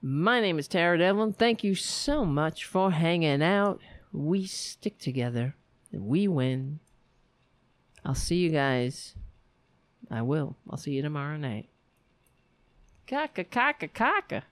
My 0.00 0.40
name 0.40 0.58
is 0.58 0.68
Tara 0.68 0.98
Dublin. 0.98 1.32
Thank 1.32 1.64
you 1.64 1.74
so 1.74 2.24
much 2.24 2.64
for 2.64 2.92
hanging 2.92 3.42
out. 3.42 3.80
We 4.12 4.46
stick 4.46 4.98
together. 4.98 5.56
We 5.92 6.28
win. 6.28 6.78
I'll 8.04 8.14
see 8.14 8.36
you 8.36 8.50
guys. 8.50 9.16
I 10.10 10.22
will. 10.22 10.56
I'll 10.70 10.78
see 10.78 10.92
you 10.92 11.02
tomorrow 11.02 11.36
night. 11.36 11.68
Caca, 13.08 13.44
caca, 13.44 13.90
caca. 13.90 14.42